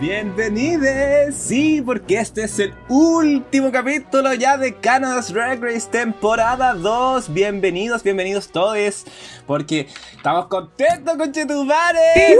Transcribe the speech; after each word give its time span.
Bienvenidos, 0.00 1.34
sí, 1.34 1.82
porque 1.84 2.20
este 2.20 2.44
es 2.44 2.58
el 2.58 2.72
último 2.88 3.70
capítulo 3.70 4.32
ya 4.32 4.56
de 4.56 4.74
Canada's 4.74 5.30
Drag 5.30 5.62
Race 5.62 5.86
temporada 5.90 6.72
2. 6.72 7.34
Bienvenidos, 7.34 8.02
bienvenidos 8.02 8.48
todos, 8.48 9.04
porque 9.46 9.88
estamos 10.16 10.46
contentos 10.46 11.18
con 11.18 11.30
Chetumare. 11.30 12.34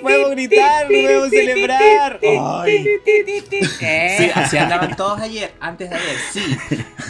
Podemos 0.00 0.30
gritar, 0.30 0.86
podemos 0.86 1.30
celebrar. 1.30 2.20
Ay. 2.22 2.86
Sí, 4.16 4.30
así 4.32 4.56
andaban 4.56 4.94
todos 4.94 5.18
ayer, 5.18 5.52
antes 5.58 5.90
de 5.90 5.96
ayer, 5.96 6.16
sí. 6.32 6.56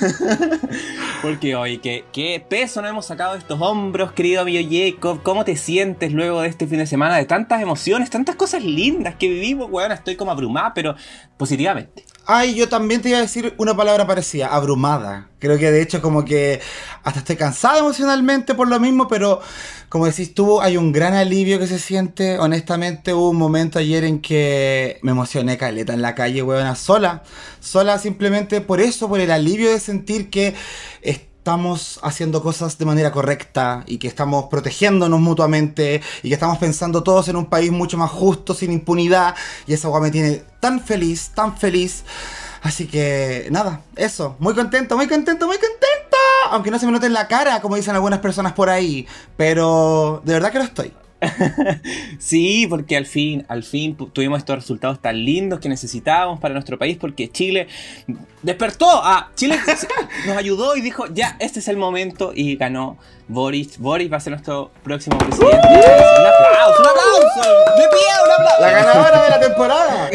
Porque 1.23 1.55
hoy, 1.55 1.77
¿qué, 1.79 2.05
qué 2.13 2.43
peso 2.49 2.81
nos 2.81 2.91
hemos 2.91 3.05
sacado 3.05 3.35
de 3.35 3.41
estos 3.41 3.61
hombros, 3.61 4.13
querido 4.13 4.41
amigo 4.41 4.67
Jacob. 4.71 5.23
¿Cómo 5.23 5.45
te 5.45 5.55
sientes 5.57 6.13
luego 6.13 6.41
de 6.41 6.49
este 6.49 6.67
fin 6.67 6.79
de 6.79 6.87
semana 6.87 7.19
de 7.19 7.27
tantas 7.27 7.61
emociones, 7.61 8.09
tantas 8.09 8.37
cosas 8.37 8.65
lindas 8.65 9.17
que 9.17 9.29
vivimos? 9.29 9.50
Estoy 9.95 10.17
como 10.17 10.31
abrumada, 10.31 10.73
pero 10.75 10.95
positivamente. 11.37 12.05
Ay, 12.27 12.55
yo 12.55 12.69
también 12.69 13.03
te 13.03 13.09
iba 13.09 13.19
a 13.19 13.23
decir 13.23 13.55
una 13.57 13.77
palabra 13.77 14.07
parecida, 14.07 14.49
abrumada. 14.49 15.29
Creo 15.39 15.59
que 15.59 15.71
de 15.73 15.83
hecho 15.83 16.01
como 16.01 16.25
que 16.25 16.61
hasta 17.03 17.21
estoy 17.21 17.37
cansada 17.37 17.79
emocionalmente 17.79 18.55
por 18.55 18.69
lo 18.69 18.79
mismo, 18.79 19.09
pero 19.09 19.41
como 19.89 20.07
decís 20.07 20.35
tú, 20.35 20.61
hay 20.61 20.77
un 20.77 20.93
gran 20.93 21.15
alivio 21.15 21.59
que 21.59 21.67
se 21.67 21.79
siente. 21.79 22.39
Honestamente 22.39 23.15
hubo 23.15 23.31
un 23.31 23.37
momento 23.37 23.79
ayer 23.79 24.05
en 24.05 24.21
que 24.21 25.01
me 25.03 25.11
emocioné 25.11 25.57
caleta 25.59 25.93
en 25.93 26.03
la 26.03 26.15
calle, 26.15 26.43
weona, 26.43 26.77
sola. 26.77 27.23
Sola 27.59 27.99
simplemente 27.99 28.61
por 28.61 28.81
eso, 28.81 29.09
por 29.09 29.19
el 29.19 29.31
alivio 29.31 29.71
de 29.71 29.81
sentir 29.81 30.31
que 30.31 30.55
estamos 31.51 31.99
haciendo 32.05 32.45
cosas 32.45 32.79
de 32.79 32.85
manera 32.85 33.11
correcta 33.11 33.83
y 33.89 33.99
que 33.99 34.07
estamos 34.07 34.45
protegiéndonos 34.45 35.19
mutuamente 35.19 36.01
y 36.23 36.29
que 36.29 36.35
estamos 36.35 36.59
pensando 36.59 37.03
todos 37.03 37.27
en 37.27 37.35
un 37.35 37.47
país 37.47 37.73
mucho 37.73 37.99
más 37.99 38.09
justo, 38.09 38.55
sin 38.55 38.71
impunidad. 38.71 39.35
Y 39.67 39.73
esa 39.73 39.89
agua 39.89 40.01
me 40.01 40.13
tiene 40.13 40.45
tan 40.61 40.81
feliz, 40.81 41.33
tan 41.35 41.57
feliz. 41.57 42.05
Así 42.63 42.87
que 42.87 43.49
nada, 43.51 43.81
eso, 43.97 44.37
muy 44.39 44.55
contento, 44.55 44.97
muy 44.97 45.09
contento, 45.09 45.49
muy 45.49 45.57
contento. 45.57 46.17
Aunque 46.53 46.71
no 46.71 46.79
se 46.79 46.87
me 46.87 46.93
note 46.93 47.07
en 47.07 47.15
la 47.15 47.27
cara, 47.27 47.61
como 47.61 47.75
dicen 47.75 47.97
algunas 47.97 48.21
personas 48.21 48.53
por 48.53 48.71
ahí. 48.71 49.09
Pero 49.37 50.23
de 50.25 50.35
verdad 50.35 50.53
que 50.53 50.59
lo 50.59 50.65
estoy. 50.65 50.93
sí, 52.19 52.67
porque 52.69 52.97
al 52.97 53.07
fin, 53.07 53.45
al 53.49 53.63
fin 53.63 53.97
tuvimos 54.13 54.39
estos 54.39 54.57
resultados 54.57 55.01
tan 55.01 55.25
lindos 55.25 55.61
que 55.61 55.69
necesitábamos 55.69 56.41
para 56.41 56.55
nuestro 56.55 56.79
país, 56.79 56.97
porque 57.01 57.31
Chile 57.31 57.69
despertó. 58.43 58.87
Ah, 58.89 59.31
Chile 59.35 59.59
nos 60.27 60.37
ayudó 60.37 60.77
y 60.77 60.81
dijo, 60.81 61.07
ya, 61.13 61.37
este 61.41 61.61
es 61.61 61.69
el 61.69 61.77
momento 61.77 62.33
y 62.35 62.57
ganó 62.57 62.97
Boris. 63.29 63.79
Boris 63.79 64.11
va 64.13 64.17
a 64.17 64.21
ser 64.21 64.33
nuestro 64.33 64.71
próximo 64.83 65.19
presidente. 65.19 65.57
¡Un 65.57 66.27
aplauso! 66.27 66.81
¡Un 66.81 66.89
aplauso! 66.89 67.51
¡De 67.77 67.89
pie! 67.89 68.09
¡Un 68.25 68.33
aplauso! 68.33 68.61
¡La 68.61 68.71
ganadora 68.71 69.23
de 69.23 69.31
la 69.31 69.41
temporada! 69.41 70.11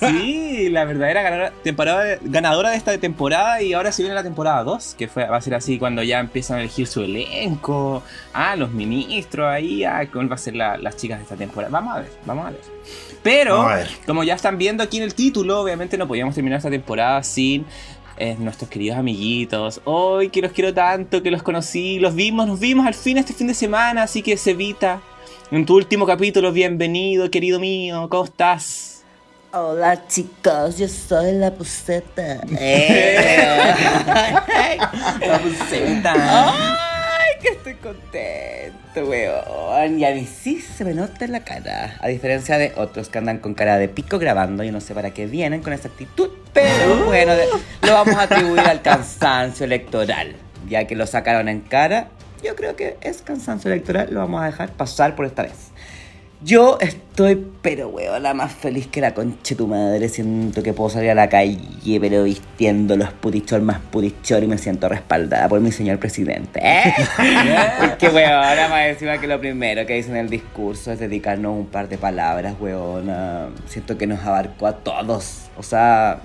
sí, 0.00 0.49
la 0.70 0.84
verdadera 0.84 1.22
ganadora, 1.22 1.52
temporada, 1.62 2.18
ganadora 2.22 2.70
de 2.70 2.76
esta 2.76 2.96
temporada 2.98 3.62
y 3.62 3.72
ahora 3.72 3.92
se 3.92 4.02
viene 4.02 4.14
la 4.14 4.22
temporada 4.22 4.62
2, 4.64 4.94
que 4.98 5.08
fue, 5.08 5.26
va 5.26 5.36
a 5.36 5.40
ser 5.40 5.54
así 5.54 5.78
cuando 5.78 6.02
ya 6.02 6.20
empiezan 6.20 6.58
a 6.58 6.60
elegir 6.60 6.86
su 6.86 7.02
elenco, 7.02 8.02
ah, 8.32 8.56
los 8.56 8.70
ministros 8.70 9.46
ahí, 9.46 9.84
ah, 9.84 10.06
va 10.14 10.34
a 10.34 10.38
ser 10.38 10.54
las 10.54 10.96
chicas 10.96 11.18
de 11.18 11.24
esta 11.24 11.36
temporada. 11.36 11.70
Vamos 11.70 11.96
a 11.96 12.00
ver, 12.00 12.10
vamos 12.24 12.46
a 12.46 12.50
ver. 12.50 12.60
Pero, 13.22 13.68
como 14.06 14.24
ya 14.24 14.34
están 14.34 14.56
viendo 14.56 14.82
aquí 14.82 14.96
en 14.96 15.02
el 15.02 15.14
título, 15.14 15.60
obviamente 15.60 15.98
no 15.98 16.08
podíamos 16.08 16.34
terminar 16.34 16.58
esta 16.58 16.70
temporada 16.70 17.22
sin 17.22 17.66
eh, 18.16 18.36
nuestros 18.38 18.70
queridos 18.70 18.98
amiguitos. 18.98 19.80
Hoy 19.84 20.30
que 20.30 20.42
los 20.42 20.52
quiero 20.52 20.72
tanto, 20.74 21.22
que 21.22 21.30
los 21.30 21.42
conocí, 21.42 21.98
los 21.98 22.14
vimos, 22.14 22.46
nos 22.46 22.60
vimos 22.60 22.86
al 22.86 22.94
fin 22.94 23.18
este 23.18 23.32
fin 23.32 23.46
de 23.46 23.54
semana, 23.54 24.02
así 24.02 24.22
que 24.22 24.36
Sevita, 24.36 25.00
en 25.50 25.66
tu 25.66 25.76
último 25.76 26.06
capítulo, 26.06 26.52
bienvenido, 26.52 27.30
querido 27.30 27.58
mío, 27.58 28.08
¿cómo 28.10 28.24
estás? 28.24 28.99
Hola 29.52 30.06
chicos, 30.06 30.78
yo 30.78 30.86
soy 30.86 31.32
la 31.32 31.52
puseta. 31.52 32.40
Eh. 32.58 33.74
la 35.26 35.38
puseta 35.38 36.80
que 37.40 37.48
estoy 37.48 37.74
contento, 37.74 39.08
weón. 39.08 39.98
Y 39.98 40.04
a 40.04 40.14
mí 40.14 40.26
sí 40.26 40.60
se 40.60 40.84
me 40.84 40.94
nota 40.94 41.24
en 41.24 41.32
la 41.32 41.40
cara. 41.40 41.96
A 42.00 42.08
diferencia 42.08 42.58
de 42.58 42.72
otros 42.76 43.08
que 43.08 43.18
andan 43.18 43.38
con 43.38 43.54
cara 43.54 43.78
de 43.78 43.88
pico 43.88 44.18
grabando. 44.18 44.62
Yo 44.62 44.72
no 44.72 44.80
sé 44.80 44.94
para 44.94 45.10
qué 45.12 45.26
vienen 45.26 45.62
con 45.62 45.72
esa 45.72 45.88
actitud. 45.88 46.30
Pero 46.52 47.06
bueno, 47.06 47.32
lo 47.82 47.92
vamos 47.92 48.14
a 48.14 48.22
atribuir 48.22 48.60
al 48.60 48.82
cansancio 48.82 49.64
electoral. 49.64 50.36
Ya 50.68 50.86
que 50.86 50.94
lo 50.94 51.06
sacaron 51.06 51.48
en 51.48 51.60
cara, 51.60 52.08
yo 52.42 52.54
creo 52.54 52.76
que 52.76 52.98
es 53.00 53.22
cansancio 53.22 53.72
electoral. 53.72 54.08
Lo 54.10 54.20
vamos 54.20 54.42
a 54.42 54.46
dejar 54.46 54.70
pasar 54.70 55.16
por 55.16 55.26
esta 55.26 55.42
vez. 55.42 55.69
Yo 56.42 56.78
estoy, 56.80 57.46
pero 57.60 57.88
weón, 57.88 58.22
la 58.22 58.32
más 58.32 58.50
feliz 58.50 58.86
que 58.86 59.02
la 59.02 59.12
concha 59.12 59.50
de 59.50 59.56
tu 59.56 59.66
madre. 59.66 60.08
Siento 60.08 60.62
que 60.62 60.72
puedo 60.72 60.88
salir 60.88 61.10
a 61.10 61.14
la 61.14 61.28
calle, 61.28 62.00
pero 62.00 62.24
vistiendo 62.24 62.96
los 62.96 63.12
putichor 63.12 63.60
más 63.60 63.78
putichor 63.78 64.42
y 64.42 64.46
me 64.46 64.56
siento 64.56 64.88
respaldada 64.88 65.50
por 65.50 65.60
mi 65.60 65.70
señor 65.70 65.98
presidente. 65.98 66.58
¿eh? 66.62 66.94
Porque 67.78 68.08
weón, 68.08 68.32
ahora 68.32 68.70
más 68.70 68.86
encima 68.86 69.18
que 69.18 69.26
lo 69.26 69.38
primero 69.38 69.84
que 69.84 69.96
dice 69.96 70.08
en 70.08 70.16
el 70.16 70.30
discurso 70.30 70.92
es 70.92 70.98
dedicarnos 70.98 71.52
un 71.52 71.66
par 71.66 71.90
de 71.90 71.98
palabras, 71.98 72.54
weón. 72.58 73.10
Siento 73.66 73.98
que 73.98 74.06
nos 74.06 74.20
abarcó 74.20 74.66
a 74.66 74.76
todos. 74.76 75.50
O 75.58 75.62
sea, 75.62 76.20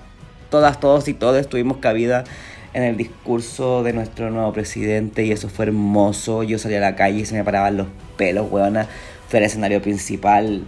todas, 0.50 0.80
todos 0.80 1.10
y 1.10 1.14
todos 1.14 1.50
tuvimos 1.50 1.80
cabida 1.80 2.24
en 2.74 2.84
el 2.84 2.96
discurso 2.96 3.84
de 3.84 3.92
nuestro 3.92 4.30
nuevo 4.32 4.54
presidente 4.54 5.26
y 5.26 5.34
eso 5.34 5.50
fue 5.50 5.66
hermoso. 5.66 6.44
Yo 6.44 6.58
salí 6.58 6.76
a 6.76 6.80
la 6.80 6.96
calle 6.96 7.20
y 7.20 7.26
se 7.26 7.36
me 7.36 7.44
paraban 7.44 7.76
los 7.76 7.88
pelos, 8.16 8.50
weona 8.50 8.88
fue 9.36 9.40
el 9.40 9.48
escenario 9.48 9.82
principal 9.82 10.64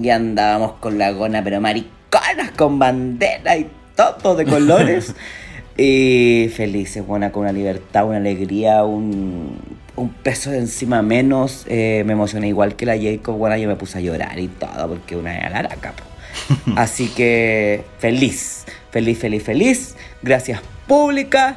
y 0.00 0.08
andábamos 0.10 0.74
con 0.74 0.98
la 0.98 1.10
gona, 1.10 1.42
pero 1.42 1.60
mariconas, 1.60 2.52
con 2.56 2.78
bandera 2.78 3.56
y 3.56 3.68
todo 3.96 4.36
de 4.36 4.44
colores. 4.44 5.16
y 5.76 6.48
felices, 6.54 7.04
buena, 7.04 7.32
con 7.32 7.42
una 7.42 7.50
libertad, 7.50 8.06
una 8.06 8.18
alegría, 8.18 8.84
un, 8.84 9.58
un 9.96 10.10
peso 10.10 10.52
de 10.52 10.58
encima 10.58 11.02
menos. 11.02 11.64
Eh, 11.66 12.04
me 12.06 12.12
emocioné 12.12 12.46
igual 12.46 12.76
que 12.76 12.86
la 12.86 12.96
Jacob, 12.96 13.36
bueno, 13.36 13.56
yo 13.56 13.66
me 13.66 13.74
puse 13.74 13.98
a 13.98 14.00
llorar 14.00 14.38
y 14.38 14.46
todo, 14.46 14.90
porque 14.90 15.16
una 15.16 15.36
era 15.36 15.64
la 15.64 15.70
capo. 15.70 16.04
Así 16.76 17.08
que 17.08 17.82
feliz, 17.98 18.64
feliz, 18.92 19.18
feliz, 19.18 19.42
feliz. 19.42 19.96
Gracias 20.22 20.60
pública. 20.86 21.56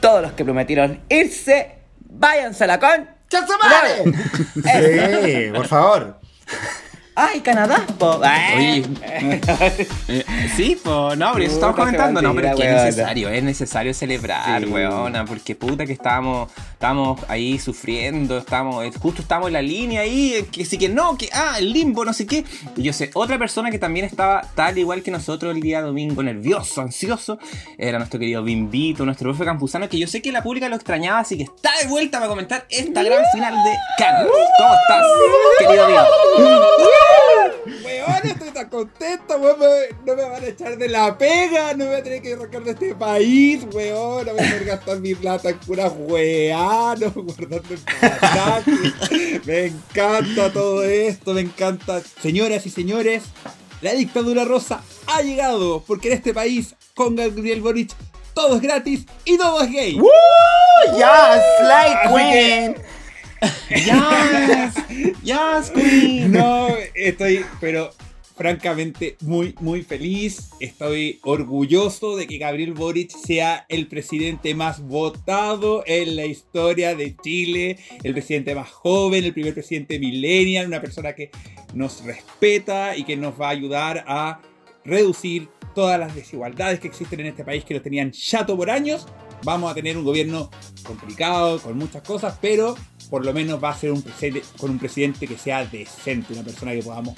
Todos 0.00 0.20
los 0.20 0.32
que 0.32 0.44
prometieron 0.44 1.00
irse, 1.08 1.76
váyanse 2.10 2.64
a 2.64 2.66
la 2.66 2.78
con 2.78 3.13
Sí, 4.54 5.50
por 5.54 5.66
favor. 5.66 6.23
¡Ay, 7.16 7.40
Canadá! 7.42 7.86
Po. 7.96 8.20
Oye, 8.56 8.84
eh, 9.02 10.24
sí, 10.56 10.76
po, 10.82 11.14
no, 11.14 11.32
pero 11.32 11.44
eso 11.44 11.54
estamos 11.54 11.76
comentando, 11.76 12.20
no, 12.20 12.34
pero 12.34 12.48
es 12.48 12.56
que 12.56 12.66
es 12.66 12.74
necesario, 12.84 13.28
es 13.28 13.42
necesario 13.44 13.94
celebrar, 13.94 14.66
weona, 14.66 15.24
porque 15.24 15.54
puta 15.54 15.86
que 15.86 15.92
estábamos, 15.92 16.50
estamos 16.72 17.20
ahí 17.28 17.60
sufriendo, 17.60 18.38
estamos, 18.38 18.84
justo 18.96 19.22
estamos 19.22 19.46
en 19.46 19.52
la 19.52 19.62
línea 19.62 20.00
ahí, 20.00 20.44
que 20.50 20.64
sí 20.64 20.76
que 20.76 20.88
no, 20.88 21.16
que 21.16 21.28
ah, 21.32 21.54
el 21.58 21.72
limbo, 21.72 22.04
no 22.04 22.12
sé 22.12 22.26
qué. 22.26 22.44
Y 22.76 22.82
yo 22.82 22.92
sé, 22.92 23.10
otra 23.14 23.38
persona 23.38 23.70
que 23.70 23.78
también 23.78 24.06
estaba 24.06 24.42
tal 24.56 24.76
igual 24.76 25.02
que 25.02 25.12
nosotros 25.12 25.54
el 25.54 25.62
día 25.62 25.82
domingo, 25.82 26.20
nervioso, 26.20 26.80
ansioso, 26.80 27.38
era 27.78 27.98
nuestro 27.98 28.18
querido 28.18 28.42
Bimbito, 28.42 29.04
nuestro 29.04 29.30
profe 29.30 29.44
campusano, 29.44 29.88
que 29.88 30.00
yo 30.00 30.08
sé 30.08 30.20
que 30.20 30.32
la 30.32 30.42
pública 30.42 30.68
lo 30.68 30.74
extrañaba, 30.74 31.20
así 31.20 31.36
que 31.36 31.44
está 31.44 31.70
de 31.80 31.86
vuelta 31.86 32.18
para 32.18 32.28
comentar 32.28 32.66
esta 32.68 33.04
gran 33.04 33.22
final 33.32 33.54
de 33.54 33.72
Canadá. 33.98 34.26
¿Cómo 34.58 34.74
estás, 34.74 35.06
querido 35.60 35.84
amigo? 35.84 37.03
Weón, 37.84 38.26
estoy 38.26 38.50
tan 38.50 38.68
contento, 38.68 39.36
weón. 39.36 39.58
No 40.04 40.14
me 40.14 40.22
van 40.22 40.42
a 40.42 40.46
echar 40.46 40.76
de 40.76 40.88
la 40.88 41.16
pega, 41.16 41.72
no 41.72 41.84
me 41.84 41.86
voy 41.86 41.96
a 41.96 42.02
tener 42.02 42.22
que 42.22 42.34
arrancar 42.34 42.62
de 42.64 42.70
este 42.72 42.94
país, 42.94 43.66
weón. 43.72 44.26
No 44.26 44.34
me 44.34 44.42
voy 44.42 44.52
a 44.52 44.58
que 44.58 44.64
gastar 44.64 45.00
mi 45.00 45.14
plata 45.14 45.50
en 45.50 45.58
pura 45.58 45.88
weá, 45.88 46.94
no 46.98 47.10
guardando 47.14 47.74
el. 47.74 49.42
Me 49.44 49.66
encanta 49.66 50.52
todo 50.52 50.84
esto, 50.84 51.34
me 51.34 51.42
encanta. 51.42 52.02
Señoras 52.20 52.66
y 52.66 52.70
señores, 52.70 53.24
la 53.80 53.92
dictadura 53.92 54.44
rosa 54.44 54.82
ha 55.06 55.22
llegado, 55.22 55.82
porque 55.86 56.08
en 56.08 56.14
este 56.14 56.32
país, 56.34 56.74
con 56.94 57.16
Gabriel 57.16 57.60
Boric, 57.60 57.90
todo 58.34 58.56
es 58.56 58.62
gratis 58.62 59.06
y 59.24 59.38
todo 59.38 59.62
es 59.62 59.70
gay. 59.70 59.94
¡Woo! 59.98 60.08
¡Ya! 60.98 61.40
¡Slay 61.60 61.94
Queen! 62.08 62.74
¡Yes! 63.70 64.74
¡Yes, 65.22 65.70
Queen! 65.74 66.32
No, 66.32 66.68
estoy, 66.94 67.44
pero 67.60 67.90
francamente 68.36 69.16
muy, 69.20 69.54
muy 69.60 69.82
feliz. 69.82 70.50
Estoy 70.60 71.20
orgulloso 71.22 72.16
de 72.16 72.26
que 72.26 72.38
Gabriel 72.38 72.72
Boric 72.72 73.10
sea 73.10 73.64
el 73.68 73.86
presidente 73.86 74.54
más 74.54 74.80
votado 74.80 75.84
en 75.86 76.16
la 76.16 76.26
historia 76.26 76.94
de 76.94 77.16
Chile, 77.16 77.78
el 78.02 78.12
presidente 78.12 78.54
más 78.54 78.70
joven, 78.70 79.24
el 79.24 79.32
primer 79.32 79.54
presidente 79.54 79.98
millennial, 79.98 80.66
una 80.66 80.80
persona 80.80 81.14
que 81.14 81.30
nos 81.74 82.04
respeta 82.04 82.96
y 82.96 83.04
que 83.04 83.16
nos 83.16 83.40
va 83.40 83.48
a 83.48 83.50
ayudar 83.50 84.04
a 84.06 84.40
reducir 84.84 85.48
todas 85.74 85.98
las 85.98 86.14
desigualdades 86.14 86.80
que 86.80 86.88
existen 86.88 87.20
en 87.20 87.26
este 87.26 87.44
país 87.44 87.64
que 87.64 87.74
lo 87.74 87.82
tenían 87.82 88.10
chato 88.12 88.56
por 88.56 88.70
años. 88.70 89.06
Vamos 89.44 89.70
a 89.70 89.74
tener 89.74 89.96
un 89.96 90.04
gobierno 90.04 90.50
complicado, 90.86 91.60
con 91.60 91.76
muchas 91.76 92.02
cosas, 92.02 92.38
pero 92.40 92.76
por 93.10 93.24
lo 93.24 93.32
menos 93.32 93.62
va 93.62 93.70
a 93.70 93.76
ser 93.76 93.92
un 93.92 94.04
con 94.58 94.70
un 94.70 94.78
presidente 94.78 95.26
que 95.26 95.38
sea 95.38 95.64
decente, 95.64 96.32
una 96.32 96.42
persona 96.42 96.72
que 96.72 96.82
podamos 96.82 97.14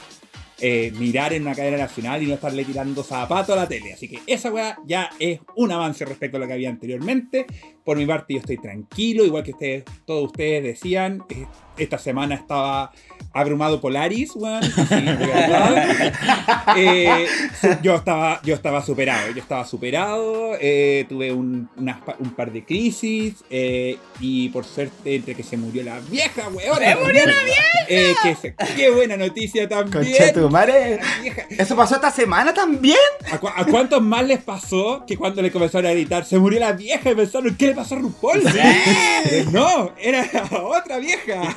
eh, 0.58 0.90
mirar 0.96 1.34
en 1.34 1.42
una 1.42 1.54
cadena 1.54 1.76
nacional 1.76 2.22
y 2.22 2.26
no 2.26 2.34
estarle 2.34 2.64
tirando 2.64 3.02
zapato 3.02 3.52
a 3.52 3.56
la 3.56 3.68
tele. 3.68 3.92
Así 3.92 4.08
que 4.08 4.20
esa 4.26 4.50
weá 4.50 4.78
ya 4.86 5.10
es 5.18 5.40
un 5.54 5.70
avance 5.70 6.04
respecto 6.04 6.38
a 6.38 6.40
lo 6.40 6.46
que 6.46 6.54
había 6.54 6.70
anteriormente. 6.70 7.46
Por 7.86 7.96
mi 7.96 8.04
parte, 8.04 8.34
yo 8.34 8.40
estoy 8.40 8.58
tranquilo, 8.58 9.24
igual 9.24 9.44
que 9.44 9.52
ustedes, 9.52 9.84
todos 10.04 10.24
ustedes 10.26 10.62
decían. 10.64 11.22
eh, 11.30 11.46
esta 11.78 11.98
semana 11.98 12.34
estaba 12.34 12.90
abrumado 13.34 13.80
Polaris, 13.80 14.34
weón. 14.34 14.62
Eh, 16.76 17.26
yo, 17.82 17.94
estaba, 17.96 18.40
yo 18.42 18.54
estaba 18.54 18.82
superado, 18.84 19.30
yo 19.32 19.40
estaba 19.40 19.64
superado. 19.64 20.52
eh, 20.60 21.06
tuve 21.08 21.32
un, 21.32 21.68
par 22.36 22.52
de 22.52 22.64
crisis. 22.64 23.36
eh, 23.50 23.98
y 24.20 24.48
por 24.50 24.64
suerte, 24.64 25.16
entre 25.16 25.34
que 25.34 25.42
se 25.42 25.56
murió 25.56 25.82
la 25.84 25.98
vieja, 26.00 26.48
weón. 26.48 26.78
¡Se 26.78 26.96
murió 26.96 27.26
la 27.26 27.34
vieja! 27.44 28.22
que 28.22 28.34
se- 28.34 28.54
¡Qué 28.74 28.90
buena 28.90 29.16
noticia 29.16 29.68
también! 29.68 29.92
Concha 30.16 30.32
tu 30.32 30.50
madre. 30.50 30.98
¿Eso 31.50 31.76
pasó 31.76 31.96
esta 31.96 32.10
semana 32.10 32.52
también? 32.52 32.96
¿A, 33.30 33.38
cu- 33.38 33.48
a 33.54 33.64
cuántos 33.64 34.02
más 34.02 34.26
les 34.26 34.42
pasó 34.42 35.04
que 35.06 35.16
cuando 35.16 35.40
le 35.42 35.50
comenzaron 35.52 35.90
a 35.90 35.94
gritar 35.94 36.24
se 36.24 36.38
murió 36.38 36.58
la 36.60 36.72
vieja 36.72 37.10
y 37.10 37.14
pensaron 37.14 37.54
¿qué 37.56 37.68
le 37.68 37.74
pasó 37.76 37.94
a 37.94 37.98
RuPaul? 37.98 38.42
Pero 38.42 39.50
no, 39.52 39.92
era 40.00 40.28
otra 40.50 40.98
vieja. 40.98 41.54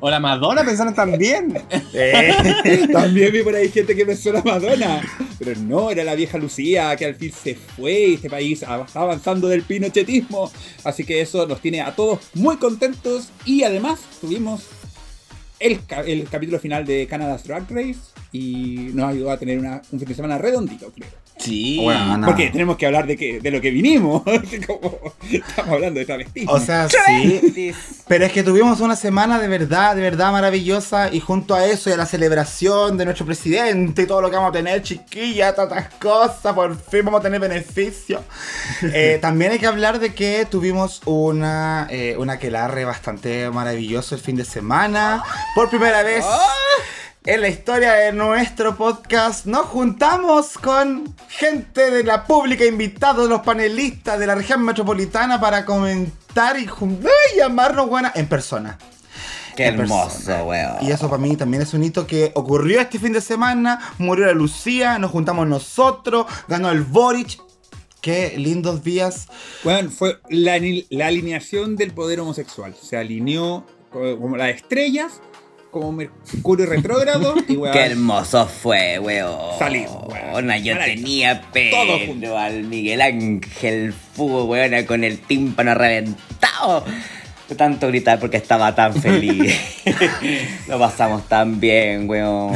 O 0.00 0.08
la 0.08 0.20
Madonna 0.20 0.64
pensaron 0.64 0.94
también. 0.94 1.52
También 2.92 3.32
vi 3.32 3.42
por 3.42 3.54
ahí 3.54 3.68
gente 3.68 3.96
que 3.96 4.06
pensó 4.06 4.32
la 4.32 4.42
Madonna. 4.42 5.02
Pero 5.38 5.60
no, 5.60 5.90
era 5.90 6.04
la 6.04 6.14
vieja 6.14 6.38
Lucía 6.38 6.94
que 6.96 7.04
al 7.04 7.16
fin 7.16 7.32
se 7.32 7.54
fue 7.56 7.92
y 8.10 8.14
este 8.14 8.30
país 8.30 8.62
está 8.62 8.86
avanzando 8.94 9.48
del 9.48 9.62
pinochetismo. 9.62 10.50
Así 10.84 11.02
que 11.04 11.20
eso 11.20 11.46
nos 11.46 11.60
tiene 11.60 11.80
a 11.80 11.94
todos 11.96 12.20
muy 12.34 12.56
contentos 12.58 13.30
y 13.44 13.64
además 13.64 13.98
tuvimos 14.20 14.62
el 15.58 15.80
capítulo 16.30 16.60
final 16.60 16.84
de 16.86 17.08
Canada's 17.08 17.42
Drag 17.42 17.64
Race 17.68 17.98
y 18.30 18.90
nos 18.94 19.10
ayudó 19.10 19.32
a 19.32 19.36
tener 19.38 19.58
una- 19.58 19.82
un 19.90 19.98
fin 19.98 20.08
de 20.08 20.14
semana 20.14 20.38
redondito, 20.38 20.92
creo. 20.94 21.08
Sí. 21.38 21.80
Bueno, 21.82 22.18
no. 22.18 22.26
Porque 22.26 22.50
tenemos 22.50 22.76
que 22.76 22.86
hablar 22.86 23.06
de 23.06 23.16
qué, 23.16 23.40
de 23.40 23.50
lo 23.50 23.60
que 23.60 23.70
vinimos. 23.70 24.22
Como 24.66 25.14
estamos 25.30 25.72
hablando 25.72 26.00
de 26.00 26.06
travestismo. 26.06 26.52
O 26.52 26.60
sea, 26.60 26.88
sí. 26.88 27.72
Pero 28.06 28.24
es 28.24 28.32
que 28.32 28.42
tuvimos 28.42 28.80
una 28.80 28.96
semana 28.96 29.38
de 29.38 29.48
verdad, 29.48 29.94
de 29.94 30.02
verdad 30.02 30.32
maravillosa. 30.32 31.12
Y 31.12 31.20
junto 31.20 31.54
a 31.54 31.66
eso 31.66 31.90
y 31.90 31.92
a 31.92 31.96
la 31.96 32.06
celebración 32.06 32.96
de 32.96 33.04
nuestro 33.04 33.26
presidente 33.26 34.02
y 34.02 34.06
todo 34.06 34.20
lo 34.20 34.30
que 34.30 34.36
vamos 34.36 34.50
a 34.50 34.52
tener, 34.52 34.82
chiquilla, 34.82 35.54
tantas 35.54 35.94
cosas, 35.94 36.54
por 36.54 36.76
fin 36.76 37.04
vamos 37.04 37.20
a 37.20 37.22
tener 37.22 37.40
beneficios. 37.40 38.22
Eh, 38.90 39.18
también 39.20 39.52
hay 39.52 39.58
que 39.58 39.66
hablar 39.66 39.98
de 39.98 40.14
que 40.14 40.46
tuvimos 40.48 41.02
una, 41.04 41.86
eh, 41.90 42.16
una 42.18 42.34
aquelarre 42.34 42.84
bastante 42.84 43.50
maravilloso 43.50 44.14
el 44.14 44.20
fin 44.20 44.36
de 44.36 44.44
semana. 44.44 45.22
Por 45.54 45.68
primera 45.68 46.02
vez. 46.02 46.24
En 47.30 47.42
la 47.42 47.48
historia 47.48 47.92
de 47.92 48.12
nuestro 48.12 48.74
podcast 48.74 49.44
nos 49.44 49.66
juntamos 49.66 50.56
con 50.56 51.14
gente 51.28 51.90
de 51.90 52.02
la 52.02 52.24
pública, 52.24 52.64
invitados, 52.64 53.28
los 53.28 53.42
panelistas 53.42 54.18
de 54.18 54.26
la 54.26 54.34
región 54.34 54.62
metropolitana 54.64 55.38
para 55.38 55.66
comentar 55.66 56.58
y 56.58 56.66
ay, 56.66 57.36
llamarnos 57.38 57.86
buenas 57.86 58.16
en 58.16 58.26
persona. 58.28 58.78
Qué 59.54 59.66
En 59.66 59.78
hermoso, 59.80 60.08
persona. 60.16 60.42
weón. 60.44 60.76
Y 60.80 60.90
eso 60.90 61.10
para 61.10 61.20
mí 61.20 61.36
también 61.36 61.62
es 61.62 61.74
un 61.74 61.84
hito 61.84 62.06
que 62.06 62.32
ocurrió 62.34 62.80
este 62.80 62.98
fin 62.98 63.12
de 63.12 63.20
semana. 63.20 63.78
Murió 63.98 64.24
la 64.24 64.32
Lucía, 64.32 64.98
nos 64.98 65.10
juntamos 65.10 65.46
nosotros, 65.46 66.24
ganó 66.46 66.70
el 66.70 66.80
Boric. 66.82 67.38
Qué 68.00 68.38
lindos 68.38 68.82
días. 68.82 69.26
Bueno, 69.64 69.90
fue 69.90 70.18
la, 70.30 70.58
la 70.88 71.06
alineación 71.08 71.76
del 71.76 71.92
poder 71.92 72.20
homosexual. 72.20 72.74
Se 72.80 72.96
alineó 72.96 73.66
co- 73.90 74.18
como 74.18 74.36
las 74.38 74.54
estrellas, 74.54 75.20
como 75.70 75.92
Mercurio 75.92 76.66
retrógrado 76.66 77.34
y 77.46 77.56
weón, 77.56 77.72
Qué 77.72 77.80
hermoso 77.80 78.46
fue, 78.46 78.98
weón. 78.98 79.58
Salimos, 79.58 80.08
weón. 80.08 80.34
Yo 80.62 80.74
Maravilloso. 80.74 80.80
tenía 80.84 81.42
pero 81.52 82.38
al 82.38 82.64
Miguel 82.64 83.00
Ángel 83.00 83.92
Fugo, 83.92 84.44
weón, 84.44 84.84
con 84.86 85.04
el 85.04 85.18
tímpano 85.18 85.74
reventado. 85.74 86.84
Tanto 87.56 87.88
gritar 87.88 88.20
porque 88.20 88.36
estaba 88.36 88.74
tan 88.74 88.94
feliz. 88.94 89.56
Lo 90.68 90.78
pasamos 90.78 91.26
tan 91.28 91.60
bien, 91.60 92.08
weón. 92.08 92.52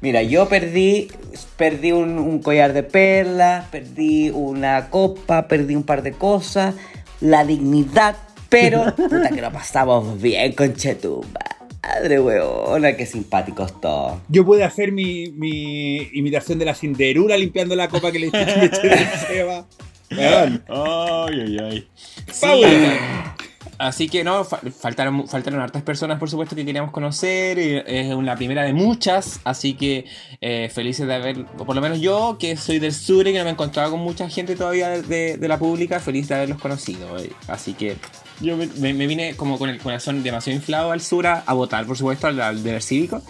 Mira, 0.00 0.22
yo 0.22 0.48
perdí, 0.48 1.08
perdí 1.56 1.92
un, 1.92 2.18
un 2.18 2.40
collar 2.40 2.72
de 2.72 2.82
perlas, 2.82 3.66
perdí 3.70 4.30
una 4.30 4.90
copa, 4.90 5.48
perdí 5.48 5.76
un 5.76 5.82
par 5.82 6.02
de 6.02 6.12
cosas, 6.12 6.74
la 7.20 7.44
dignidad, 7.44 8.16
pero 8.50 8.94
puta 8.94 9.30
que 9.30 9.40
lo 9.40 9.50
pasamos 9.50 10.20
bien 10.20 10.52
con 10.52 10.74
Madre, 11.86 12.20
weona, 12.20 12.96
qué 12.96 13.04
simpáticos 13.06 13.80
todos. 13.80 14.18
Yo 14.28 14.44
pude 14.44 14.64
hacer 14.64 14.92
mi, 14.92 15.30
mi 15.32 15.96
imitación 16.14 16.58
de 16.58 16.64
la 16.64 16.74
Cinderula 16.74 17.36
limpiando 17.36 17.76
la 17.76 17.88
copa 17.88 18.10
que 18.12 18.18
le 18.18 18.26
eché 18.28 18.44
del 18.44 19.08
Seba. 19.28 19.66
Weón, 20.10 20.64
Ay, 20.68 21.40
ay, 21.40 21.56
ay. 21.60 21.88
Sí. 22.30 22.62
Así 23.76 24.08
que 24.08 24.22
no, 24.22 24.44
fa- 24.44 24.60
faltaron, 24.80 25.26
faltaron 25.26 25.60
hartas 25.60 25.82
personas, 25.82 26.18
por 26.18 26.30
supuesto, 26.30 26.54
que 26.54 26.64
queríamos 26.64 26.92
conocer. 26.92 27.58
Es 27.58 28.08
la 28.16 28.36
primera 28.36 28.62
de 28.62 28.72
muchas. 28.72 29.40
Así 29.44 29.74
que 29.74 30.04
eh, 30.40 30.70
felices 30.72 31.06
de 31.08 31.14
haber, 31.14 31.38
o 31.58 31.64
por 31.66 31.74
lo 31.74 31.82
menos 31.82 32.00
yo, 32.00 32.36
que 32.38 32.56
soy 32.56 32.78
del 32.78 32.92
sur 32.92 33.26
y 33.26 33.32
que 33.32 33.38
no 33.38 33.44
me 33.44 33.50
he 33.50 33.52
encontrado 33.52 33.90
con 33.90 34.00
mucha 34.00 34.28
gente 34.30 34.54
todavía 34.54 34.88
de, 34.90 35.02
de- 35.02 35.36
de 35.38 35.48
la 35.48 35.58
pública, 35.58 35.98
feliz 36.00 36.28
de 36.28 36.36
haberlos 36.36 36.58
conocido. 36.60 37.18
eh. 37.18 37.30
Así 37.48 37.74
que 37.74 37.96
yo 38.40 38.56
me, 38.56 38.92
vine 38.92 39.36
como 39.36 39.58
con 39.58 39.70
el 39.70 39.78
corazón 39.78 40.22
demasiado 40.22 40.56
inflado 40.56 40.92
al 40.92 41.00
sur 41.00 41.26
a, 41.26 41.52
votar, 41.52 41.86
por 41.86 41.96
supuesto, 41.96 42.26
al, 42.26 42.40
al 42.40 42.62
deber 42.62 42.82
cívico. 42.82 43.22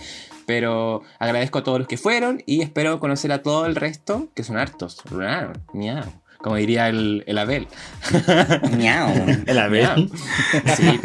Pero 0.47 1.03
agradezco 1.19 1.59
a 1.59 1.65
todos 1.65 1.79
los 1.79 1.89
que 1.89 1.97
fueron 1.97 2.43
y 2.45 2.61
espero 2.61 3.01
conocer 3.01 3.33
a 3.33 3.43
todo 3.43 3.65
el 3.67 3.75
resto, 3.75 4.29
que 4.35 4.45
son 4.45 4.59
hartos. 4.59 5.03
Miau, 5.73 6.05
Como 6.45 6.57
diría 6.57 6.91
el, 6.91 7.25
el 7.27 7.39
Abel. 7.39 7.67
Miau. 8.77 9.09
El 9.47 9.59
Abel. 9.59 10.11
Sí. 10.77 11.01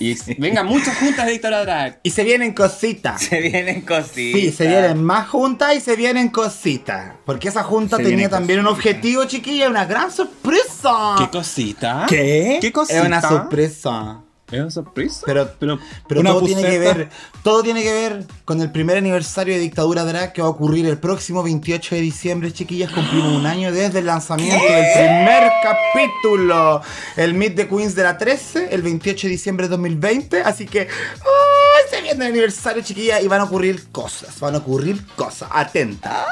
Y 0.00 0.16
venga, 0.38 0.64
muchas 0.64 0.96
juntas 0.96 1.26
de 1.26 1.32
Dictadura 1.32 1.62
Drag. 1.62 2.00
Y 2.02 2.10
se 2.10 2.24
vienen 2.24 2.54
cositas. 2.54 3.22
Se 3.22 3.40
vienen 3.40 3.82
cositas. 3.82 4.40
Sí, 4.40 4.50
se 4.50 4.66
vienen 4.66 5.04
más 5.04 5.28
juntas 5.28 5.76
y 5.76 5.80
se 5.80 5.94
vienen 5.94 6.30
cositas. 6.30 7.12
Porque 7.24 7.48
esa 7.50 7.62
junta 7.62 7.98
Se 7.98 8.02
tenía 8.02 8.28
también 8.28 8.58
un 8.58 8.66
objetivo, 8.66 9.24
chiquilla, 9.26 9.68
una 9.68 9.84
gran 9.84 10.10
sorpresa. 10.10 11.14
¿Qué 11.18 11.28
cosita? 11.30 12.06
¿Qué? 12.08 12.58
¿Qué 12.60 12.72
cosita? 12.72 12.98
Es 12.98 13.06
una 13.06 13.20
sorpresa. 13.20 14.22
¿Es 14.50 14.60
una 14.60 14.70
sorpresa? 14.70 15.22
Pero, 15.26 15.48
Pero, 15.58 15.78
pero 16.08 16.20
Una 16.20 16.30
todo 16.30 16.42
tiene 16.42 16.62
que 16.62 16.78
ver, 16.78 17.08
todo 17.44 17.62
tiene 17.62 17.82
que 17.82 17.92
ver 17.92 18.26
con 18.44 18.60
el 18.60 18.72
primer 18.72 18.96
aniversario 18.96 19.54
de 19.54 19.60
Dictadura 19.60 20.04
Drag 20.04 20.32
que 20.32 20.42
va 20.42 20.48
a 20.48 20.50
ocurrir 20.50 20.86
el 20.86 20.98
próximo 20.98 21.42
28 21.42 21.94
de 21.94 22.00
diciembre, 22.00 22.52
chiquillas. 22.52 22.90
Cumplimos 22.90 23.32
un 23.32 23.46
año 23.46 23.72
desde 23.72 24.00
el 24.00 24.06
lanzamiento 24.06 24.64
del 24.64 24.92
primer 24.92 25.50
capítulo. 25.62 26.82
El 27.16 27.34
Meet 27.34 27.54
the 27.56 27.68
Queens 27.68 27.94
de 27.94 28.02
la 28.02 28.18
13, 28.18 28.74
el 28.74 28.82
28 28.82 29.26
de 29.26 29.30
diciembre 29.30 29.66
de 29.66 29.70
2020. 29.70 30.40
Así 30.42 30.66
que, 30.66 30.80
¡ay! 30.80 31.90
se 31.90 32.02
viene 32.02 32.24
el 32.24 32.32
aniversario, 32.32 32.82
chiquillas, 32.82 33.22
y 33.22 33.28
van 33.28 33.40
a 33.40 33.44
ocurrir 33.44 33.90
cosas. 33.90 34.38
Van 34.40 34.54
a 34.54 34.58
ocurrir 34.58 35.04
cosas. 35.16 35.48
Atenta. 35.52 36.26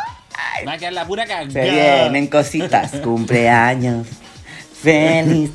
va 0.67 0.73
a 0.73 0.79
quedar 0.79 0.93
la 0.93 1.07
pura 1.07 1.27
cagada. 1.27 1.51
Se 1.51 1.71
vienen 1.71 2.27
cositas. 2.27 2.93
Cumpleaños. 3.03 4.07
Feliz. 4.83 5.51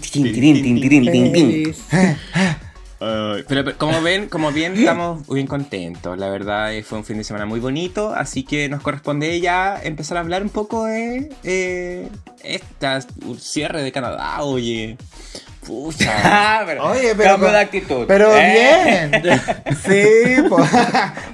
Pero, 3.00 3.44
pero 3.48 3.78
como 3.78 4.02
ven, 4.02 4.30
como 4.30 4.52
bien, 4.52 4.74
estamos 4.74 5.28
bien 5.28 5.48
contentos. 5.48 6.18
La 6.18 6.30
verdad 6.30 6.74
eh, 6.74 6.84
fue 6.84 7.00
un 7.00 7.04
fin 7.04 7.18
de 7.18 7.24
semana 7.24 7.46
muy 7.46 7.60
bonito, 7.60 8.14
así 8.14 8.44
que 8.44 8.70
nos 8.70 8.82
corresponde 8.82 9.40
ya 9.42 9.80
empezar 9.84 10.18
a 10.18 10.22
hablar 10.22 10.42
un 10.42 10.50
poco 10.50 10.86
de 10.86 11.30
eh, 11.44 12.08
esta 12.44 13.00
un 13.26 13.40
cierre 13.40 13.84
de 13.84 13.92
Canadá, 13.92 14.42
oye. 14.42 14.98
Pucha. 15.66 16.12
Ah, 16.24 16.64
pero, 16.66 16.86
Oye, 16.86 17.16
pero. 17.16 17.32
cambio 17.32 17.52
de 17.52 17.60
actitud. 17.60 18.06
Pero 18.08 18.36
¿eh? 18.36 19.10
bien. 19.12 19.42
Sí, 19.84 20.42
pues. 20.50 20.70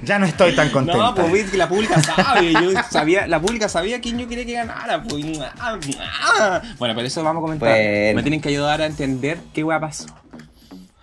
ya 0.02 0.18
no 0.18 0.26
estoy 0.26 0.54
tan 0.54 0.70
contento. 0.70 1.00
No, 1.00 1.14
pues 1.14 1.50
que 1.50 1.56
la 1.56 1.68
pública 1.68 2.00
sabe, 2.02 2.52
yo 2.52 2.72
sabía, 2.90 3.26
la 3.26 3.40
pública 3.40 3.68
sabía 3.68 4.00
quién 4.00 4.18
yo 4.18 4.28
quería 4.28 4.46
que 4.46 4.52
ganara, 4.52 5.02
pues. 5.02 5.24
ah, 5.58 5.78
ah. 6.38 6.62
Bueno, 6.78 6.94
pero 6.94 7.06
eso 7.06 7.22
vamos 7.22 7.40
a 7.40 7.42
comentar. 7.42 7.68
Bueno. 7.68 8.16
Me 8.16 8.22
tienen 8.22 8.40
que 8.40 8.48
ayudar 8.48 8.80
a 8.82 8.86
entender 8.86 9.38
qué 9.52 9.64
hueá 9.64 9.80
pasó. 9.80 10.06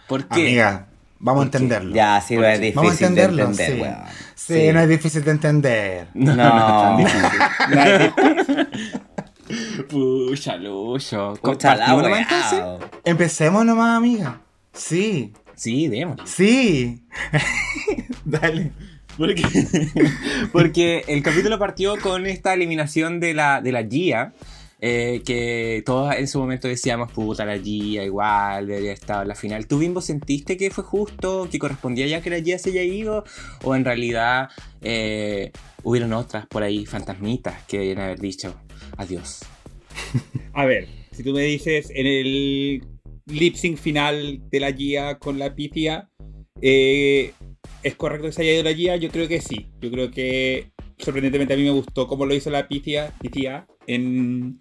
¿Por 0.07 0.27
qué? 0.27 0.41
Amiga, 0.41 0.87
vamos 1.19 1.41
a 1.41 1.45
entenderlo. 1.45 1.95
Ya, 1.95 2.21
sí, 2.21 2.35
no 2.37 2.45
es 2.45 2.59
difícil 2.59 2.75
Vamos 2.75 2.91
a 2.91 2.93
entenderlo, 2.93 3.37
de 3.37 3.43
entender, 3.43 3.95
sí. 4.35 4.69
no 4.73 4.79
es 4.79 4.89
difícil 4.89 5.23
de 5.23 5.31
entender. 5.31 6.07
No, 6.13 6.35
no 6.35 6.43
es 6.47 6.81
tan 6.81 6.97
difícil. 6.97 8.67
Pucha, 9.89 10.57
Lucho. 10.57 11.33
Escucha 11.33 11.75
la 11.75 11.85
¿Partimos 11.87 12.03
nomás, 12.03 12.53
entonces? 12.53 12.89
Empecemos 13.03 13.65
nomás, 13.65 13.97
amiga. 13.97 14.41
Sí, 14.73 15.33
Sí, 15.55 15.87
démosle. 15.87 16.23
sí. 16.27 17.01
Dale. 18.25 18.71
Porque, 19.17 19.41
porque 20.51 21.03
el 21.07 21.23
capítulo 21.23 21.57
partió 21.57 21.95
con 21.97 22.27
esta 22.27 22.53
eliminación 22.53 23.19
de 23.19 23.33
la, 23.33 23.61
de 23.61 23.71
la 23.71 23.81
Gia. 23.83 24.33
eh, 24.79 25.23
que 25.25 25.81
todos 25.87 26.13
en 26.15 26.27
su 26.27 26.37
momento 26.39 26.67
decíamos, 26.67 27.11
puta, 27.11 27.43
la 27.43 27.57
Gia 27.57 28.03
igual, 28.03 28.67
debería 28.67 28.91
estar 28.93 29.23
en 29.23 29.29
la 29.29 29.33
final. 29.35 29.65
¿Tú, 29.65 29.79
Bimbo, 29.79 30.01
sentiste 30.01 30.55
que 30.55 30.69
fue 30.69 30.83
justo, 30.83 31.47
que 31.49 31.57
correspondía 31.57 32.05
ya 32.05 32.21
que 32.21 32.29
la 32.29 32.39
Gia 32.39 32.59
se 32.59 32.69
haya 32.69 32.83
ido? 32.83 33.23
¿O 33.63 33.75
en 33.75 33.83
realidad 33.85 34.49
eh, 34.81 35.51
hubieron 35.81 36.13
otras 36.13 36.45
por 36.45 36.61
ahí, 36.61 36.85
fantasmitas, 36.85 37.63
que 37.63 37.79
debían 37.79 37.99
haber 38.01 38.19
dicho 38.19 38.53
adiós? 38.97 39.41
A 40.53 40.65
ver, 40.65 40.87
si 41.11 41.23
tú 41.23 41.33
me 41.33 41.41
dices 41.41 41.91
en 41.93 42.05
el 42.05 42.81
lip 43.25 43.55
sync 43.55 43.77
final 43.77 44.41
de 44.49 44.59
la 44.59 44.71
Gia 44.71 45.17
con 45.19 45.39
la 45.39 45.55
Pitia, 45.55 46.09
eh, 46.61 47.33
¿es 47.83 47.95
correcto 47.95 48.27
que 48.27 48.31
se 48.33 48.41
haya 48.41 48.53
ido 48.53 48.63
la 48.63 48.73
Gia? 48.73 48.95
Yo 48.95 49.09
creo 49.09 49.27
que 49.27 49.41
sí. 49.41 49.69
Yo 49.79 49.91
creo 49.91 50.11
que 50.11 50.71
sorprendentemente 50.97 51.53
a 51.53 51.57
mí 51.57 51.63
me 51.63 51.71
gustó 51.71 52.07
cómo 52.07 52.25
lo 52.25 52.33
hizo 52.33 52.49
la 52.49 52.67
Pitia, 52.67 53.13
Pitia 53.21 53.67
en, 53.85 54.59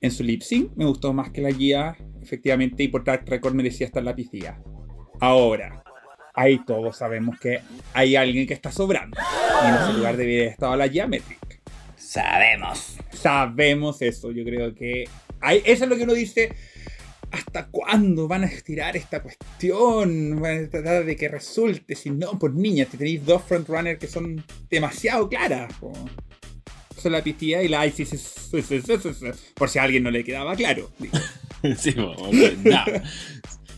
en 0.00 0.10
su 0.10 0.22
lip 0.22 0.42
sync. 0.42 0.72
Me 0.76 0.84
gustó 0.84 1.12
más 1.12 1.30
que 1.30 1.40
la 1.40 1.52
Gia, 1.52 1.96
efectivamente, 2.22 2.82
y 2.82 2.88
por 2.88 3.04
track 3.04 3.28
record 3.28 3.54
merecía 3.54 3.86
estar 3.86 4.02
la 4.02 4.14
Pitia. 4.14 4.62
Ahora, 5.20 5.84
ahí 6.34 6.60
todos 6.66 6.96
sabemos 6.96 7.38
que 7.38 7.60
hay 7.92 8.16
alguien 8.16 8.46
que 8.46 8.54
está 8.54 8.72
sobrando. 8.72 9.16
Y 9.64 9.68
en 9.68 9.74
ese 9.74 9.92
lugar 9.94 10.16
debería 10.16 10.40
haber 10.40 10.52
estado 10.52 10.76
la 10.76 10.88
Gia 10.88 11.06
Metric. 11.06 11.38
Sabemos. 12.14 12.96
Sabemos 13.12 14.00
eso, 14.00 14.30
yo 14.30 14.44
creo 14.44 14.72
que... 14.72 15.08
Hay, 15.40 15.62
eso 15.64 15.82
es 15.82 15.90
lo 15.90 15.96
que 15.96 16.04
uno 16.04 16.14
dice, 16.14 16.52
¿hasta 17.32 17.66
cuándo 17.66 18.28
van 18.28 18.44
a 18.44 18.46
estirar 18.46 18.96
esta 18.96 19.20
cuestión? 19.20 20.40
Van 20.40 20.66
a 20.66 20.70
tratar 20.70 21.04
de 21.04 21.16
que 21.16 21.26
resulte, 21.26 21.96
si 21.96 22.10
no, 22.10 22.38
por 22.38 22.54
niñas, 22.54 22.86
te 22.86 22.98
tenéis 22.98 23.26
dos 23.26 23.42
frontrunners 23.42 23.98
que 23.98 24.06
son 24.06 24.44
demasiado 24.70 25.28
claras. 25.28 25.72
po. 25.80 25.92
Son 26.96 27.10
la 27.10 27.24
Pitía 27.24 27.64
y 27.64 27.68
la 27.68 27.84
ISIS, 27.84 28.50
por 29.56 29.68
si 29.68 29.80
a 29.80 29.82
alguien 29.82 30.04
no 30.04 30.12
le 30.12 30.22
quedaba 30.22 30.54
claro. 30.54 30.92
digo. 31.00 31.18
sí, 31.76 31.94
no. 31.96 32.14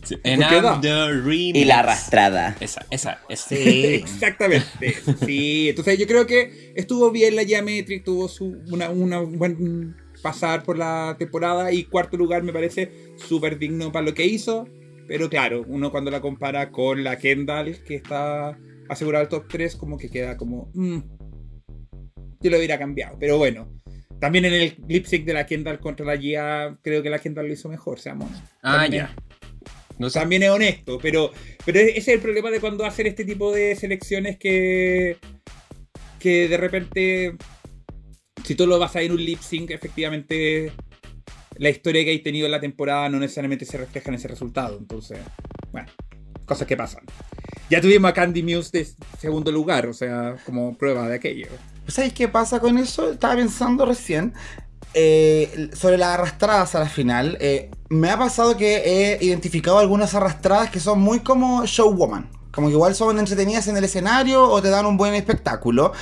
Sí, 0.07 0.15
And 0.25 0.41
¿Por 0.41 0.49
qué 0.49 0.55
I'm 0.55 0.63
da? 0.63 0.81
the 0.81 1.13
remix. 1.13 1.59
Y 1.59 1.65
la 1.65 1.81
arrastrada. 1.81 2.57
Esa, 2.61 2.87
esa, 2.91 3.21
esa. 3.29 3.55
Exactamente. 3.55 4.95
Sí, 5.25 5.71
entonces 5.71 5.99
yo 5.99 6.07
creo 6.07 6.27
que 6.27 6.73
estuvo 6.77 7.11
bien 7.11 7.35
la 7.35 7.45
Geometric, 7.45 8.05
tuvo 8.05 8.29
su, 8.29 8.57
una, 8.71 8.89
una 8.91 9.19
buen 9.19 9.97
pasar 10.23 10.63
por 10.63 10.79
la 10.79 11.17
temporada 11.19 11.73
y 11.73 11.85
cuarto 11.85 12.17
lugar 12.17 12.43
me 12.43 12.53
parece 12.53 12.91
súper 13.17 13.59
digno 13.59 13.91
para 13.91 14.05
lo 14.07 14.15
que 14.15 14.25
hizo. 14.27 14.69
Pero 15.09 15.29
claro, 15.29 15.65
uno 15.67 15.91
cuando 15.91 16.11
la 16.11 16.21
compara 16.21 16.71
con 16.71 17.05
la 17.05 17.19
Kendall, 17.19 17.83
que 17.85 17.97
está 17.97 18.57
asegurada 18.89 19.25
al 19.25 19.29
top 19.29 19.47
3, 19.49 19.77
como 19.77 19.99
que 19.99 20.09
queda 20.09 20.37
como... 20.37 20.71
mm, 20.75 20.99
yo 22.41 22.51
lo 22.51 22.57
hubiera 22.59 22.79
cambiado. 22.79 23.17
Pero 23.19 23.39
bueno, 23.39 23.69
también 24.21 24.45
en 24.47 24.55
el 24.55 24.77
lip 24.89 25.07
sync 25.07 25.25
de 25.25 25.35
la 25.35 25.47
Kendall 25.47 25.79
contra 25.79 26.07
la 26.07 26.17
Gia, 26.17 26.79
creo 26.83 27.03
que 27.03 27.11
la 27.11 27.19
Kendall 27.19 27.47
lo 27.47 27.53
hizo 27.53 27.69
mejor, 27.69 27.99
seamos. 27.99 28.31
Ah, 28.63 28.87
ya. 28.87 29.15
No 29.99 30.11
sé. 30.11 30.19
también 30.19 30.43
es 30.43 30.51
honesto, 30.51 30.99
pero, 31.01 31.33
pero 31.65 31.81
ese 31.81 31.99
es 31.99 32.09
el 32.09 32.21
problema 32.21 32.51
de 32.51 32.61
cuando 32.61 32.85
hacen 32.85 33.07
este 33.07 33.25
tipo 33.25 33.53
de 33.53 33.75
selecciones 33.77 34.39
que, 34.39 35.17
que 36.19 36.49
de 36.49 36.57
repente, 36.57 37.37
si 38.45 38.55
tú 38.55 38.67
lo 38.67 38.79
vas 38.79 38.95
a 38.97 39.03
ir 39.03 39.11
en 39.11 39.17
un 39.17 39.25
lip 39.25 39.41
sync, 39.41 39.71
efectivamente 39.71 40.73
la 41.59 41.71
historia 41.71 42.05
que 42.05 42.11
hay 42.11 42.19
tenido 42.21 42.47
en 42.47 42.53
la 42.53 42.61
temporada 42.61 43.09
no 43.09 43.19
necesariamente 43.19 43.65
se 43.65 43.79
refleja 43.79 44.11
en 44.11 44.17
ese 44.17 44.29
resultado. 44.29 44.77
Entonces, 44.79 45.19
bueno, 45.73 45.89
cosas 46.45 46.67
que 46.67 46.77
pasan. 46.77 47.05
Ya 47.71 47.81
tuvimos 47.81 48.11
a 48.11 48.15
Candy 48.15 48.43
Muse 48.43 48.79
de 48.79 48.89
segundo 49.19 49.51
lugar, 49.51 49.87
o 49.87 49.93
sea, 49.93 50.37
como 50.45 50.77
prueba 50.77 51.09
de 51.09 51.17
aquello. 51.17 51.49
¿Sabéis 51.89 52.13
qué 52.15 52.29
pasa 52.29 52.61
con 52.61 52.79
eso? 52.79 53.11
Estaba 53.13 53.37
pensando 53.37 53.87
recién 53.87 54.35
eh, 54.95 55.71
sobre 55.75 55.99
las 55.99 56.09
arrastradas 56.09 56.75
a 56.75 56.81
la 56.81 56.89
final. 56.89 57.37
Eh, 57.41 57.71
me 57.91 58.11
ha 58.11 58.19
pasado 58.19 58.57
que 58.57 58.77
he 58.77 59.25
identificado 59.25 59.79
algunas 59.79 60.15
arrastradas 60.15 60.71
que 60.71 60.81
son 60.81 61.01
muy 61.01 61.21
como 61.21 61.67
showwoman. 61.67 62.31
Como 62.51 62.69
que 62.69 62.73
igual 62.73 62.95
son 62.95 63.19
entretenidas 63.19 63.69
en 63.69 63.77
el 63.77 63.85
escenario 63.85 64.49
o 64.49 64.63
te 64.63 64.71
dan 64.71 64.87
un 64.87 64.97
buen 64.97 65.13
espectáculo. 65.13 65.93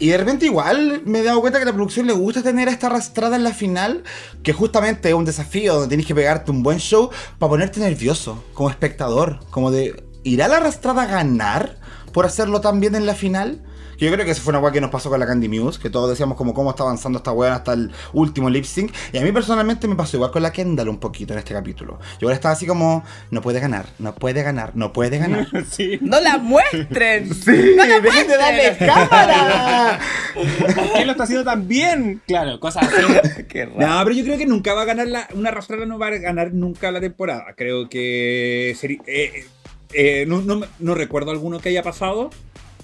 Y 0.00 0.08
de 0.08 0.18
repente 0.18 0.46
igual 0.46 1.02
me 1.04 1.20
he 1.20 1.22
dado 1.22 1.40
cuenta 1.40 1.60
que 1.60 1.62
a 1.62 1.66
la 1.66 1.72
producción 1.72 2.08
le 2.08 2.12
gusta 2.12 2.42
tener 2.42 2.66
esta 2.66 2.88
arrastrada 2.88 3.36
en 3.36 3.44
la 3.44 3.54
final, 3.54 4.02
que 4.42 4.52
justamente 4.52 5.10
es 5.10 5.14
un 5.14 5.24
desafío 5.24 5.74
donde 5.74 5.86
tienes 5.86 6.06
que 6.06 6.14
pegarte 6.16 6.50
un 6.50 6.64
buen 6.64 6.78
show 6.78 7.10
para 7.38 7.50
ponerte 7.50 7.78
nervioso 7.78 8.42
como 8.54 8.68
espectador. 8.68 9.38
Como 9.50 9.70
de, 9.70 10.02
¿irá 10.24 10.48
la 10.48 10.56
arrastrada 10.56 11.02
a 11.02 11.06
ganar 11.06 11.78
por 12.12 12.26
hacerlo 12.26 12.60
tan 12.60 12.80
bien 12.80 12.96
en 12.96 13.06
la 13.06 13.14
final? 13.14 13.62
Que 14.00 14.06
Yo 14.06 14.12
creo 14.12 14.24
que 14.24 14.32
eso 14.32 14.40
fue 14.40 14.50
una 14.52 14.60
weá 14.60 14.72
que 14.72 14.80
nos 14.80 14.90
pasó 14.90 15.10
con 15.10 15.20
la 15.20 15.26
Candy 15.26 15.46
Muse, 15.48 15.78
que 15.78 15.90
todos 15.90 16.08
decíamos 16.08 16.36
como 16.38 16.54
cómo 16.54 16.70
está 16.70 16.82
avanzando 16.84 17.18
esta 17.18 17.32
weá 17.32 17.54
hasta 17.54 17.74
el 17.74 17.90
último 18.14 18.48
lip 18.48 18.64
sync. 18.64 18.92
Y 19.12 19.18
a 19.18 19.20
mí 19.22 19.30
personalmente 19.30 19.86
me 19.86 19.94
pasó 19.94 20.16
igual 20.16 20.30
con 20.32 20.42
la 20.42 20.50
Kendall 20.52 20.88
un 20.88 20.98
poquito 20.98 21.34
en 21.34 21.38
este 21.38 21.52
capítulo. 21.52 21.98
Yo 22.18 22.26
ahora 22.26 22.34
estaba 22.34 22.54
así 22.54 22.66
como, 22.66 23.04
no 23.30 23.42
puede 23.42 23.60
ganar, 23.60 23.86
no 23.98 24.14
puede 24.14 24.42
ganar, 24.42 24.72
no 24.74 24.92
puede 24.92 25.18
ganar. 25.18 25.46
Sí. 25.70 25.98
¡No 26.00 26.18
la 26.20 26.38
muestren! 26.38 27.32
¡Sí! 27.34 27.50
¡Dejen 27.52 28.26
de 28.26 28.36
darle 28.38 28.76
cámara! 28.78 30.00
¿Quién 30.94 31.06
lo 31.06 31.12
está 31.12 31.24
haciendo 31.24 31.44
tan 31.44 31.68
bien? 31.68 32.22
Claro, 32.26 32.58
cosas 32.58 32.84
así. 32.88 33.44
Qué 33.44 33.66
raro. 33.66 33.80
No, 33.80 34.04
pero 34.04 34.16
yo 34.16 34.24
creo 34.24 34.38
que 34.38 34.46
nunca 34.46 34.72
va 34.72 34.82
a 34.82 34.86
ganar 34.86 35.08
la, 35.08 35.28
una 35.34 35.50
arrastrada, 35.50 35.84
no 35.86 35.98
va 35.98 36.06
a 36.06 36.10
ganar 36.10 36.52
nunca 36.54 36.90
la 36.90 37.00
temporada. 37.00 37.44
Creo 37.56 37.88
que 37.90 38.70
eh, 39.06 39.44
eh, 39.92 40.24
no, 40.26 40.40
no- 40.40 40.66
no 40.78 40.94
recuerdo 40.94 41.30
alguno 41.32 41.58
que 41.60 41.68
haya 41.68 41.82
pasado. 41.82 42.30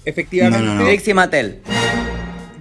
Efectivamente. 0.07 0.65
No, 0.65 0.73
no, 0.73 0.79
no. 0.79 0.85
Trixie 0.85 1.13
Mattel, 1.13 1.59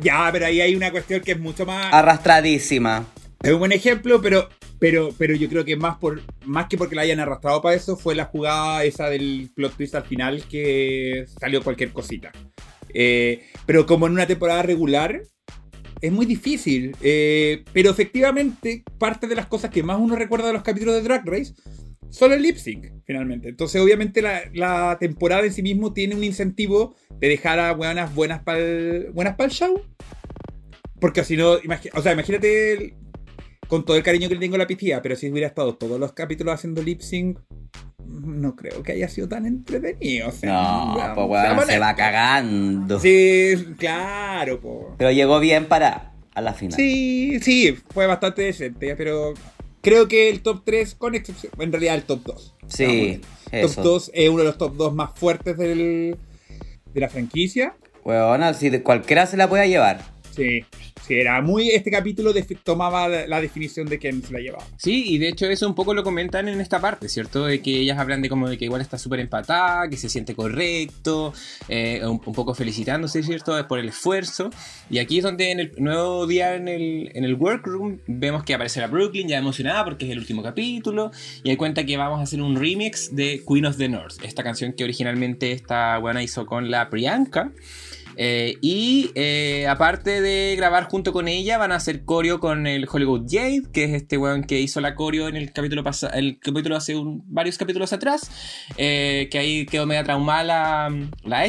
Ya, 0.03 0.29
pero 0.33 0.47
ahí 0.47 0.61
hay 0.61 0.75
una 0.75 0.91
cuestión 0.91 1.21
que 1.21 1.33
es 1.33 1.39
mucho 1.39 1.65
más. 1.65 1.95
arrastradísima. 1.95 3.07
Es 3.41 3.53
un 3.53 3.61
buen 3.61 3.71
ejemplo, 3.71 4.21
pero, 4.21 4.49
pero, 4.81 5.11
pero 5.17 5.37
yo 5.37 5.49
creo 5.49 5.65
que 5.65 5.77
más 5.77 5.97
por 5.99 6.23
más 6.45 6.67
que 6.67 6.77
porque 6.77 6.97
la 6.97 7.03
hayan 7.03 7.21
arrastrado 7.21 7.63
para 7.63 7.77
eso, 7.77 7.97
fue 7.97 8.17
la 8.17 8.25
jugada 8.25 8.83
esa 8.83 9.09
del 9.09 9.51
plot 9.55 9.77
twist 9.77 9.95
al 9.95 10.05
final 10.05 10.43
que 10.51 11.25
salió 11.41 11.63
cualquier 11.63 11.93
cosita. 11.93 12.33
Eh, 12.93 13.45
pero 13.65 13.87
como 13.87 14.07
en 14.09 14.15
una 14.15 14.27
temporada 14.27 14.63
regular, 14.63 15.23
es 16.01 16.13
muy 16.13 16.27
difícil. 16.27 16.97
Eh, 17.01 17.63
pero 17.73 17.91
efectivamente, 17.91 18.83
parte 18.99 19.29
de 19.29 19.37
las 19.37 19.47
cosas 19.47 19.71
que 19.71 19.85
más 19.85 19.99
uno 20.01 20.17
recuerda 20.17 20.49
de 20.49 20.55
los 20.55 20.63
capítulos 20.63 20.97
de 20.97 21.03
Drag 21.03 21.25
Race 21.25 21.55
son 22.11 22.33
el 22.33 22.43
lip 22.43 22.57
sync, 22.57 22.87
finalmente. 23.05 23.49
Entonces, 23.49 23.81
obviamente, 23.81 24.23
la, 24.23 24.43
la 24.55 24.97
temporada 24.99 25.45
en 25.45 25.53
sí 25.53 25.63
mismo 25.63 25.93
tiene 25.93 26.15
un 26.15 26.25
incentivo 26.25 26.95
de 27.21 27.29
dejar 27.29 27.59
a 27.59 27.73
buenas 27.73 28.15
buenas 28.15 28.43
para 28.43 28.59
el 28.61 29.11
buenas 29.13 29.35
el 29.39 29.51
show. 29.51 29.83
Porque 31.01 31.25
si 31.25 31.37
no, 31.37 31.53
o 31.95 32.03
sea, 32.03 32.13
imagínate 32.13 32.73
el- 32.73 32.95
con 33.69 33.85
todo 33.85 33.97
el 33.97 34.03
cariño 34.03 34.29
que 34.29 34.35
le 34.35 34.41
tengo 34.41 34.55
a 34.55 34.59
la 34.59 34.67
piscina, 34.67 35.03
pero 35.03 35.17
si 35.17 35.29
hubiera 35.31 35.49
estado 35.49 35.75
todos 35.75 35.99
los 35.99 36.13
capítulos 36.13 36.55
haciendo 36.55 36.83
lip 36.83 37.01
sync, 37.01 37.41
no 38.07 38.55
creo 38.55 38.83
que 38.83 38.93
haya 38.93 39.09
sido 39.09 39.29
tan 39.29 39.45
entretenido. 39.45 40.29
O 40.29 40.33
sea, 40.33 40.53
No, 40.53 41.15
pues 41.15 41.29
va 41.29 41.67
se 41.67 41.79
va 41.79 41.95
cagando. 41.97 43.01
Sí, 43.01 43.55
claro, 43.79 44.61
po. 44.61 44.95
Pero 44.97 45.11
llegó 45.11 45.41
bien 45.41 45.67
para 45.67 46.13
a 46.35 46.41
la 46.41 46.55
final. 46.55 46.77
Sí, 46.77 47.41
sí, 47.41 47.77
fue 47.93 48.07
bastante 48.07 48.43
decente, 48.43 48.95
pero 48.95 49.35
creo 49.87 50.09
que 50.09 50.29
el 50.29 50.43
top 50.43 50.63
3, 50.65 50.97
con 50.97 51.15
excepción, 51.15 51.53
en 51.61 51.71
realidad 51.71 51.95
el 51.95 52.03
top 52.03 52.25
2. 52.25 52.55
Sí, 52.67 53.21
Top 53.45 53.53
eso. 53.53 53.83
2 53.85 54.11
es 54.15 54.29
uno 54.29 54.39
de 54.39 54.45
los 54.47 54.59
top 54.59 54.75
2 54.75 54.93
más 54.93 55.11
fuertes 55.15 55.57
del, 55.57 56.17
de 56.93 57.01
la 57.01 57.09
franquicia. 57.09 57.77
Weón, 58.05 58.53
si 58.57 58.81
cualquiera 58.81 59.27
se 59.27 59.37
la 59.37 59.49
puede 59.49 59.69
llevar. 59.69 60.01
Sí, 60.37 60.65
sí, 61.07 61.15
era 61.15 61.41
muy. 61.41 61.71
Este 61.71 61.91
capítulo 61.91 62.35
defi- 62.35 62.59
tomaba 62.63 63.09
la, 63.09 63.41
definición 63.41 63.87
de 63.87 63.99
quién 63.99 64.23
se 64.23 64.33
la 64.35 64.41
llevaba. 64.41 64.65
Sí, 64.77 65.05
y 65.15 65.19
de 65.19 65.29
hecho 65.29 65.47
eso 65.47 65.67
un 65.67 65.75
poco 65.75 65.95
lo 65.95 66.03
comentan 66.05 66.47
en 66.49 66.61
esta 66.61 66.79
parte, 66.81 67.09
¿cierto? 67.09 67.47
De 67.47 67.63
que 67.63 67.71
ellas 67.81 67.99
hablan 67.99 68.21
de 68.21 68.29
como 68.29 68.49
de 68.49 68.59
que 68.59 68.67
igual 68.67 68.83
está 68.83 68.99
súper 68.99 69.21
empatada, 69.21 69.89
que 69.89 69.97
se 69.97 70.09
siente 70.11 70.35
correcto, 70.35 71.33
eh, 71.69 72.01
un, 72.05 72.21
un 72.25 72.35
poco 72.35 72.55
felicitándose, 72.55 73.23
¿cierto? 73.23 73.67
Por 73.67 73.79
el 73.79 73.89
esfuerzo. 73.89 74.51
Y 74.91 74.99
aquí 74.99 75.19
es 75.19 75.25
donde 75.25 75.51
en 75.53 75.61
el 75.61 75.73
nuevo 75.79 76.27
día 76.27 76.55
en 76.55 76.69
el, 76.69 77.11
en 77.15 77.25
el 77.25 77.35
workroom 77.35 77.99
vemos 78.07 78.45
que 78.45 78.53
aparece 78.55 78.81
la 78.81 78.89
Brooklyn 78.89 79.29
ya 79.29 79.39
emocionada 79.39 79.85
porque 79.85 80.05
es 80.05 80.11
el 80.13 80.19
último 80.19 80.43
capítulo. 80.43 81.11
Y 81.45 81.51
hay 81.51 81.57
cuenta 81.57 81.87
que 81.87 81.97
vamos 81.97 82.21
a 82.21 82.25
hacer 82.25 82.43
un 82.43 82.57
remix 82.57 83.15
de 83.17 83.43
Queen 83.49 83.65
of 83.67 83.79
the 83.79 83.89
North, 83.89 84.23
esta 84.23 84.43
canción 84.43 84.75
que 84.75 84.85
originalmente 84.85 85.53
esta 85.53 85.97
buena 85.99 86.23
hizo 86.23 86.45
con 86.45 86.71
la 86.71 86.91
Priyanka. 86.91 87.53
Eh, 88.17 88.57
y 88.61 89.11
eh, 89.15 89.67
aparte 89.69 90.21
de 90.21 90.55
grabar 90.57 90.85
junto 90.85 91.13
con 91.13 91.29
ella, 91.29 91.59
van 91.59 91.73
a 91.73 91.77
hacer 91.77 92.05
coreo 92.05 92.41
con 92.41 92.67
el 92.67 92.89
Hollywood 92.91 93.27
Jade, 93.29 93.63
que 93.73 93.85
es 93.85 93.93
este 93.93 94.17
weón 94.17 94.45
que 94.45 94.61
hizo 94.61 94.81
la 94.81 94.95
coreo 94.95 95.29
en 95.29 95.37
el 95.37 95.53
capítulo 95.53 95.83
el 96.15 96.39
capítulo 96.41 96.77
hace 96.77 96.95
varios 96.97 97.59
capítulos 97.59 97.93
atrás, 97.93 98.31
eh, 98.77 99.29
que 99.31 99.39
ahí 99.39 99.67
quedó 99.67 99.87
media 99.87 100.05
traumada 100.05 100.45
la, 100.45 101.09
la. 101.25 101.47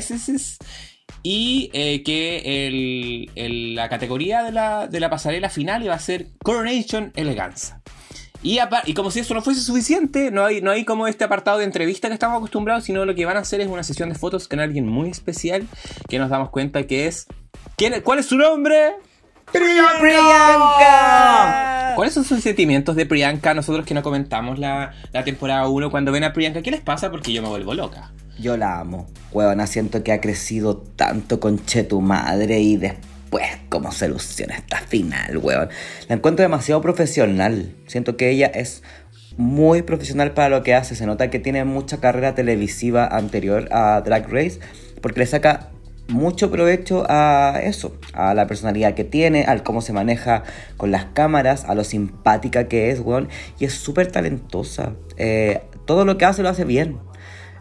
Y 1.24 1.70
que 2.04 3.28
la 3.74 3.90
categoría 3.90 4.44
de 4.44 4.52
la, 4.52 4.88
de 4.88 5.00
la 5.00 5.10
pasarela 5.10 5.50
final 5.50 5.84
iba 5.84 5.94
a 5.94 6.00
ser 6.00 6.28
Coronation 6.44 7.12
Eleganza. 7.16 7.82
Y, 8.86 8.94
como 8.94 9.12
si 9.12 9.20
eso 9.20 9.34
no 9.34 9.42
fuese 9.42 9.62
suficiente, 9.62 10.32
no 10.32 10.46
hay, 10.46 10.62
no 10.62 10.72
hay 10.72 10.86
como 10.86 11.08
este 11.08 11.24
apartado 11.26 11.58
de 11.58 11.66
entrevista 11.66 12.08
que 12.08 12.14
estamos 12.14 12.38
acostumbrados, 12.38 12.84
sino 12.86 13.04
lo 13.06 13.14
que 13.16 13.26
van 13.26 13.36
a 13.38 13.42
hacer 13.42 13.60
es 13.62 13.68
una 13.68 13.84
sesión 13.84 14.10
de 14.10 14.16
fotos 14.16 14.48
con 14.48 14.60
alguien 14.60 14.88
muy 14.88 15.10
especial 15.10 15.68
que 16.08 16.20
nos 16.20 16.30
damos 16.30 16.50
cuenta 16.50 16.86
que 16.88 17.08
es... 17.08 17.26
¿quién 17.76 17.94
es- 17.94 18.02
¿Cuál 18.02 18.20
es 18.20 18.28
su 18.28 18.38
nombre? 18.38 18.94
¡Priyanka! 20.48 21.94
¿Cuáles 21.96 22.14
son 22.14 22.24
sus 22.24 22.42
sentimientos 22.42 22.96
de 22.96 23.06
Priyanka? 23.06 23.54
Nosotros 23.54 23.86
que 23.86 23.94
no 23.94 24.04
comentamos 24.04 24.60
la, 24.60 24.94
la 25.12 25.24
temporada 25.24 25.68
1, 25.68 25.92
cuando 25.92 26.12
ven 26.12 26.24
a 26.24 26.34
Priyanka, 26.34 26.62
¿qué 26.62 26.72
les 26.72 26.82
pasa? 26.82 27.10
Porque 27.12 27.34
yo 27.34 27.42
me 27.42 27.50
vuelvo 27.50 27.74
loca. 27.74 28.12
Yo 28.40 28.56
la 28.56 28.80
amo. 28.80 29.08
Huevona, 29.32 29.66
siento 29.68 30.04
que 30.04 30.12
ha 30.12 30.22
crecido 30.22 30.78
tanto 30.78 31.40
con 31.40 31.64
Che 31.66 31.84
tu 31.84 32.02
madre 32.02 32.60
y 32.60 32.78
después 32.78 33.08
cómo 33.70 33.92
soluciona 33.92 34.56
esta 34.56 34.80
final, 34.80 35.38
huevón. 35.38 35.70
La 36.08 36.16
encuentro 36.16 36.44
demasiado 36.44 36.82
profesional. 36.82 37.76
Siento 37.86 38.18
que 38.18 38.30
ella 38.30 38.48
es 38.48 38.84
muy 39.38 39.82
profesional 39.82 40.34
para 40.34 40.50
lo 40.50 40.64
que 40.64 40.74
hace. 40.74 40.96
Se 40.96 41.06
nota 41.06 41.30
que 41.30 41.40
tiene 41.40 41.64
mucha 41.64 42.00
carrera 42.00 42.36
televisiva 42.36 43.06
anterior 43.06 43.68
a 43.72 44.02
Drag 44.02 44.28
Race 44.32 44.60
porque 45.02 45.20
le 45.20 45.26
saca 45.26 45.70
mucho 46.08 46.50
provecho 46.50 47.06
a 47.10 47.60
eso, 47.62 47.98
a 48.14 48.34
la 48.34 48.48
personalidad 48.48 48.94
que 48.94 49.04
tiene, 49.04 49.44
al 49.44 49.62
cómo 49.62 49.82
se 49.82 49.92
maneja 49.92 50.44
con 50.78 50.90
las 50.90 51.06
cámaras, 51.06 51.66
a 51.66 51.76
lo 51.76 51.84
simpática 51.84 52.68
que 52.68 52.92
es, 52.92 53.00
weón. 53.02 53.30
Y 53.60 53.66
es 53.66 53.74
súper 53.74 54.12
talentosa. 54.12 54.94
Eh, 55.18 55.62
todo 55.86 56.06
lo 56.06 56.18
que 56.18 56.26
hace 56.26 56.44
lo 56.44 56.50
hace 56.50 56.64
bien. 56.64 56.98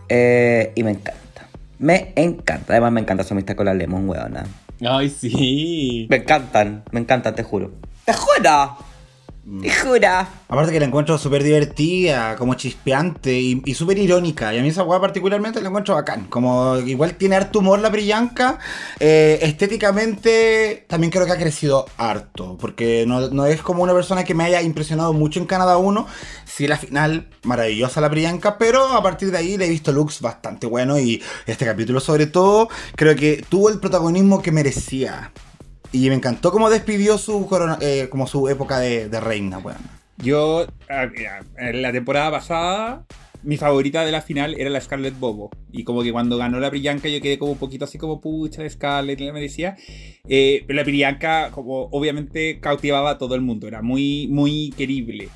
Eh, 0.08 0.73
y 0.76 0.82
me 0.82 0.92
encanta. 0.92 1.49
Me 1.78 2.12
encanta. 2.16 2.73
Además 2.73 2.92
me 2.92 3.00
encanta 3.00 3.25
su 3.25 3.35
amistad 3.35 3.56
con 3.56 3.66
la 3.66 3.75
Lemon, 3.75 4.08
weona. 4.08 4.46
Ay, 4.80 5.09
sí. 5.09 6.06
Me 6.11 6.16
encantan, 6.16 6.85
me 6.90 7.00
encantan, 7.00 7.35
te 7.35 7.42
juro. 7.42 7.73
¡Te 8.04 8.12
juro! 8.12 8.76
¡Te 9.62 9.70
juro! 9.70 10.08
Aparte 10.48 10.72
que 10.72 10.80
la 10.80 10.86
encuentro 10.86 11.16
súper 11.18 11.44
divertida, 11.44 12.34
como 12.34 12.54
chispeante 12.54 13.38
y, 13.38 13.62
y 13.64 13.74
súper 13.74 13.96
irónica. 13.96 14.52
Y 14.52 14.58
a 14.58 14.62
mí 14.62 14.68
esa 14.68 14.82
weá 14.82 15.00
particularmente 15.00 15.60
la 15.60 15.68
encuentro 15.68 15.94
bacán. 15.94 16.26
Como 16.26 16.76
igual 16.78 17.14
tiene 17.14 17.36
harto 17.36 17.60
humor 17.60 17.78
la 17.78 17.88
Brillanca. 17.88 18.58
eh, 18.98 19.38
estéticamente 19.42 20.84
también 20.88 21.12
creo 21.12 21.26
que 21.26 21.32
ha 21.32 21.38
crecido 21.38 21.86
harto. 21.96 22.58
Porque 22.58 23.04
no, 23.06 23.30
no 23.30 23.46
es 23.46 23.62
como 23.62 23.84
una 23.84 23.94
persona 23.94 24.24
que 24.24 24.34
me 24.34 24.42
haya 24.42 24.62
impresionado 24.62 25.12
mucho 25.12 25.38
en 25.38 25.46
Canadá 25.46 25.76
1. 25.76 26.08
Sí, 26.44 26.66
la 26.66 26.76
final, 26.76 27.28
maravillosa 27.44 28.00
la 28.00 28.08
Brillanca. 28.08 28.58
Pero 28.58 28.94
a 28.94 29.02
partir 29.02 29.30
de 29.30 29.38
ahí 29.38 29.56
le 29.56 29.66
he 29.66 29.70
visto 29.70 29.92
looks 29.92 30.20
bastante 30.20 30.66
buenos. 30.66 30.98
Y 30.98 31.22
este 31.46 31.64
capítulo 31.64 32.00
sobre 32.00 32.26
todo 32.26 32.68
creo 32.96 33.14
que 33.14 33.44
tuvo 33.48 33.68
el 33.70 33.78
protagonismo 33.78 34.42
que 34.42 34.50
merecía. 34.50 35.30
Y 35.93 36.09
me 36.09 36.14
encantó 36.14 36.52
cómo 36.52 36.69
despidió 36.71 37.19
su, 37.19 37.47
corona- 37.47 37.78
eh, 37.81 38.09
como 38.11 38.26
su 38.26 38.49
época 38.49 38.78
de, 38.78 39.09
de 39.09 39.21
reina, 39.21 39.59
weón. 39.59 39.78
Yo, 40.19 40.66
ah, 40.88 41.09
en 41.59 41.83
la 41.83 41.93
temporada 41.93 42.31
pasada, 42.31 43.05
mi 43.43 43.57
favorita 43.59 44.05
de 44.05 44.12
la 44.12 44.23
final 44.23 44.55
era 44.59 44.71
la 44.71 44.81
Scarlett 44.81 45.19
Bobo. 45.19 45.50
Y 45.71 45.85
como 45.85 46.02
que 46.02 46.11
cuando 46.12 46.37
ganó 46.38 46.59
la 46.59 46.71
Brillanca 46.71 47.09
yo 47.09 47.21
quedé 47.21 47.38
como 47.38 47.52
un 47.52 47.59
poquito 47.59 47.85
así 47.85 47.99
como, 47.99 48.21
pucha, 48.21 48.62
la 48.62 48.71
Scarlett, 48.71 49.21
la 49.21 49.33
merecía. 49.33 49.76
Eh, 50.28 50.64
pero 50.66 50.76
la 50.78 50.85
Brillanca, 50.85 51.50
como 51.50 51.88
obviamente 51.93 52.59
cautivaba 52.61 53.11
a 53.11 53.19
todo 53.19 53.35
el 53.35 53.43
mundo, 53.43 53.69
era 53.69 53.83
muy, 53.83 54.26
muy 54.28 54.73
querible. 54.76 55.28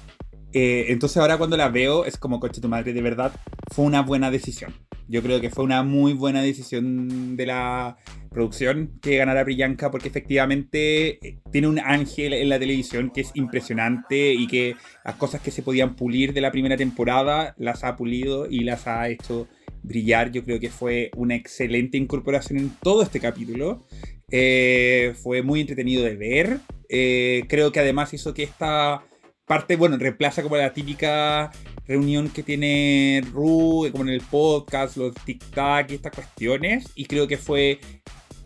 Eh, 0.52 0.86
entonces 0.88 1.16
ahora 1.18 1.38
cuando 1.38 1.56
la 1.56 1.68
veo 1.68 2.04
es 2.04 2.16
como, 2.16 2.40
coche 2.40 2.60
tu 2.60 2.68
madre, 2.68 2.92
de 2.92 3.02
verdad, 3.02 3.32
fue 3.72 3.84
una 3.84 4.02
buena 4.02 4.30
decisión. 4.30 4.74
Yo 5.08 5.22
creo 5.22 5.40
que 5.40 5.50
fue 5.50 5.64
una 5.64 5.82
muy 5.82 6.12
buena 6.12 6.40
decisión 6.40 7.36
de 7.36 7.46
la 7.46 7.96
producción 8.30 8.92
que 9.02 9.16
ganara 9.16 9.42
Brillanca 9.42 9.90
porque 9.90 10.08
efectivamente 10.08 11.26
eh, 11.26 11.40
tiene 11.50 11.66
un 11.66 11.80
ángel 11.80 12.32
en 12.32 12.48
la 12.48 12.60
televisión 12.60 13.10
que 13.10 13.22
es 13.22 13.32
impresionante 13.34 14.32
y 14.32 14.46
que 14.46 14.76
las 15.04 15.16
cosas 15.16 15.40
que 15.40 15.50
se 15.50 15.62
podían 15.62 15.96
pulir 15.96 16.32
de 16.32 16.40
la 16.40 16.52
primera 16.52 16.76
temporada 16.76 17.54
las 17.58 17.82
ha 17.82 17.96
pulido 17.96 18.46
y 18.48 18.60
las 18.60 18.86
ha 18.86 19.08
hecho 19.08 19.48
brillar. 19.82 20.30
Yo 20.30 20.44
creo 20.44 20.60
que 20.60 20.70
fue 20.70 21.10
una 21.16 21.34
excelente 21.34 21.96
incorporación 21.96 22.58
en 22.58 22.70
todo 22.80 23.02
este 23.02 23.18
capítulo. 23.18 23.84
Eh, 24.30 25.14
fue 25.20 25.42
muy 25.42 25.60
entretenido 25.60 26.04
de 26.04 26.14
ver. 26.14 26.60
Eh, 26.88 27.44
creo 27.48 27.72
que 27.72 27.80
además 27.80 28.14
hizo 28.14 28.32
que 28.32 28.44
esta 28.44 29.04
parte, 29.50 29.74
bueno, 29.74 29.96
reemplaza 29.96 30.44
como 30.44 30.56
la 30.56 30.72
típica 30.72 31.50
reunión 31.84 32.28
que 32.28 32.44
tiene 32.44 33.20
Ru, 33.32 33.88
como 33.90 34.04
en 34.04 34.10
el 34.10 34.20
podcast, 34.20 34.96
los 34.96 35.12
tic-tac 35.12 35.90
y 35.90 35.94
estas 35.96 36.14
cuestiones. 36.14 36.86
Y 36.94 37.06
creo 37.06 37.26
que 37.26 37.36
fue 37.36 37.80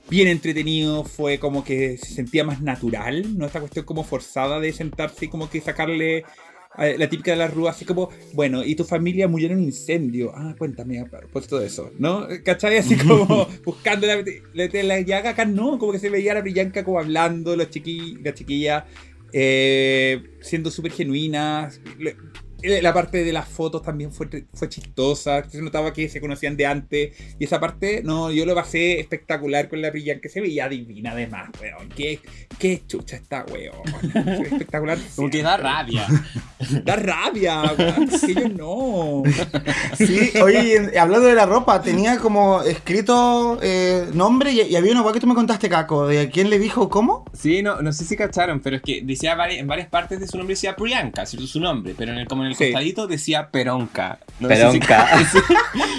bien 0.09 0.29
entretenido, 0.29 1.05
fue 1.05 1.38
como 1.38 1.62
que 1.62 1.99
se 1.99 2.14
sentía 2.14 2.43
más 2.43 2.62
natural, 2.62 3.37
no 3.37 3.45
esta 3.45 3.61
cuestión 3.61 3.85
como 3.85 4.03
forzada 4.03 4.61
de 4.61 4.73
sentarse 4.73 5.27
y 5.27 5.29
como 5.29 5.51
que 5.51 5.61
sacarle 5.61 6.25
eh, 6.79 6.97
la 6.97 7.07
típica 7.07 7.33
de 7.33 7.37
la 7.37 7.49
Ru, 7.49 7.69
así 7.69 7.85
como, 7.85 8.09
bueno, 8.33 8.64
y 8.64 8.75
tu 8.75 8.85
familia 8.85 9.29
murió 9.29 9.49
en 9.49 9.59
un 9.59 9.64
incendio. 9.64 10.33
Ah, 10.35 10.55
cuéntame, 10.57 11.05
pues 11.31 11.47
todo 11.47 11.61
eso, 11.61 11.90
¿no? 11.99 12.27
¿Cachai? 12.43 12.79
Así 12.79 12.97
como 13.07 13.47
buscando 13.62 14.07
la, 14.07 14.25
la, 14.55 14.83
la 14.83 15.01
llaga 15.03 15.31
acá, 15.31 15.45
no, 15.45 15.79
como 15.79 15.93
que 15.93 15.99
se 15.99 16.09
veía 16.09 16.33
la 16.33 16.40
brillanca 16.40 16.83
como 16.83 16.99
hablando, 16.99 17.57
los 17.57 17.69
chiqui, 17.69 18.21
la 18.23 18.33
chiquilla 18.33 18.87
eh, 19.37 20.23
siendo 20.40 20.70
súper 20.70 20.92
genuinas. 20.92 21.81
Le- 22.64 22.83
La 22.83 22.92
parte 22.94 23.22
de 23.24 23.33
las 23.33 23.48
fotos 23.48 23.83
también 23.83 24.11
fue, 24.12 24.29
fue 24.53 24.68
chistosa. 24.68 25.44
Se 25.48 25.61
notaba 25.62 25.92
que 25.92 26.09
se 26.09 26.20
conocían 26.20 26.57
de 26.57 26.66
antes. 26.66 27.12
Y 27.38 27.44
esa 27.44 27.61
parte, 27.61 28.03
no, 28.05 28.31
yo 28.31 28.46
lo 28.46 28.55
pasé 28.55 29.00
espectacular 29.00 29.68
con 29.68 29.81
la 29.83 29.90
brillanca. 29.90 30.22
Que 30.22 30.29
se 30.29 30.40
veía 30.40 30.68
divina 30.68 31.12
además, 31.12 31.50
weón. 31.61 31.88
Qué, 31.90 32.20
qué 32.59 32.83
chucha 32.87 33.16
está, 33.16 33.44
weón. 33.50 33.77
Fue 34.12 34.42
espectacular. 34.48 34.98
Como 35.16 35.31
que 35.31 35.42
da 35.42 35.57
rabia. 35.57 36.07
Da 36.85 36.96
rabia, 36.96 37.62
weón. 37.79 38.09
Que 38.24 38.35
yo 38.35 38.48
no. 38.48 39.22
Sí, 39.98 40.31
oye, 40.42 40.98
hablando 40.98 41.27
de 41.29 41.35
la 41.35 41.46
ropa, 41.46 41.83
tenía 41.83 42.18
como 42.18 42.62
escrito 42.62 43.59
eh, 43.62 44.07
nombre 44.14 44.53
y, 44.53 44.62
y 44.62 44.77
había 44.77 44.92
una 44.92 45.03
weá 45.03 45.12
que 45.12 45.20
tú 45.20 45.27
me 45.27 45.35
contaste, 45.35 45.68
Caco, 45.68 46.07
de 46.07 46.31
quién 46.31 46.48
le 46.50 46.59
dijo 46.59 46.88
cómo. 46.88 47.24
Sí, 47.35 47.62
no, 47.62 47.83
no 47.83 47.92
sé 47.92 48.05
si 48.05 48.16
cacharon, 48.16 48.61
pero 48.61 48.77
es 48.77 48.83
que 48.83 49.03
decía 49.03 49.37
en 49.50 49.66
varias 49.66 49.88
partes 49.88 50.20
de 50.20 50.27
su 50.27 50.37
nombre 50.38 50.55
decía 50.55 50.77
Priyanka, 50.77 51.27
¿cierto? 51.27 51.46
Su 51.46 51.61
nombre, 51.61 51.94
pero 51.96 52.12
en 52.12 52.18
el, 52.18 52.27
como 52.29 52.42
en 52.44 52.50
el 52.50 52.54
Sí. 52.55 52.64
costadito 52.73 53.07
decía 53.07 53.51
Peronka. 53.51 54.19
No 54.40 54.49
sé 54.49 54.57
si- 54.57 54.62
Peronka. 54.81 55.09
Sí. 55.33 55.38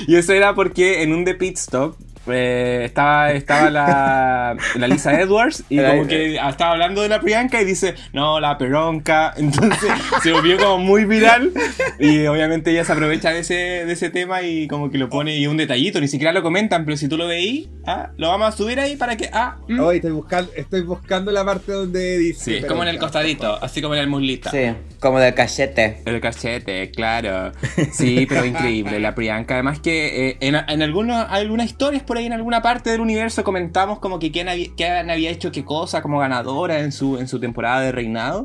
Y 0.08 0.15
eso 0.15 0.34
era 0.34 0.54
porque 0.56 1.02
en 1.04 1.13
un 1.13 1.26
The 1.26 1.36
Pit 1.36 1.58
Stop 1.58 1.98
eh, 2.28 2.82
estaba, 2.86 3.32
estaba 3.32 3.70
la, 3.70 4.58
la 4.76 4.88
Lisa 4.88 5.20
Edwards 5.20 5.64
y 5.70 5.80
Era- 5.80 5.92
como 5.92 6.08
que 6.08 6.36
estaba 6.36 6.72
hablando 6.72 7.02
de 7.02 7.10
la 7.10 7.20
Priyanka 7.22 7.62
y 7.62 7.66
dice, 7.66 7.96
no, 8.14 8.40
la 8.40 8.58
Peronka. 8.58 9.34
Entonces 9.38 9.92
se 10.24 10.32
volvió 10.32 10.58
como 10.58 10.78
muy 10.80 11.06
viral 11.06 11.52
y 12.00 12.26
obviamente 12.28 12.72
ella 12.72 12.84
se 12.86 12.92
aprovecha 12.94 13.32
de 13.32 13.40
ese, 13.40 13.54
de 13.54 13.92
ese 13.94 14.10
tema 14.10 14.42
y 14.42 14.68
como 14.68 14.90
que 14.90 14.98
lo 14.98 15.10
pone 15.10 15.36
y 15.38 15.48
un 15.48 15.58
detallito, 15.58 16.00
ni 16.02 16.08
siquiera 16.08 16.32
lo 16.32 16.42
comentan, 16.42 16.86
pero 16.86 16.98
si 16.98 17.08
tú 17.08 17.18
lo 17.18 17.28
veís, 17.28 17.68
ah, 17.86 18.12
lo 18.18 18.30
vamos 18.30 18.54
a 18.54 18.58
subir 18.58 18.80
ahí 18.80 18.96
para 18.96 19.18
que... 19.18 19.30
Ah, 19.32 19.58
mm. 19.68 19.80
Hoy 19.80 19.98
estoy 19.98 20.12
buscando, 20.12 20.52
estoy 20.56 20.82
buscando 20.82 21.32
la 21.32 21.44
parte 21.46 21.72
donde 21.72 22.18
dice. 22.18 22.44
Sí, 22.44 22.56
es 22.58 22.66
como 22.66 22.84
en 22.84 22.90
el 22.90 22.98
costadito, 22.98 23.62
así 23.64 23.82
como 23.82 23.96
en 23.96 24.02
el 24.02 24.08
muslita. 24.08 24.52
Sí, 24.52 24.72
como 25.00 25.20
de 25.20 25.34
cachete. 25.34 26.02
El 26.06 26.20
cachete, 26.22 26.92
claro. 26.92 27.52
Sí, 27.92 28.26
pero 28.28 28.46
increíble. 28.46 29.00
La 29.00 29.16
Priyanka, 29.16 29.54
además 29.56 29.80
que 29.80 30.30
eh, 30.30 30.38
en, 30.42 30.56
en 30.56 30.82
algunos, 30.82 31.26
algunas 31.30 31.68
historias 31.68 32.04
por 32.04 32.14
ahí, 32.17 32.25
en 32.25 32.34
alguna 32.34 32.62
parte 32.62 32.89
del 32.89 33.01
universo, 33.01 33.43
comentamos 33.43 33.99
como 33.99 34.19
que 34.19 34.32
quién 34.32 34.49
había, 34.49 34.67
quién 34.75 35.10
había 35.10 35.30
hecho 35.30 35.51
qué 35.51 35.63
cosa 35.63 36.01
como 36.01 36.19
ganadora 36.19 36.80
en 36.80 36.91
su, 36.91 37.17
en 37.17 37.28
su 37.28 37.39
temporada 37.39 37.82
de 37.82 37.91
reinado. 37.91 38.43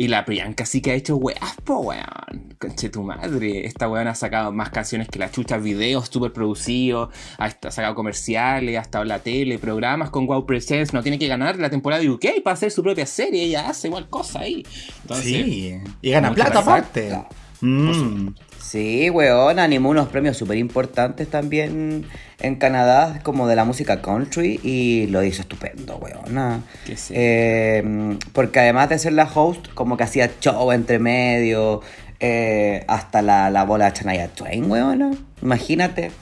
Y 0.00 0.08
la 0.08 0.24
Priyanka 0.24 0.64
sí 0.64 0.80
que 0.80 0.92
ha 0.92 0.94
hecho 0.94 1.16
weas, 1.16 1.56
po 1.62 1.80
weón. 1.80 2.56
Conche 2.58 2.88
tu 2.88 3.02
madre. 3.02 3.66
Esta 3.66 3.86
weón 3.86 4.08
ha 4.08 4.14
sacado 4.14 4.50
más 4.50 4.70
canciones 4.70 5.08
que 5.08 5.18
la 5.18 5.30
chucha, 5.30 5.58
videos 5.58 6.08
súper 6.10 6.32
producidos, 6.32 7.10
ha, 7.36 7.50
sacado 7.50 7.94
comerciales, 7.94 8.78
ha 8.78 8.80
estado 8.80 9.02
en 9.02 9.08
la 9.08 9.18
tele, 9.18 9.58
programas 9.58 10.08
con 10.08 10.26
Wow 10.26 10.46
Presents. 10.46 10.94
No 10.94 11.02
tiene 11.02 11.18
que 11.18 11.28
ganar 11.28 11.58
la 11.58 11.68
temporada 11.68 12.00
de 12.00 12.08
UK 12.08 12.42
para 12.42 12.54
hacer 12.54 12.70
su 12.70 12.82
propia 12.82 13.04
serie. 13.04 13.42
Ella 13.42 13.68
hace 13.68 13.88
igual 13.88 14.08
cosa 14.08 14.40
ahí. 14.40 14.64
Entonces, 15.02 15.26
sí, 15.26 15.78
y 16.00 16.10
gana 16.10 16.32
plata 16.32 16.60
aparte. 16.60 17.18
Mm. 17.60 18.34
Sí, 18.58 19.10
weón, 19.10 19.58
animó 19.58 19.90
unos 19.90 20.08
premios 20.08 20.36
súper 20.36 20.58
importantes 20.58 21.28
también 21.28 22.06
en 22.40 22.56
Canadá, 22.56 23.20
como 23.22 23.48
de 23.48 23.56
la 23.56 23.64
música 23.64 24.00
country, 24.00 24.60
y 24.62 25.06
lo 25.08 25.22
hizo 25.24 25.42
estupendo, 25.42 25.96
weón. 25.96 26.64
Sí. 26.94 27.14
Eh, 27.16 28.16
porque 28.32 28.60
además 28.60 28.88
de 28.88 28.98
ser 28.98 29.14
la 29.14 29.24
host, 29.24 29.68
como 29.74 29.96
que 29.96 30.04
hacía 30.04 30.30
show 30.40 30.70
entre 30.72 30.98
medio, 30.98 31.80
eh, 32.20 32.84
hasta 32.86 33.22
la, 33.22 33.50
la 33.50 33.64
bola 33.64 33.86
de 33.86 33.92
Chanaya 33.94 34.28
Twain, 34.28 34.70
weón. 34.70 35.18
Imagínate. 35.42 36.12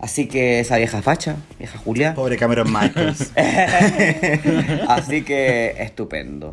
Así 0.00 0.26
que 0.26 0.60
esa 0.60 0.76
vieja 0.76 1.00
facha, 1.00 1.36
vieja 1.58 1.78
Julia. 1.78 2.14
Pobre 2.14 2.36
Cameron 2.36 2.70
Michaels. 2.70 3.32
Así 4.88 5.22
que 5.22 5.76
estupendo. 5.78 6.52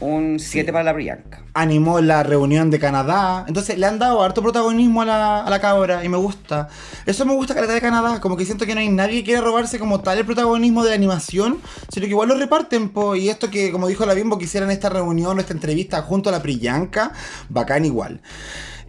Un 0.00 0.38
7 0.38 0.72
para 0.72 0.84
la 0.84 0.94
Priyanka. 0.94 1.42
animó 1.54 2.00
la 2.00 2.22
reunión 2.22 2.70
de 2.70 2.78
Canadá. 2.78 3.44
Entonces 3.48 3.78
le 3.78 3.86
han 3.86 3.98
dado 3.98 4.22
harto 4.22 4.42
protagonismo 4.42 5.02
a 5.02 5.04
la, 5.04 5.44
a 5.44 5.50
la 5.50 5.60
cabra 5.60 6.04
y 6.04 6.08
me 6.08 6.16
gusta. 6.16 6.68
Eso 7.06 7.24
me 7.26 7.34
gusta 7.34 7.54
Caleta 7.54 7.72
de 7.72 7.80
Canadá, 7.80 8.20
como 8.20 8.36
que 8.36 8.44
siento 8.44 8.66
que 8.66 8.74
no 8.74 8.80
hay 8.80 8.88
nadie 8.88 9.18
que 9.18 9.24
quiera 9.24 9.40
robarse 9.40 9.78
como 9.78 10.00
tal 10.00 10.18
el 10.18 10.24
protagonismo 10.24 10.82
de 10.84 10.90
la 10.90 10.94
animación, 10.94 11.58
sino 11.92 12.04
que 12.04 12.10
igual 12.10 12.28
lo 12.28 12.36
reparten, 12.36 12.90
po. 12.90 13.16
Y 13.16 13.28
esto 13.28 13.50
que, 13.50 13.72
como 13.72 13.88
dijo 13.88 14.06
la 14.06 14.14
Bimbo, 14.14 14.38
que 14.38 14.44
hicieran 14.44 14.70
esta 14.70 14.88
reunión, 14.88 15.40
esta 15.40 15.52
entrevista 15.52 16.02
junto 16.02 16.28
a 16.28 16.32
la 16.32 16.42
Priyanka, 16.42 17.12
bacán 17.48 17.84
igual. 17.84 18.20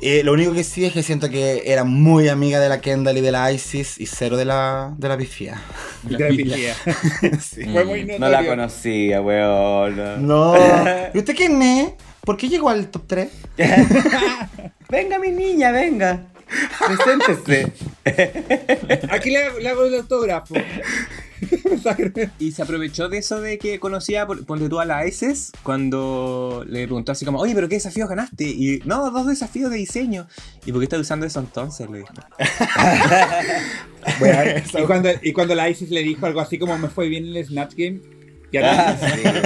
Eh, 0.02 0.24
lo 0.24 0.32
único 0.32 0.54
que 0.54 0.64
sí 0.64 0.86
es 0.86 0.94
que 0.94 1.04
siento 1.04 1.30
que 1.30 1.64
era 1.66 1.84
muy 1.84 2.30
amiga 2.30 2.60
de 2.60 2.70
la 2.70 2.80
Kendall 2.80 3.18
y 3.18 3.22
de 3.22 3.32
la 3.32 3.52
Isis 3.52 4.00
y 4.00 4.06
cero 4.06 4.38
de 4.38 4.46
la, 4.46 4.94
de 4.98 5.10
la 5.10 5.18
pifia. 5.18 5.62
La 6.08 6.28
pifia. 6.30 6.76
Sí. 7.42 7.66
Fue 7.66 7.84
muy 7.84 8.06
No 8.06 8.30
la 8.30 8.46
conocía, 8.46 9.22
weón. 9.22 10.26
No. 10.26 10.56
¿Y 11.14 11.18
usted 11.18 11.36
quién 11.36 11.62
es? 11.62 11.90
¿Por 12.24 12.38
qué 12.38 12.48
llegó 12.48 12.70
al 12.70 12.88
top 12.88 13.04
3? 13.08 13.30
venga, 14.90 15.20
mi 15.20 15.32
niña, 15.32 15.72
venga. 15.72 16.22
Preséntese. 16.88 17.72
Aquí 19.12 19.30
le, 19.32 19.62
le 19.62 19.70
hago 19.70 19.86
el 19.86 19.96
autógrafo. 19.96 20.56
Y 22.40 22.52
se 22.52 22.62
aprovechó 22.62 23.08
de 23.08 23.20
eso 23.20 23.40
de 23.40 23.58
que 23.58 23.80
conocía, 23.80 24.28
por- 24.28 24.46
ponte 24.46 24.68
tú 24.68 24.80
a 24.82 24.86
la 24.86 25.08
ISIS, 25.08 25.52
cuando 25.64 26.66
le 26.68 26.84
preguntó 26.86 27.14
así 27.14 27.24
como, 27.24 27.40
oye, 27.40 27.56
pero 27.56 27.70
¿qué 27.70 27.76
desafíos 27.76 28.10
ganaste? 28.10 28.44
Y 28.44 28.82
no, 28.86 29.10
dos 29.10 29.26
desafíos 29.26 29.72
de 29.72 29.78
diseño. 29.78 30.28
¿Y 30.66 30.72
por 30.74 30.82
qué 30.82 30.86
estás 30.86 31.00
usando 31.00 31.26
eso 31.26 31.40
entonces? 31.40 31.90
Le 31.90 32.00
dijo. 32.00 32.12
y, 34.78 34.84
cuando, 34.86 35.10
y 35.22 35.34
cuando 35.34 35.56
la 35.56 35.70
Isis 35.70 35.90
le 35.92 36.02
dijo 36.04 36.26
algo 36.26 36.42
así 36.42 36.58
como 36.60 36.78
me 36.78 36.90
fue 36.90 37.08
bien 37.08 37.26
el 37.26 37.46
Snatch 37.46 37.74
Game, 37.76 38.02
y, 38.52 38.58
ahora- 38.58 38.98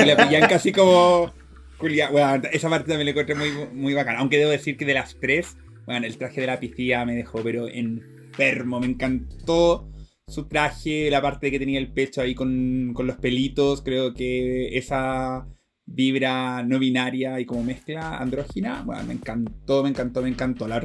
y 0.01 0.05
la 0.05 0.17
pillan 0.27 0.49
casi 0.49 0.71
como. 0.71 1.31
Julia, 1.77 2.09
bueno, 2.09 2.41
esa 2.53 2.69
parte 2.69 2.87
también 2.87 3.05
la 3.05 3.11
encontré 3.11 3.35
muy, 3.35 3.51
muy 3.73 3.93
bacana. 3.93 4.19
Aunque 4.19 4.37
debo 4.37 4.51
decir 4.51 4.77
que 4.77 4.85
de 4.85 4.93
las 4.93 5.17
tres, 5.19 5.57
bueno, 5.85 6.05
el 6.05 6.17
traje 6.17 6.41
de 6.41 6.47
la 6.47 6.59
piscina 6.59 7.05
me 7.05 7.15
dejó, 7.15 7.41
pero 7.43 7.67
enfermo. 7.67 8.79
Me 8.79 8.87
encantó 8.87 9.89
su 10.27 10.47
traje, 10.47 11.09
la 11.09 11.21
parte 11.21 11.51
que 11.51 11.59
tenía 11.59 11.79
el 11.79 11.91
pecho 11.91 12.21
ahí 12.21 12.35
con, 12.35 12.91
con 12.93 13.07
los 13.07 13.17
pelitos. 13.17 13.81
Creo 13.81 14.13
que 14.13 14.77
esa 14.77 15.47
vibra 15.85 16.63
no 16.63 16.79
binaria 16.79 17.39
y 17.39 17.45
como 17.45 17.63
mezcla 17.63 18.17
andrógina, 18.17 18.83
bueno, 18.83 19.03
me 19.03 19.13
encantó, 19.13 19.83
me 19.83 19.89
encantó, 19.89 20.21
me 20.21 20.29
encantó. 20.29 20.67
La, 20.67 20.81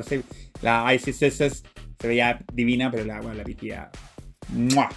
la 0.63 0.95
Isis 0.95 1.23
SS 1.23 1.63
se 1.99 2.09
veía 2.09 2.45
divina, 2.53 2.91
pero 2.91 3.05
la, 3.05 3.21
bueno, 3.21 3.43
la. 3.43 3.91
¡mua! 4.53 4.89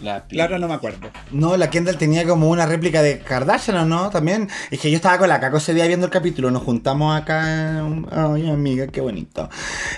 La, 0.00 0.24
La 0.30 0.44
otra 0.46 0.58
no 0.58 0.68
me 0.68 0.74
acuerdo. 0.74 1.10
No, 1.30 1.56
la 1.56 1.70
Kendall 1.70 1.96
tenía 1.98 2.26
como 2.26 2.48
una 2.50 2.66
réplica 2.66 3.00
de 3.02 3.20
Kardashian, 3.20 3.76
¿o 3.78 3.84
no? 3.84 4.10
También. 4.10 4.48
Es 4.70 4.80
que 4.80 4.90
yo 4.90 4.96
estaba 4.96 5.18
con 5.18 5.28
la 5.28 5.40
Caco 5.40 5.58
ese 5.58 5.72
día 5.74 5.86
viendo 5.86 6.06
el 6.06 6.12
capítulo. 6.12 6.50
Nos 6.50 6.62
juntamos 6.62 7.16
acá. 7.16 7.84
Ay, 8.10 8.50
amiga, 8.50 8.86
qué 8.88 9.00
bonito. 9.00 9.48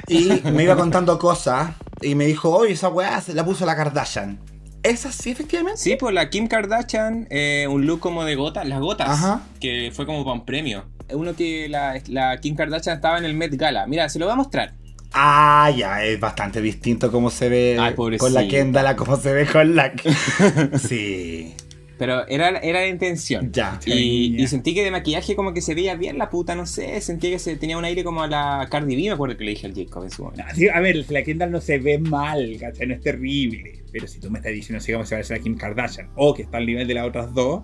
Y 0.07 0.43
me 0.53 0.65
iba 0.65 0.77
contando 0.77 1.19
cosas. 1.19 1.71
Y 2.03 2.15
me 2.15 2.27
dijo, 2.27 2.51
oye, 2.51 2.73
esa 2.75 2.89
weá 2.89 3.21
se 3.21 3.35
la 3.35 3.45
puso 3.45 3.65
la 3.65 3.75
Kardashian. 3.75 4.39
¿Es 4.83 5.05
así, 5.07 5.31
efectivamente? 5.31 5.81
Sí, 5.81 5.97
pues 5.99 6.15
la 6.15 6.31
Kim 6.31 6.47
Kardashian, 6.47 7.27
eh, 7.31 7.67
un 7.69 7.87
look 7.87 7.99
como 7.99 8.25
de 8.25 8.37
gotas, 8.37 8.69
las 8.69 8.79
gotas, 8.79 9.09
Ajá. 9.09 9.41
que 9.61 9.91
fue 9.93 10.07
como 10.07 10.23
para 10.25 10.35
un 10.35 10.45
premio. 10.45 10.85
Uno 11.11 11.35
que 11.35 11.69
la, 11.69 12.01
la 12.09 12.39
Kim 12.39 12.55
Kardashian 12.55 12.97
estaba 12.97 13.19
en 13.19 13.25
el 13.25 13.35
Met 13.35 13.55
Gala. 13.57 13.87
Mira, 13.87 14.09
se 14.09 14.19
lo 14.19 14.27
voy 14.27 14.35
a 14.35 14.37
mostrar. 14.37 14.75
Ah, 15.13 15.73
ya, 15.77 16.05
es 16.05 16.21
bastante 16.21 16.61
distinto 16.61 17.11
cómo 17.11 17.31
se 17.31 17.49
ve 17.49 17.77
Ay, 17.81 17.95
con 17.95 18.35
la 18.35 18.47
Kendall 18.47 18.87
a 18.87 18.97
cómo 18.97 19.17
se 19.17 19.33
ve 19.33 19.47
con 19.47 19.75
la. 19.75 19.93
Sí. 20.79 21.55
Pero 21.99 22.27
era, 22.29 22.59
era 22.59 22.81
la 22.81 22.89
intención. 22.89 23.51
Ya. 23.53 23.81
Y, 23.87 24.47
sentí 24.49 24.75
que 24.75 24.85
de 24.85 24.91
maquillaje 24.91 25.35
como 25.35 25.55
que 25.55 25.63
se 25.63 25.75
veía 25.75 25.95
bien 25.95 26.19
la 26.19 26.29
puta, 26.29 26.55
no 26.55 26.67
sé. 26.67 27.01
Sentí 27.01 27.31
que 27.31 27.39
se 27.39 27.57
tenía 27.57 27.79
un 27.79 27.85
aire 27.85 28.05
como 28.05 28.23
a 28.23 28.27
la 28.27 28.69
Cardi 28.71 28.97
B, 28.97 29.03
me 29.03 29.11
acuerdo 29.13 29.37
que 29.37 29.45
le 29.45 29.51
dije 29.53 29.67
al 29.67 29.75
Jacob 29.75 30.05
en 30.05 30.11
su 30.11 30.25
momento. 30.25 30.45
No, 30.47 30.55
sí, 30.55 30.69
a 30.69 30.81
ver, 30.81 31.05
la 31.11 31.23
Kendall 31.23 31.51
no 31.51 31.61
se 31.61 31.79
ve 31.79 31.99
mal, 31.99 32.57
¿cachai? 32.61 32.87
No 32.87 32.95
es 32.95 33.01
terrible. 33.01 33.85
Pero 33.93 34.07
si 34.07 34.21
tú 34.21 34.31
me 34.31 34.39
estás 34.39 34.53
diciendo 34.53 34.79
así 34.79 34.93
como 34.93 35.07
se 35.07 35.15
va 35.15 35.21
a 35.21 35.23
hacer 35.23 35.39
a 35.39 35.41
Kim 35.41 35.57
Kardashian, 35.57 36.11
o 36.17 36.35
que 36.35 36.43
está 36.43 36.59
al 36.59 36.67
nivel 36.67 36.87
de 36.87 36.95
las 36.95 37.07
otras 37.07 37.33
dos, 37.33 37.63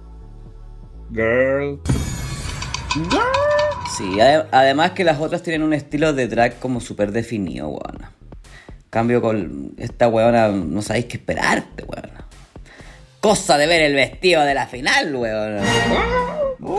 girl. 1.13 1.81
Sí, 3.97 4.19
ade- 4.21 4.47
además 4.51 4.93
que 4.93 5.05
las 5.05 5.21
otras 5.21 5.43
tienen 5.43 5.63
un 5.63 5.73
estilo 5.75 6.13
de 6.13 6.29
drag 6.29 6.59
como 6.59 6.81
súper 6.81 7.13
definido, 7.13 7.69
weón. 7.69 7.99
Cambio 8.91 9.23
con 9.23 9.75
esta 9.79 10.09
weona, 10.09 10.49
no 10.49 10.83
sabéis 10.83 11.07
qué 11.07 11.17
esperarte, 11.19 11.85
weón. 11.85 12.11
Cosa 13.21 13.57
de 13.59 13.67
ver 13.67 13.83
el 13.83 13.95
vestido 13.95 14.43
de 14.43 14.55
la 14.55 14.67
final, 14.67 15.15
weón. 15.15 15.59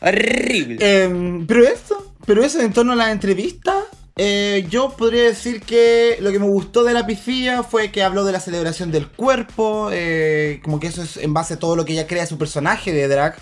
Horrible. 0.00 1.02
Em, 1.02 1.46
pero 1.46 1.64
eso, 1.66 2.12
pero 2.26 2.44
eso 2.44 2.60
en 2.60 2.72
torno 2.72 2.92
a 2.92 2.96
la 2.96 3.10
entrevista, 3.10 3.74
eh, 4.16 4.64
yo 4.70 4.90
podría 4.90 5.24
decir 5.24 5.60
que 5.60 6.18
lo 6.20 6.30
que 6.30 6.38
me 6.38 6.46
gustó 6.46 6.84
de 6.84 6.92
la 6.92 7.04
pifía 7.04 7.64
fue 7.64 7.90
que 7.90 8.04
habló 8.04 8.24
de 8.24 8.30
la 8.30 8.38
celebración 8.38 8.92
del 8.92 9.08
cuerpo, 9.08 9.88
eh, 9.92 10.60
como 10.62 10.78
que 10.78 10.86
eso 10.86 11.02
es 11.02 11.16
en 11.16 11.34
base 11.34 11.54
a 11.54 11.58
todo 11.58 11.74
lo 11.74 11.84
que 11.84 11.94
ella 11.94 12.06
crea 12.06 12.24
su 12.24 12.38
personaje 12.38 12.92
de 12.92 13.08
drag. 13.08 13.34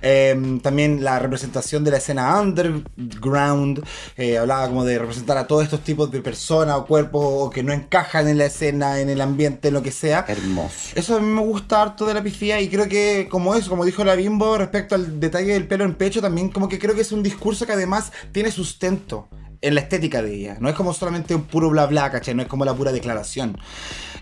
Em, 0.00 0.60
también 0.60 1.04
la 1.04 1.18
representación 1.18 1.84
de 1.84 1.90
la 1.90 1.98
escena 1.98 2.40
underground, 2.40 3.84
eh, 4.16 4.38
hablaba 4.38 4.66
como 4.68 4.84
de 4.84 4.98
representar 4.98 5.36
a 5.36 5.46
todos 5.46 5.64
estos 5.64 5.80
tipos 5.80 6.10
de 6.10 6.22
personas 6.22 6.76
o 6.76 6.86
cuerpos 6.86 7.22
o 7.22 7.50
que 7.50 7.62
no 7.62 7.74
encajan 7.74 8.26
en 8.26 8.38
la 8.38 8.46
escena, 8.46 9.00
en 9.00 9.10
el 9.10 9.20
ambiente, 9.20 9.68
en 9.68 9.74
lo 9.74 9.82
que 9.82 9.92
sea. 9.92 10.24
Hermoso. 10.26 10.92
Eso 10.94 11.16
a 11.16 11.20
mí 11.20 11.26
me 11.26 11.42
gusta 11.42 11.82
harto 11.82 12.06
de 12.06 12.14
la 12.14 12.22
pifía 12.22 12.62
y 12.62 12.70
creo 12.70 12.88
que 12.88 13.28
como 13.30 13.54
eso, 13.54 13.68
como 13.68 13.84
dijo 13.84 14.02
la 14.04 14.14
Bimbo 14.14 14.56
respecto 14.56 14.94
al 14.94 15.20
detalle 15.20 15.52
del 15.52 15.66
pelo 15.66 15.84
en 15.84 15.94
pecho, 15.94 16.22
también 16.22 16.48
como 16.48 16.66
que 16.68 16.78
creo 16.78 16.94
que 16.94 17.02
es 17.02 17.12
un 17.12 17.22
discurso 17.22 17.66
que 17.66 17.72
además 17.72 18.10
tiene 18.32 18.50
sustento 18.50 19.28
en 19.66 19.74
la 19.74 19.80
estética 19.80 20.22
de 20.22 20.34
ella. 20.34 20.56
No 20.60 20.68
es 20.68 20.74
como 20.74 20.92
solamente 20.92 21.34
un 21.34 21.42
puro 21.44 21.70
bla 21.70 21.86
bla, 21.86 22.10
¿cachai? 22.10 22.34
No 22.34 22.42
es 22.42 22.48
como 22.48 22.64
la 22.64 22.74
pura 22.74 22.92
declaración. 22.92 23.56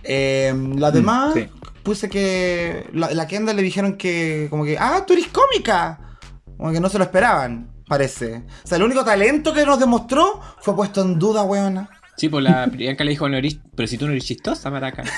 Eh, 0.04 0.54
la 0.76 0.90
demás, 0.90 1.34
sí. 1.34 1.48
puse 1.82 2.08
que 2.08 2.86
la, 2.92 3.10
la 3.12 3.26
Kendall 3.26 3.56
le 3.56 3.62
dijeron 3.62 3.96
que 3.96 4.46
como 4.50 4.64
que, 4.64 4.76
ah, 4.78 5.04
tú 5.06 5.12
eres 5.14 5.28
cómica. 5.28 5.98
Como 6.56 6.72
que 6.72 6.80
no 6.80 6.88
se 6.88 6.98
lo 6.98 7.04
esperaban, 7.04 7.70
parece. 7.88 8.42
O 8.64 8.66
sea, 8.66 8.76
el 8.78 8.84
único 8.84 9.04
talento 9.04 9.52
que 9.52 9.64
nos 9.66 9.78
demostró 9.80 10.40
fue 10.60 10.76
puesto 10.76 11.02
en 11.02 11.18
duda, 11.18 11.42
weona. 11.42 11.88
Sí, 12.16 12.28
pues 12.28 12.44
la 12.44 12.66
Priyanka 12.72 13.04
le 13.04 13.10
dijo, 13.10 13.28
no 13.28 13.36
eres- 13.36 13.58
pero 13.74 13.86
si 13.86 13.98
tú 13.98 14.06
no 14.06 14.12
eres 14.12 14.24
chistosa, 14.24 14.70
maraca. 14.70 15.02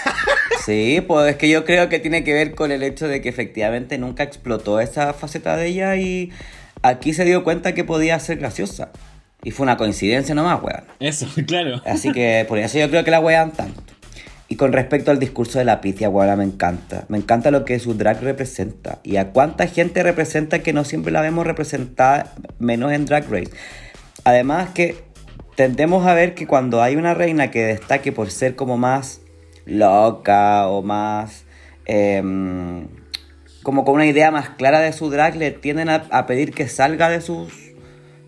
Sí, 0.64 1.02
pues 1.06 1.30
es 1.32 1.36
que 1.36 1.50
yo 1.50 1.66
creo 1.66 1.90
que 1.90 1.98
tiene 1.98 2.24
que 2.24 2.32
ver 2.32 2.54
con 2.54 2.72
el 2.72 2.82
hecho 2.82 3.06
de 3.06 3.20
que 3.20 3.28
efectivamente 3.28 3.98
nunca 3.98 4.22
explotó 4.22 4.80
esa 4.80 5.12
faceta 5.12 5.56
de 5.58 5.66
ella 5.66 5.96
y 5.96 6.30
aquí 6.80 7.12
se 7.12 7.26
dio 7.26 7.44
cuenta 7.44 7.74
que 7.74 7.84
podía 7.84 8.18
ser 8.18 8.38
graciosa. 8.38 8.90
Y 9.44 9.50
fue 9.50 9.64
una 9.64 9.76
coincidencia 9.76 10.34
nomás, 10.34 10.60
weón. 10.62 10.84
Eso, 10.98 11.26
claro. 11.46 11.82
Así 11.84 12.10
que 12.12 12.46
por 12.48 12.58
eso 12.58 12.78
yo 12.78 12.88
creo 12.88 13.04
que 13.04 13.10
la 13.10 13.20
wean 13.20 13.52
tanto. 13.52 13.82
Y 14.48 14.56
con 14.56 14.72
respecto 14.72 15.10
al 15.10 15.18
discurso 15.18 15.58
de 15.58 15.66
la 15.66 15.80
picia, 15.80 16.08
weón, 16.08 16.38
me 16.38 16.44
encanta. 16.44 17.04
Me 17.08 17.18
encanta 17.18 17.50
lo 17.50 17.64
que 17.64 17.78
su 17.78 17.94
drag 17.94 18.22
representa. 18.22 19.00
Y 19.02 19.16
a 19.16 19.30
cuánta 19.30 19.66
gente 19.66 20.02
representa 20.02 20.60
que 20.60 20.72
no 20.72 20.84
siempre 20.84 21.12
la 21.12 21.20
vemos 21.20 21.46
representada, 21.46 22.32
menos 22.58 22.92
en 22.92 23.04
Drag 23.04 23.30
Race. 23.30 23.50
Además 24.24 24.70
que 24.70 24.96
tendemos 25.56 26.06
a 26.06 26.14
ver 26.14 26.34
que 26.34 26.46
cuando 26.46 26.82
hay 26.82 26.96
una 26.96 27.14
reina 27.14 27.50
que 27.50 27.64
destaque 27.64 28.12
por 28.12 28.30
ser 28.30 28.56
como 28.56 28.78
más 28.78 29.20
loca 29.66 30.68
o 30.68 30.82
más... 30.82 31.44
em, 31.84 32.88
como 33.62 33.84
con 33.86 33.94
una 33.94 34.06
idea 34.06 34.30
más 34.30 34.50
clara 34.50 34.80
de 34.80 34.92
su 34.92 35.08
drag, 35.08 35.36
le 35.36 35.50
tienden 35.50 35.88
a, 35.88 36.06
a 36.10 36.26
pedir 36.26 36.52
que 36.52 36.68
salga 36.68 37.08
de 37.08 37.22
sus 37.22 37.73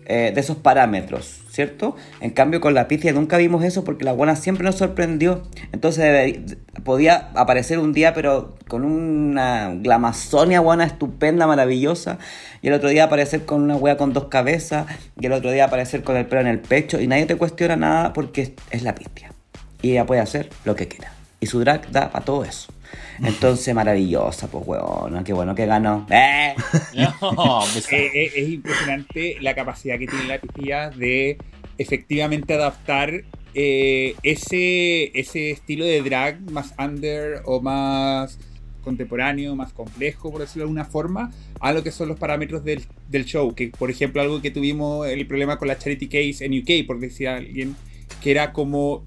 eh, 0.09 0.31
de 0.33 0.39
esos 0.39 0.55
parámetros, 0.55 1.41
¿cierto? 1.49 1.97
En 2.21 2.29
cambio 2.29 2.61
con 2.61 2.73
la 2.73 2.87
picia 2.87 3.11
nunca 3.11 3.35
vimos 3.35 3.65
eso 3.65 3.83
porque 3.83 4.05
la 4.05 4.13
buena 4.13 4.37
siempre 4.37 4.63
nos 4.63 4.75
sorprendió. 4.75 5.43
Entonces 5.73 6.39
podía 6.85 7.29
aparecer 7.35 7.77
un 7.77 7.91
día 7.91 8.13
pero 8.13 8.55
con 8.69 8.85
una 8.85 9.73
glamazonia 9.75 10.61
buena, 10.61 10.85
estupenda, 10.85 11.45
maravillosa, 11.45 12.19
y 12.61 12.69
el 12.69 12.73
otro 12.73 12.87
día 12.87 13.03
aparecer 13.03 13.43
con 13.43 13.61
una 13.61 13.75
wea 13.75 13.97
con 13.97 14.13
dos 14.13 14.29
cabezas, 14.29 14.85
y 15.19 15.25
el 15.25 15.33
otro 15.33 15.51
día 15.51 15.65
aparecer 15.65 16.03
con 16.03 16.15
el 16.15 16.25
pelo 16.25 16.39
en 16.39 16.47
el 16.47 16.59
pecho, 16.59 17.01
y 17.01 17.07
nadie 17.07 17.25
te 17.25 17.35
cuestiona 17.35 17.75
nada 17.75 18.13
porque 18.13 18.55
es, 18.71 18.83
la 18.83 18.95
picia. 18.95 19.33
Y 19.81 19.91
ella 19.91 20.05
puede 20.05 20.21
hacer 20.21 20.49
lo 20.63 20.77
que 20.77 20.87
quiera. 20.87 21.11
Y 21.41 21.47
su 21.47 21.59
drag 21.59 21.91
da 21.91 22.11
para 22.11 22.23
todo 22.23 22.45
eso. 22.45 22.71
Entonces, 23.23 23.73
maravillosa, 23.73 24.47
pues, 24.47 24.63
weón. 24.67 25.23
Qué 25.23 25.33
bueno 25.33 25.55
que 25.55 25.65
ganó. 25.65 26.05
¡Eh! 26.09 26.55
No, 26.95 27.61
pues, 27.73 27.91
Eh, 27.91 28.11
eh, 28.13 28.31
es 28.35 28.49
impresionante 28.49 29.37
la 29.41 29.55
capacidad 29.55 29.97
que 29.97 30.07
tiene 30.07 30.25
la 30.25 30.39
pifía 30.39 30.89
de 30.89 31.37
efectivamente 31.77 32.53
adaptar 32.53 33.23
eh, 33.53 34.15
ese, 34.23 35.17
ese 35.19 35.51
estilo 35.51 35.85
de 35.85 36.01
drag 36.01 36.51
más 36.51 36.73
under 36.77 37.41
o 37.45 37.61
más 37.61 38.39
contemporáneo, 38.83 39.55
más 39.55 39.73
complejo, 39.73 40.31
por 40.31 40.41
decirlo 40.41 40.61
de 40.61 40.63
alguna 40.63 40.85
forma, 40.85 41.31
a 41.59 41.73
lo 41.73 41.83
que 41.83 41.91
son 41.91 42.07
los 42.07 42.17
parámetros 42.17 42.63
del, 42.63 42.85
del 43.09 43.25
show. 43.25 43.53
Que, 43.53 43.69
por 43.69 43.91
ejemplo, 43.91 44.21
algo 44.21 44.41
que 44.41 44.51
tuvimos 44.51 45.07
el 45.07 45.27
problema 45.27 45.57
con 45.57 45.67
la 45.67 45.77
Charity 45.77 46.07
Case 46.07 46.45
en 46.45 46.57
UK, 46.59 46.87
por 46.87 46.99
decir 46.99 47.27
alguien, 47.27 47.75
que 48.21 48.31
era 48.31 48.53
como 48.53 49.03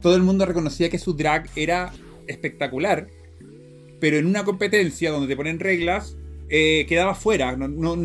todo 0.00 0.14
el 0.14 0.22
mundo 0.22 0.46
reconocía 0.46 0.88
que 0.88 0.98
su 0.98 1.14
drag 1.14 1.48
era 1.56 1.92
espectacular, 2.28 3.08
pero 4.00 4.18
en 4.18 4.26
una 4.26 4.44
competencia 4.44 5.10
donde 5.10 5.28
te 5.28 5.36
ponen 5.36 5.58
reglas, 5.58 6.16
eh, 6.48 6.86
quedaba 6.88 7.14
fuera, 7.14 7.56
no, 7.56 7.66
no, 7.68 7.96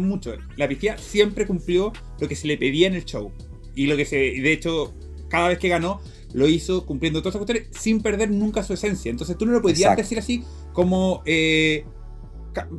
mucho. 0.00 0.34
La 0.56 0.68
Pistia 0.68 0.96
siempre 0.98 1.46
cumplió 1.46 1.92
lo 2.20 2.28
que 2.28 2.36
se 2.36 2.46
le 2.46 2.56
pedía 2.56 2.86
en 2.86 2.94
el 2.94 3.04
show. 3.04 3.32
Y 3.74 3.86
lo 3.88 3.96
que 3.96 4.04
se. 4.04 4.16
De 4.16 4.52
hecho, 4.52 4.94
cada 5.28 5.48
vez 5.48 5.58
que 5.58 5.68
ganó, 5.68 6.00
lo 6.32 6.46
hizo 6.48 6.86
cumpliendo 6.86 7.20
todas 7.20 7.34
esas 7.34 7.44
cuestiones 7.46 7.76
sin 7.80 8.00
perder 8.00 8.30
nunca 8.30 8.62
su 8.62 8.74
esencia. 8.74 9.10
Entonces 9.10 9.36
tú 9.36 9.46
no 9.46 9.52
lo 9.52 9.62
podías 9.62 9.80
Exacto. 9.80 10.02
decir 10.02 10.18
así 10.18 10.44
como. 10.72 11.22
eh, 11.26 11.84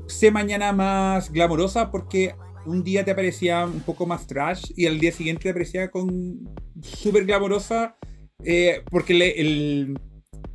sé 0.08 0.32
mañana 0.32 0.72
más 0.72 1.30
glamorosa 1.32 1.92
porque 1.92 2.34
un 2.66 2.82
día 2.84 3.04
te 3.04 3.12
aparecía 3.12 3.66
un 3.66 3.82
poco 3.82 4.06
más 4.06 4.26
trash 4.26 4.72
y 4.78 4.86
al 4.86 5.00
día 5.02 5.12
siguiente 5.12 5.44
te 5.44 5.50
aparecía 5.50 5.92
con 5.92 6.50
súper 6.82 7.26
glamorosa 7.26 7.98
eh, 8.44 8.82
porque 8.90 9.14
le- 9.14 9.42
el- 9.42 10.00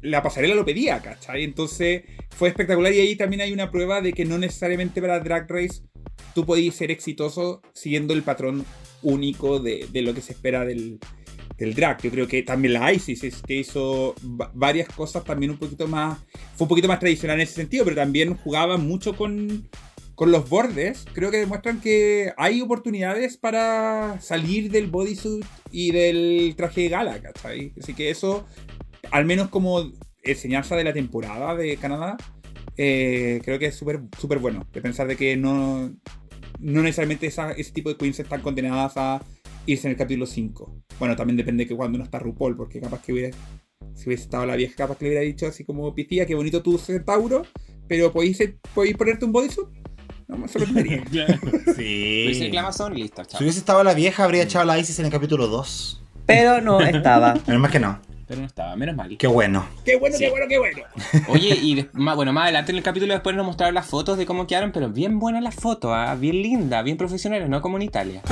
la 0.03 0.22
pasarela 0.22 0.55
lo 0.55 0.64
pedía, 0.64 1.00
¿cachai? 1.00 1.44
Entonces 1.44 2.03
fue 2.31 2.48
espectacular 2.48 2.92
y 2.92 3.00
ahí 3.00 3.16
también 3.16 3.42
hay 3.42 3.53
una 3.53 3.70
prueba 3.70 4.00
de 4.00 4.12
que 4.12 4.24
no 4.24 4.38
necesariamente 4.38 5.00
para 5.00 5.20
Drag 5.20 5.50
Race 5.50 5.83
tú 6.35 6.46
podías 6.46 6.74
ser 6.74 6.90
exitoso 6.90 7.61
siguiendo 7.72 8.14
el 8.14 8.22
patrón 8.22 8.64
único 9.03 9.59
de, 9.61 9.87
de 9.92 10.03
lo 10.03 10.14
que 10.14 10.20
se 10.20 10.33
espera 10.33 10.64
del, 10.64 10.98
del 11.59 11.74
drag. 11.74 12.00
Yo 12.03 12.11
creo 12.11 12.29
que 12.29 12.42
también 12.42 12.74
la 12.74 12.92
Isis 12.92 13.24
es 13.24 13.42
que 13.42 13.57
hizo 13.57 14.14
va- 14.40 14.50
varias 14.55 14.88
cosas 14.88 15.24
también 15.24 15.50
un 15.50 15.59
poquito 15.59 15.87
más, 15.88 16.18
fue 16.57 16.64
un 16.64 16.68
poquito 16.68 16.88
más 16.88 17.00
tradicional 17.00 17.37
en 17.37 17.42
ese 17.42 17.55
sentido, 17.55 17.85
pero 17.85 17.96
también 17.96 18.37
jugaba 18.37 18.76
mucho 18.76 19.16
con, 19.16 19.68
con 20.14 20.31
los 20.31 20.48
bordes. 20.48 21.05
Creo 21.14 21.31
que 21.31 21.38
demuestran 21.38 21.81
que 21.81 22.33
hay 22.37 22.61
oportunidades 22.61 23.38
para 23.38 24.20
salir 24.20 24.70
del 24.70 24.87
bodysuit 24.88 25.44
y 25.72 25.92
del 25.92 26.55
traje 26.57 26.83
de 26.83 26.88
gala, 26.90 27.20
¿cachai? 27.20 27.72
Así 27.81 27.94
que 27.94 28.11
eso, 28.11 28.46
al 29.11 29.25
menos 29.25 29.49
como 29.49 29.91
enseñanza 30.23 30.77
de 30.77 30.85
la 30.85 30.93
temporada 30.93 31.55
de 31.55 31.77
Canadá, 31.77 32.17
eh, 32.77 33.41
creo 33.45 33.59
que 33.59 33.67
es 33.67 33.75
súper 33.75 34.01
súper 34.19 34.39
bueno. 34.39 34.67
De 34.73 34.81
pensar 34.81 35.07
de 35.07 35.17
que 35.17 35.37
no, 35.37 35.91
no 36.59 36.83
necesariamente 36.83 37.27
esa- 37.27 37.53
ese 37.53 37.73
tipo 37.73 37.89
de 37.91 37.97
queens 37.97 38.21
están 38.21 38.41
condenadas 38.43 38.93
a 38.97 39.23
irse 39.67 39.87
en 39.87 39.93
el 39.93 39.97
capítulo 39.99 40.27
5. 40.27 40.75
Bueno, 40.99 41.17
también 41.17 41.37
depende 41.37 41.65
de 41.65 41.69
que 41.69 41.77
cuando 41.77 41.99
no 41.99 42.05
está 42.05 42.19
RuPaul, 42.19 42.57
porque 42.57 42.81
capaz 42.81 43.03
que 43.03 43.13
hubiera, 43.13 43.37
si 43.95 44.09
hubiese 44.09 44.25
estado 44.25 44.47
la 44.47 44.57
vieja, 44.57 44.75
capaz 44.77 44.97
que 44.99 45.05
le 45.07 45.11
hubiera 45.11 45.25
dicho 45.25 45.47
así 45.47 45.65
como, 45.65 45.95
Pitía, 45.95 46.27
qué 46.27 46.35
bonito 46.35 46.63
tu 46.63 46.79
centauro, 46.79 47.43
pero 47.89 48.13
¿podéis, 48.13 48.39
podéis 48.75 48.97
ponerte 48.97 49.25
un 49.25 49.33
bodysuit? 49.33 49.69
No 50.29 50.39
me 50.39 50.49
sorprendería. 50.49 51.03
Sí. 51.77 52.27
Si 53.39 53.43
hubiese 53.45 53.59
estado 53.61 53.83
la 53.83 53.95
vieja, 53.95 54.25
habría 54.25 54.43
echado 54.45 54.65
la 54.65 54.79
Isis 54.79 54.99
en 55.01 55.07
el 55.07 55.11
capítulo 55.13 55.49
2. 55.49 56.03
Pero 56.27 56.61
no 56.61 56.81
estaba. 56.81 57.35
Menos 57.47 57.61
más 57.63 57.71
que 57.73 57.81
no. 57.81 58.01
Pero 58.31 58.43
no 58.43 58.47
estaba, 58.47 58.77
menos 58.77 58.95
mal. 58.95 59.16
Qué 59.19 59.27
bueno. 59.27 59.66
¡Qué 59.85 59.97
bueno, 59.97 60.16
Sí. 60.16 60.23
qué 60.23 60.31
bueno, 60.31 60.47
qué 60.49 60.59
bueno! 60.61 60.79
Oye, 61.31 61.49
y 61.49 61.88
más, 61.95 62.14
bueno, 62.14 62.33
más 62.33 62.45
adelante 62.45 62.71
en 62.71 62.79
el 62.79 62.85
capítulo 62.85 63.12
después 63.12 63.35
nos 63.35 63.45
mostraron 63.45 63.75
las 63.75 63.87
fotos 63.87 64.19
de 64.19 64.25
cómo 64.25 64.47
quedaron, 64.47 64.71
pero 64.71 64.88
bien 64.88 65.19
buenas 65.19 65.43
las 65.43 65.57
fotos, 65.57 65.90
¿ah? 65.93 66.14
bien 66.14 66.40
lindas, 66.40 66.85
bien 66.85 66.97
profesionales, 66.97 67.49
no 67.49 67.61
como 67.61 67.77
en 67.79 67.83
Italia. 67.83 68.23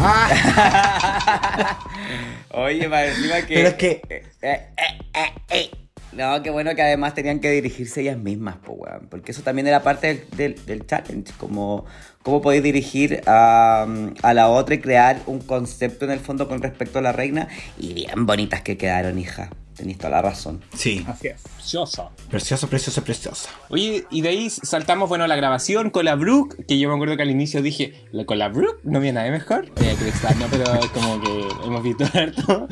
Oye, 2.53 2.89
para 2.89 3.07
encima 3.09 3.43
que. 3.47 3.55
Pero 3.55 3.69
es 3.71 3.75
que- 3.75 4.03
eh, 4.09 4.23
eh, 4.43 4.69
eh, 4.77 5.33
eh. 5.51 5.71
No, 6.13 6.43
qué 6.43 6.51
bueno 6.51 6.75
que 6.77 6.83
además 6.83 7.15
tenían 7.15 7.41
que 7.41 7.51
dirigirse 7.51 8.01
ellas 8.01 8.19
mismas, 8.19 8.57
po, 8.59 8.73
weón. 8.75 9.09
Porque 9.11 9.33
eso 9.33 9.43
también 9.43 9.67
era 9.67 9.83
parte 9.83 10.07
del, 10.07 10.55
del- 10.55 10.67
del 10.67 10.87
challenge. 10.87 11.33
Como, 11.39 11.85
cómo 12.29 12.43
podéis 12.43 12.63
dirigir 12.63 13.23
a, 13.27 13.87
a 14.23 14.35
la 14.35 14.49
otra 14.49 14.75
y 14.75 14.79
crear 14.81 15.21
un 15.27 15.39
concepto 15.41 16.05
en 16.05 16.11
el 16.11 16.21
fondo 16.21 16.47
con 16.49 16.61
respecto 16.63 16.99
a 16.99 17.03
la 17.03 17.13
reina. 17.13 17.49
Y 17.79 17.95
bien 17.95 18.27
bonitas 18.27 18.61
que 18.63 18.77
quedaron, 18.77 19.19
hija. 19.19 19.51
Tenéis 19.77 19.97
toda 19.99 20.11
la 20.11 20.23
razón. 20.23 20.61
Sí. 20.77 21.05
Así 21.09 21.29
es. 21.29 21.41
Preciosa. 21.55 22.09
Precioso, 22.29 22.69
precioso, 22.69 23.03
precioso. 23.05 23.49
Oye, 23.69 24.05
y 24.11 24.23
de 24.23 24.29
ahí 24.31 24.51
saltamos, 24.51 25.09
bueno, 25.09 25.23
a 25.25 25.29
la 25.29 25.37
grabación 25.37 25.91
con 25.91 26.05
la 26.05 26.17
Brooke, 26.17 26.67
que 26.67 26.79
yo 26.81 26.89
me 26.89 26.97
acuerdo 26.97 27.17
que 27.17 27.23
al 27.23 27.31
inicio 27.31 27.63
dije, 27.63 27.95
"La- 28.11 28.25
con 28.27 28.39
la 28.41 28.49
Brooke 28.49 28.81
no 28.83 28.99
había 28.99 29.13
nada 29.13 29.31
mejor. 29.31 29.67
Eh, 29.81 29.95
que 29.99 30.09
extraño, 30.09 30.47
pero 30.51 30.65
como 30.93 31.21
que 31.21 31.49
hemos 31.65 31.83
visto 31.85 32.05
harto. 32.13 32.67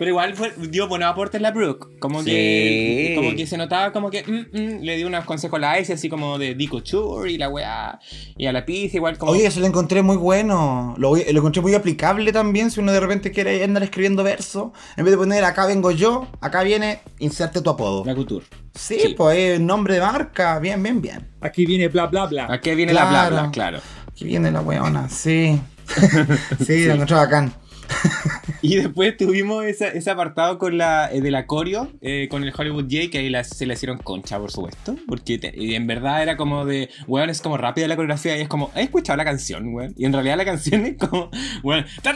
Pero 0.00 0.12
igual 0.12 0.34
fue, 0.34 0.50
dio 0.70 0.88
buenos 0.88 1.10
aportes 1.10 1.42
la 1.42 1.50
Brooke. 1.50 1.98
Como 1.98 2.24
que, 2.24 3.08
Sí. 3.10 3.14
como 3.16 3.36
que 3.36 3.46
se 3.46 3.58
notaba 3.58 3.92
como 3.92 4.08
que 4.08 4.22
mm, 4.22 4.56
mm, 4.58 4.80
le 4.80 4.96
dio 4.96 5.06
unos 5.06 5.26
consejos 5.26 5.58
a 5.58 5.60
la 5.60 5.78
Ice, 5.78 5.92
así 5.92 6.08
como 6.08 6.38
de 6.38 6.54
Dico 6.54 6.82
Tour 6.82 7.28
y 7.28 7.36
la 7.36 7.50
weá. 7.50 8.00
Y 8.38 8.46
a 8.46 8.52
la 8.54 8.64
Pizza 8.64 8.96
igual 8.96 9.18
como... 9.18 9.32
Oye, 9.32 9.44
eso 9.44 9.60
lo 9.60 9.66
encontré 9.66 10.00
muy 10.00 10.16
bueno. 10.16 10.94
Lo, 10.96 11.18
encontré 11.18 11.60
muy 11.60 11.74
aplicable 11.74 12.32
también. 12.32 12.70
Si 12.70 12.80
uno 12.80 12.92
de 12.92 13.00
repente 13.00 13.30
quiere 13.30 13.62
andar 13.62 13.82
escribiendo 13.82 14.24
verso, 14.24 14.72
en 14.96 15.04
vez 15.04 15.12
de 15.12 15.18
poner 15.18 15.44
acá 15.44 15.66
vengo 15.66 15.90
yo, 15.90 16.28
acá 16.40 16.62
viene, 16.62 17.00
inserte 17.18 17.60
tu 17.60 17.68
apodo. 17.68 18.02
la 18.06 18.14
Couture. 18.14 18.46
Sí, 18.74 18.98
Sí. 19.02 19.14
pues 19.14 19.36
es 19.36 19.60
nombre 19.60 19.96
de 19.96 20.00
marca. 20.00 20.58
Bien, 20.60 20.82
bien, 20.82 21.02
bien. 21.02 21.28
Aquí 21.42 21.66
viene 21.66 21.88
bla, 21.88 22.06
bla, 22.06 22.24
bla. 22.24 22.46
Aquí 22.50 22.74
viene 22.74 22.94
la 22.94 23.04
bla 23.04 23.28
bla, 23.28 23.50
claro. 23.50 23.80
Aquí 24.08 24.24
viene 24.24 24.50
la 24.50 24.62
weona, 24.62 25.10
sí. 25.10 25.60
sí, 26.66 26.86
lo 26.86 26.94
encontré 26.94 27.16
bacán. 27.16 27.59
Y 28.62 28.76
después 28.76 29.16
tuvimos 29.16 29.64
esa- 29.64 29.88
ese 29.88 30.10
apartado 30.10 30.58
con 30.58 30.76
la, 30.76 31.10
eh, 31.10 31.22
de 31.22 31.30
la 31.30 31.46
coreo, 31.46 31.90
eh, 32.02 32.28
con 32.30 32.44
el 32.44 32.52
Hollywood 32.54 32.84
J, 32.90 33.08
que 33.10 33.16
ahí 33.18 33.30
la- 33.30 33.42
se 33.42 33.64
le 33.64 33.72
hicieron 33.72 33.96
concha, 33.96 34.38
por 34.38 34.50
supuesto. 34.50 34.96
Porque 35.08 35.38
te- 35.38 35.54
y 35.56 35.74
en 35.74 35.86
verdad 35.86 36.22
era 36.22 36.36
como 36.36 36.66
de, 36.66 36.90
weón, 37.06 37.30
es 37.30 37.40
como 37.40 37.56
rápida 37.56 37.88
la 37.88 37.96
coreografía 37.96 38.36
y 38.36 38.42
es 38.42 38.48
como, 38.48 38.70
¿has 38.74 38.82
escuchado 38.82 39.16
la 39.16 39.24
canción, 39.24 39.72
weón? 39.72 39.94
Y 39.96 40.04
en 40.04 40.12
realidad 40.12 40.36
la 40.36 40.44
canción 40.44 40.84
es 40.84 40.98
como, 40.98 41.30
weón, 41.62 41.86
ta, 42.02 42.12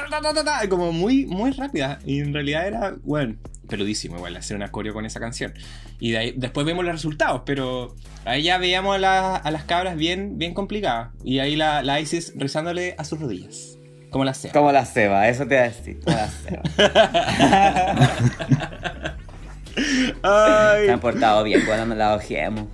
como 0.69 0.93
muy, 0.93 1.25
muy 1.25 1.51
rápida. 1.53 1.99
Y 2.05 2.21
en 2.21 2.35
realidad 2.35 2.67
era, 2.67 2.95
weón, 3.05 3.39
peludísimo 3.67 4.17
igual 4.17 4.37
hacer 4.37 4.55
una 4.55 4.71
coreo 4.71 4.93
con 4.93 5.07
esa 5.07 5.21
canción. 5.21 5.55
Y 5.99 6.11
de 6.11 6.19
ahí, 6.19 6.35
después 6.37 6.67
vemos 6.67 6.85
los 6.85 6.93
resultados, 6.93 7.41
pero 7.47 7.95
ahí 8.27 8.43
ya 8.43 8.59
veíamos 8.59 8.97
a, 8.97 8.99
la- 8.99 9.37
a 9.37 9.51
las 9.51 9.65
cabras 9.65 9.97
bien, 9.97 10.37
bien 10.37 10.53
complicadas. 10.53 11.09
Y 11.25 11.39
ahí 11.39 11.57
la, 11.57 11.83
la 11.83 12.01
Isis 12.01 12.35
rezándole 12.37 12.95
a 12.99 13.05
sus 13.05 13.19
rodillas. 13.19 13.79
Como 14.15 14.25
la 14.25 14.33
sea. 14.33 14.53
Como 14.53 14.71
la 14.71 14.87
ceba, 14.87 15.29
eso 15.29 15.41
te 15.45 15.57
voy 15.57 15.59
a 15.59 15.63
decir. 15.65 15.99
Como 16.05 16.17
la 16.17 16.29
ceba. 16.29 16.63
Ay. 20.23 20.87
Se 20.87 20.93
han 20.93 21.01
portado 21.01 21.43
bien 21.43 21.63
cuando 21.67 21.87
nos 21.87 21.99
la 21.99 22.15
ojemos. 22.15 22.67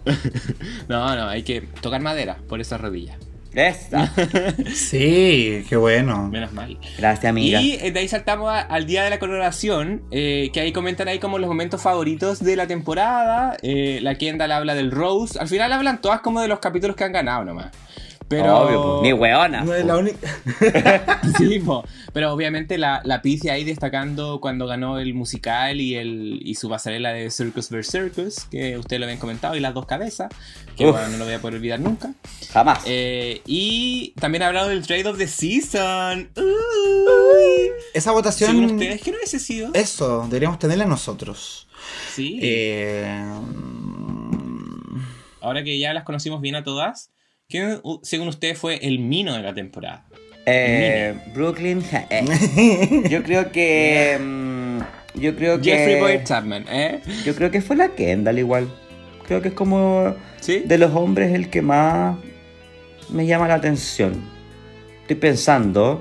No, 0.87 1.16
no, 1.16 1.29
hay 1.31 1.42
que 1.42 1.62
tocar 1.81 2.03
madera 2.03 2.37
por 2.46 2.61
esas 2.61 2.79
rodillas. 2.79 3.16
Esa. 3.55 4.12
Sí, 4.74 5.64
qué 5.68 5.76
bueno. 5.76 6.29
Menos 6.29 6.53
mal. 6.53 6.76
Gracias, 6.98 7.31
amiga. 7.31 7.59
Y 7.62 7.72
eh, 7.81 7.90
de 7.90 8.00
ahí 8.00 8.09
saltamos 8.09 8.50
a- 8.50 8.61
al 8.61 8.85
día 8.85 9.03
de 9.03 9.09
la 9.09 9.18
coronación, 9.18 10.03
eh, 10.11 10.50
que 10.53 10.61
ahí 10.61 10.72
comentan 10.72 11.09
ahí 11.09 11.18
como 11.18 11.38
los 11.38 11.48
momentos 11.48 11.81
favoritos 11.81 12.40
de 12.44 12.55
la 12.55 12.66
temporada. 12.66 13.57
Eh, 13.62 13.98
la 14.03 14.16
Kendall 14.16 14.53
habla 14.53 14.74
del 14.74 14.90
Rose. 14.90 15.38
Al 15.40 15.48
final 15.48 15.72
hablan 15.72 16.03
todas 16.03 16.20
como 16.20 16.42
de 16.42 16.48
los 16.48 16.59
capítulos 16.61 16.96
que 16.96 17.05
han 17.05 17.12
ganado 17.12 17.46
nomás. 17.46 17.68
Pero... 18.31 18.59
Obvio, 18.59 18.83
pues, 18.83 19.03
ni 19.03 19.12
weona. 19.12 19.62
No 19.62 19.75
es 19.75 19.85
la 19.85 19.97
única. 19.99 20.29
Sí, 21.37 21.59
po. 21.59 21.85
pero 22.12 22.33
obviamente 22.33 22.79
la, 22.79 23.01
la 23.05 23.23
Pizzi 23.23 23.49
ahí 23.49 23.64
destacando 23.64 24.40
cuando 24.40 24.66
ganó 24.69 24.99
el 24.99 25.14
musical 25.14 25.81
y, 25.81 25.97
el, 25.97 26.40
y 26.45 26.55
su 26.55 26.69
pasarela 26.69 27.12
de 27.12 27.29
Circus 27.31 27.71
vs. 27.71 27.90
Circus, 27.90 28.45
que 28.45 28.79
ustedes 28.79 29.01
lo 29.01 29.07
habían 29.07 29.19
comentado, 29.19 29.57
y 29.57 29.61
las 29.61 29.75
dos 29.75 29.85
cabezas, 29.87 30.29
que 30.77 30.87
Uf. 30.87 30.93
bueno, 30.93 31.09
no 31.09 31.19
lo 31.19 31.25
voy 31.25 31.35
a 31.35 31.40
poder 31.40 31.57
olvidar 31.57 31.81
nunca. 31.81 32.14
Jamás. 32.53 32.81
Eh, 32.87 33.43
y 33.47 34.12
también 34.21 34.43
ha 34.45 34.47
hablado 34.47 34.69
del 34.69 34.87
Trade 34.87 35.09
of 35.09 35.19
the 35.19 35.27
Season. 35.27 36.31
Uy. 36.37 37.71
Esa 37.95 38.12
votación. 38.12 38.51
Según 38.53 38.64
ustedes, 38.66 39.03
¿qué 39.03 39.11
no 39.11 39.16
hubiese 39.16 39.40
sido? 39.40 39.71
Eso, 39.75 40.23
deberíamos 40.29 40.61
tenerla 40.61 40.85
nosotros. 40.85 41.66
Sí. 42.14 42.38
Eh, 42.43 43.25
mm, 43.25 45.01
Ahora 45.40 45.64
que 45.64 45.79
ya 45.79 45.93
las 45.95 46.05
conocimos 46.05 46.40
bien 46.40 46.55
a 46.55 46.62
todas, 46.62 47.11
¿quién, 47.50 47.80
según 48.02 48.28
ustedes, 48.28 48.56
fue 48.58 48.76
el 48.86 49.00
mino 49.00 49.34
de 49.34 49.42
la 49.42 49.52
temporada? 49.52 50.06
Eh, 50.46 51.14
Brooklyn. 51.34 51.82
eh, 52.08 53.04
yo 53.10 53.22
creo 53.22 53.52
que. 53.52 54.18
mm, 54.18 54.78
yo 55.20 55.36
creo 55.36 55.60
que. 55.60 55.70
Jeffrey 55.70 56.00
Boyd 56.00 56.24
Chapman, 56.24 56.64
¿eh? 56.70 57.00
Yo 57.24 57.34
creo 57.34 57.50
que 57.50 57.60
fue 57.60 57.76
la 57.76 57.88
Kendall 57.88 58.38
igual. 58.38 58.68
Creo 59.26 59.42
que 59.42 59.48
es 59.48 59.54
como. 59.54 60.14
¿Sí? 60.40 60.60
De 60.64 60.78
los 60.78 60.94
hombres 60.94 61.34
el 61.34 61.50
que 61.50 61.60
más 61.60 62.16
me 63.10 63.26
llama 63.26 63.46
la 63.48 63.54
atención. 63.56 64.14
Estoy 65.02 65.16
pensando. 65.16 65.98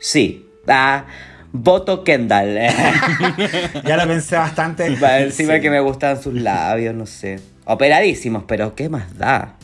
Sí. 0.00 0.46
Ah, 0.66 1.06
voto 1.52 2.02
Kendall. 2.02 2.56
ya 3.86 3.96
lo 3.96 4.06
pensé 4.08 4.36
bastante. 4.36 4.96
Va, 4.96 5.20
Encima 5.20 5.54
Sí. 5.54 5.60
que 5.60 5.70
me 5.70 5.80
gustan 5.80 6.20
sus 6.20 6.34
labios, 6.34 6.94
no 6.94 7.06
sé. 7.06 7.38
Operadísimos, 7.66 8.44
pero 8.48 8.74
¿qué 8.74 8.88
más 8.88 9.16
da? 9.16 9.56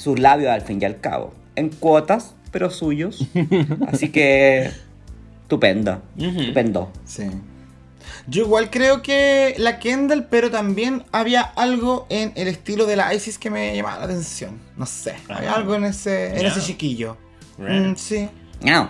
Sus 0.00 0.18
labios 0.18 0.50
al 0.50 0.62
fin 0.62 0.78
y 0.80 0.86
al 0.86 0.98
cabo. 1.00 1.34
En 1.56 1.68
cuotas, 1.68 2.34
pero 2.50 2.70
suyos. 2.70 3.26
Así 3.92 4.08
que. 4.10 4.70
Estupendo. 5.42 6.00
Estupendo. 6.16 6.90
Sí. 7.04 7.24
Yo 8.26 8.44
igual 8.44 8.70
creo 8.70 9.02
que 9.02 9.54
la 9.58 9.78
Kendall, 9.78 10.26
pero 10.30 10.50
también 10.50 11.04
había 11.12 11.42
algo 11.42 12.06
en 12.08 12.32
el 12.34 12.48
estilo 12.48 12.86
de 12.86 12.96
la 12.96 13.12
Isis 13.14 13.36
que 13.38 13.50
me 13.50 13.76
llamaba 13.76 13.98
la 13.98 14.04
atención. 14.04 14.58
No 14.76 14.86
sé. 14.86 15.16
Había 15.28 15.52
Ah. 15.52 15.56
algo 15.56 15.74
en 15.74 15.84
ese, 15.84 16.38
en 16.38 16.46
ese 16.46 16.60
chiquillo. 16.60 17.16
Right. 17.58 17.88
Mm, 17.88 17.96
sí. 17.96 18.28
Miau. 18.62 18.88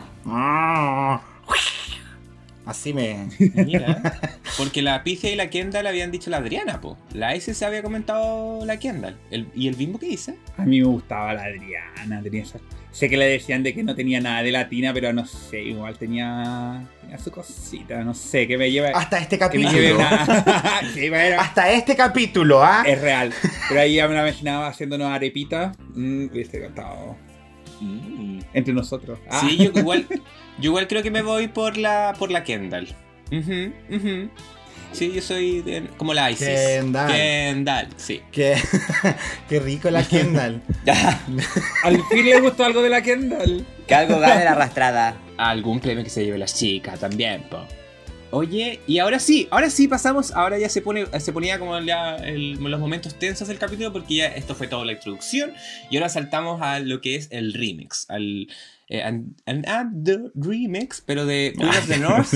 Así 2.66 2.92
me. 2.92 3.28
Mira, 3.54 4.20
porque 4.56 4.82
la 4.82 5.02
Picia 5.02 5.30
y 5.32 5.36
la 5.36 5.48
Kendall 5.50 5.86
habían 5.86 6.10
dicho 6.10 6.30
la 6.30 6.36
Adriana, 6.38 6.80
po. 6.80 6.98
La 7.14 7.34
S 7.34 7.52
se 7.54 7.64
había 7.64 7.82
comentado 7.82 8.64
la 8.66 8.78
Kendall. 8.78 9.16
El- 9.30 9.48
¿Y 9.54 9.68
el 9.68 9.74
bimbo 9.76 9.98
qué 9.98 10.06
dice? 10.06 10.36
A 10.56 10.62
mí 10.64 10.80
me 10.80 10.86
gustaba 10.86 11.32
la 11.34 11.44
Adriana. 11.44 12.22
Tenía 12.22 12.42
esa- 12.42 12.58
Sé 12.92 13.08
que 13.08 13.16
le 13.16 13.26
decían 13.26 13.62
de 13.62 13.72
que 13.72 13.84
no 13.84 13.94
tenía 13.94 14.20
nada 14.20 14.42
de 14.42 14.50
latina, 14.50 14.92
pero 14.92 15.12
no 15.12 15.24
sé, 15.24 15.62
igual 15.62 15.96
tenía, 15.96 16.82
tenía 17.00 17.18
su 17.18 17.30
cosita. 17.30 18.02
No 18.02 18.14
sé, 18.14 18.48
que 18.48 18.58
me 18.58 18.70
lleva. 18.70 18.88
Hasta 18.88 19.18
este 19.20 19.38
que 19.38 19.58
me 19.58 19.70
lleve 19.70 19.96
capítulo. 19.96 20.42
una- 20.44 20.80
Sí, 20.92 21.08
bueno, 21.08 21.40
Hasta 21.40 21.70
este 21.70 21.94
capítulo, 21.96 22.64
¿ah? 22.64 22.82
es 22.84 23.00
real. 23.00 23.32
Pero 23.68 23.80
ahí 23.80 23.94
ya 23.94 24.08
me 24.08 24.14
la 24.14 24.22
imaginaba 24.28 24.66
haciéndonos 24.66 25.08
arepita. 25.08 25.72
Mm, 25.94 26.26
hubiese 26.32 26.60
cantado 26.60 27.16
entre 28.52 28.72
nosotros. 28.74 29.18
Ah. 29.30 29.40
Sí, 29.40 29.56
yo 29.56 29.70
igual, 29.74 30.06
yo 30.58 30.70
igual 30.70 30.86
creo 30.88 31.02
que 31.02 31.10
me 31.10 31.22
voy 31.22 31.48
por 31.48 31.76
la, 31.76 32.14
por 32.18 32.30
la 32.30 32.44
Kendall. 32.44 32.88
Sí, 34.92 35.12
yo 35.12 35.22
soy 35.22 35.62
de- 35.62 35.86
como 35.96 36.12
la 36.14 36.30
Isis. 36.32 36.48
Kendall. 36.48 37.12
Kendall, 37.12 37.88
sí. 37.96 38.20
Qué, 38.32 38.56
qué 39.48 39.60
rico 39.60 39.88
la 39.90 40.02
Kendall. 40.02 40.60
Al 41.84 42.02
fin 42.08 42.24
le 42.24 42.40
gustó 42.40 42.64
algo 42.64 42.82
de 42.82 42.88
la 42.88 43.00
Kendall. 43.02 43.64
que 43.86 43.94
algo 43.94 44.18
gane 44.18 44.44
la 44.44 44.52
arrastrada. 44.52 45.16
Algún 45.38 45.80
premio 45.80 46.02
que 46.04 46.10
se 46.10 46.24
lleve 46.24 46.38
las 46.38 46.54
chicas 46.54 46.98
también, 47.00 47.44
po. 47.48 47.64
Oye, 48.32 48.78
y 48.86 48.98
ahora 49.00 49.18
sí, 49.18 49.48
ahora 49.50 49.70
sí 49.70 49.88
pasamos, 49.88 50.30
ahora 50.32 50.56
ya 50.58 50.68
se 50.68 50.80
pone, 50.82 51.04
se 51.18 51.32
ponía 51.32 51.58
como 51.58 51.80
ya 51.80 52.14
el- 52.16 52.52
los 52.62 52.78
momentos 52.80 53.16
tensos 53.18 53.48
del 53.48 53.58
capítulo 53.58 53.92
porque 53.92 54.14
ya 54.16 54.26
esto 54.28 54.54
fue 54.54 54.68
toda 54.68 54.84
la 54.84 54.92
introducción 54.92 55.52
y 55.90 55.96
ahora 55.96 56.08
saltamos 56.08 56.62
a 56.62 56.78
lo 56.78 57.00
que 57.00 57.16
es 57.16 57.26
el 57.32 57.52
remix, 57.52 58.06
al 58.08 58.46
eh, 58.88 59.02
and, 59.02 59.34
and- 59.46 59.68
and 59.68 60.04
the 60.04 60.18
remix, 60.34 61.00
pero 61.04 61.26
de 61.26 61.54
Queen 61.56 61.68
of 61.70 61.86
the 61.88 61.98
North. 61.98 62.32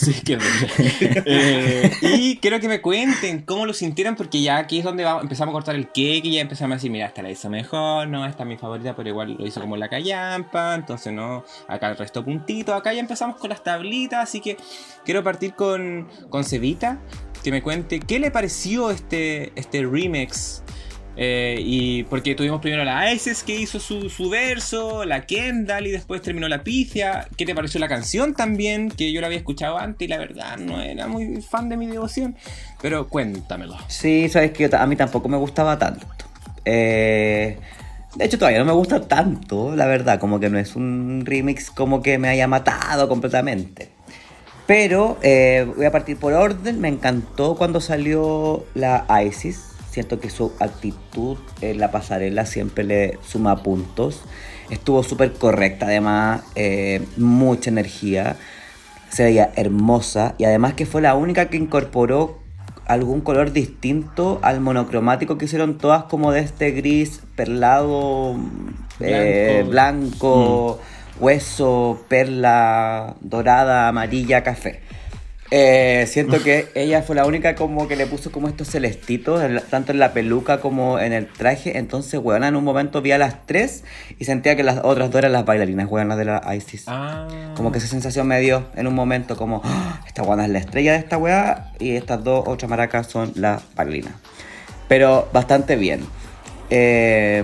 Sí, 0.00 0.14
que 0.24 0.38
eh, 1.26 1.90
Y 2.02 2.36
quiero 2.38 2.58
que 2.60 2.68
me 2.68 2.80
cuenten 2.80 3.42
cómo 3.42 3.66
lo 3.66 3.72
sintieron, 3.74 4.16
porque 4.16 4.40
ya 4.40 4.56
aquí 4.58 4.78
es 4.78 4.84
donde 4.84 5.04
vamos- 5.04 5.22
empezamos 5.24 5.52
a 5.52 5.54
cortar 5.54 5.74
el 5.74 5.88
cake 5.88 6.24
y 6.24 6.32
ya 6.36 6.40
empezamos 6.40 6.72
a 6.72 6.76
decir, 6.76 6.90
mira, 6.90 7.06
esta 7.06 7.22
la 7.22 7.30
hizo 7.30 7.50
mejor, 7.50 8.08
no, 8.08 8.24
esta 8.26 8.44
es 8.44 8.48
mi 8.48 8.56
favorita, 8.56 8.96
pero 8.96 9.08
igual 9.10 9.36
lo 9.38 9.46
hizo 9.46 9.60
como 9.60 9.76
la 9.76 9.88
callampa, 9.88 10.74
entonces 10.74 11.12
no, 11.12 11.44
acá 11.68 11.90
el 11.90 11.96
resto 11.98 12.24
puntito, 12.24 12.74
acá 12.74 12.92
ya 12.94 13.00
empezamos 13.00 13.36
con 13.36 13.50
las 13.50 13.62
tablitas, 13.62 14.22
así 14.22 14.40
que 14.40 14.56
quiero 15.04 15.22
partir 15.22 15.54
con, 15.54 16.08
con 16.30 16.44
Cevita, 16.44 16.98
que 17.44 17.50
me 17.50 17.62
cuente 17.62 18.00
qué 18.00 18.18
le 18.18 18.30
pareció 18.30 18.90
este, 18.90 19.52
este 19.54 19.82
remix. 19.84 20.62
Eh, 21.16 21.56
y 21.60 22.04
porque 22.04 22.34
tuvimos 22.34 22.60
primero 22.60 22.84
la 22.84 23.12
Isis 23.12 23.42
que 23.42 23.54
hizo 23.54 23.80
su, 23.80 24.08
su 24.08 24.30
verso, 24.30 25.04
la 25.04 25.26
Kendall 25.26 25.86
y 25.86 25.90
después 25.90 26.22
terminó 26.22 26.48
la 26.48 26.62
Picia. 26.62 27.28
¿Qué 27.36 27.44
te 27.44 27.54
pareció 27.54 27.80
la 27.80 27.88
canción 27.88 28.34
también? 28.34 28.90
Que 28.90 29.12
yo 29.12 29.20
la 29.20 29.26
había 29.26 29.38
escuchado 29.38 29.78
antes 29.78 30.06
y 30.06 30.08
la 30.08 30.18
verdad 30.18 30.56
no 30.58 30.80
era 30.80 31.06
muy 31.06 31.42
fan 31.42 31.68
de 31.68 31.76
mi 31.76 31.86
devoción. 31.86 32.36
Pero 32.80 33.08
cuéntamelo. 33.08 33.76
Sí, 33.88 34.28
sabes 34.28 34.52
que 34.52 34.70
a 34.72 34.86
mí 34.86 34.96
tampoco 34.96 35.28
me 35.28 35.36
gustaba 35.36 35.78
tanto. 35.78 36.06
Eh, 36.64 37.58
de 38.16 38.24
hecho, 38.24 38.38
todavía 38.38 38.58
no 38.58 38.64
me 38.64 38.72
gusta 38.72 39.06
tanto, 39.06 39.76
la 39.76 39.86
verdad. 39.86 40.18
Como 40.18 40.40
que 40.40 40.48
no 40.50 40.58
es 40.58 40.76
un 40.76 41.22
remix 41.24 41.70
como 41.70 42.02
que 42.02 42.18
me 42.18 42.28
haya 42.28 42.46
matado 42.46 43.08
completamente. 43.08 43.90
Pero 44.66 45.18
eh, 45.22 45.66
voy 45.76 45.86
a 45.86 45.90
partir 45.90 46.16
por 46.16 46.32
orden. 46.32 46.80
Me 46.80 46.88
encantó 46.88 47.56
cuando 47.56 47.80
salió 47.80 48.64
la 48.74 49.04
Isis. 49.24 49.69
Siento 49.90 50.20
que 50.20 50.30
su 50.30 50.52
actitud 50.60 51.36
en 51.60 51.78
la 51.78 51.90
pasarela 51.90 52.46
siempre 52.46 52.84
le 52.84 53.18
suma 53.26 53.62
puntos. 53.62 54.22
Estuvo 54.70 55.02
súper 55.02 55.32
correcta, 55.32 55.86
además, 55.86 56.42
eh, 56.54 57.04
mucha 57.16 57.70
energía. 57.70 58.36
Se 59.08 59.24
veía 59.24 59.50
hermosa 59.56 60.36
y 60.38 60.44
además 60.44 60.74
que 60.74 60.86
fue 60.86 61.02
la 61.02 61.16
única 61.16 61.48
que 61.48 61.56
incorporó 61.56 62.38
algún 62.86 63.20
color 63.20 63.52
distinto 63.52 64.38
al 64.42 64.60
monocromático 64.60 65.38
que 65.38 65.44
hicieron 65.46 65.78
todas 65.78 66.04
como 66.04 66.30
de 66.32 66.40
este 66.40 66.70
gris 66.70 67.22
perlado, 67.34 68.36
eh, 69.00 69.64
blanco, 69.68 70.80
hueso, 71.18 72.04
perla, 72.08 73.16
dorada, 73.20 73.88
amarilla, 73.88 74.42
café. 74.42 74.82
Eh, 75.52 76.04
siento 76.06 76.40
que 76.42 76.68
ella 76.76 77.02
fue 77.02 77.16
la 77.16 77.26
única 77.26 77.56
como 77.56 77.88
que 77.88 77.96
le 77.96 78.06
puso 78.06 78.30
como 78.30 78.46
estos 78.46 78.68
celestitos, 78.70 79.42
en 79.42 79.56
la- 79.56 79.60
tanto 79.62 79.90
en 79.90 79.98
la 79.98 80.12
peluca 80.12 80.60
como 80.60 81.00
en 81.00 81.12
el 81.12 81.26
traje. 81.26 81.76
Entonces, 81.76 82.20
weona, 82.22 82.46
en 82.48 82.54
un 82.56 82.62
momento 82.62 83.02
vi 83.02 83.10
a 83.10 83.18
las 83.18 83.46
tres 83.46 83.82
y 84.18 84.24
sentía 84.26 84.54
que 84.54 84.62
las 84.62 84.78
otras 84.84 85.10
dos 85.10 85.18
eran 85.18 85.32
las 85.32 85.44
bailarinas, 85.44 85.88
weonas 85.90 86.18
de 86.18 86.24
la 86.26 86.54
Isis. 86.54 86.84
Ah. 86.86 87.26
Como 87.56 87.72
que 87.72 87.78
esa 87.78 87.88
sensación 87.88 88.28
me 88.28 88.38
dio 88.40 88.66
en 88.76 88.86
un 88.86 88.94
momento 88.94 89.36
como, 89.36 89.60
"Ah, 89.64 90.00
esta 90.06 90.22
guana 90.22 90.44
es 90.44 90.50
la 90.50 90.60
estrella 90.60 90.92
de 90.92 90.98
esta 90.98 91.18
weá 91.18 91.72
y 91.80 91.96
estas 91.96 92.22
dos 92.22 92.44
otras 92.46 92.70
maracas 92.70 93.08
son 93.08 93.32
las 93.34 93.62
bailarinas. 93.74 94.12
Pero 94.86 95.28
bastante 95.32 95.74
bien. 95.74 96.00
Eh, 96.72 97.42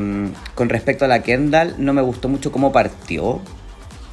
con 0.54 0.68
respecto 0.68 1.04
a 1.04 1.08
la 1.08 1.22
Kendall, 1.24 1.74
no 1.78 1.92
me 1.92 2.02
gustó 2.02 2.28
mucho 2.28 2.52
cómo 2.52 2.70
partió. 2.70 3.40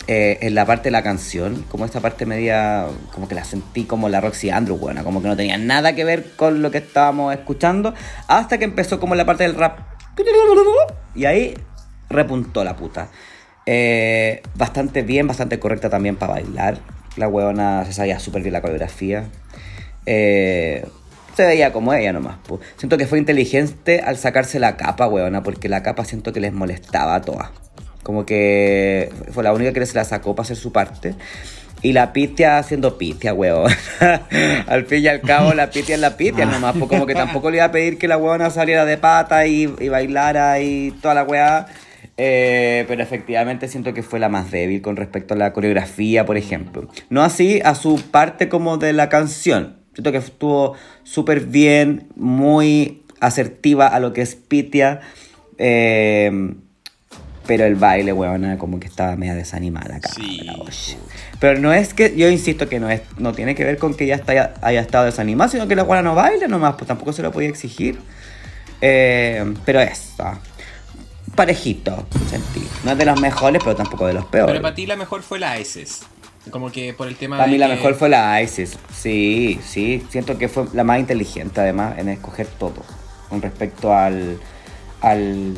Eh, 0.08 0.40
en 0.42 0.56
la 0.56 0.66
parte 0.66 0.86
de 0.86 0.92
la 0.92 1.02
canción, 1.02 1.64
como 1.70 1.86
esta 1.86 2.02
parte 2.02 2.26
media, 2.26 2.88
como 3.14 3.28
que 3.28 3.36
la 3.36 3.44
sentí 3.46 3.86
como 3.86 4.10
la 4.10 4.20
Roxy 4.20 4.50
Andrews, 4.50 4.80
buena, 4.80 5.04
como 5.04 5.22
que 5.22 5.30
no 5.30 5.38
tenía 5.38 5.58
nada 5.58 5.96
que 5.96 6.04
ver 6.04 6.32
con 6.36 6.62
lo 6.62 6.72
que 6.72 6.80
estábamos 6.80 7.34
escuchando, 7.34 7.94
hasta 8.28 8.58
que 8.58 8.66
empezó 8.66 9.00
como 9.00 9.16
la 9.16 9.26
parte 9.26 9.44
del 9.44 9.56
rap. 9.56 9.80
Y 11.16 11.26
ahí 11.26 11.54
repuntó 12.10 12.64
la 12.64 12.76
puta. 12.76 13.10
Eh, 13.66 14.42
bastante 14.56 15.04
bien, 15.04 15.26
bastante 15.26 15.60
correcta 15.60 15.90
también 15.90 16.18
para 16.18 16.34
bailar. 16.34 16.80
La 17.16 17.28
huevona 17.28 17.86
se 17.86 17.94
sabía 17.94 18.20
súper 18.20 18.42
bien 18.42 18.54
la 18.54 18.62
coreografía. 18.62 19.26
Eh, 20.06 20.86
se 21.36 21.46
veía 21.46 21.72
como 21.72 21.94
ella 21.94 22.14
nomás. 22.14 22.38
Siento 22.78 22.98
que 22.98 23.08
fue 23.08 23.20
inteligente 23.20 24.02
al 24.02 24.18
sacarse 24.18 24.60
la 24.60 24.76
capa, 24.78 25.08
huevona, 25.08 25.44
porque 25.44 25.70
la 25.70 25.82
capa 25.82 26.06
siento 26.06 26.34
que 26.34 26.40
les 26.40 26.54
molestaba 26.54 27.16
a 27.16 27.22
todas. 27.22 27.52
Como 28.04 28.26
que 28.26 29.12
fue 29.32 29.44
la 29.44 29.54
única 29.54 29.74
que 29.74 29.86
se 29.86 29.96
la 29.96 30.04
sacó 30.04 30.36
para 30.36 30.44
hacer 30.44 30.58
su 30.58 30.72
parte. 30.72 31.16
Y 31.82 31.92
la 31.92 32.14
pitia 32.14 32.60
haciendo 32.60 32.98
pitia, 32.98 33.34
weón. 33.34 33.70
al 34.68 34.86
fin 34.86 35.04
y 35.04 35.08
al 35.08 35.20
cabo, 35.20 35.54
la 35.54 35.70
pitia 35.70 35.96
es 35.96 36.02
la 36.02 36.16
pitia 36.16 36.46
nomás. 36.46 36.76
Pues 36.78 36.90
como 36.90 37.06
que 37.06 37.14
tampoco 37.14 37.52
le 37.52 37.58
iba 37.58 37.66
a 37.66 37.72
pedir 37.72 37.98
que 37.98 38.08
la 38.08 38.18
weona 38.18 38.50
saliera 38.50 38.86
de 38.86 38.98
pata 38.98 39.46
y, 39.48 39.74
y 39.80 39.90
bailara 39.90 40.62
y 40.62 40.92
toda 41.02 41.14
la 41.14 41.24
weá. 41.24 41.68
Eh, 42.16 42.86
pero 42.88 43.02
efectivamente 43.02 43.68
siento 43.68 43.94
que 43.94 44.04
fue 44.04 44.20
la 44.20 44.30
más 44.30 44.52
débil 44.52 44.82
con 44.82 44.96
respecto 44.96 45.34
a 45.34 45.38
la 45.38 45.52
coreografía, 45.52 46.26
por 46.26 46.38
ejemplo. 46.38 46.88
No 47.10 47.22
así 47.24 47.60
a 47.64 47.76
su 47.76 48.02
parte 48.12 48.50
como 48.50 48.78
de 48.78 48.94
la 48.94 49.10
canción. 49.10 49.78
Siento 49.94 50.12
que 50.12 50.20
estuvo 50.20 50.76
súper 51.04 51.42
bien, 51.42 52.08
muy 52.16 53.04
asertiva 53.20 53.88
a 53.88 54.00
lo 54.00 54.14
que 54.14 54.22
es 54.22 54.36
Pitia. 54.36 55.02
Eh, 55.58 56.56
pero 57.46 57.66
el 57.66 57.76
baile, 57.76 58.14
weona, 58.14 58.58
como 58.58 58.80
que 58.80 58.88
estaba 58.88 59.16
media 59.16 59.36
desanimada 59.36 59.98
acá. 59.98 60.10
Sí. 60.14 60.48
Pero 61.40 61.60
no 61.60 61.74
es 61.74 61.94
que, 61.94 62.16
yo 62.16 62.30
insisto 62.30 62.70
que 62.70 62.80
no 62.80 62.90
es, 62.90 63.02
no 63.18 63.34
tiene 63.34 63.54
que 63.56 63.64
ver 63.66 63.78
con 63.78 63.94
que 63.96 64.06
ella 64.06 64.22
haya, 64.28 64.54
haya 64.62 64.80
estado 64.82 65.06
desanimada, 65.06 65.50
sino 65.52 65.68
que 65.68 65.76
la 65.76 65.84
weona 65.84 66.02
no 66.02 66.16
baila 66.16 66.48
nomás, 66.48 66.76
pues 66.76 66.88
tampoco 66.88 67.12
se 67.14 67.22
lo 67.22 67.32
podía 67.32 67.50
exigir. 67.50 68.00
Eh, 68.82 69.54
pero 69.66 69.80
eso. 69.82 70.40
Parejito, 71.36 72.06
sentí. 72.30 72.66
No 72.84 72.92
es 72.92 72.98
de 72.98 73.06
los 73.06 73.20
mejores, 73.20 73.62
pero 73.64 73.76
tampoco 73.76 74.06
de 74.06 74.14
los 74.14 74.26
peores. 74.26 74.52
Pero 74.52 74.62
para 74.62 74.76
ti 74.76 74.86
la 74.86 74.96
mejor 74.96 75.24
fue 75.24 75.40
la 75.40 75.60
Isis. 75.60 76.02
Como 76.52 76.72
que 76.72 76.94
por 76.94 77.08
el 77.08 77.16
tema 77.16 77.38
Para 77.38 77.48
de 77.48 77.54
mí 77.54 77.58
la 77.58 77.68
que- 77.68 77.76
mejor 77.76 77.96
fue 77.96 78.10
la 78.10 78.40
Isis. 78.42 78.78
Sí, 78.94 79.60
sí. 79.66 80.06
Siento 80.10 80.38
que 80.38 80.48
fue 80.50 80.66
la 80.74 80.84
más 80.84 81.00
inteligente 81.00 81.62
además 81.62 81.98
en 81.98 82.10
escoger 82.10 82.46
todo 82.48 82.84
con 83.30 83.42
respecto 83.42 83.96
al, 83.96 84.38
al 85.02 85.56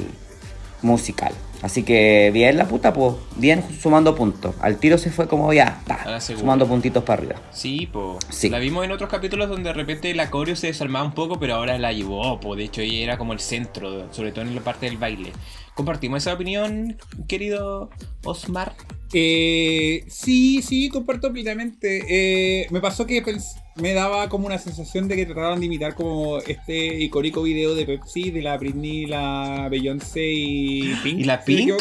musical. 0.82 1.34
Así 1.66 1.82
que 1.82 2.30
bien 2.32 2.58
la 2.58 2.68
puta, 2.68 2.94
pues. 2.94 3.16
Bien 3.38 3.64
sumando 3.82 4.14
puntos. 4.14 4.54
Al 4.62 4.78
tiro 4.78 5.00
se 5.00 5.10
fue 5.10 5.28
como 5.28 5.52
ya, 5.52 5.82
ta, 5.88 6.22
sumando 6.22 6.68
puntitos 6.68 7.04
para 7.04 7.20
arriba. 7.24 7.42
Sí, 7.52 7.88
po. 7.92 8.20
Sí. 8.30 8.52
La 8.52 8.60
vimos 8.60 8.86
en 8.86 8.92
otros 8.92 9.10
capítulos 9.10 9.50
donde 9.50 9.70
de 9.70 9.74
repente 9.74 10.14
la 10.14 10.30
coreo 10.30 10.56
se 10.56 10.68
desarmaba 10.68 11.04
un 11.04 11.16
poco, 11.16 11.40
pero 11.40 11.56
ahora 11.56 11.80
la 11.80 11.92
llevó, 11.92 12.40
po. 12.40 12.56
De 12.56 12.66
hecho, 12.66 12.82
ella 12.82 13.00
era 13.00 13.18
como 13.18 13.34
el 13.34 13.40
centro, 13.40 14.14
sobre 14.14 14.32
todo 14.32 14.46
en 14.46 14.54
la 14.54 14.62
parte 14.62 14.86
del 14.86 14.98
baile. 14.98 15.32
¿Compartimos 15.74 16.22
esa 16.22 16.34
opinión, 16.36 16.98
querido 17.28 17.90
Osmar? 18.24 18.74
Eh, 19.12 20.06
sí, 20.08 20.62
sí, 20.62 20.90
comparto 20.90 21.34
plenamente. 21.34 22.04
Eh, 22.08 22.68
me 22.70 22.80
pasó 22.80 23.08
que 23.08 23.24
pens- 23.26 23.60
me 23.76 23.94
daba 23.94 24.30
como 24.30 24.48
una 24.48 24.58
sensación 24.58 25.08
de 25.08 25.16
que 25.16 25.26
trataron 25.26 25.60
de 25.60 25.66
imitar 25.66 25.96
como 25.96 26.40
este 26.40 27.02
icónico 27.02 27.44
video 27.44 27.76
de 27.76 27.86
Pepsi 27.86 28.32
de 28.32 28.42
la 28.42 28.58
Britney, 28.58 29.06
la 29.06 29.68
Beyoncé 29.70 30.24
y 30.24 30.94
Pink. 31.04 31.20
¿Y 31.20 31.24
la 31.26 31.44
Pink? 31.44 31.74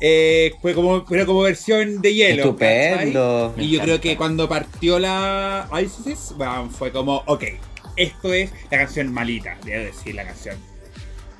Eh, 0.00 0.52
fue 0.60 0.74
como, 0.74 1.04
pero 1.04 1.24
como 1.26 1.42
versión 1.42 2.02
de 2.02 2.12
hielo. 2.12 2.42
Estupendo. 2.42 3.54
Y 3.56 3.70
yo 3.70 3.80
creo 3.80 4.00
que 4.00 4.16
cuando 4.16 4.48
partió 4.48 4.98
la 4.98 5.68
ISIS, 5.80 6.34
bueno, 6.36 6.68
fue 6.70 6.92
como, 6.92 7.22
ok, 7.26 7.44
esto 7.96 8.34
es 8.34 8.50
la 8.70 8.78
canción 8.78 9.12
malita, 9.12 9.56
debo 9.64 9.84
decir, 9.84 10.14
la 10.14 10.24
canción 10.24 10.56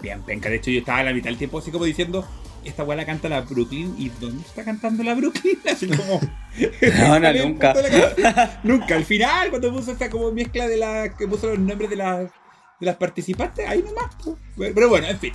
bien 0.01 0.23
penca. 0.23 0.49
De 0.49 0.57
hecho, 0.57 0.71
yo 0.71 0.79
estaba 0.79 0.99
a 1.01 1.05
la 1.05 1.13
mitad 1.13 1.29
del 1.29 1.39
tiempo 1.39 1.59
así 1.59 1.71
como 1.71 1.85
diciendo, 1.85 2.27
esta 2.65 2.85
weá 2.85 2.97
la 2.97 3.07
canta 3.07 3.29
la 3.29 3.41
Brooklyn. 3.43 3.95
¿Y 3.99 4.09
dónde 4.21 4.43
está 4.47 4.65
cantando 4.65 5.03
la 5.03 5.15
Brooklyn? 5.15 5.59
Así 5.71 5.87
como. 5.89 6.21
No, 6.21 7.21
no, 7.21 7.21
¿cuál 7.21 7.25
es 7.37 7.41
el 7.43 7.49
nunca. 7.49 7.75
nunca. 8.63 8.95
Al 8.97 9.05
final, 9.05 9.51
cuando 9.51 9.73
puso 9.73 9.93
esta 9.93 10.11
como 10.11 10.31
mezcla 10.33 10.67
de 10.69 10.77
la. 10.77 11.17
que 11.17 11.27
puso 11.29 11.49
los 11.49 11.59
nombres 11.59 11.91
de, 11.91 11.97
las 11.97 12.21
de 12.81 12.87
las 12.87 12.97
participantes, 12.97 13.67
ahí 13.69 13.83
nomás. 13.83 14.15
po. 14.17 14.39
Pero 14.59 14.75
pero 14.75 14.89
bueno, 14.89 15.07
en 15.09 15.19
fin. 15.19 15.33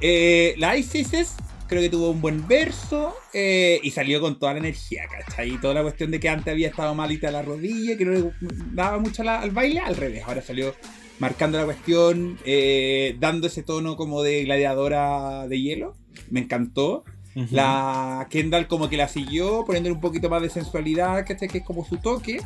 Eh, 0.00 0.54
la 0.58 0.76
ISIS 0.76 1.34
creo 1.66 1.82
que 1.82 1.90
tuvo 1.90 2.10
un 2.10 2.20
buen 2.22 2.46
verso 2.48 3.14
eh, 3.34 3.78
y 3.82 3.90
salió 3.90 4.20
con 4.20 4.38
toda 4.38 4.54
la 4.54 4.60
energía, 4.60 5.02
¿cachai? 5.10 5.50
Y 5.54 5.58
toda 5.58 5.74
la 5.74 5.82
cuestión 5.82 6.10
de 6.10 6.18
que 6.20 6.28
antes 6.28 6.50
había 6.52 6.68
estado 6.68 6.94
malita 6.94 7.30
la 7.30 7.42
rodilla, 7.42 7.96
que 7.98 8.04
no 8.06 8.12
le 8.12 8.30
daba 8.72 8.98
mucho 8.98 9.22
la- 9.22 9.40
al 9.42 9.50
baile, 9.50 9.80
al 9.80 9.94
revés. 9.96 10.22
Ahora 10.26 10.40
salió 10.40 10.74
marcando 11.18 11.58
la 11.58 11.64
cuestión, 11.64 12.38
eh, 12.44 13.16
dando 13.18 13.46
ese 13.46 13.62
tono 13.62 13.96
como 13.96 14.22
de 14.22 14.44
gladiadora 14.44 15.46
de 15.48 15.60
hielo. 15.60 15.94
Me 16.30 16.40
encantó. 16.40 17.04
La 17.52 18.26
Kendall 18.30 18.66
como 18.66 18.88
que 18.88 18.96
la 18.96 19.06
siguió, 19.06 19.64
poniéndole 19.64 19.94
un 19.94 20.00
poquito 20.00 20.28
más 20.28 20.42
de 20.42 20.50
sensualidad. 20.50 21.24
Que 21.24 21.34
es 21.34 21.62
como 21.62 21.84
su 21.84 21.98
toque. 21.98 22.40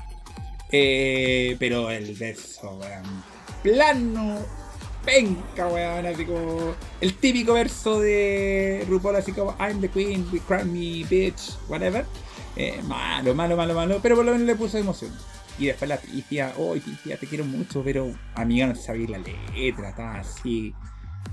Eh, 0.74 1.56
pero 1.58 1.90
el 1.90 2.14
verso, 2.14 2.78
weón, 2.80 3.22
plano, 3.62 4.38
penca, 5.04 5.68
weón, 5.68 6.06
así 6.06 6.24
como 6.24 6.74
el 6.98 7.14
típico 7.14 7.52
verso 7.52 8.00
de 8.00 8.82
RuPaul, 8.88 9.16
así 9.16 9.32
como 9.32 9.54
I'm 9.60 9.82
the 9.82 9.88
queen, 9.88 10.26
we 10.32 10.40
crown 10.40 10.72
me, 10.72 11.04
bitch, 11.04 11.58
whatever. 11.68 12.06
Eh, 12.56 12.80
malo, 12.84 13.34
malo, 13.34 13.54
malo, 13.54 13.74
malo, 13.74 14.00
pero 14.02 14.16
por 14.16 14.24
lo 14.24 14.32
menos 14.32 14.46
le 14.46 14.56
puso 14.56 14.78
emoción. 14.78 15.12
Y 15.58 15.66
después 15.66 15.88
la 15.88 15.96
Pitia, 15.96 16.54
oh, 16.56 16.74
Pitia, 16.74 17.16
te 17.16 17.26
quiero 17.26 17.44
mucho, 17.44 17.82
pero 17.84 18.12
amiga, 18.34 18.66
no 18.66 18.74
sabía 18.74 19.10
la 19.10 19.18
letra, 19.18 19.90
estaba 19.90 20.16
así. 20.16 20.74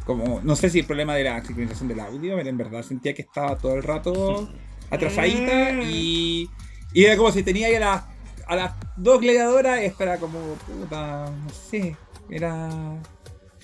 Como, 0.05 0.41
no 0.41 0.55
sé 0.55 0.69
si 0.69 0.79
el 0.79 0.85
problema 0.85 1.15
de 1.15 1.23
la 1.23 1.43
sincronización 1.43 1.87
del 1.87 1.99
audio, 1.99 2.35
pero 2.35 2.49
en 2.49 2.57
verdad 2.57 2.83
sentía 2.83 3.13
que 3.13 3.21
estaba 3.21 3.57
todo 3.57 3.75
el 3.75 3.83
rato 3.83 4.49
atrasadita 4.89 5.81
y, 5.83 6.49
y 6.93 7.03
era 7.05 7.15
como 7.17 7.31
si 7.31 7.43
tenía 7.43 7.67
ahí 7.67 7.75
a 7.75 7.79
las, 7.79 8.03
a 8.47 8.55
las 8.55 8.73
dos 8.97 9.21
gladiadoras, 9.21 9.79
era 9.99 10.17
como, 10.17 10.39
puta, 10.55 11.29
no 11.29 11.49
sé, 11.49 11.95
era 12.29 12.69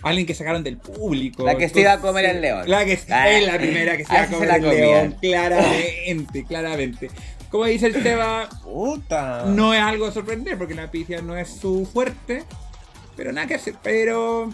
alguien 0.01 0.27
que 0.27 0.35
sacaron 0.35 0.63
del 0.63 0.77
público. 0.77 1.45
La 1.45 1.57
que 1.57 1.67
se 1.67 1.81
iba 1.81 1.93
a 1.93 1.99
comer 1.99 2.25
el 2.25 2.41
león. 2.41 2.69
La 2.69 2.85
que 2.85 2.99
Ah, 3.09 3.29
es 3.29 3.45
la 3.45 3.57
primera 3.57 3.97
que 3.97 4.05
se 4.05 4.11
a 4.15 4.15
iba 4.15 4.21
a 4.21 4.25
esa 4.25 4.31
se 4.31 4.61
comer 4.61 4.75
el 4.75 4.81
león, 4.81 5.15
claramente, 5.19 6.43
claramente. 6.45 7.09
Como 7.49 7.65
dice 7.65 7.87
el 7.87 8.01
Seba, 8.01 8.49
Puta. 8.63 9.45
no 9.47 9.73
es 9.73 9.81
algo 9.81 10.05
de 10.05 10.11
sorprender 10.11 10.57
porque 10.57 10.73
la 10.73 10.91
picia 10.91 11.21
no 11.21 11.37
es 11.37 11.49
su 11.49 11.85
fuerte, 11.85 12.43
pero 13.15 13.31
nada 13.31 13.47
que 13.47 13.55
hacer. 13.55 13.75
Pero 13.81 14.49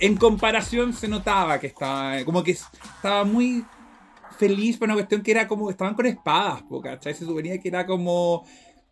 en 0.00 0.16
comparación 0.16 0.92
se 0.92 1.08
notaba 1.08 1.58
que 1.58 1.68
estaba 1.68 2.24
como 2.24 2.42
que 2.42 2.52
estaba 2.52 3.24
muy 3.24 3.64
feliz 4.38 4.76
por 4.76 4.86
una 4.86 4.94
cuestión 4.94 5.22
que 5.22 5.30
era 5.30 5.48
como 5.48 5.70
estaban 5.70 5.94
con 5.94 6.06
espadas, 6.06 6.62
po, 6.62 6.80
¿cachai? 6.80 7.14
Se 7.14 7.24
suponía 7.24 7.58
que 7.58 7.68
era 7.68 7.86
como 7.86 8.44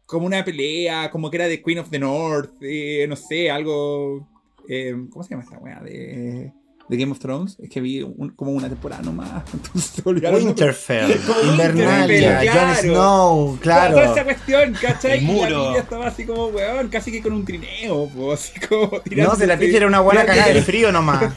como 0.06 0.26
una 0.26 0.44
pelea, 0.44 1.10
como 1.10 1.30
que 1.30 1.36
era 1.38 1.48
de 1.48 1.62
Queen 1.62 1.78
of 1.78 1.90
the 1.90 1.98
North, 1.98 2.54
eh, 2.60 3.06
no 3.08 3.16
sé, 3.16 3.50
algo 3.50 4.28
eh, 4.68 4.94
¿cómo 5.10 5.22
se 5.22 5.30
llama 5.30 5.44
esta 5.44 5.58
weá? 5.58 5.80
De, 5.80 6.52
de 6.88 6.96
Game 6.96 7.12
of 7.12 7.18
Thrones, 7.18 7.56
es 7.62 7.70
que 7.70 7.80
vi 7.80 8.02
un- 8.02 8.30
como 8.36 8.50
una 8.52 8.68
temporada 8.68 9.02
nomás, 9.02 9.42
entonces 9.52 10.02
se. 10.02 10.02
Winterfell, 10.10 11.12
Invernalia, 11.44 12.42
Jon. 12.52 12.76
Snow, 12.76 13.58
claro. 13.60 13.94
Toda 13.94 14.12
esa 14.12 14.24
cuestión, 14.24 14.76
¿cachai? 14.80 15.18
El 15.18 15.22
Y 15.22 15.26
la 15.26 15.32
muro. 15.32 15.76
Estaba 15.78 16.06
así 16.08 16.24
como, 16.26 16.46
weón, 16.48 16.88
casi 16.88 17.10
que 17.12 17.22
con 17.22 17.32
un 17.32 17.44
trineo, 17.44 18.08
po, 18.08 18.32
así 18.32 18.52
como 18.68 19.00
No, 19.16 19.34
si 19.36 19.46
la 19.46 19.56
pizza 19.58 19.76
era 19.78 19.86
una 19.86 20.00
buena 20.00 20.24
cagada 20.26 20.52
de 20.52 20.62
frío 20.62 20.90
nomás. 20.92 21.32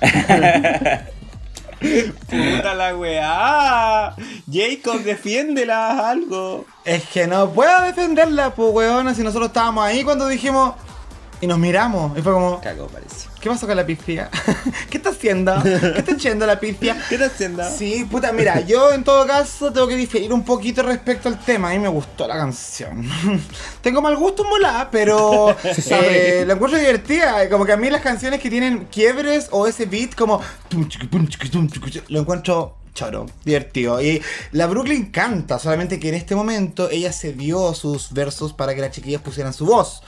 Puta 1.80 2.74
la 2.74 2.96
weá. 2.96 4.14
Jacob, 4.52 5.00
defiéndela 5.04 6.10
algo. 6.10 6.64
Es 6.84 7.04
que 7.08 7.26
no 7.28 7.50
puedo 7.50 7.82
defenderla, 7.84 8.52
pues 8.54 8.72
weona, 8.72 9.14
si 9.14 9.22
nosotros 9.22 9.48
estábamos 9.48 9.84
ahí 9.84 10.02
cuando 10.02 10.26
dijimos 10.26 10.74
y 11.40 11.46
nos 11.46 11.58
miramos. 11.58 12.16
Y 12.18 12.22
fue 12.22 12.32
como, 12.32 12.60
Cagó, 12.60 12.86
parece. 12.88 13.28
¿qué 13.40 13.48
pasó 13.48 13.66
con 13.66 13.76
la 13.76 13.86
pifia? 13.86 14.30
¿Qué 14.90 14.96
está 14.96 15.10
haciendo? 15.10 15.54
¿Qué 15.62 15.98
está 15.98 16.12
echando 16.12 16.46
la 16.46 16.58
pifia? 16.58 16.96
¿Qué 17.08 17.14
estás 17.14 17.32
haciendo? 17.32 17.62
Sí, 17.70 18.06
puta, 18.10 18.32
mira, 18.32 18.60
yo 18.60 18.92
en 18.92 19.04
todo 19.04 19.26
caso 19.26 19.72
tengo 19.72 19.86
que 19.86 19.96
diferir 19.96 20.32
un 20.32 20.44
poquito 20.44 20.82
respecto 20.82 21.28
al 21.28 21.38
tema. 21.38 21.70
A 21.70 21.72
mí 21.72 21.78
me 21.78 21.88
gustó 21.88 22.26
la 22.26 22.36
canción. 22.36 23.08
Tengo 23.82 24.02
mal 24.02 24.16
gusto 24.16 24.44
en 24.44 24.50
volar, 24.50 24.88
pero 24.90 25.56
eh, 25.62 26.44
la 26.46 26.54
encuentro 26.54 26.78
divertida. 26.78 27.48
Como 27.48 27.64
que 27.64 27.72
a 27.72 27.76
mí 27.76 27.90
las 27.90 28.02
canciones 28.02 28.40
que 28.40 28.50
tienen 28.50 28.86
quiebres 28.90 29.48
o 29.50 29.66
ese 29.66 29.86
beat 29.86 30.14
como... 30.14 30.40
Lo 32.08 32.20
encuentro 32.20 32.78
choro, 32.98 33.26
divertido. 33.44 34.02
Y 34.02 34.20
la 34.52 34.66
Brooklyn 34.66 35.12
canta, 35.12 35.58
solamente 35.60 36.00
que 36.00 36.08
en 36.08 36.16
este 36.16 36.34
momento 36.34 36.90
ella 36.90 37.12
se 37.12 37.32
dio 37.32 37.72
sus 37.74 38.12
versos 38.12 38.52
para 38.52 38.74
que 38.74 38.80
las 38.80 38.90
chiquillas 38.90 39.22
pusieran 39.22 39.52
su 39.52 39.66
voz. 39.66 40.02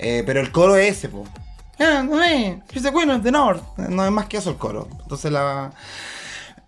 Eh, 0.00 0.22
pero 0.24 0.40
el 0.40 0.50
coro 0.50 0.76
es 0.76 0.98
ese, 0.98 1.08
po. 1.10 1.26
She's 1.78 2.82
the 2.82 2.92
queen 2.92 3.10
of 3.10 3.22
the 3.22 3.30
north. 3.30 3.62
No 3.76 4.04
es 4.04 4.10
más 4.10 4.26
que 4.26 4.38
eso 4.38 4.50
el 4.50 4.56
coro. 4.56 4.88
Entonces 5.02 5.30
la... 5.30 5.72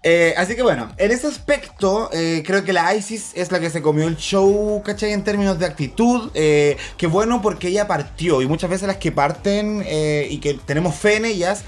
Eh, 0.05 0.35
así 0.37 0.57
que 0.57 0.63
bueno, 0.63 0.91
en 0.97 1.13
ese 1.13 1.29
aspecto, 1.29 2.11
eh, 2.13 2.43
creo 2.45 2.65
que 2.65 2.73
la 2.73 2.93
ISIS 2.95 3.31
es 3.35 3.53
la 3.53 3.61
que 3.61 3.71
se 3.71 3.83
comió 3.83 4.09
el 4.09 4.17
show, 4.17 4.83
¿cachai? 4.85 5.13
En 5.13 5.23
términos 5.23 5.59
de 5.59 5.67
actitud. 5.67 6.31
Eh, 6.35 6.77
que 6.97 7.07
bueno 7.07 7.41
porque 7.41 7.69
ella 7.69 7.87
partió. 7.87 8.43
Y 8.43 8.47
muchas 8.47 8.69
veces 8.69 8.89
las 8.89 8.97
que 8.97 9.13
parten 9.13 9.85
y 10.29 10.39
que 10.39 10.55
tenemos 10.55 10.95
fe 10.95 11.17
en 11.17 11.27
ellas 11.27 11.65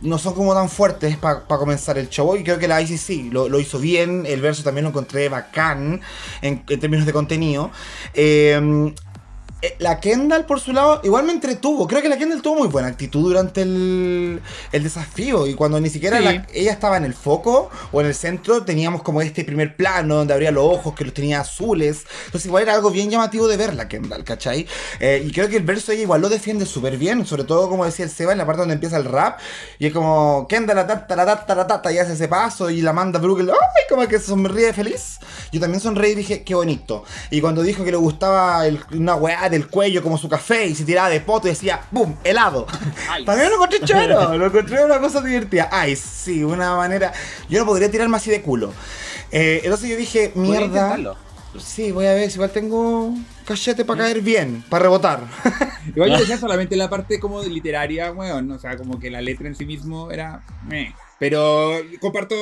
no 0.00 0.16
son 0.16 0.34
como 0.34 0.54
tan 0.54 0.68
fuertes 0.68 1.16
para 1.16 1.42
comenzar 1.46 1.98
el 1.98 2.08
show. 2.08 2.36
Y 2.36 2.44
creo 2.44 2.58
que 2.58 2.68
la 2.68 2.80
ISIS 2.80 3.00
sí, 3.00 3.30
lo, 3.30 3.48
lo 3.48 3.60
hizo 3.60 3.78
bien. 3.78 4.24
El 4.26 4.40
verso 4.40 4.62
también 4.62 4.84
lo 4.84 4.90
encontré 4.90 5.28
bacán 5.28 6.00
en, 6.42 6.64
en 6.68 6.80
términos 6.80 7.06
de 7.06 7.12
contenido. 7.12 7.70
Eh, 8.14 8.92
la 9.80 9.98
Kendall, 9.98 10.46
por 10.46 10.60
su 10.60 10.72
lado, 10.72 11.00
igual 11.02 11.24
me 11.24 11.32
entretuvo. 11.32 11.88
Creo 11.88 12.00
que 12.00 12.08
la 12.08 12.16
Kendall 12.16 12.42
tuvo 12.42 12.60
muy 12.60 12.68
buena 12.68 12.86
actitud 12.88 13.22
durante 13.22 13.62
el, 13.62 14.40
el 14.70 14.82
desafío. 14.84 15.46
Y 15.48 15.54
cuando 15.54 15.80
ni 15.80 15.90
siquiera 15.90 16.18
Sí. 16.18 16.24
la- 16.24 16.46
ella 16.54 16.72
estaba 16.72 16.96
en 16.96 17.04
el 17.04 17.12
foco 17.14 17.68
o 17.90 18.00
en 18.00 18.06
el 18.06 18.14
centro, 18.14 18.62
teníamos 18.64 19.02
como 19.02 19.20
este 19.20 19.44
primer 19.44 19.74
plano 19.76 20.14
donde 20.16 20.32
abría 20.32 20.52
los 20.52 20.62
ojos, 20.64 20.94
que 20.94 21.04
los 21.04 21.12
tenía 21.12 21.40
azules. 21.40 22.04
Entonces, 22.26 22.46
igual 22.46 22.62
era 22.62 22.74
algo 22.74 22.90
bien 22.90 23.10
llamativo 23.10 23.48
de 23.48 23.56
ver 23.56 23.74
la 23.74 23.88
Kendall, 23.88 24.22
¿cachai? 24.22 24.66
Eh, 25.00 25.24
y 25.26 25.32
creo 25.32 25.48
que 25.48 25.56
el 25.56 25.64
verso 25.64 25.90
ella 25.90 26.02
igual 26.02 26.20
lo 26.20 26.28
defiende 26.28 26.64
súper 26.64 26.96
bien. 26.96 27.26
Sobre 27.26 27.42
todo, 27.44 27.68
como 27.68 27.84
decía 27.84 28.04
el 28.04 28.10
Seba, 28.12 28.30
en 28.32 28.38
la 28.38 28.46
parte 28.46 28.60
donde 28.60 28.74
empieza 28.74 28.96
el 28.96 29.06
rap. 29.06 29.40
Y 29.80 29.86
es 29.86 29.92
como 29.92 30.46
Kendall, 30.48 30.76
la 30.76 30.86
tata, 30.86 31.16
la 31.16 31.26
tata, 31.26 31.54
la 31.56 31.66
tata, 31.66 31.90
y 31.92 31.98
hace 31.98 32.12
ese 32.12 32.28
paso. 32.28 32.70
Y 32.70 32.80
la 32.80 32.92
manda 32.92 33.18
Brooklyn, 33.18 33.50
¡ay! 33.50 33.56
Como 33.88 34.06
que 34.06 34.20
sonríe 34.20 34.72
feliz. 34.72 35.18
Yo 35.50 35.58
también 35.60 35.80
sonreí 35.80 36.12
y 36.12 36.16
dije, 36.16 36.44
qué 36.44 36.54
bonito. 36.54 37.02
Y 37.30 37.40
cuando 37.40 37.62
dijo 37.62 37.82
que 37.84 37.90
le 37.90 37.96
gustaba 37.96 38.64
el- 38.66 38.78
una 38.92 39.16
weá 39.16 39.47
del 39.48 39.68
cuello 39.68 40.02
como 40.02 40.18
su 40.18 40.28
café 40.28 40.66
y 40.66 40.74
se 40.74 40.84
tiraba 40.84 41.08
de 41.08 41.20
poto 41.20 41.46
y 41.46 41.50
decía, 41.50 41.80
¡boom! 41.90 42.16
helado. 42.24 42.66
También 43.24 43.48
lo 43.48 43.56
encontré 43.56 43.80
choro, 43.80 44.36
lo 44.36 44.46
encontré 44.46 44.84
una 44.84 45.00
cosa 45.00 45.20
divertida. 45.20 45.70
Ice, 45.88 46.02
sí, 46.02 46.44
una 46.44 46.76
manera. 46.76 47.12
Yo 47.48 47.60
no 47.60 47.66
podría 47.66 47.90
tirarme 47.90 48.16
así 48.16 48.30
de 48.30 48.42
culo. 48.42 48.72
Eh, 49.30 49.60
entonces 49.64 49.90
yo 49.90 49.96
dije, 49.96 50.32
mierda. 50.34 50.96
Sí, 51.58 51.92
voy 51.92 52.06
a 52.06 52.14
ver 52.14 52.30
si 52.30 52.36
igual 52.36 52.50
tengo 52.50 53.14
cachete 53.44 53.84
para 53.84 54.04
caer 54.04 54.20
bien, 54.20 54.62
para 54.68 54.84
rebotar. 54.84 55.22
Igual 55.88 56.10
yo 56.10 56.18
decía 56.18 56.36
solamente 56.36 56.76
la 56.76 56.90
parte 56.90 57.18
como 57.18 57.42
literaria, 57.42 58.12
weón. 58.12 58.50
O 58.52 58.58
sea, 58.58 58.76
como 58.76 59.00
que 59.00 59.10
la 59.10 59.22
letra 59.22 59.48
en 59.48 59.54
sí 59.54 59.64
mismo 59.64 60.10
era. 60.10 60.42
meh. 60.66 60.94
Pero 61.18 61.72
comparto. 62.00 62.36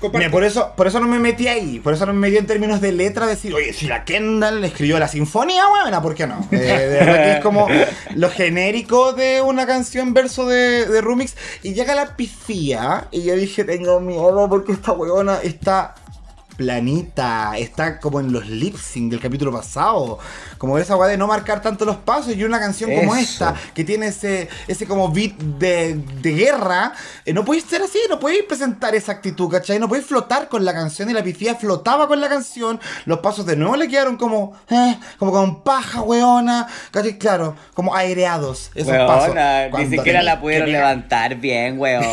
comparto 0.00 0.18
Mira, 0.18 0.30
por 0.30 0.42
eso, 0.42 0.72
por 0.74 0.86
eso 0.86 1.00
no 1.00 1.06
me 1.06 1.18
metí 1.18 1.48
ahí, 1.48 1.80
por 1.80 1.92
eso 1.92 2.06
no 2.06 2.14
me 2.14 2.20
metí 2.20 2.38
en 2.38 2.46
términos 2.46 2.80
de 2.80 2.92
letra, 2.92 3.26
decir, 3.26 3.54
oye, 3.54 3.72
si 3.74 3.86
la 3.86 4.04
Kendall 4.04 4.64
escribió 4.64 4.98
la 4.98 5.08
sinfonía, 5.08 5.66
buena, 5.68 6.00
¿por 6.00 6.14
qué 6.14 6.26
no? 6.26 6.46
Eh, 6.50 6.56
de 6.56 6.98
verdad 6.98 7.24
que 7.24 7.32
es 7.32 7.40
como 7.40 7.68
lo 8.14 8.30
genérico 8.30 9.12
de 9.12 9.42
una 9.42 9.66
canción 9.66 10.14
verso 10.14 10.46
de, 10.46 10.86
de 10.86 11.00
Rumix. 11.00 11.36
Y 11.62 11.74
llega 11.74 11.94
la 11.94 12.16
pifía, 12.16 13.08
y 13.10 13.22
yo 13.22 13.36
dije, 13.36 13.64
tengo 13.64 14.00
miedo 14.00 14.48
porque 14.48 14.72
esta 14.72 14.92
huevona 14.92 15.38
está 15.42 15.94
planita, 16.56 17.52
está 17.58 17.98
como 18.00 18.20
en 18.20 18.32
los 18.32 18.46
lip 18.48 18.76
sync 18.76 19.10
del 19.10 19.20
capítulo 19.20 19.52
pasado, 19.52 20.18
como 20.58 20.78
esa 20.78 20.96
weá 20.96 21.08
de 21.08 21.16
no 21.16 21.26
marcar 21.26 21.60
tanto 21.60 21.84
los 21.84 21.96
pasos 21.96 22.34
y 22.36 22.44
una 22.44 22.58
canción 22.60 22.90
como 22.94 23.14
esta, 23.16 23.54
que 23.74 23.84
tiene 23.84 24.06
ese, 24.08 24.48
ese 24.68 24.86
como 24.86 25.10
beat 25.10 25.32
de, 25.36 25.94
de 25.94 26.32
guerra, 26.32 26.92
eh, 27.24 27.32
no 27.32 27.44
podéis 27.44 27.64
ser 27.64 27.82
así, 27.82 27.98
no 28.08 28.18
podéis 28.18 28.44
presentar 28.44 28.94
esa 28.94 29.12
actitud, 29.12 29.50
¿cachai? 29.50 29.78
No 29.78 29.88
podéis 29.88 30.06
flotar 30.06 30.48
con 30.48 30.64
la 30.64 30.72
canción 30.72 31.10
y 31.10 31.12
la 31.12 31.22
pifía 31.22 31.54
flotaba 31.54 32.08
con 32.08 32.20
la 32.20 32.28
canción, 32.28 32.80
los 33.06 33.18
pasos 33.20 33.46
de 33.46 33.56
nuevo 33.56 33.76
le 33.76 33.88
quedaron 33.88 34.16
como, 34.16 34.54
eh, 34.70 34.96
como 35.18 35.32
con 35.32 35.62
paja, 35.62 36.00
weona, 36.02 36.66
¿cachai? 36.90 37.18
Claro, 37.18 37.56
como 37.74 37.94
aireados 37.94 38.70
esos 38.74 38.92
pasos. 38.96 39.28
Weona, 39.28 39.64
ni 39.66 39.70
Cuando 39.70 39.96
siquiera 39.96 40.22
la 40.22 40.40
pudieron 40.40 40.70
levantar 40.72 41.36
bien, 41.36 41.78
weona. 41.78 42.06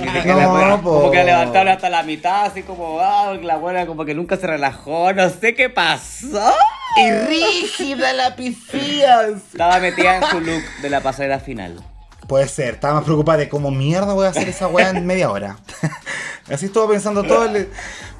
Ni 0.00 0.08
siquiera 0.10 0.34
No, 0.36 0.40
la 0.40 0.48
pudieron- 0.48 0.80
po. 0.82 0.90
como 1.00 1.10
que 1.10 1.18
la 1.18 1.24
levantaron 1.24 1.68
hasta 1.72 1.88
la 1.88 2.02
mitad, 2.02 2.44
así 2.46 2.62
como, 2.62 2.98
ah, 3.00 3.34
la 3.42 3.56
como 3.84 4.04
que 4.04 4.14
nunca 4.14 4.36
se 4.36 4.46
relajó, 4.46 5.12
no 5.12 5.28
sé 5.28 5.54
qué 5.54 5.68
pasó. 5.68 6.52
Y 6.96 7.10
rígida 7.10 8.12
la 8.12 8.36
pifía. 8.36 9.26
Estaba 9.26 9.80
metida 9.80 10.18
en 10.18 10.30
su 10.30 10.40
look 10.40 10.62
de 10.80 10.88
la 10.88 11.02
pasarela 11.02 11.40
final. 11.40 11.84
Puede 12.26 12.48
ser, 12.48 12.74
estaba 12.74 12.94
más 12.94 13.04
preocupada 13.04 13.38
de 13.38 13.48
cómo 13.48 13.70
mierda 13.70 14.12
voy 14.14 14.26
a 14.26 14.30
hacer 14.30 14.48
esa 14.48 14.66
weá 14.68 14.90
en 14.90 15.04
media 15.04 15.30
hora. 15.30 15.58
Así 16.50 16.66
estuvo 16.66 16.88
pensando 16.88 17.22
todo 17.22 17.44
el... 17.44 17.68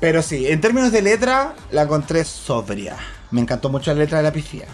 Pero 0.01 0.23
sí, 0.23 0.47
en 0.49 0.61
términos 0.61 0.93
de 0.93 1.03
letra, 1.03 1.55
la 1.71 1.83
encontré 1.83 2.25
sobria. 2.25 2.97
Me 3.31 3.41
encantó 3.41 3.69
mucho 3.69 3.93
la 3.93 4.01
letra 4.01 4.19
de 4.19 4.25
la 4.25 4.33
pifía. 4.33 4.67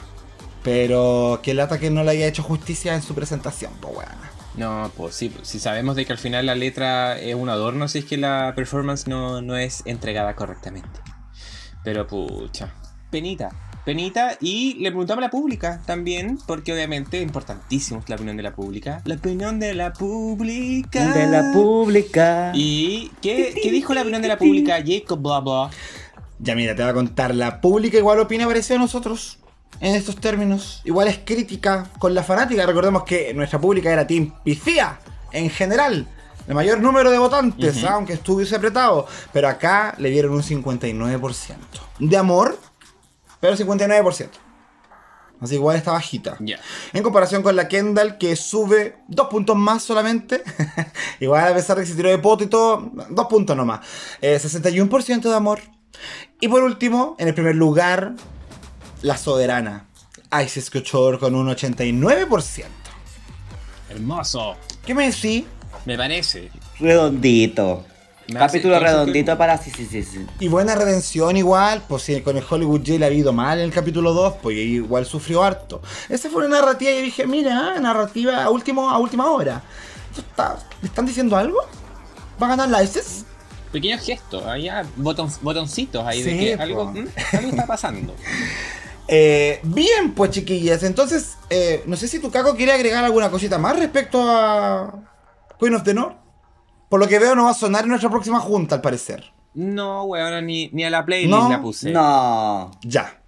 Pero 0.62 1.40
que 1.42 1.54
lata 1.54 1.78
que 1.78 1.90
no 1.90 2.02
le 2.04 2.12
haya 2.12 2.26
hecho 2.26 2.42
justicia 2.42 2.94
en 2.94 3.02
su 3.02 3.14
presentación, 3.14 3.72
pues 3.80 3.94
bueno. 3.94 4.31
No, 4.56 4.90
pues 4.96 5.14
sí, 5.14 5.32
si 5.42 5.58
sabemos 5.58 5.96
de 5.96 6.04
que 6.04 6.12
al 6.12 6.18
final 6.18 6.46
la 6.46 6.54
letra 6.54 7.18
es 7.18 7.34
un 7.34 7.48
adorno, 7.48 7.88
si 7.88 8.00
es 8.00 8.04
que 8.04 8.18
la 8.18 8.52
performance 8.54 9.06
no, 9.06 9.40
no 9.40 9.56
es 9.56 9.82
entregada 9.86 10.36
correctamente. 10.36 11.00
Pero 11.84 12.06
pucha, 12.06 12.74
penita, 13.10 13.50
penita. 13.84 14.36
Y 14.40 14.74
le 14.74 14.90
preguntamos 14.90 15.22
a 15.22 15.26
la 15.26 15.30
pública 15.30 15.80
también, 15.86 16.38
porque 16.46 16.72
obviamente 16.72 17.18
es 17.18 17.22
importantísimo 17.22 18.04
la 18.08 18.16
opinión 18.16 18.36
de 18.36 18.42
la 18.42 18.54
pública. 18.54 19.00
La 19.06 19.14
opinión 19.14 19.58
de 19.58 19.74
la 19.74 19.94
pública. 19.94 21.12
De 21.14 21.26
la 21.26 21.52
pública. 21.52 22.52
¿Y 22.54 23.10
qué, 23.22 23.54
qué 23.60 23.70
dijo 23.70 23.94
la 23.94 24.02
opinión 24.02 24.20
de 24.20 24.28
la 24.28 24.38
pública? 24.38 24.76
Jacob, 24.84 25.20
bla, 25.20 25.40
bla. 25.40 25.70
Ya 26.38 26.54
mira, 26.54 26.74
te 26.74 26.82
voy 26.82 26.90
a 26.90 26.94
contar. 26.94 27.34
La 27.34 27.60
pública 27.60 27.96
igual 27.96 28.18
opina 28.18 28.46
parecido 28.46 28.76
a 28.76 28.82
nosotros 28.82 29.38
en 29.82 29.96
estos 29.96 30.16
términos. 30.16 30.80
Igual 30.84 31.08
es 31.08 31.18
crítica 31.24 31.90
con 31.98 32.14
la 32.14 32.22
fanática. 32.22 32.64
Recordemos 32.64 33.02
que 33.02 33.34
nuestra 33.34 33.60
pública 33.60 33.92
era 33.92 34.06
Team 34.06 34.32
Pifía 34.44 34.98
en 35.32 35.50
general. 35.50 36.08
El 36.46 36.54
mayor 36.54 36.80
número 36.80 37.10
de 37.10 37.18
votantes, 37.18 37.78
Ujú. 37.78 37.86
¿ah? 37.86 37.92
aunque 37.94 38.12
estuviese 38.14 38.54
apretado. 38.54 39.06
Pero 39.32 39.48
acá 39.48 39.94
le 39.98 40.10
dieron 40.10 40.32
un 40.32 40.42
59%. 40.42 41.56
De 41.98 42.16
amor, 42.16 42.58
pero 43.40 43.56
59%. 43.56 44.28
Así 45.40 45.56
igual 45.56 45.76
está 45.76 45.90
bajita. 45.90 46.36
Ya. 46.38 46.60
En 46.92 47.02
comparación 47.02 47.42
con 47.42 47.56
la 47.56 47.66
Kendall, 47.66 48.16
que 48.16 48.36
sube 48.36 48.98
dos 49.08 49.26
puntos 49.26 49.56
más 49.56 49.82
solamente. 49.82 50.44
Igual 51.18 51.50
a 51.50 51.54
pesar 51.54 51.76
de 51.76 51.82
que 51.82 51.90
se 51.90 51.96
tiró 51.96 52.10
de 52.10 52.18
poto 52.18 52.44
y 52.44 52.46
todo, 52.46 52.92
dos 53.10 53.26
puntos 53.26 53.56
nomás. 53.56 53.80
Eh, 54.20 54.38
61% 54.40 55.22
de 55.22 55.34
amor. 55.34 55.58
Y 56.40 56.46
por 56.46 56.62
último, 56.62 57.16
en 57.18 57.26
el 57.26 57.34
primer 57.34 57.56
lugar, 57.56 58.14
la 59.02 59.16
soberana. 59.16 59.86
Isis 60.44 60.70
Couture 60.70 61.18
con 61.18 61.34
un 61.34 61.48
89%. 61.48 62.64
Hermoso. 63.90 64.56
¿Qué 64.86 64.94
me 64.94 65.06
decís? 65.10 65.44
Me 65.84 65.96
parece. 65.96 66.50
Redondito. 66.80 67.84
Me 68.28 68.38
Capítulo 68.38 68.78
redondito 68.78 69.36
para 69.36 69.58
sí, 69.58 69.70
sí, 69.76 69.86
sí, 69.90 70.02
sí. 70.04 70.24
Y 70.38 70.48
buena 70.48 70.74
redención 70.76 71.36
igual, 71.36 71.82
pues 71.86 72.04
si 72.04 72.20
con 72.22 72.36
el 72.36 72.44
Hollywood 72.48 72.80
J 72.86 72.98
le 72.98 73.06
ha 73.06 73.10
ido 73.10 73.32
mal 73.32 73.58
en 73.58 73.64
el 73.64 73.72
capítulo 73.72 74.14
2, 74.14 74.34
pues 74.40 74.56
igual 74.56 75.04
sufrió 75.04 75.42
harto. 75.42 75.82
Esa 76.08 76.30
fue 76.30 76.46
una 76.46 76.60
narrativa 76.60 76.90
y 76.92 77.02
dije, 77.02 77.26
mira, 77.26 77.78
narrativa 77.80 78.44
a, 78.44 78.48
último, 78.50 78.88
a 78.88 78.98
última 78.98 79.30
hora. 79.30 79.62
Está- 80.16 80.56
¿Le 80.80 80.88
están 80.88 81.04
diciendo 81.04 81.36
algo? 81.36 81.58
¿Va 82.40 82.46
a 82.46 82.50
ganar 82.50 82.68
la 82.70 82.82
ISIS? 82.82 83.24
Pequeños 83.72 84.02
gestos, 84.04 84.44
ahí 84.46 84.68
ah, 84.68 84.84
boton- 84.96 85.32
botoncitos 85.40 86.06
ahí 86.06 86.22
de 86.22 86.38
que 86.38 86.54
algo, 86.54 86.88
algo 87.32 87.48
está 87.50 87.66
pasando. 87.66 88.14
Eh, 89.08 89.60
bien, 89.64 90.12
pues 90.14 90.30
chiquillas, 90.30 90.82
entonces, 90.82 91.36
eh, 91.50 91.82
no 91.86 91.96
sé 91.96 92.08
si 92.08 92.18
tu 92.18 92.30
caco 92.30 92.56
quiere 92.56 92.72
agregar 92.72 93.04
alguna 93.04 93.30
cosita 93.30 93.58
más 93.58 93.78
respecto 93.78 94.22
a 94.22 94.94
Queen 95.58 95.74
of 95.74 95.82
the 95.82 95.94
North. 95.94 96.16
Por 96.88 97.00
lo 97.00 97.08
que 97.08 97.18
veo 97.18 97.34
no 97.34 97.44
va 97.44 97.50
a 97.50 97.54
sonar 97.54 97.84
en 97.84 97.88
nuestra 97.88 98.10
próxima 98.10 98.38
junta, 98.40 98.74
al 98.76 98.80
parecer. 98.80 99.32
No, 99.54 100.04
weón, 100.04 100.46
ni, 100.46 100.68
ni 100.72 100.84
a 100.84 100.90
la 100.90 101.04
playlist 101.04 101.30
No, 101.30 101.48
la 101.48 101.60
puse. 101.60 101.90
No. 101.90 102.70
Ya. 102.82 103.18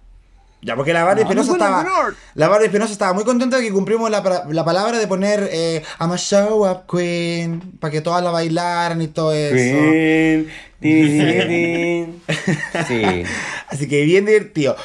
Ya, 0.61 0.75
porque 0.75 0.93
la 0.93 1.03
Barbie 1.03 1.23
No, 1.23 1.29
Espinosa 1.29 1.51
no, 1.51 1.57
no, 1.57 1.65
estaba. 1.83 2.13
La 2.33 2.47
Barbie 2.47 2.65
Espinosa 2.65 2.91
estaba 2.91 3.13
muy 3.13 3.23
contenta 3.23 3.57
de 3.57 3.63
que 3.63 3.71
cumplimos 3.71 4.09
la, 4.09 4.45
la 4.49 4.65
palabra 4.65 4.97
de 4.97 5.05
poner 5.05 5.47
eh, 5.51 5.83
I'm 5.99 6.11
a 6.11 6.17
show 6.17 6.67
up 6.67 6.85
queen. 6.89 7.77
Para 7.79 7.91
que 7.91 8.01
todas 8.01 8.23
la 8.23 8.31
bailaran 8.31 9.01
y 9.01 9.07
todo 9.07 9.31
eso. 9.33 9.55
Queen, 9.55 10.49
tin, 10.79 11.47
tin, 11.47 11.47
tin. 11.47 12.21
Sí. 12.87 13.23
Así 13.67 13.87
que 13.87 14.03
bien 14.05 14.25
divertido. 14.25 14.75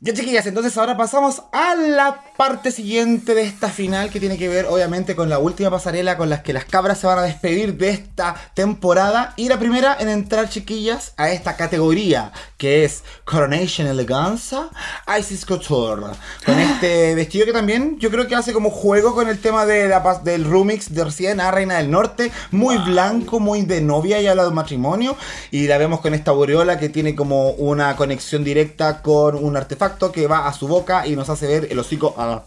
Ya 0.00 0.14
chiquillas, 0.14 0.46
entonces 0.46 0.78
ahora 0.78 0.96
pasamos 0.96 1.42
a 1.50 1.74
la 1.74 2.22
parte 2.36 2.70
siguiente 2.70 3.34
de 3.34 3.42
esta 3.42 3.68
final 3.68 4.10
que 4.10 4.20
tiene 4.20 4.38
que 4.38 4.48
ver 4.48 4.66
obviamente 4.66 5.16
con 5.16 5.28
la 5.28 5.40
última 5.40 5.72
pasarela 5.72 6.16
con 6.16 6.30
las 6.30 6.42
que 6.42 6.52
las 6.52 6.66
cabras 6.66 7.00
se 7.00 7.08
van 7.08 7.18
a 7.18 7.22
despedir 7.22 7.76
de 7.76 7.90
esta 7.90 8.36
temporada. 8.54 9.34
Y 9.34 9.48
la 9.48 9.58
primera 9.58 9.96
en 9.98 10.08
entrar 10.08 10.48
chiquillas 10.48 11.14
a 11.16 11.30
esta 11.30 11.56
categoría 11.56 12.30
que 12.58 12.84
es 12.84 13.02
Coronation 13.24 13.88
Eleganza 13.88 14.70
Isis 15.18 15.44
Couture. 15.44 16.12
Con 16.46 16.60
este 16.60 17.16
vestido 17.16 17.44
que 17.44 17.52
también 17.52 17.98
yo 17.98 18.08
creo 18.12 18.28
que 18.28 18.36
hace 18.36 18.52
como 18.52 18.70
juego 18.70 19.16
con 19.16 19.28
el 19.28 19.40
tema 19.40 19.66
de 19.66 19.88
la, 19.88 20.20
del 20.22 20.44
remix 20.44 20.94
de 20.94 21.02
recién 21.02 21.40
a 21.40 21.50
Reina 21.50 21.78
del 21.78 21.90
Norte. 21.90 22.30
Muy 22.52 22.78
blanco, 22.78 23.40
muy 23.40 23.62
de 23.62 23.80
novia 23.80 24.22
y 24.22 24.28
habla 24.28 24.44
de 24.44 24.52
matrimonio. 24.52 25.16
Y 25.50 25.66
la 25.66 25.76
vemos 25.76 25.98
con 25.98 26.14
esta 26.14 26.30
aureola 26.30 26.78
que 26.78 26.88
tiene 26.88 27.16
como 27.16 27.50
una 27.50 27.96
conexión 27.96 28.44
directa 28.44 29.02
con 29.02 29.34
un 29.34 29.56
artefacto 29.56 29.87
que 30.12 30.26
va 30.26 30.46
a 30.48 30.52
su 30.52 30.68
boca 30.68 31.06
y 31.06 31.16
nos 31.16 31.28
hace 31.28 31.46
ver 31.46 31.68
el 31.70 31.78
hocico 31.78 32.14
así. 32.16 32.44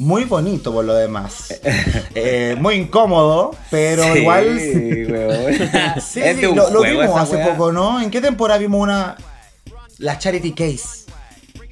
Muy 0.00 0.24
bonito 0.24 0.72
por 0.72 0.84
lo 0.84 0.94
demás. 0.94 1.54
Eh, 2.14 2.56
muy 2.58 2.74
incómodo, 2.74 3.54
pero 3.70 4.02
Sí, 4.02 4.20
igual... 4.20 4.60
Sí, 6.00 6.20
sí, 6.22 6.42
lo, 6.42 6.82
vimos 6.82 7.16
hace 7.16 7.36
weá. 7.36 7.52
poco, 7.52 7.70
¿no? 7.70 8.00
¿En 8.00 8.10
qué 8.10 8.20
temporada 8.20 8.58
vimos 8.58 8.80
una... 8.80 9.16
La 9.98 10.18
Charity 10.18 10.52
Case? 10.52 11.04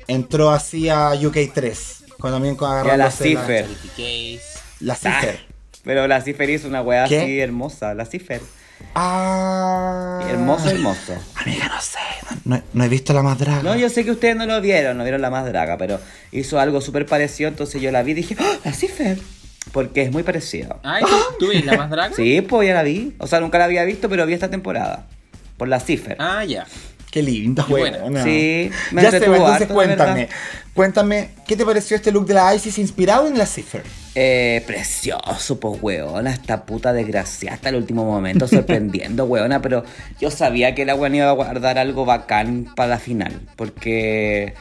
Entró 0.07 0.51
así 0.51 0.89
a 0.89 1.11
UK3. 1.13 1.99
Cuando 2.21 2.37
también 2.37 2.57
con 2.57 2.87
Y 2.87 2.91
a 2.91 2.97
la 2.97 3.11
Cipher. 3.11 3.67
La, 4.81 4.95
Cipher. 4.95 5.41
Pero 5.83 6.07
la 6.07 6.21
Cipher 6.21 6.51
hizo 6.51 6.69
una 6.69 6.83
weá 6.83 7.07
¿Qué? 7.07 7.21
así 7.21 7.41
hermosa. 7.41 7.95
La 7.95 8.05
Cipher. 8.05 8.41
Ah. 8.95 10.21
Hermoso, 10.29 10.71
hermoso. 10.71 11.15
Amiga, 11.37 11.69
no 11.69 11.81
sé. 11.81 11.99
No, 12.45 12.57
no- 12.57 12.63
no 12.73 12.85
he 12.85 12.89
visto 12.89 13.13
la 13.13 13.23
más 13.23 13.39
draga. 13.39 13.63
No, 13.63 13.77
yo 13.77 13.89
sé 13.89 14.05
que 14.05 14.11
ustedes 14.11 14.37
no 14.37 14.47
lo 14.47 14.61
vieron, 14.61 14.97
no 14.99 15.05
vieron 15.05 15.21
la 15.23 15.31
más 15.31 15.47
draga, 15.47 15.77
pero 15.79 16.01
hizo 16.33 16.59
algo 16.59 16.81
súper 16.81 17.07
parecido, 17.07 17.49
entonces 17.49 17.81
yo 17.81 17.91
la 17.91 18.03
vi 18.03 18.13
y 18.13 18.15
dije, 18.15 18.37
¡Ah, 18.39 18.57
la 18.65 18.73
Cipher. 18.73 19.19
Porque 19.73 20.03
es 20.03 20.11
muy 20.13 20.23
parecida. 20.23 20.77
Ay, 20.83 21.03
¿tú, 21.05 21.17
tú 21.41 21.49
ves 21.49 21.65
la 21.65 21.77
más 21.77 21.91
draga? 21.91 22.15
Sí, 22.17 22.41
pues 22.41 22.67
ya 22.69 22.75
la 22.75 22.83
vi. 22.83 23.15
O 23.19 23.27
sea, 23.27 23.41
nunca 23.41 23.59
la 23.59 23.65
había 23.67 23.85
visto, 23.85 24.09
pero 24.09 24.25
vi 24.27 24.33
esta 24.33 24.49
temporada. 24.51 25.07
Por 25.59 25.69
la 25.69 25.79
Cipher. 25.81 26.17
Ah, 26.19 26.43
ya. 26.45 26.67
Qué 27.11 27.23
linda, 27.23 27.65
Qué 27.67 27.73
buena. 27.73 27.99
buena. 27.99 28.23
Sí, 28.25 28.71
me 28.93 29.03
Ya 29.03 29.11
sé, 29.11 29.17
entonces 29.19 29.63
harto, 29.63 29.75
cuéntame. 29.75 30.29
Cuéntame, 30.75 31.31
¿qué 31.47 31.57
te 31.57 31.65
pareció 31.67 31.97
este 31.97 32.13
look 32.13 32.27
de 32.27 32.35
la 32.35 32.55
Isis 32.55 32.79
inspirado 32.79 33.27
en 33.27 33.37
la 33.37 33.47
Cipher? 33.47 33.83
Eh, 34.21 34.65
precioso, 34.67 35.61
pues, 35.61 35.81
weona, 35.81 36.33
esta 36.33 36.67
puta 36.67 36.93
desgraciada 36.93 37.55
hasta 37.55 37.69
el 37.69 37.77
último 37.77 38.05
momento, 38.05 38.49
sorprendiendo, 38.49 39.25
weona, 39.27 39.63
pero 39.63 39.85
yo 40.21 40.33
sabía 40.33 40.75
que 40.75 40.85
la 40.85 40.97
weona 40.97 41.19
iba 41.19 41.29
a 41.29 41.35
guardar 41.35 41.79
algo 41.79 42.05
bacán 42.05 42.67
para 42.75 42.89
la 42.89 42.99
final, 42.99 43.43
porque 43.55 44.55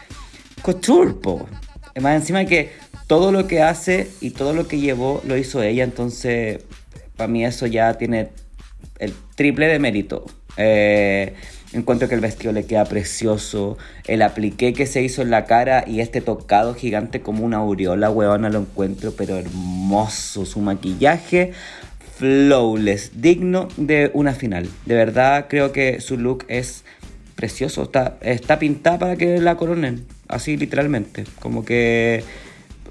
couture, 0.62 1.14
po. 1.14 1.47
Y 1.95 2.01
Más 2.01 2.18
encima 2.18 2.45
que 2.45 2.70
todo 3.08 3.32
lo 3.32 3.47
que 3.47 3.64
hace 3.64 4.12
y 4.22 4.30
todo 4.30 4.53
lo 4.53 4.68
que 4.68 4.78
llevó 4.78 5.24
lo 5.26 5.36
hizo 5.36 5.64
ella, 5.64 5.84
entonces 5.84 6.60
para 7.16 7.28
mí 7.28 7.43
eso 7.43 7.66
ya 7.66 7.95
tiene 7.95 8.30
el 8.99 9.12
triple 9.34 9.66
de 9.66 9.80
mérito. 9.80 10.24
Eh, 10.58 11.34
encuentro 11.74 12.07
que 12.07 12.15
el 12.15 12.22
vestido 12.22 12.53
le 12.53 12.65
queda 12.65 12.86
precioso. 12.86 13.78
El 14.05 14.22
apliqué 14.22 14.74
que 14.74 14.86
se 14.86 15.01
hizo 15.01 15.22
en 15.22 15.30
la 15.30 15.45
cara 15.45 15.84
y 15.88 15.99
este 15.99 16.22
tocado 16.22 16.74
gigante 16.74 17.22
como 17.22 17.43
una 17.45 17.57
aureola, 17.57 18.09
weona, 18.09 18.49
lo 18.49 18.59
encuentro, 18.59 19.13
pero 19.18 19.38
hermoso. 19.38 20.45
Su 20.45 20.59
maquillaje, 20.59 21.53
flawless, 22.18 23.22
digno 23.22 23.68
de 23.78 24.11
una 24.13 24.34
final. 24.34 24.70
De 24.86 24.95
verdad, 24.95 25.47
creo 25.49 25.72
que 25.72 26.01
su 26.01 26.18
look 26.18 26.45
es 26.47 26.84
precioso. 27.36 27.84
Está, 27.84 28.18
está 28.22 28.59
pintada 28.59 28.99
para 28.99 29.15
que 29.15 29.39
la 29.39 29.55
coronen. 29.57 30.05
Así 30.28 30.57
literalmente. 30.57 31.26
Como 31.39 31.63
que. 31.63 32.24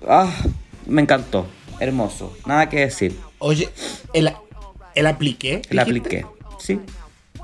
Ah, 0.07 0.33
me 0.87 1.03
encantó. 1.03 1.47
Hermoso. 1.81 2.37
Nada 2.47 2.69
que 2.69 2.81
decir. 2.81 3.19
Oye, 3.39 3.69
el, 4.15 4.33
el 4.95 5.07
apliqué. 5.07 5.57
Dijiste? 5.57 5.81
apliqué. 5.81 6.27
Sí. 6.59 6.81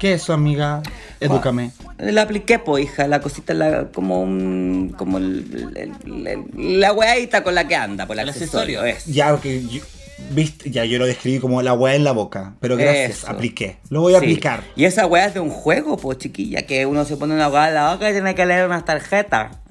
¿Qué 0.03 0.15
es 0.15 0.23
eso, 0.23 0.33
amiga? 0.33 0.83
Edúcame. 1.21 1.71
La 1.99 2.23
apliqué, 2.23 2.59
po, 2.59 2.77
hija, 2.77 3.07
la 3.07 3.21
cosita, 3.21 3.55
la, 3.55 3.85
como 3.95 4.21
un, 4.21 4.93
como 4.99 5.19
el, 5.19 5.71
el- 6.05 6.27
el- 6.27 6.81
la 6.81 6.93
weadita 6.93 7.45
con 7.45 7.55
la 7.55 7.69
que 7.69 7.77
anda, 7.77 8.05
por 8.07 8.17
el 8.17 8.23
El 8.25 8.31
accesorio, 8.31 8.81
accesorio. 8.81 8.97
es. 8.99 9.07
Ya, 9.15 9.33
ok, 9.33 9.45
yo, 9.71 9.81
viste, 10.33 10.73
ya 10.73 10.85
yo 10.85 10.99
lo 10.99 11.07
describí 11.07 11.39
como 11.39 11.63
la 11.63 11.75
weá 11.75 11.95
en 11.95 12.03
la 12.03 12.11
boca. 12.11 12.55
Pero 12.59 12.77
gracias, 12.77 13.19
Eso. 13.19 13.31
apliqué. 13.31 13.77
Lo 13.91 14.01
voy 14.01 14.15
a 14.17 14.19
Sí. 14.19 14.25
aplicar. 14.25 14.65
Y 14.75 14.87
esa 14.87 15.07
weá 15.07 15.27
es 15.27 15.35
de 15.35 15.41
un 15.41 15.51
juego, 15.51 15.97
pues 15.97 16.19
chiquilla, 16.19 16.63
que 16.63 16.85
uno 16.85 17.05
se 17.05 17.17
pone 17.17 17.35
una 17.35 17.47
weá 17.49 17.69
en 17.69 17.75
la 17.75 17.93
boca 17.93 18.11
y 18.11 18.13
tiene 18.13 18.35
que 18.35 18.45
leer 18.45 18.67
unas 18.67 18.85
tarjetas. 18.85 19.57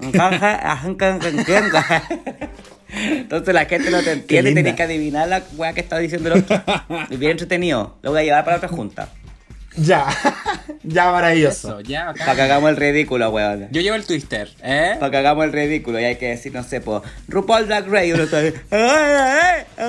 Entonces 2.94 3.54
la 3.54 3.64
gente 3.66 3.90
no 3.90 4.02
te 4.02 4.12
entiende 4.12 4.50
y 4.50 4.54
tenés 4.54 4.74
que 4.76 4.82
adivinar 4.82 5.28
la 5.28 5.42
weá 5.58 5.74
que 5.74 5.80
está 5.80 5.98
diciendo 5.98 6.32
el 6.32 6.40
otro. 6.40 6.62
Bien 7.18 7.32
entretenido. 7.32 7.98
Lo 8.00 8.12
voy 8.12 8.20
a 8.20 8.24
llevar 8.24 8.44
para 8.46 8.56
otra 8.56 8.68
junta. 8.70 9.08
Ya, 9.76 10.06
ya 10.82 11.10
maravilloso. 11.10 11.68
Eso, 11.68 11.80
ya, 11.80 12.10
acá. 12.10 12.24
Para 12.24 12.36
que 12.36 12.42
hagamos 12.42 12.70
el 12.70 12.76
ridículo, 12.76 13.30
weón. 13.30 13.68
Yo 13.70 13.80
llevo 13.80 13.96
el 13.96 14.04
twister, 14.04 14.50
¿eh? 14.62 14.96
Para 15.00 15.10
que 15.10 15.16
hagamos 15.16 15.44
el 15.46 15.52
ridículo 15.52 15.98
y 16.00 16.04
hay 16.04 16.16
que 16.16 16.28
decir, 16.28 16.52
no 16.52 16.62
sé, 16.62 16.80
pues, 16.80 17.02
RuPaul 17.28 17.66
Drag 17.66 17.88
Race, 17.88 18.14
uno 18.14 18.24
está 18.24 18.38
ahí, 18.38 18.52
"Ay, 18.70 18.80
ay, 18.80 19.64
ay, 19.78 19.88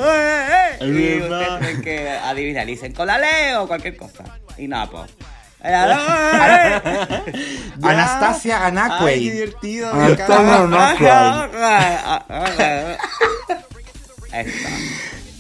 ay", 0.80 0.90
y 0.90 1.22
ustedes 1.22 1.60
tienen 1.60 1.82
que 1.82 2.10
adivinar, 2.10 2.68
y 2.70 2.74
dicen 2.74 2.94
con 2.94 3.08
la 3.08 3.18
leo 3.18 3.64
o 3.64 3.68
cualquier 3.68 3.98
cosa. 3.98 4.24
Y 4.58 4.68
nada, 4.68 4.90
pues. 4.90 5.12
Anastasia 7.82 8.66
Ay, 8.66 8.72
qué 8.74 8.80
Anaquay. 8.80 9.30
divertido. 9.30 9.94
me 9.94 10.04
Anastasia. 10.04 11.50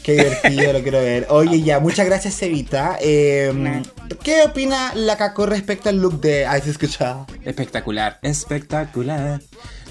Qué 0.03 0.13
divertido, 0.13 0.73
lo 0.73 0.81
quiero 0.81 1.01
ver. 1.01 1.27
Oye, 1.29 1.61
ya, 1.61 1.79
muchas 1.79 2.05
gracias, 2.05 2.41
Evita. 2.41 2.97
Eh, 3.01 3.83
¿Qué 4.23 4.43
opina 4.43 4.93
la 4.95 5.17
Caco 5.17 5.45
respecto 5.45 5.89
al 5.89 5.97
look 5.97 6.21
de 6.21 6.47
Ice 6.57 6.69
Escuchado? 6.69 7.27
Espectacular, 7.43 8.19
espectacular. 8.21 9.41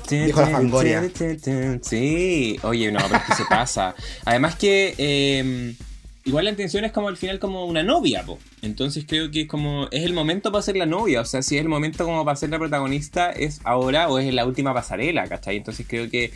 Dijo 0.09 0.41
la 0.41 0.49
Fangoria. 0.49 1.11
Sí, 1.83 2.59
oye, 2.63 2.93
no, 2.93 3.01
pero 3.03 3.17
es 3.17 3.23
que 3.23 3.35
se 3.35 3.45
pasa. 3.47 3.95
Además 4.25 4.57
que 4.57 4.95
eh, 4.99 5.75
igual 6.25 6.45
la 6.45 6.51
intención 6.51 6.85
es 6.85 6.93
como 6.93 7.09
al 7.09 7.17
final 7.17 7.39
como 7.39 7.67
una 7.67 7.83
novia, 7.83 8.25
po. 8.25 8.39
Entonces 8.63 9.05
creo 9.07 9.31
que 9.31 9.43
es 9.43 9.49
como 9.49 9.89
es 9.91 10.05
el 10.05 10.13
momento 10.13 10.53
para 10.53 10.63
ser 10.63 10.77
la 10.77 10.87
novia, 10.87 11.21
o 11.21 11.25
sea, 11.25 11.43
si 11.43 11.57
es 11.57 11.63
el 11.63 11.69
momento 11.69 12.05
como 12.05 12.25
para 12.25 12.37
ser 12.37 12.51
la 12.51 12.59
protagonista 12.59 13.31
es 13.31 13.61
ahora 13.65 14.09
o 14.09 14.19
es 14.19 14.27
en 14.27 14.37
la 14.37 14.47
última 14.47 14.75
pasarela, 14.75 15.27
¿cachai? 15.29 15.57
Entonces 15.57 15.87
creo 15.89 16.11
que 16.11 16.33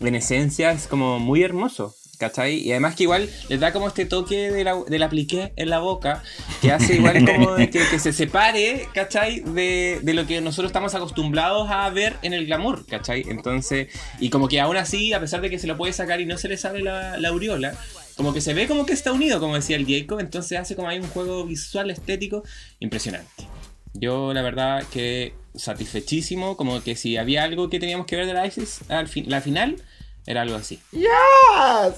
en 0.00 0.14
esencia 0.14 0.72
es 0.72 0.86
como 0.86 1.18
muy 1.18 1.42
hermoso. 1.42 1.94
¿Cachai? 2.22 2.54
Y 2.54 2.70
además 2.70 2.94
que 2.94 3.02
igual 3.02 3.28
les 3.48 3.58
da 3.58 3.72
como 3.72 3.88
este 3.88 4.06
toque 4.06 4.52
de 4.52 4.62
la, 4.62 4.76
del 4.86 5.02
apliqué 5.02 5.52
en 5.56 5.70
la 5.70 5.80
boca, 5.80 6.22
que 6.60 6.70
hace 6.72 6.94
igual 6.94 7.24
como 7.24 7.56
que, 7.56 7.68
que 7.68 7.98
se 7.98 8.12
separe, 8.12 8.86
¿cachai? 8.94 9.40
De, 9.40 9.98
de 10.00 10.14
lo 10.14 10.24
que 10.24 10.40
nosotros 10.40 10.68
estamos 10.68 10.94
acostumbrados 10.94 11.68
a 11.68 11.90
ver 11.90 12.14
en 12.22 12.32
el 12.32 12.46
glamour, 12.46 12.86
¿cachai? 12.86 13.24
Entonces, 13.26 13.88
y 14.20 14.30
como 14.30 14.46
que 14.46 14.60
aún 14.60 14.76
así, 14.76 15.12
a 15.12 15.18
pesar 15.18 15.40
de 15.40 15.50
que 15.50 15.58
se 15.58 15.66
lo 15.66 15.76
puede 15.76 15.92
sacar 15.92 16.20
y 16.20 16.24
no 16.24 16.38
se 16.38 16.46
le 16.46 16.56
sale 16.56 16.80
la, 16.80 17.18
la 17.18 17.30
aureola, 17.30 17.74
como 18.16 18.32
que 18.32 18.40
se 18.40 18.54
ve 18.54 18.68
como 18.68 18.86
que 18.86 18.92
está 18.92 19.10
unido, 19.10 19.40
como 19.40 19.56
decía 19.56 19.74
el 19.74 19.84
Jacob, 19.84 20.20
entonces 20.20 20.60
hace 20.60 20.76
como 20.76 20.90
hay 20.90 21.00
un 21.00 21.08
juego 21.08 21.44
visual 21.44 21.90
estético 21.90 22.44
impresionante. 22.78 23.48
Yo 23.94 24.32
la 24.32 24.42
verdad 24.42 24.84
que 24.92 25.34
satisfechísimo, 25.56 26.56
como 26.56 26.84
que 26.84 26.94
si 26.94 27.16
había 27.16 27.42
algo 27.42 27.68
que 27.68 27.80
teníamos 27.80 28.06
que 28.06 28.14
ver 28.14 28.26
de 28.26 28.34
la 28.34 28.46
ISIS, 28.46 28.88
al 28.88 29.08
fin, 29.08 29.24
la 29.28 29.40
final, 29.40 29.82
era 30.26 30.42
algo 30.42 30.56
así. 30.56 30.80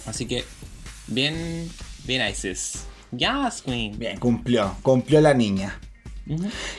Así 0.06 0.26
que, 0.26 0.44
bien, 1.06 1.68
bien 2.04 2.28
ISIS. 2.30 2.84
Yes, 3.16 3.62
Queen. 3.64 3.98
Bien, 3.98 4.18
cumplió, 4.18 4.76
cumplió 4.82 5.20
la 5.20 5.34
niña. 5.34 5.78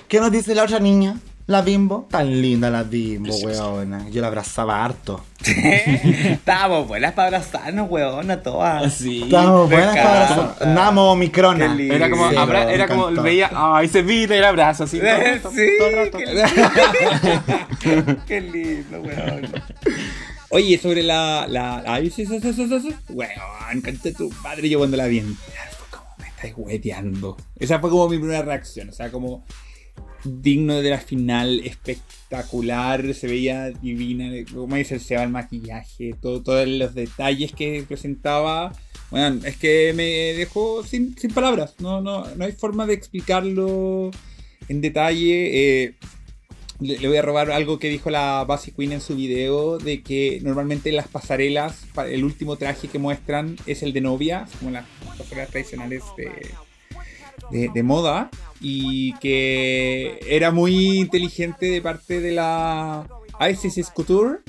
¿Qué 0.08 0.20
nos 0.20 0.32
dice 0.32 0.54
la 0.56 0.64
otra 0.64 0.80
niña? 0.80 1.18
La 1.48 1.62
bimbo. 1.62 2.08
Tan 2.10 2.41
linda 2.41 2.72
la 2.72 2.82
bimbo, 2.82 3.26
Preciosa. 3.30 3.68
weona. 3.70 4.10
Yo 4.10 4.20
la 4.20 4.28
abrazaba 4.28 4.84
harto. 4.84 5.24
Estábamos 5.46 6.88
buenas 6.88 7.14
para 7.14 7.28
abrazarnos, 7.28 7.88
weón, 7.89 8.41
todas. 8.41 8.91
Sí. 8.96 9.22
Estamos 9.26 9.70
buenas 9.70 9.96
para 9.96 10.24
encanta. 10.24 10.41
abrazar. 10.43 10.68
Namo 10.70 11.16
Microna. 11.16 11.78
Era 11.80 12.10
como, 12.10 12.32
Sí, 12.32 12.36
abra- 12.36 12.72
era 12.74 12.88
como 12.88 13.12
veía, 13.22 13.52
ay, 13.54 13.88
se 13.88 14.02
vino 14.02 14.34
el 14.34 14.43
abrazo 14.43 14.86
así. 14.86 15.00
todo 15.00 15.52
Sí, 15.56 15.68
todo 15.78 15.88
el 15.88 15.96
rato. 15.96 16.18
qué, 17.80 18.04
qué 18.28 18.41
lindo, 18.41 19.02
weón. 19.02 19.48
Oye, 20.56 20.78
sobre 20.78 21.03
la. 21.03 21.47
la, 21.49 21.84
ay, 21.86 22.10
sí, 22.10 22.26
sí, 22.26 22.39
sí, 22.39 22.53
sí. 22.53 22.95
Weón, 23.10 23.82
canté 23.84 24.14
tu 24.14 24.30
padre. 24.41 24.70
Yo 24.70 24.78
cuando 24.78 24.95
la 24.95 25.06
vi 25.08 25.20
me 25.20 25.36
estáis 26.30 26.53
hueteando. 26.56 27.36
Esa 27.60 27.80
fue 27.82 27.89
como 27.89 28.08
mi 28.08 28.18
primera 28.18 28.41
reacción. 28.41 28.88
O 28.88 28.93
sea, 28.93 29.12
como 29.12 29.43
digno 30.24 30.82
de 30.82 30.91
la 30.91 30.99
final, 30.99 31.60
espectacular. 31.60 33.14
Se 33.14 33.28
veía 33.28 33.72
divina. 33.72 34.32
Como 34.49 34.78
dice 34.78 34.93
el 34.93 35.01
Seba, 35.01 35.24
el 35.24 35.30
maquillaje, 35.30 36.16
todo, 36.22 36.41
todos 36.41 36.66
los 36.66 36.95
detalles 36.95 37.51
que 37.51 37.84
presentaba. 37.86 38.72
Bueno, 39.12 39.41
es 39.45 39.58
que 39.58 39.91
me 39.93 40.39
dejó 40.39 40.86
sin, 40.86 41.18
sin 41.18 41.32
palabras. 41.32 41.76
No, 41.80 41.99
no, 41.99 42.34
no 42.34 42.45
hay 42.45 42.53
forma 42.53 42.86
de 42.86 42.93
explicarlo 42.93 44.10
en 44.70 44.80
detalle. 44.80 45.84
Eh, 45.84 45.95
le, 46.80 46.97
le 46.97 47.07
voy 47.07 47.17
a 47.17 47.21
robar 47.21 47.51
algo 47.51 47.80
que 47.80 47.89
dijo 47.89 48.09
la 48.09 48.43
Basic 48.45 48.76
Queen 48.76 48.91
en 48.93 49.01
su 49.01 49.15
video, 49.15 49.78
de 49.78 50.01
que 50.01 50.39
normalmente 50.43 50.91
las 50.91 51.07
pasarelas, 51.07 51.86
pa- 51.93 52.07
el 52.07 52.23
último 52.23 52.57
traje 52.57 52.88
que 52.88 52.99
muestran 52.99 53.55
es 53.65 53.84
el 53.84 53.93
de 53.93 54.01
novia, 54.01 54.45
como 54.59 54.71
las 54.71 54.86
pasarelas 55.17 55.49
tradicionales 55.51 56.03
de, 56.17 56.32
de, 57.51 57.69
de 57.73 57.84
moda, 57.84 58.30
y 58.61 59.13
que 59.19 60.19
era 60.28 60.51
muy 60.51 60.99
inteligente 60.99 61.67
de 61.67 61.82
parte 61.82 62.19
de 62.21 62.32
la 62.32 63.07
Isis 63.51 63.89
Couture 63.89 64.39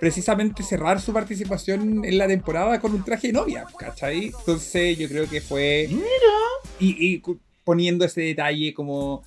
precisamente 0.00 0.62
cerrar 0.62 1.00
su 1.00 1.12
participación 1.12 2.04
en 2.04 2.18
la 2.18 2.26
temporada 2.26 2.80
con 2.80 2.92
un 2.94 3.04
traje 3.04 3.28
de 3.28 3.32
novia, 3.34 3.64
¿cachai? 3.78 4.26
Entonces 4.38 4.98
yo 4.98 5.08
creo 5.08 5.28
que 5.30 5.40
fue... 5.40 5.88
Y, 6.80 6.96
y 6.98 7.20
cu- 7.20 7.38
poniendo 7.62 8.04
ese 8.04 8.20
detalle 8.20 8.74
como 8.74 9.22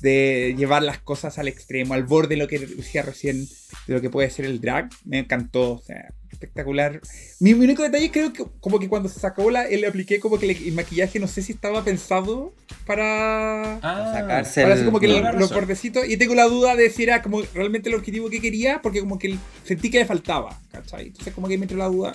de 0.00 0.54
llevar 0.58 0.82
las 0.82 0.98
cosas 0.98 1.38
al 1.38 1.48
extremo, 1.48 1.94
al 1.94 2.04
borde 2.04 2.30
de 2.30 2.36
lo 2.36 2.48
que 2.48 2.58
decía 2.58 3.02
recién, 3.02 3.46
de 3.86 3.94
lo 3.94 4.00
que 4.00 4.10
puede 4.10 4.28
ser 4.30 4.44
el 4.44 4.60
drag, 4.60 4.90
me 5.04 5.18
encantó, 5.20 5.74
o 5.74 5.82
sea, 5.82 6.12
espectacular. 6.30 7.00
Mi, 7.40 7.54
mi 7.54 7.64
único 7.64 7.82
detalle 7.82 8.10
creo 8.10 8.32
que 8.32 8.44
como 8.60 8.78
que 8.80 8.88
cuando 8.88 9.08
se 9.08 9.20
sacó 9.20 9.50
la, 9.50 9.64
le 9.68 9.86
apliqué 9.86 10.18
como 10.18 10.38
que 10.38 10.46
le- 10.48 10.68
el 10.68 10.72
maquillaje 10.74 11.20
no 11.20 11.28
sé 11.28 11.42
si 11.42 11.52
estaba 11.52 11.84
pensado 11.84 12.52
para... 12.86 13.76
Ah, 13.76 14.12
Sacarse 14.14 14.62
Para 14.62 14.74
el- 14.74 14.80
así 14.80 14.84
como 14.86 14.98
que 15.00 15.08
los 15.08 15.52
bordecitos. 15.52 16.08
Y 16.08 16.16
tengo 16.16 16.34
la 16.34 16.44
duda 16.44 16.74
de 16.76 16.90
si 16.90 17.04
era 17.04 17.22
como 17.22 17.42
realmente 17.54 17.88
el 17.88 17.94
objetivo 17.94 18.28
que 18.30 18.40
quería, 18.40 18.82
porque 18.82 19.00
como 19.00 19.18
que 19.18 19.36
sentí 19.64 19.90
que 19.90 19.98
le 20.00 20.06
faltaba, 20.06 20.60
¿cachai? 20.72 21.06
Entonces 21.06 21.32
como 21.32 21.46
que 21.48 21.56
me 21.56 21.64
entró 21.64 21.78
la 21.78 21.86
duda. 21.86 22.14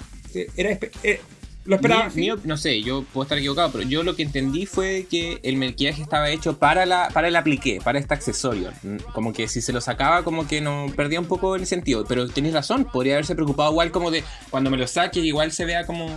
Era, 0.58 0.70
espe- 0.72 0.92
eh, 1.04 1.20
lo 1.66 1.76
esperaba. 1.76 2.10
Mío, 2.16 2.38
no 2.46 2.58
sé, 2.58 2.82
yo 2.82 3.04
puedo 3.14 3.24
estar 3.24 3.38
equivocado, 3.38 3.72
pero 3.72 3.84
yo 3.88 4.02
lo 4.04 4.16
que 4.16 4.24
entendí 4.24 4.66
fue 4.66 5.06
que 5.10 5.40
el 5.44 5.56
maquillaje 5.58 6.02
estaba 6.02 6.30
hecho 6.30 6.58
para 6.58 6.86
la 6.86 7.10
para 7.14 7.28
el 7.28 7.36
apliqué, 7.36 7.80
para 7.84 8.00
este 8.00 8.14
accesorio. 8.14 8.72
Mm, 8.82 8.98
Como 9.14 9.34
que 9.34 9.48
si 9.48 9.62
se 9.62 9.72
lo 9.74 9.82
sacaba, 9.82 10.24
como 10.24 10.48
que 10.48 10.62
no 10.62 10.88
perdía 10.96 11.20
un 11.20 11.28
poco 11.28 11.56
el 11.56 11.66
sentido. 11.68 12.06
Pero 12.08 12.28
tenéis 12.28 12.54
razón, 12.56 12.86
podría 12.86 13.14
haberse 13.16 13.36
preocupado 13.36 13.72
igual 13.72 13.92
como 13.92 14.10
de 14.12 14.24
cuando 14.50 14.70
me 14.72 14.78
lo 14.78 14.88
saque, 14.88 15.20
igual 15.20 15.52
se 15.52 15.66
vea 15.66 15.86
como, 15.86 16.08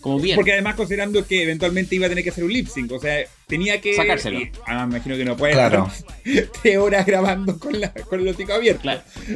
como 0.00 0.20
bien. 0.20 0.36
Porque 0.36 0.52
además 0.52 0.76
considerando 0.76 1.26
que 1.26 1.42
eventualmente 1.42 1.96
iba 1.96 2.06
a 2.06 2.08
tener 2.08 2.22
que 2.22 2.30
hacer 2.30 2.44
un 2.44 2.52
lip 2.52 2.68
sync, 2.68 2.92
o 2.92 3.00
sea, 3.00 3.24
tenía 3.48 3.80
que... 3.80 3.94
Sacárselo. 3.94 4.38
y, 4.40 4.52
ah, 4.66 4.86
me 4.86 4.96
imagino 4.96 5.16
que 5.16 5.24
no 5.24 5.36
puede 5.36 5.54
Claro. 5.54 5.90
estar 6.24 6.50
tres 6.62 6.78
horas 6.78 7.04
grabando 7.06 7.58
con, 7.58 7.80
la, 7.80 7.92
con 7.92 8.20
el 8.20 8.28
hocico 8.28 8.52
abierto. 8.52 8.82
Claro. 8.82 9.00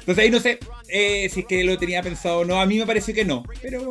Entonces 0.00 0.18
ahí 0.18 0.30
no 0.30 0.40
sé 0.40 0.58
eh, 0.88 1.28
si 1.28 1.40
es 1.40 1.46
que 1.46 1.62
lo 1.64 1.78
tenía 1.78 2.02
pensado 2.02 2.38
o 2.38 2.44
no. 2.44 2.60
A 2.60 2.66
mí 2.66 2.78
me 2.78 2.86
pareció 2.86 3.14
que 3.14 3.24
no, 3.24 3.44
pero 3.60 3.90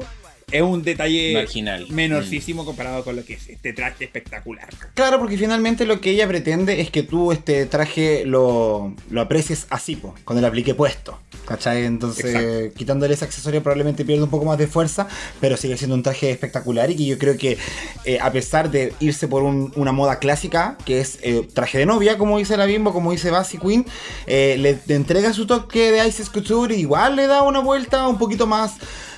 es 0.51 0.61
un 0.61 0.83
detalle 0.83 1.33
Marginal. 1.33 1.87
menorcísimo 1.89 2.65
comparado 2.65 3.03
con 3.03 3.15
lo 3.15 3.23
que 3.25 3.33
es 3.33 3.49
este 3.49 3.73
traje 3.73 4.05
espectacular. 4.05 4.67
Claro, 4.93 5.19
porque 5.19 5.37
finalmente 5.37 5.85
lo 5.85 6.01
que 6.01 6.11
ella 6.11 6.27
pretende 6.27 6.81
es 6.81 6.91
que 6.91 7.03
tú 7.03 7.31
este 7.31 7.65
traje 7.65 8.23
lo, 8.25 8.93
lo 9.09 9.21
aprecies 9.21 9.67
así, 9.69 9.95
po, 9.95 10.13
con 10.25 10.37
el 10.37 10.45
aplique 10.45 10.75
puesto. 10.75 11.19
¿Cachai? 11.45 11.85
Entonces, 11.85 12.25
Exacto. 12.35 12.77
quitándole 12.77 13.13
ese 13.15 13.25
accesorio 13.25 13.63
probablemente 13.63 14.05
pierde 14.05 14.23
un 14.23 14.29
poco 14.29 14.45
más 14.45 14.57
de 14.57 14.67
fuerza, 14.67 15.07
pero 15.41 15.57
sigue 15.57 15.75
siendo 15.75 15.95
un 15.95 16.03
traje 16.03 16.29
espectacular 16.29 16.91
y 16.91 16.95
que 16.95 17.05
yo 17.05 17.17
creo 17.17 17.35
que 17.35 17.57
eh, 18.05 18.19
a 18.21 18.31
pesar 18.31 18.69
de 18.69 18.93
irse 18.99 19.27
por 19.27 19.41
un- 19.43 19.73
una 19.75 19.91
moda 19.91 20.19
clásica, 20.19 20.77
que 20.85 21.01
es 21.01 21.17
eh, 21.23 21.47
traje 21.53 21.79
de 21.79 21.85
novia, 21.87 22.17
como 22.17 22.37
dice 22.37 22.55
la 22.57 22.65
Bimbo, 22.67 22.93
como 22.93 23.11
dice 23.11 23.31
Bassy 23.31 23.57
Queen, 23.57 23.85
eh, 24.27 24.55
le, 24.59 24.77
le 24.85 24.95
entrega 24.95 25.33
su 25.33 25.45
toque 25.47 25.91
de 25.91 26.07
Ice 26.07 26.23
Couture 26.31 26.75
y 26.75 26.81
igual 26.81 27.15
le 27.15 27.25
da 27.27 27.41
una 27.41 27.59
vuelta 27.59 28.07
un 28.07 28.17
poquito 28.19 28.45
más 28.45 28.73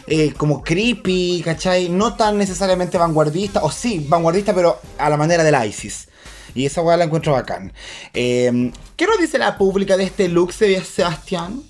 eh, 0.08 0.34
como 0.38 0.64
creepy, 0.64 1.41
¿cachai? 1.43 1.89
No 1.89 2.16
tan 2.16 2.38
necesariamente 2.38 2.97
vanguardista, 2.97 3.62
o 3.64 3.72
sí, 3.72 4.06
vanguardista, 4.08 4.54
pero 4.54 4.80
a 4.97 5.10
la 5.10 5.18
manera 5.18 5.43
del 5.43 5.56
ISIS. 5.68 6.08
Y 6.56 6.66
esa 6.66 6.82
weá 6.82 6.97
la 6.97 7.06
encuentro 7.06 7.34
bacán. 7.34 7.74
Eh, 8.14 8.72
¿Qué 8.95 9.06
nos 9.08 9.18
dice 9.20 9.38
la 9.39 9.58
pública 9.58 9.97
de 9.97 10.04
este 10.04 10.28
look, 10.30 10.51
Seb- 10.51 10.84
Sebastián? 10.84 11.62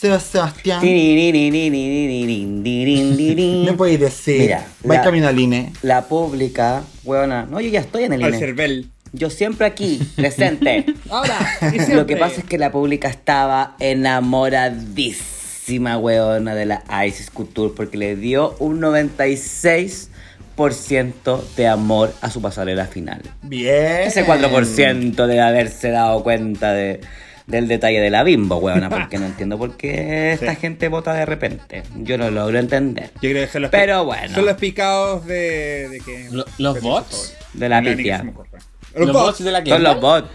Seb- 0.00 0.20
Sebastián. 0.20 0.80
¿Me 3.64 3.72
podéis 3.76 4.00
decir? 4.00 4.40
Mira, 4.40 4.66
Va 4.88 4.94
la- 4.96 5.02
camino 5.02 5.28
al 5.28 5.38
INE. 5.38 5.72
La 5.82 6.02
pública, 6.06 6.82
weona. 7.04 7.46
No, 7.46 7.60
yo 7.60 7.68
ya 7.68 7.80
estoy 7.80 8.04
en 8.04 8.12
el 8.12 8.22
Al 8.22 8.30
INE. 8.30 8.38
cervel. 8.38 8.90
Yo 9.12 9.28
siempre 9.28 9.66
aquí, 9.66 10.00
presente. 10.16 10.86
Ahora, 11.10 11.36
Lo 11.90 12.06
que 12.06 12.16
pasa 12.16 12.36
es 12.40 12.44
que 12.44 12.56
la 12.58 12.72
pública 12.72 13.08
estaba 13.08 13.76
enamoradísima, 13.78 15.26
weona, 15.68 16.54
de 16.54 16.66
la 16.66 16.82
Isis 17.06 17.30
Couture 17.30 17.72
porque 17.76 17.96
le 17.96 18.16
dio 18.16 18.54
un 18.58 18.80
96% 18.80 21.40
de 21.56 21.68
amor 21.68 22.12
a 22.20 22.30
su 22.30 22.40
pasarela 22.42 22.86
final. 22.86 23.22
Bien. 23.42 24.02
Ese 24.02 24.24
4% 24.26 25.26
de 25.26 25.40
haberse 25.40 25.90
dado 25.90 26.22
cuenta 26.22 26.72
de, 26.72 27.00
del 27.46 27.68
detalle 27.68 28.00
de 28.00 28.10
la 28.10 28.22
bimbo, 28.22 28.56
weona, 28.56 28.88
porque 28.90 29.18
no 29.18 29.26
entiendo 29.32 29.58
por 29.58 29.76
qué 29.76 30.32
esta 30.32 30.54
Sí. 30.54 30.60
gente 30.60 30.88
vota 30.88 31.14
de 31.14 31.26
repente. 31.26 31.82
Yo 31.96 32.18
no 32.18 32.30
logro 32.30 32.58
entender. 32.58 33.10
Yo 33.20 33.30
creo 33.30 33.46
que 33.46 33.52
son 33.52 33.62
los, 33.62 33.70
Pero 33.70 34.04
bueno. 34.04 34.34
son 34.34 34.46
los 34.46 34.56
picados 34.56 35.26
de, 35.26 35.88
de 35.88 36.00
que. 36.00 36.28
Lo- 36.30 36.44
¿los 36.58 36.80
bots? 36.80 37.34
De 37.54 37.68
la 37.68 37.80
pitia. 37.82 38.22
que. 38.22 38.32
Los, 38.98 39.08
Los 39.14 39.22
bots. 39.22 39.44
de 39.44 39.52
la 39.52 39.58
Son 39.58 39.64
Kendall. 39.64 39.82
los 39.84 40.00
bots. 40.00 40.28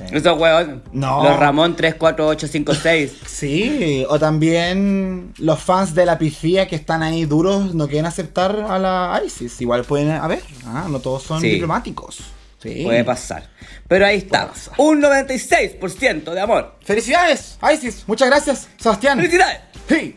Esos 0.00 0.38
weón. 0.38 0.82
No. 0.92 1.22
Los 1.22 1.38
Ramón 1.38 1.76
34856. 1.76 3.12
Sí, 3.26 4.04
o 4.08 4.18
también 4.18 5.32
los 5.38 5.60
fans 5.60 5.94
de 5.94 6.06
la 6.06 6.18
pifía 6.18 6.66
que 6.68 6.76
están 6.76 7.02
ahí 7.02 7.24
duros 7.24 7.74
no 7.74 7.86
quieren 7.86 8.06
aceptar 8.06 8.66
a 8.68 8.78
la 8.78 9.20
ISIS. 9.24 9.60
Igual 9.60 9.84
pueden 9.84 10.10
haber, 10.10 10.42
ah, 10.66 10.86
no 10.88 10.98
todos 11.00 11.22
son 11.22 11.40
Sí. 11.40 11.50
diplomáticos. 11.50 12.18
Sí. 12.62 12.82
Puede 12.84 13.02
pasar. 13.04 13.48
Pero 13.88 14.06
ahí 14.06 14.18
está. 14.18 14.48
Pasar. 14.48 14.74
Un 14.78 15.00
96% 15.00 16.32
de 16.32 16.40
amor. 16.40 16.76
¡Felicidades, 16.84 17.58
ISIS! 17.74 18.04
Muchas 18.06 18.28
gracias, 18.28 18.68
Sebastián. 18.78 19.18
¡Felicidades! 19.18 19.58
Sí. 19.88 20.16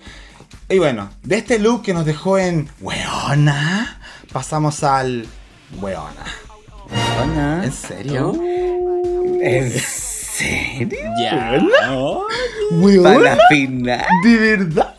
Y 0.69 0.77
bueno, 0.79 1.09
de 1.23 1.37
este 1.37 1.59
look 1.59 1.81
que 1.83 1.93
nos 1.93 2.05
dejó 2.05 2.37
en 2.37 2.69
weona, 2.81 3.99
pasamos 4.31 4.83
al 4.83 5.25
weona. 5.81 6.23
¿En 7.63 7.71
serio? 7.71 8.33
¿En 9.45 9.71
serio? 9.79 10.97
Ya. 11.19 11.61
Para 13.03 13.19
la 13.19 13.37
final. 13.47 14.05
¿De 14.23 14.37
verdad? 14.37 14.95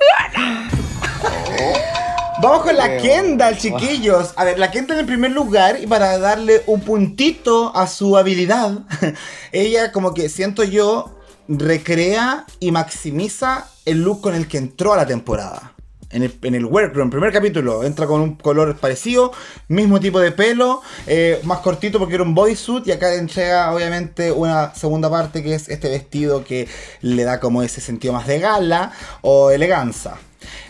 Vamos 2.40 2.62
con 2.62 2.76
la. 2.76 2.96
Kendall, 2.98 3.58
chiquillos. 3.58 4.34
A 4.36 4.44
ver, 4.44 4.58
la 4.58 4.70
Kendall 4.70 5.00
en 5.00 5.06
primer 5.06 5.32
lugar, 5.32 5.78
y 5.82 5.88
para 5.88 6.16
darle 6.18 6.62
un 6.66 6.80
puntito 6.80 7.74
a 7.74 7.88
su 7.88 8.16
habilidad, 8.16 8.84
ella 9.52 9.90
como 9.90 10.14
que 10.14 10.28
siento 10.28 10.62
yo, 10.62 11.18
recrea 11.48 12.46
y 12.60 12.70
maximiza 12.70 13.68
el 13.84 14.02
look 14.02 14.20
con 14.20 14.36
el 14.36 14.46
que 14.46 14.58
entró 14.58 14.92
a 14.92 14.96
la 14.96 15.06
temporada. 15.06 15.75
En 16.08 16.22
el, 16.22 16.32
en 16.42 16.54
el 16.54 16.64
workroom, 16.64 17.10
primer 17.10 17.32
capítulo, 17.32 17.82
entra 17.82 18.06
con 18.06 18.20
un 18.20 18.36
color 18.36 18.76
parecido, 18.76 19.32
mismo 19.66 19.98
tipo 19.98 20.20
de 20.20 20.30
pelo, 20.30 20.80
eh, 21.06 21.40
más 21.42 21.58
cortito 21.58 21.98
porque 21.98 22.14
era 22.14 22.22
un 22.22 22.32
bodysuit 22.34 22.86
y 22.86 22.92
acá 22.92 23.10
le 23.10 23.16
entrega 23.16 23.74
obviamente 23.74 24.30
una 24.30 24.72
segunda 24.74 25.10
parte 25.10 25.42
que 25.42 25.54
es 25.54 25.68
este 25.68 25.88
vestido 25.88 26.44
que 26.44 26.68
le 27.00 27.24
da 27.24 27.40
como 27.40 27.62
ese 27.62 27.80
sentido 27.80 28.12
más 28.14 28.26
de 28.28 28.38
gala 28.38 28.92
o 29.22 29.50
eleganza. 29.50 30.16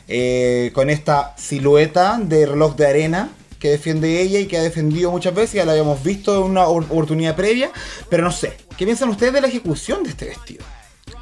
Eh, 0.08 0.70
con 0.74 0.88
esta 0.88 1.34
silueta 1.36 2.18
de 2.18 2.46
reloj 2.46 2.74
de 2.76 2.86
arena 2.86 3.28
que 3.58 3.68
defiende 3.70 4.22
ella 4.22 4.38
y 4.38 4.46
que 4.46 4.56
ha 4.56 4.62
defendido 4.62 5.10
muchas 5.10 5.34
veces, 5.34 5.54
ya 5.54 5.64
lo 5.66 5.72
habíamos 5.72 6.02
visto 6.02 6.34
en 6.36 6.50
una 6.50 6.66
or- 6.66 6.84
oportunidad 6.84 7.36
previa, 7.36 7.70
pero 8.08 8.22
no 8.22 8.32
sé, 8.32 8.56
¿qué 8.78 8.84
piensan 8.86 9.10
ustedes 9.10 9.34
de 9.34 9.40
la 9.42 9.48
ejecución 9.48 10.02
de 10.02 10.10
este 10.10 10.26
vestido? 10.26 10.64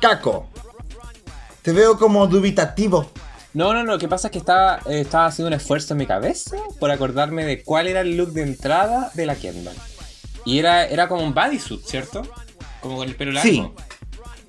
Caco, 0.00 0.48
te 1.62 1.72
veo 1.72 1.98
como 1.98 2.26
dubitativo. 2.28 3.10
No, 3.54 3.72
no, 3.72 3.84
no, 3.84 3.92
lo 3.92 3.98
que 3.98 4.08
pasa 4.08 4.28
es 4.28 4.32
que 4.32 4.38
estaba, 4.38 4.80
eh, 4.86 5.00
estaba 5.00 5.26
haciendo 5.26 5.46
un 5.46 5.54
esfuerzo 5.54 5.94
en 5.94 5.98
mi 5.98 6.06
cabeza 6.06 6.56
por 6.80 6.90
acordarme 6.90 7.44
de 7.44 7.62
cuál 7.62 7.86
era 7.86 8.00
el 8.00 8.16
look 8.16 8.32
de 8.32 8.42
entrada 8.42 9.12
de 9.14 9.26
la 9.26 9.36
Kendall. 9.36 9.76
Y 10.44 10.58
era, 10.58 10.84
era 10.86 11.08
como 11.08 11.22
un 11.22 11.32
bodysuit, 11.32 11.84
¿cierto? 11.84 12.22
Como 12.80 12.96
con 12.96 13.08
el 13.08 13.14
pelo 13.14 13.30
largo. 13.30 13.48
Sí. 13.48 13.64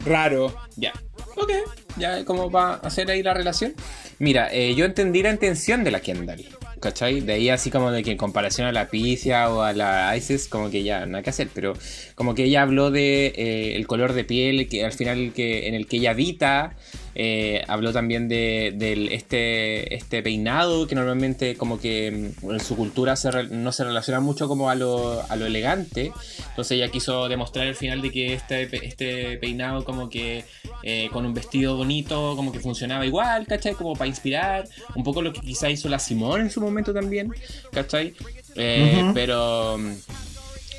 Raro. 0.05 0.55
Ya. 0.75 0.91
Ok. 1.35 1.51
Ya, 1.97 2.25
¿cómo 2.25 2.49
va 2.49 2.73
a 2.73 2.75
hacer 2.77 3.09
ahí 3.11 3.21
la 3.21 3.33
relación? 3.33 3.75
Mira, 4.17 4.49
eh, 4.51 4.73
yo 4.75 4.85
entendí 4.85 5.21
la 5.21 5.31
intención 5.31 5.83
de 5.83 5.91
la 5.91 5.99
Kendall. 5.99 6.43
¿Cachai? 6.79 7.21
De 7.21 7.33
ahí 7.33 7.49
así 7.49 7.71
como 7.71 7.91
de 7.91 8.03
que 8.03 8.11
en 8.11 8.17
comparación 8.17 8.67
a 8.67 8.71
la 8.71 8.89
Picia 8.89 9.49
o 9.49 9.61
a 9.61 9.73
la 9.73 10.15
Isis, 10.17 10.47
como 10.47 10.69
que 10.69 10.83
ya 10.83 11.05
nada 11.05 11.23
que 11.23 11.29
hacer. 11.29 11.49
Pero 11.53 11.73
como 12.15 12.35
que 12.35 12.43
ella 12.43 12.63
habló 12.63 12.91
de 12.91 13.27
eh, 13.27 13.75
el 13.75 13.87
color 13.87 14.13
de 14.13 14.23
piel 14.23 14.67
que 14.67 14.83
al 14.83 14.91
final 14.93 15.31
que, 15.33 15.67
en 15.67 15.75
el 15.75 15.87
que 15.87 15.97
ella 15.97 16.11
habita. 16.11 16.75
Eh, 17.15 17.63
habló 17.67 17.93
también 17.93 18.27
de 18.27 18.75
este, 19.11 19.95
este 19.95 20.21
peinado 20.21 20.85
que 20.85 20.95
normalmente 20.95 21.55
como 21.55 21.79
que 21.79 22.33
mm, 22.41 22.51
en 22.51 22.59
su 22.59 22.75
cultura 22.75 23.15
se 23.15 23.31
re- 23.31 23.47
no 23.47 23.71
se 23.71 23.83
relaciona 23.85 24.19
mucho 24.19 24.47
como 24.47 24.69
a 24.69 24.75
lo, 24.75 25.23
a 25.29 25.35
lo 25.35 25.45
elegante. 25.45 26.11
Entonces 26.49 26.71
ella 26.77 26.89
quiso 26.89 27.27
demostrar 27.29 27.67
al 27.67 27.75
final 27.75 28.01
de 28.01 28.11
que 28.11 28.33
este, 28.33 28.85
este 28.85 29.37
peinado 29.37 29.83
como 29.85 30.09
que 30.09 30.43
eh, 30.83 31.09
con 31.11 31.25
un 31.25 31.33
vestido 31.33 31.77
bonito 31.77 32.35
como 32.35 32.51
que 32.51 32.59
funcionaba 32.59 33.05
igual, 33.05 33.47
¿cachai? 33.47 33.73
Como 33.73 33.93
para 33.95 34.07
inspirar. 34.07 34.67
Un 34.95 35.03
poco 35.03 35.21
lo 35.21 35.31
que 35.33 35.41
quizá 35.41 35.69
hizo 35.69 35.89
la 35.89 35.99
Simón 35.99 36.41
en 36.41 36.49
su 36.49 36.61
momento 36.61 36.93
también, 36.93 37.31
¿cachai? 37.71 38.13
Eh. 38.55 39.11
Pero... 39.13 39.79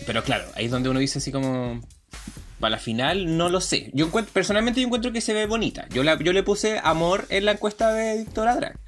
Pero 0.07 0.23
claro, 0.23 0.45
ahí 0.55 0.67
es 0.67 0.71
donde 0.71 0.89
uno 0.89 1.01
dice 1.01 1.19
así 1.19 1.33
como... 1.33 1.81
Para 2.61 2.71
la 2.71 2.79
final, 2.79 3.37
no 3.37 3.49
lo 3.49 3.61
sé. 3.61 3.91
Yo 3.93 4.07
encuentro, 4.07 4.33
personalmente 4.33 4.81
yo 4.81 4.87
encuentro 4.87 5.13
que 5.13 5.21
se 5.21 5.35
ve 5.35 5.47
bonita. 5.47 5.87
Yo, 5.91 6.03
la, 6.03 6.19
yo 6.19 6.33
le 6.33 6.43
puse 6.43 6.81
amor 6.83 7.27
en 7.29 7.45
la 7.45 7.53
encuesta 7.53 7.93
de 7.93 8.19
Victoria 8.19 8.55
Drag. 8.57 8.79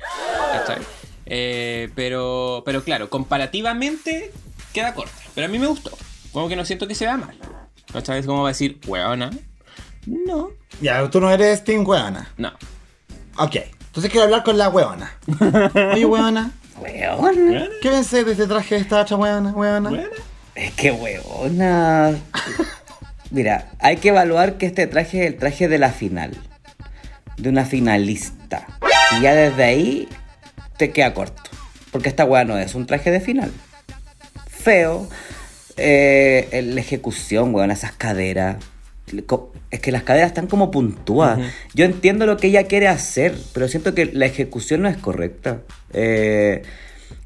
Eh, 1.26 1.90
pero, 1.94 2.62
pero 2.64 2.82
claro, 2.82 3.10
comparativamente 3.10 4.32
queda 4.72 4.94
corta. 4.94 5.12
Pero 5.34 5.46
a 5.46 5.50
mí 5.50 5.58
me 5.58 5.66
gustó. 5.66 5.90
Como 6.32 6.48
que 6.48 6.56
no 6.56 6.64
siento 6.64 6.88
que 6.88 6.94
se 6.94 7.04
vea 7.04 7.18
mal. 7.18 7.36
¿Cachai? 7.92 8.20
Es 8.20 8.26
como 8.26 8.42
va 8.42 8.48
a 8.48 8.52
decir, 8.52 8.78
huevona. 8.86 9.30
No. 10.06 10.50
Ya, 10.80 11.08
tú 11.10 11.20
no 11.20 11.30
eres 11.30 11.64
Team 11.64 11.86
Weona. 11.86 12.32
No. 12.36 12.52
Ok, 13.36 13.56
entonces 13.56 14.10
quiero 14.10 14.24
hablar 14.24 14.42
con 14.42 14.56
la 14.58 14.68
weona. 14.68 15.16
Oye, 15.92 16.04
weona, 16.04 16.52
Weona. 16.78 17.68
¿qué 17.82 17.90
pensé 17.90 18.24
de 18.24 18.32
este 18.32 18.46
traje 18.46 18.76
de 18.76 18.80
esta 18.82 19.00
otra 19.00 19.16
weona? 19.16 19.50
Weona. 19.50 19.90
Bueno. 19.90 20.08
Es 20.54 20.72
que 20.74 20.90
weona. 20.90 22.16
Mira, 23.30 23.70
hay 23.78 23.96
que 23.96 24.08
evaluar 24.08 24.56
que 24.58 24.66
este 24.66 24.86
traje 24.86 25.20
es 25.20 25.26
el 25.26 25.36
traje 25.36 25.68
de 25.68 25.78
la 25.78 25.90
final. 25.90 26.32
De 27.36 27.48
una 27.48 27.64
finalista. 27.64 28.66
Y 29.16 29.22
ya 29.22 29.34
desde 29.34 29.64
ahí 29.64 30.08
te 30.76 30.90
queda 30.90 31.14
corto. 31.14 31.42
Porque 31.92 32.08
esta 32.08 32.24
weá 32.24 32.44
no 32.44 32.58
es 32.58 32.74
un 32.74 32.86
traje 32.86 33.10
de 33.10 33.20
final. 33.20 33.52
Feo. 34.48 35.08
Eh, 35.76 36.48
la 36.72 36.80
ejecución, 36.80 37.54
weón, 37.54 37.70
esas 37.70 37.92
caderas. 37.92 38.56
Es 39.70 39.80
que 39.80 39.92
las 39.92 40.02
caderas 40.02 40.28
están 40.28 40.48
como 40.48 40.70
puntúas. 40.70 41.38
Yo 41.74 41.84
entiendo 41.84 42.26
lo 42.26 42.36
que 42.36 42.48
ella 42.48 42.64
quiere 42.64 42.88
hacer, 42.88 43.34
pero 43.52 43.68
siento 43.68 43.94
que 43.94 44.06
la 44.06 44.26
ejecución 44.26 44.82
no 44.82 44.88
es 44.88 44.96
correcta. 44.96 45.60
Eh, 45.92 46.62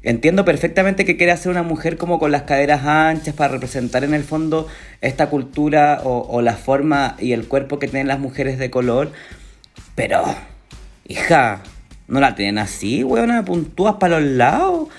entiendo 0.03 0.45
perfectamente 0.45 1.05
que 1.05 1.17
quiere 1.17 1.31
hacer 1.31 1.51
una 1.51 1.63
mujer 1.63 1.97
como 1.97 2.19
con 2.19 2.31
las 2.31 2.43
caderas 2.43 2.85
anchas 2.85 3.33
para 3.33 3.53
representar 3.53 4.03
en 4.03 4.13
el 4.13 4.23
fondo 4.23 4.67
esta 5.01 5.27
cultura 5.29 6.01
o, 6.03 6.19
o 6.29 6.41
la 6.41 6.53
forma 6.55 7.15
y 7.19 7.31
el 7.31 7.47
cuerpo 7.47 7.79
que 7.79 7.87
tienen 7.87 8.07
las 8.07 8.19
mujeres 8.19 8.57
de 8.59 8.69
color. 8.69 9.11
Pero, 9.95 10.23
hija, 11.07 11.61
no 12.07 12.19
la 12.19 12.35
tienen 12.35 12.57
así, 12.57 13.03
weona, 13.03 13.45
puntúas 13.45 13.95
para 13.95 14.19
los 14.19 14.29
lados. 14.29 14.89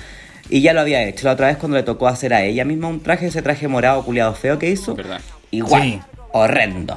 Y 0.50 0.60
ya 0.60 0.72
lo 0.74 0.80
había 0.80 1.02
hecho 1.04 1.26
la 1.26 1.32
otra 1.32 1.46
vez 1.46 1.56
cuando 1.56 1.76
le 1.78 1.82
tocó 1.84 2.06
hacer 2.06 2.34
a 2.34 2.42
ella 2.42 2.64
misma 2.64 2.88
un 2.88 3.00
traje, 3.00 3.26
ese 3.26 3.40
traje 3.42 3.66
morado 3.66 4.04
culiado 4.04 4.34
feo 4.34 4.58
que 4.58 4.70
hizo. 4.70 4.94
Verdad. 4.94 5.20
Igual, 5.50 5.82
Sí. 5.82 6.00
horrendo. 6.32 6.96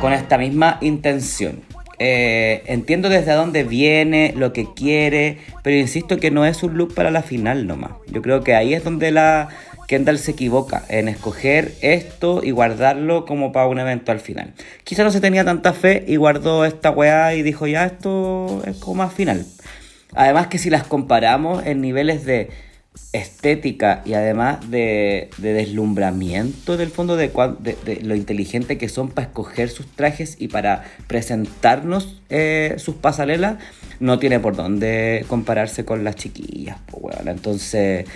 Con 0.00 0.12
esta 0.12 0.38
misma 0.38 0.78
intención. 0.80 1.62
Eh, 2.02 2.62
entiendo 2.64 3.10
desde 3.10 3.34
dónde 3.34 3.62
viene, 3.62 4.32
lo 4.34 4.54
que 4.54 4.72
quiere, 4.72 5.36
pero 5.62 5.76
insisto 5.76 6.16
que 6.16 6.30
no 6.30 6.46
es 6.46 6.62
un 6.62 6.78
look 6.78 6.94
para 6.94 7.10
la 7.10 7.22
final 7.22 7.66
nomás. 7.66 7.92
Yo 8.08 8.22
creo 8.22 8.42
que 8.42 8.54
ahí 8.54 8.72
es 8.72 8.82
donde 8.82 9.10
la 9.10 9.50
Kendall 9.86 10.18
se 10.18 10.30
equivoca, 10.30 10.82
en 10.88 11.08
escoger 11.08 11.72
esto 11.82 12.40
y 12.42 12.52
guardarlo 12.52 13.26
como 13.26 13.52
para 13.52 13.66
un 13.66 13.78
evento 13.78 14.12
al 14.12 14.20
final. 14.20 14.54
Quizá 14.82 15.04
no 15.04 15.10
se 15.10 15.20
tenía 15.20 15.44
tanta 15.44 15.74
fe 15.74 16.02
y 16.08 16.16
guardó 16.16 16.64
esta 16.64 16.90
weá 16.90 17.34
y 17.34 17.42
dijo 17.42 17.66
ya 17.66 17.84
esto 17.84 18.62
es 18.66 18.78
como 18.78 19.02
más 19.02 19.12
final. 19.12 19.44
Además 20.14 20.46
que 20.46 20.56
si 20.56 20.70
las 20.70 20.84
comparamos 20.84 21.66
en 21.66 21.82
niveles 21.82 22.24
de 22.24 22.48
estética 23.12 24.02
y 24.04 24.14
además 24.14 24.70
de, 24.70 25.30
de 25.38 25.52
deslumbramiento 25.52 26.76
del 26.76 26.90
fondo 26.90 27.16
de, 27.16 27.30
cuan- 27.32 27.56
de- 27.58 27.76
de 27.84 28.00
lo 28.02 28.14
inteligente 28.14 28.78
que 28.78 28.88
son 28.88 29.08
para 29.08 29.26
escoger 29.26 29.68
sus 29.68 29.86
trajes 29.86 30.36
y 30.38 30.46
para 30.48 30.84
presentarnos 31.08 32.20
eh, 32.28 32.74
sus 32.78 32.94
pasarelas, 32.94 33.56
no 33.98 34.20
tiene 34.20 34.38
por 34.38 34.54
dónde 34.54 35.24
compararse 35.28 35.84
con 35.84 36.04
las 36.04 36.14
chiquillas. 36.16 36.76
Pues, 36.90 37.16
weón. 37.16 37.28
Entonces, 37.28 38.06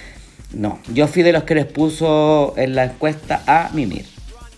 no. 0.53 0.79
Yo 0.93 1.09
fui 1.09 1.23
de 1.25 1.33
los 1.33 1.43
que 1.43 1.57
les 1.57 1.67
puso 1.67 2.55
en 2.57 2.77
la 2.77 2.85
encuesta 2.85 3.43
a 3.47 3.71
mimir. 3.75 4.07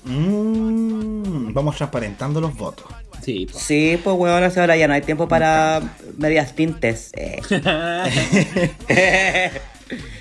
Mm, 0.04 1.52
vamos 1.54 1.76
transparentando 1.76 2.40
los 2.40 2.54
votos. 2.56 2.86
Sí, 3.22 3.48
po. 3.50 3.58
Sí, 3.58 3.98
pues 4.04 4.14
weón, 4.16 4.44
ahora 4.44 4.76
ya 4.76 4.86
no 4.86 4.94
hay 4.94 5.00
tiempo 5.00 5.26
para 5.26 5.80
medias 6.18 6.54
tintes. 6.54 7.10
eh. 7.14 7.40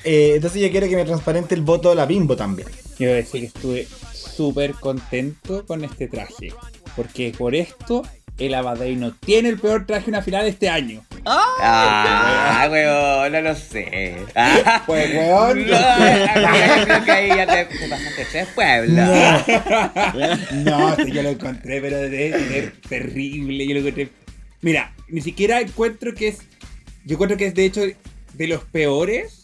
Eh, 0.06 0.34
entonces 0.36 0.62
yo 0.62 0.70
quiero 0.72 0.88
que 0.88 0.96
me 0.96 1.04
transparente 1.04 1.56
el 1.56 1.62
voto 1.62 1.90
de 1.90 1.96
la 1.96 2.06
Bimbo 2.06 2.36
también. 2.36 2.68
Quiero 2.98 3.14
decir 3.14 3.42
que 3.42 3.48
estuve 3.48 3.88
súper 4.14 4.74
contento 4.76 5.66
con 5.66 5.84
este 5.84 6.08
traje. 6.08 6.54
Porque 6.96 7.34
por 7.38 7.56
esto, 7.56 8.04
el 8.38 8.54
Abadeino 8.54 9.14
tiene 9.16 9.50
el 9.50 9.60
peor 9.60 9.86
traje 9.86 10.06
en 10.06 10.10
una 10.10 10.22
final 10.22 10.46
este 10.46 10.70
año. 10.70 11.04
Ah, 11.26 12.68
weón, 12.72 13.32
no 13.32 13.42
lo 13.42 13.56
sé. 13.56 14.16
Ah, 14.36 14.84
Pues, 14.86 15.12
weón. 15.14 15.66
No, 15.66 15.74
yo 16.78 16.84
creo 16.86 17.04
que 17.04 17.12
ahí 17.12 17.28
ya 17.30 17.48
te, 17.48 17.66
te 17.78 17.90
pasaste 17.90 18.26
tres 18.32 18.48
pueblos. 18.54 19.10
No, 20.54 20.90
este 20.98 21.12
yo 21.12 21.24
lo 21.24 21.30
encontré, 21.30 21.82
pero 21.82 21.98
de, 21.98 22.10
de- 22.10 22.72
terrible. 22.88 23.66
Yo 23.68 23.74
lo 23.74 23.80
encontré. 23.80 24.10
Mira, 24.62 24.94
ni 25.08 25.22
siquiera 25.22 25.60
encuentro 25.62 26.14
que 26.14 26.28
es. 26.30 26.38
Yo 27.06 27.16
encuentro 27.16 27.38
que 27.38 27.48
es 27.48 27.56
de 27.56 27.66
hecho 27.66 27.82
de 28.34 28.48
los 28.48 28.64
peores 28.66 29.42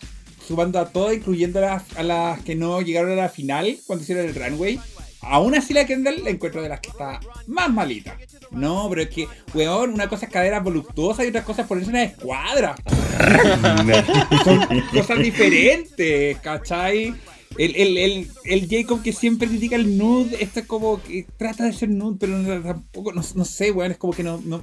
sumando 0.51 0.79
a 0.79 0.89
todas, 0.89 1.15
incluyendo 1.15 1.59
a 1.59 1.61
las, 1.61 1.97
a 1.97 2.03
las 2.03 2.41
que 2.43 2.55
no 2.55 2.81
llegaron 2.81 3.11
a 3.11 3.15
la 3.15 3.29
final 3.29 3.77
cuando 3.87 4.03
hicieron 4.03 4.25
el 4.25 4.35
runway. 4.35 4.79
Aún 5.23 5.53
así 5.55 5.73
la 5.73 5.85
Kendall 5.85 6.23
la 6.23 6.31
encuentro 6.31 6.61
de 6.63 6.69
las 6.69 6.79
que 6.79 6.89
está 6.89 7.19
más 7.47 7.71
malita. 7.71 8.17
No, 8.49 8.87
pero 8.89 9.03
es 9.03 9.09
que, 9.09 9.27
weón, 9.53 9.93
una 9.93 10.09
cosa 10.09 10.25
es 10.25 10.31
caderas 10.31 10.63
voluptuosas 10.63 11.25
y 11.25 11.29
otra 11.29 11.43
cosa 11.45 11.61
es 11.61 11.67
ponerse 11.67 11.89
una 11.91 12.03
escuadra. 12.03 12.75
Son 14.43 14.59
cosas 14.93 15.19
diferentes, 15.19 16.37
¿cachai? 16.39 17.13
El, 17.57 17.75
el, 17.75 17.97
el, 17.97 18.27
el 18.45 18.67
Jacob 18.69 19.01
que 19.03 19.13
siempre 19.13 19.47
critica 19.47 19.75
el 19.75 19.97
nude, 19.97 20.37
esto 20.41 20.61
es 20.61 20.65
como 20.65 21.01
que 21.03 21.25
trata 21.37 21.65
de 21.65 21.73
ser 21.73 21.89
nude, 21.89 22.17
pero 22.19 22.37
no- 22.37 22.61
tampoco, 22.61 23.11
no, 23.13 23.21
no 23.35 23.45
sé, 23.45 23.71
weón, 23.71 23.91
es 23.91 23.97
como 23.97 24.13
que 24.13 24.23
no, 24.23 24.41
no, 24.43 24.61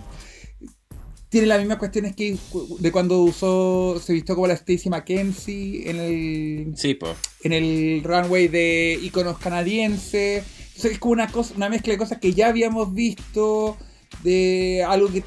tiene 1.28 1.46
las 1.46 1.58
mismas 1.58 1.78
cuestiones 1.78 2.16
que 2.16 2.36
de 2.78 2.92
cuando 2.92 3.18
usó, 3.18 4.00
se 4.02 4.12
vistió 4.14 4.34
como 4.34 4.46
la 4.46 4.54
Stacy 4.54 4.88
McKenzie 4.88 5.90
en 5.90 5.96
el, 6.00 6.72
Sí, 6.76 6.94
pues. 6.94 7.16
en 7.42 7.52
el 7.52 8.00
runway 8.04 8.48
de 8.48 8.98
iconos 9.02 9.38
canadienses. 9.38 10.44
Entonces 10.68 10.92
es 10.92 10.98
como 10.98 11.12
una 11.12 11.26
cosa, 11.28 11.54
una 11.56 11.68
mezcla 11.68 11.92
de 11.92 11.98
cosas 11.98 12.18
que 12.18 12.32
ya 12.32 12.48
habíamos 12.48 12.94
visto, 12.94 13.76
de 14.22 14.84
algo 14.88 15.08
que 15.10 15.22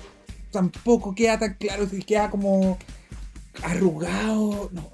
tampoco 0.52 1.14
queda 1.14 1.38
tan 1.38 1.54
claro, 1.56 1.89
que 1.89 1.99
queda 1.99 2.30
como 2.32 2.78
arrugado. 3.64 4.70
No, 4.72 4.91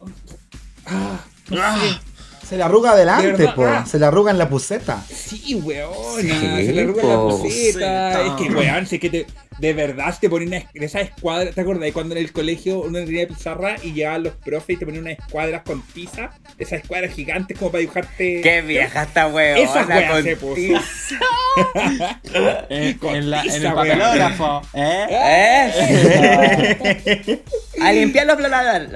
ah, 0.88 1.24
no 1.50 1.58
sé. 1.82 2.00
Se 2.48 2.56
le 2.58 2.64
arruga 2.64 2.92
adelante, 2.92 3.48
po. 3.56 3.66
ah. 3.66 3.86
Se 3.86 4.00
le 4.00 4.06
arruga 4.06 4.32
en 4.32 4.38
la 4.38 4.50
puseta. 4.50 5.04
Sí, 5.10 5.56
weón. 5.56 5.94
Sí, 6.22 6.30
se 6.30 6.74
le 6.74 6.82
arruga 6.82 7.04
la 7.04 7.16
po. 7.16 7.30
puseta. 7.42 8.24
Sí, 8.24 8.30
Es 8.30 8.34
que, 8.48 8.54
weón, 8.56 8.86
sé 8.88 9.00
que 9.00 9.10
te, 9.10 9.28
de 9.60 9.74
verdad 9.74 10.16
te 10.20 10.30
ponen 10.30 10.50
una, 10.50 10.64
esa 10.74 11.02
escuadra. 11.02 11.52
¿Te 11.52 11.62
acuerdas 11.62 11.84
de 11.84 11.94
cuando 11.94 12.16
en 12.16 12.22
el 12.22 12.32
colegio 12.32 12.82
uno 12.82 13.00
tenía 13.00 13.28
pizarra 13.28 13.76
y 13.84 13.94
llegaban 13.94 14.24
los 14.24 14.34
profes 14.36 14.76
y 14.76 14.80
te 14.80 14.86
ponían 14.86 15.04
unas 15.06 15.20
escuadras 15.20 15.62
con 15.64 15.82
tiza? 15.82 16.30
Esas 16.58 16.82
escuadras 16.82 17.14
gigantes 17.14 17.58
como 17.58 17.72
para 17.72 17.80
dibujarte. 17.82 18.42
Qué 18.42 18.62
vieja 18.62 19.04
esta 19.04 19.28
weona. 19.28 19.60
Esa 19.60 19.86
wea 19.86 20.10
con 20.12 20.24
se 20.24 20.36
puso. 20.36 20.56
tiza. 20.56 20.82
En, 22.70 22.98
Con 23.00 23.16
en 23.16 23.30
la- 23.32 23.38
en 23.42 23.44
tiza, 23.44 23.56
el 23.58 23.64
weón. 23.64 23.76
papelógrafo. 23.76 24.62
¿eh? 24.76 25.06
¿Eh? 25.10 25.72
A 27.82 27.92
limpiar 27.94 28.28
los 28.28 28.38
borradores. 28.38 28.92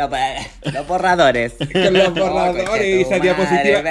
Los, 0.64 0.74
los 0.74 0.88
borradores. 0.88 1.54
Con 1.74 1.94
los 1.94 2.14
borradores 2.14 2.70
Oh, 2.70 2.78
y 2.78 3.02
esa 3.02 3.18
diapositiva. 3.20 3.82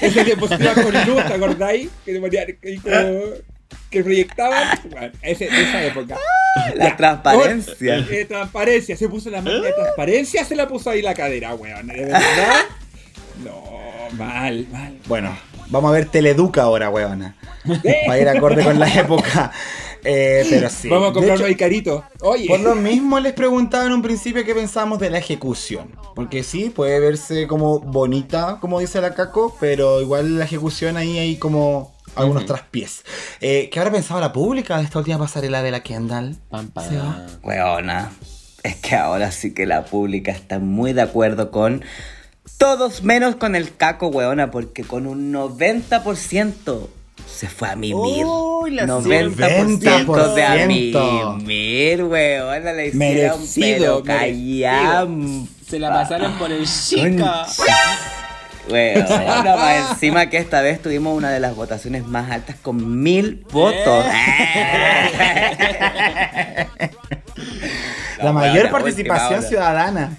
Esa 0.00 0.24
diapositiva 0.24 0.74
con 0.74 0.92
luz, 1.06 1.26
¿te 1.26 1.34
acordáis? 1.34 1.88
Que 2.04 2.12
te 2.12 2.20
ponían 2.20 2.46
ahí 2.64 2.76
como. 2.78 2.96
Que 3.90 4.02
proyectaban. 4.02 4.78
Bueno, 4.90 5.12
ese- 5.22 5.48
de 5.48 5.62
esa 5.62 5.84
época. 5.84 6.16
La 6.74 6.88
Ya. 6.90 6.96
transparencia. 6.96 8.04
Oh, 8.08 8.12
eh, 8.12 8.24
transparencia, 8.24 8.96
se 8.96 9.08
puso 9.08 9.28
la 9.30 9.42
máquina 9.42 9.66
de 9.66 9.72
transparencia, 9.74 10.44
se 10.44 10.56
la 10.56 10.66
puso 10.66 10.90
ahí 10.90 11.02
la 11.02 11.14
cadera, 11.14 11.54
weón. 11.54 11.86
¿De 11.86 11.94
verdad? 12.06 12.20
No, 13.44 13.62
mal, 14.16 14.66
mal. 14.72 14.98
Bueno, 15.06 15.36
vamos 15.68 15.90
a 15.90 15.92
ver 15.94 16.06
Teleduca 16.06 16.62
ahora, 16.62 16.88
weona. 16.90 17.36
Va 18.08 18.12
a 18.14 18.18
ir 18.18 18.28
acorde 18.28 18.64
con 18.64 18.78
la 18.78 18.88
época. 18.92 19.52
Eh, 20.04 20.46
pero 20.48 20.70
sí. 20.70 20.88
Vamos 20.88 21.10
a 21.10 21.12
comprarlo 21.12 21.44
hecho, 21.44 21.46
ahí 21.46 21.56
carito. 21.56 22.04
Oye, 22.20 22.46
Por 22.46 22.60
lo 22.60 22.74
mismo 22.76 23.18
les 23.20 23.32
preguntaba 23.32 23.84
en 23.86 23.92
un 23.92 24.02
principio 24.02 24.44
qué 24.44 24.54
pensamos 24.54 24.98
de 25.00 25.10
la 25.10 25.18
ejecución. 25.18 25.90
Porque 26.14 26.42
sí, 26.42 26.70
puede 26.70 27.00
verse 27.00 27.46
como 27.46 27.80
bonita, 27.80 28.58
como 28.60 28.78
dice 28.80 29.00
la 29.00 29.14
Caco, 29.14 29.56
pero 29.60 30.00
igual 30.00 30.38
la 30.38 30.44
ejecución 30.44 30.96
ahí 30.96 31.18
hay 31.18 31.36
como 31.36 31.95
algunos 32.16 32.44
Ujú. 32.44 32.52
traspiés. 32.54 33.04
Eh, 33.40 33.68
¿Qué 33.70 33.78
habrá 33.78 33.92
pensado 33.92 34.20
la 34.20 34.32
pública 34.32 34.78
de 34.78 34.84
esta 34.84 34.98
última 34.98 35.18
pasarela 35.18 35.62
de 35.62 35.70
la 35.70 35.80
Kendall? 35.80 36.36
Pam, 36.50 36.68
pam. 36.68 36.88
Se 36.88 36.96
va. 36.96 37.26
Weona. 37.42 38.10
Es 38.62 38.76
que 38.76 38.96
ahora 38.96 39.30
sí 39.30 39.54
que 39.54 39.66
la 39.66 39.84
pública 39.84 40.32
está 40.32 40.58
muy 40.58 40.92
de 40.92 41.02
acuerdo 41.02 41.50
con 41.50 41.84
todos 42.58 43.02
menos 43.02 43.36
con 43.36 43.54
el 43.54 43.76
caco, 43.76 44.08
weona, 44.08 44.50
porque 44.50 44.82
con 44.82 45.06
un 45.06 45.32
90% 45.32 46.88
se 47.26 47.48
fue 47.48 47.68
a 47.68 47.76
mimir. 47.76 48.24
Uy, 48.24 48.70
la 48.72 48.86
90% 48.86 50.34
de 50.34 50.42
a 50.44 50.56
90%. 50.66 51.36
mimir, 51.36 52.04
weona, 52.04 52.72
le 52.72 52.88
hicieron 52.88 53.40
Merecido, 53.40 54.02
pero 54.02 54.18
callam. 54.18 55.46
Se 55.68 55.78
la 55.78 55.90
pasaron 55.92 56.32
por 56.38 56.50
el 56.50 56.66
chica. 56.66 57.46
Weona, 58.70 59.56
más 59.56 59.90
encima 59.92 60.26
que 60.28 60.38
esta 60.38 60.60
vez 60.60 60.82
tuvimos 60.82 61.16
una 61.16 61.30
de 61.30 61.40
las 61.40 61.54
votaciones 61.54 62.06
más 62.06 62.30
altas 62.30 62.56
con 62.56 63.02
mil 63.02 63.44
votos. 63.50 64.04
La 68.22 68.32
mayor 68.32 68.70
participación 68.70 69.42
ciudadana. 69.42 70.16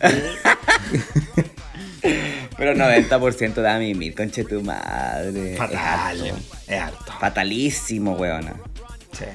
Pero 2.57 2.73
90% 2.73 3.53
de 3.55 3.69
a 3.69 3.77
mimir, 3.77 4.15
conche 4.15 4.43
tu 4.43 4.61
madre. 4.61 5.55
Fatal. 5.55 6.15
Es 6.15 6.31
harto. 6.31 6.43
Es 6.67 6.81
harto. 6.81 7.13
Fatalísimo, 7.19 8.13
weona. 8.13 8.53
Sí. 9.11 9.25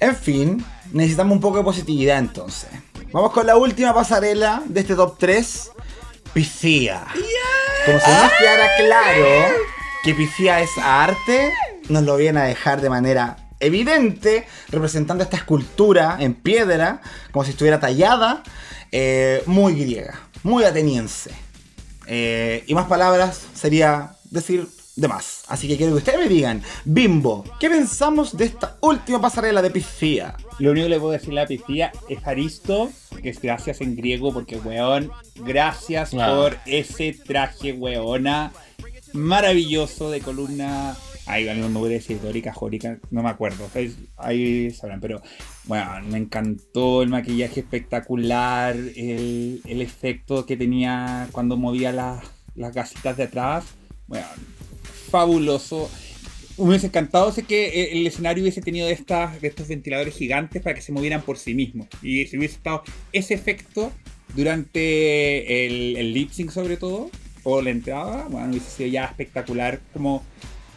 En 0.00 0.16
fin, 0.16 0.64
necesitamos 0.92 1.34
un 1.34 1.40
poco 1.40 1.58
de 1.58 1.64
positividad 1.64 2.18
entonces. 2.18 2.70
Vamos 3.12 3.32
con 3.32 3.46
la 3.46 3.56
última 3.56 3.94
pasarela 3.94 4.62
de 4.66 4.80
este 4.80 4.94
top 4.94 5.16
3. 5.18 5.70
Pifía. 6.34 7.06
Como 7.86 8.00
si 8.00 8.10
no 8.10 8.22
nos 8.22 8.32
quedara 8.32 8.68
claro 8.76 9.54
que 10.02 10.14
Pifía 10.14 10.60
es 10.60 10.70
arte, 10.82 11.52
nos 11.88 12.02
lo 12.02 12.16
viene 12.16 12.40
a 12.40 12.44
dejar 12.44 12.80
de 12.80 12.90
manera 12.90 13.36
evidente, 13.60 14.46
representando 14.68 15.22
esta 15.22 15.36
escultura 15.36 16.16
en 16.18 16.34
piedra, 16.34 17.00
como 17.30 17.44
si 17.44 17.52
estuviera 17.52 17.78
tallada, 17.78 18.42
eh, 18.90 19.42
muy 19.46 19.74
griega, 19.74 20.20
muy 20.42 20.64
ateniense. 20.64 21.30
Eh, 22.06 22.64
y 22.66 22.74
más 22.74 22.86
palabras 22.86 23.40
sería 23.54 24.16
decir 24.24 24.66
de 24.96 25.08
más. 25.08 25.42
Así 25.48 25.66
que 25.68 25.76
quiero 25.76 25.92
que 25.92 25.98
ustedes 25.98 26.18
me 26.20 26.28
digan, 26.28 26.62
Bimbo, 26.84 27.44
¿qué 27.58 27.68
pensamos 27.68 28.36
de 28.36 28.44
esta 28.44 28.76
última 28.80 29.20
pasarela 29.20 29.62
de 29.62 29.70
Pifía? 29.70 30.36
lo 30.58 30.70
único 30.70 30.84
que 30.84 30.90
le 30.90 31.00
puedo 31.00 31.12
decir 31.12 31.30
a 31.32 31.42
la 31.42 31.46
piscina 31.46 31.92
es 32.08 32.24
Aristo, 32.26 32.90
que 33.22 33.30
es 33.30 33.40
gracias 33.40 33.80
en 33.80 33.96
griego, 33.96 34.32
porque 34.32 34.56
weón, 34.56 35.10
gracias 35.34 36.10
por 36.14 36.56
ese 36.66 37.12
traje, 37.12 37.72
weona, 37.72 38.52
maravilloso 39.12 40.10
de 40.10 40.20
columna. 40.20 40.96
Ay, 41.26 41.46
no 41.58 41.68
me 41.70 41.78
voy 41.78 41.90
a 41.90 41.94
decir 41.94 42.20
dórica, 42.20 42.52
jórica, 42.52 42.98
no 43.10 43.22
me 43.22 43.30
acuerdo. 43.30 43.68
Ahí, 43.74 43.96
ahí 44.16 44.70
sabrán, 44.70 45.00
pero 45.00 45.22
bueno, 45.64 45.90
me 46.08 46.18
encantó 46.18 47.02
el 47.02 47.08
maquillaje 47.08 47.60
espectacular, 47.60 48.76
el, 48.76 49.62
el 49.64 49.82
efecto 49.82 50.44
que 50.44 50.56
tenía 50.56 51.28
cuando 51.32 51.56
movía 51.56 51.92
las, 51.92 52.24
las 52.54 52.74
gasitas 52.74 53.16
de 53.16 53.24
atrás. 53.24 53.64
Bueno, 54.06 54.26
fabuloso. 55.10 55.90
Me 56.56 56.64
hubiese 56.66 56.86
encantado 56.86 57.32
sé 57.32 57.42
que 57.42 57.66
eh, 57.66 57.92
el 57.92 58.06
escenario 58.06 58.42
hubiese 58.42 58.60
tenido 58.60 58.88
estas, 58.88 59.40
de 59.40 59.48
estos 59.48 59.68
ventiladores 59.68 60.14
gigantes 60.14 60.62
para 60.62 60.74
que 60.74 60.82
se 60.82 60.92
movieran 60.92 61.22
por 61.22 61.38
sí 61.38 61.54
mismos. 61.54 61.88
Y 62.02 62.26
si 62.26 62.38
hubiese 62.38 62.56
estado 62.56 62.82
ese 63.12 63.34
efecto 63.34 63.92
durante 64.34 65.66
el, 65.66 65.96
el 65.96 66.14
lip 66.14 66.30
sync 66.30 66.50
sobre 66.50 66.76
todo, 66.76 67.10
o 67.44 67.60
la 67.60 67.70
entrada, 67.70 68.26
bueno, 68.28 68.48
hubiese 68.50 68.70
sido 68.70 68.88
ya 68.88 69.04
espectacular 69.04 69.80
como 69.92 70.24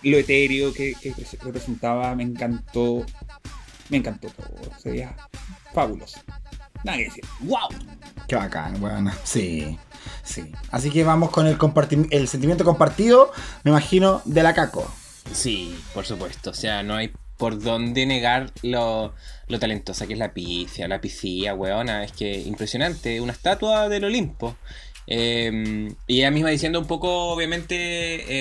lo 0.04 0.18
etéreo 0.18 0.74
que, 0.74 0.94
que 1.02 1.14
representaba. 1.44 2.14
Me 2.16 2.24
encantó. 2.24 3.06
Me 3.90 3.98
encantó 3.98 4.30
todo. 4.30 4.78
Sería 4.78 5.16
fabuloso. 5.74 6.20
Nada 6.84 6.98
que 6.98 7.06
decir. 7.06 7.24
¡Wow! 7.42 7.70
Qué 8.28 8.36
bacán, 8.36 8.80
bueno. 8.80 9.12
Sí, 9.24 9.78
sí. 10.24 10.52
Así 10.72 10.90
que 10.90 11.04
vamos 11.04 11.30
con 11.30 11.48
el, 11.48 11.58
el 12.12 12.28
sentimiento 12.28 12.64
compartido, 12.64 13.32
me 13.64 13.72
imagino, 13.72 14.22
de 14.26 14.44
la 14.44 14.54
Caco. 14.54 14.92
Sí, 15.32 15.78
por 15.94 16.06
supuesto. 16.06 16.52
O 16.52 16.54
sea, 16.54 16.84
no 16.84 16.96
hay 16.96 17.12
por 17.38 17.62
dónde 17.62 18.06
negar 18.06 18.52
lo, 18.64 19.14
lo 19.48 19.60
talentosa 19.60 20.08
que 20.08 20.14
es 20.14 20.20
la 20.20 20.34
pifia, 20.34 20.88
la 20.88 21.02
pifía, 21.02 21.54
weona. 21.54 22.04
Es 22.04 22.12
que 22.12 22.40
impresionante, 22.42 23.22
una 23.22 23.34
estatua 23.34 23.90
del 23.90 24.06
Olimpo. 24.06 24.56
Eh, 25.10 25.90
y 26.06 26.18
ella 26.18 26.32
misma 26.32 26.50
diciendo 26.50 26.82
un 26.82 26.86
poco, 26.88 27.30
obviamente, 27.30 27.76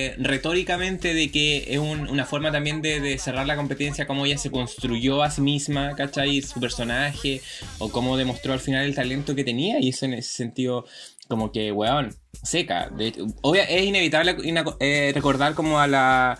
eh, 0.06 0.16
retóricamente, 0.18 1.14
de 1.14 1.30
que 1.30 1.64
es 1.68 1.78
un- 1.78 2.08
una 2.08 2.24
forma 2.26 2.50
también 2.50 2.82
de, 2.82 2.98
de 3.00 3.18
cerrar 3.18 3.46
la 3.46 3.54
competencia, 3.54 4.06
cómo 4.08 4.26
ella 4.26 4.36
se 4.36 4.50
construyó 4.50 5.22
a 5.22 5.30
sí 5.30 5.42
misma, 5.42 5.94
¿cachai? 5.94 6.42
Su 6.42 6.58
personaje, 6.58 7.40
o 7.78 7.90
cómo 7.90 8.16
demostró 8.16 8.52
al 8.52 8.58
final 8.60 8.84
el 8.84 8.96
talento 8.96 9.36
que 9.36 9.44
tenía, 9.44 9.78
y 9.80 9.90
eso 9.90 10.06
en 10.06 10.14
ese 10.14 10.32
sentido, 10.32 10.86
como 11.28 11.52
que, 11.52 11.72
weón, 11.72 12.14
seca. 12.42 12.88
De 12.90 13.08
hecho, 13.08 13.26
obvia- 13.42 13.64
es 13.68 13.84
inevitable 13.84 14.36
eh, 14.80 15.12
recordar 15.14 15.54
como 15.54 15.78
a 15.80 15.86
la 15.86 16.38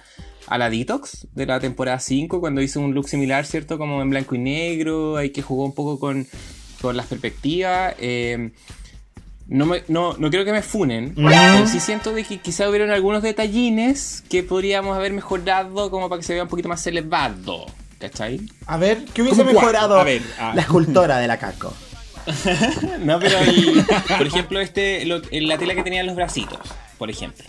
a 0.48 0.58
la 0.58 0.70
Detox 0.70 1.26
de 1.34 1.44
la 1.44 1.58
temporada 1.58 1.98
5, 1.98 2.38
cuando 2.40 2.62
hizo 2.62 2.78
un 2.80 2.94
look 2.94 3.08
similar, 3.08 3.44
¿cierto? 3.46 3.78
Como 3.78 4.00
en 4.00 4.10
blanco 4.10 4.36
y 4.36 4.38
negro, 4.38 5.16
ahí 5.16 5.30
que 5.30 5.42
jugó 5.42 5.64
un 5.64 5.74
poco 5.74 5.98
con, 5.98 6.24
con 6.80 6.96
las 6.96 7.06
perspectivas. 7.06 7.94
eh, 7.98 8.52
no, 9.48 9.66
me, 9.66 9.82
no, 9.88 10.16
no 10.18 10.30
creo 10.30 10.44
que 10.44 10.52
me 10.52 10.62
funen, 10.62 11.14
pero 11.14 11.66
sí 11.66 11.78
siento 11.80 12.12
de 12.12 12.24
que 12.24 12.38
quizá 12.38 12.68
hubieron 12.68 12.90
algunos 12.90 13.22
detallines 13.22 14.24
que 14.28 14.42
podríamos 14.42 14.96
haber 14.96 15.12
mejorado 15.12 15.90
como 15.90 16.08
para 16.08 16.20
que 16.20 16.26
se 16.26 16.34
vea 16.34 16.42
un 16.44 16.48
poquito 16.48 16.68
más 16.68 16.84
elevado, 16.86 17.66
¿cachai? 17.98 18.40
A 18.66 18.76
ver, 18.76 19.04
¿qué 19.14 19.22
hubiese 19.22 19.44
mejorado 19.44 19.98
A 20.00 20.04
ver, 20.04 20.22
ah. 20.40 20.52
la 20.54 20.62
escultora 20.62 21.18
de 21.18 21.28
la 21.28 21.38
Caco? 21.38 21.72
no, 23.00 23.18
pero 23.20 23.38
y, 23.46 23.82
por 24.18 24.26
ejemplo, 24.26 24.60
este, 24.60 25.04
lo- 25.04 25.20
la 25.30 25.58
tela 25.58 25.74
que 25.74 25.82
tenía 25.82 26.00
en 26.00 26.06
los 26.06 26.16
bracitos, 26.16 26.58
por 26.98 27.10
ejemplo. 27.10 27.44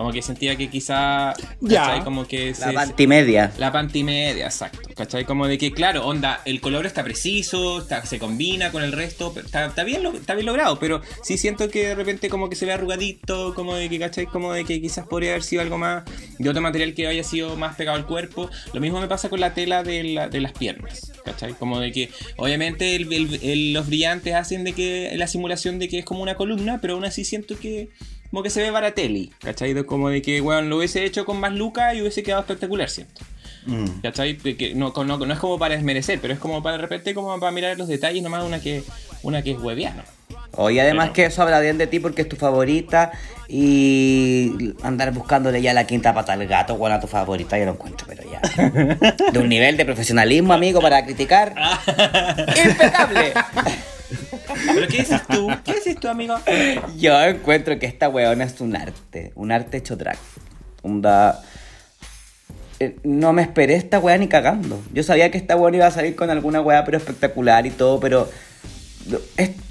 Como 0.00 0.12
que 0.12 0.22
sentía 0.22 0.56
que 0.56 0.70
quizá, 0.70 1.34
Ya. 1.60 1.82
¿cachai? 1.84 2.04
Como 2.04 2.26
que 2.26 2.52
La 2.52 2.54
se- 2.68 2.72
pantimedia. 2.72 3.52
La 3.58 3.70
pantimedia, 3.70 4.46
exacto. 4.46 4.88
¿Cachai? 4.96 5.26
Como 5.26 5.46
de 5.46 5.58
que, 5.58 5.72
claro, 5.72 6.06
onda, 6.06 6.40
el 6.46 6.62
color 6.62 6.86
está 6.86 7.04
preciso, 7.04 7.80
está- 7.82 8.06
se 8.06 8.18
combina 8.18 8.72
con 8.72 8.82
el 8.82 8.92
resto, 8.92 9.32
pero 9.34 9.44
está, 9.44 9.66
está 9.66 9.84
bien, 9.84 10.06
está 10.14 10.32
bien 10.32 10.46
logrado, 10.46 10.78
pero 10.78 11.02
sí 11.22 11.36
siento 11.36 11.68
que 11.68 11.88
de 11.88 11.94
repente 11.94 12.30
como 12.30 12.48
que 12.48 12.56
se 12.56 12.64
ve 12.64 12.72
arrugadito, 12.72 13.54
como 13.54 13.74
de 13.74 13.90
que, 13.90 13.98
¿cachai? 13.98 14.24
Como 14.24 14.54
de 14.54 14.64
que 14.64 14.80
quizás 14.80 15.06
podría 15.06 15.32
haber 15.32 15.42
sido 15.42 15.60
algo 15.60 15.76
más, 15.76 16.04
de 16.38 16.48
otro 16.48 16.62
material 16.62 16.94
que 16.94 17.06
haya 17.06 17.22
sido 17.22 17.56
más 17.56 17.76
pegado 17.76 17.98
al 17.98 18.06
cuerpo. 18.06 18.48
Lo 18.72 18.80
mismo 18.80 19.02
me 19.02 19.06
pasa 19.06 19.28
con 19.28 19.38
la 19.40 19.52
tela 19.52 19.82
de, 19.82 20.02
la- 20.02 20.30
de 20.30 20.40
las 20.40 20.52
piernas, 20.52 21.12
¿cachai? 21.26 21.52
Como 21.52 21.78
de 21.78 21.92
que, 21.92 22.08
obviamente, 22.38 22.96
el- 22.96 23.12
el- 23.12 23.38
el- 23.42 23.72
los 23.74 23.86
brillantes 23.86 24.32
hacen 24.34 24.64
de 24.64 24.72
que 24.72 25.12
la 25.16 25.26
simulación 25.26 25.78
de 25.78 25.88
que 25.90 25.98
es 25.98 26.06
como 26.06 26.22
una 26.22 26.36
columna, 26.36 26.78
pero 26.80 26.94
aún 26.94 27.04
así 27.04 27.22
siento 27.22 27.58
que 27.58 27.90
como 28.30 28.42
que 28.42 28.50
se 28.50 28.62
ve 28.62 28.70
barateli, 28.70 29.32
¿cachai? 29.40 29.74
Como 29.84 30.08
de 30.08 30.22
que, 30.22 30.40
bueno, 30.40 30.62
lo 30.62 30.76
hubiese 30.78 31.04
hecho 31.04 31.24
con 31.24 31.40
más 31.40 31.52
lucas 31.52 31.94
y 31.94 32.00
hubiese 32.00 32.22
quedado 32.22 32.42
espectacular, 32.42 32.88
siento. 32.88 33.22
Mm. 33.66 34.00
¿Cachai? 34.02 34.36
Que 34.36 34.74
no, 34.74 34.92
no, 34.96 35.18
no 35.18 35.32
es 35.32 35.38
como 35.38 35.58
para 35.58 35.74
desmerecer, 35.74 36.18
pero 36.20 36.32
es 36.32 36.40
como 36.40 36.62
para 36.62 36.76
de 36.76 36.82
repente 36.82 37.14
como 37.14 37.38
para 37.38 37.52
mirar 37.52 37.76
los 37.76 37.88
detalles, 37.88 38.22
nomás 38.22 38.44
una 38.44 38.60
que, 38.60 38.82
una 39.22 39.42
que 39.42 39.50
es 39.52 39.58
hueviana. 39.58 40.04
Oye, 40.52 40.80
además 40.80 41.06
Pero- 41.06 41.14
que 41.14 41.24
eso 41.26 41.42
habla 41.42 41.60
bien 41.60 41.78
de 41.78 41.86
ti 41.86 42.00
porque 42.00 42.22
es 42.22 42.28
tu 42.28 42.36
favorita 42.36 43.12
y 43.48 44.74
andar 44.82 45.12
buscándole 45.12 45.60
ya 45.60 45.74
la 45.74 45.86
quinta 45.86 46.14
pata 46.14 46.32
al 46.32 46.46
gato, 46.46 46.76
bueno, 46.76 46.96
a 46.96 47.00
tu 47.00 47.06
favorita, 47.06 47.58
yo 47.58 47.66
lo 47.66 47.72
encuentro, 47.72 48.06
pero 48.08 48.22
ya. 48.30 48.40
De 49.32 49.38
un 49.38 49.48
nivel 49.48 49.76
de 49.76 49.84
profesionalismo, 49.84 50.52
amigo, 50.52 50.80
para 50.80 51.04
criticar. 51.04 51.54
¡Impecable! 52.64 53.32
¿Pero 54.74 54.88
qué 54.88 54.98
dices 54.98 55.22
tú? 55.28 55.48
¿Qué 55.64 55.74
dices 55.74 55.96
tú, 55.98 56.08
amigo? 56.08 56.36
Yo 56.96 57.20
encuentro 57.22 57.78
que 57.78 57.86
esta 57.86 58.08
weona 58.08 58.44
es 58.44 58.60
un 58.60 58.76
arte, 58.76 59.32
un 59.34 59.52
arte 59.52 59.78
hecho 59.78 59.96
drag. 59.96 60.18
Onda. 60.82 61.42
eh, 62.78 62.96
No 63.04 63.32
me 63.32 63.42
esperé 63.42 63.74
esta 63.74 63.98
weá 63.98 64.16
ni 64.18 64.28
cagando. 64.28 64.82
Yo 64.92 65.02
sabía 65.02 65.30
que 65.30 65.38
esta 65.38 65.56
weona 65.56 65.76
iba 65.78 65.86
a 65.86 65.90
salir 65.90 66.16
con 66.16 66.30
alguna 66.30 66.60
weá 66.60 66.84
pero 66.84 66.96
espectacular 66.98 67.66
y 67.66 67.70
todo, 67.70 68.00
pero 68.00 68.28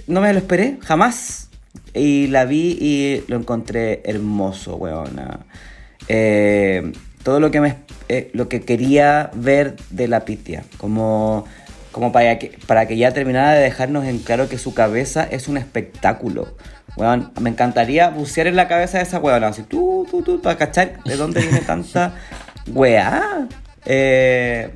no 0.07 0.21
me 0.21 0.31
lo 0.33 0.39
esperé, 0.39 0.77
jamás. 0.81 1.49
Y 1.93 2.27
la 2.27 2.45
vi 2.45 2.77
y 2.79 3.23
lo 3.27 3.37
encontré 3.37 4.01
hermoso, 4.05 4.75
weona. 4.75 5.39
Eh, 6.07 6.91
todo 7.23 7.39
lo 7.39 7.51
que 7.51 7.61
me 7.61 7.75
eh, 8.07 8.31
lo 8.33 8.49
que 8.49 8.61
quería 8.61 9.29
ver 9.35 9.75
de 9.91 10.07
la 10.07 10.25
Pitia, 10.25 10.63
como 10.77 11.45
como 11.99 12.11
para 12.13 12.39
que, 12.39 12.57
para 12.65 12.87
que 12.87 12.97
ya 12.97 13.11
terminara 13.11 13.51
de 13.51 13.61
dejarnos 13.61 14.05
en 14.05 14.19
claro 14.19 14.47
que 14.47 14.57
su 14.57 14.73
cabeza 14.73 15.27
es 15.29 15.47
un 15.49 15.57
espectáculo. 15.57 16.55
Weón, 16.95 17.31
me 17.39 17.49
encantaría 17.49 18.09
bucear 18.09 18.47
en 18.47 18.55
la 18.55 18.67
cabeza 18.67 18.97
de 18.97 19.03
esa 19.03 19.19
weona, 19.19 19.47
así, 19.47 19.63
tú, 19.63 20.07
tú, 20.09 20.21
tú, 20.21 20.41
para 20.41 20.57
cachar 20.57 21.03
de 21.03 21.15
dónde 21.17 21.41
viene 21.41 21.59
tanta 21.59 22.13
weá. 22.67 23.47
Eh, 23.85 24.71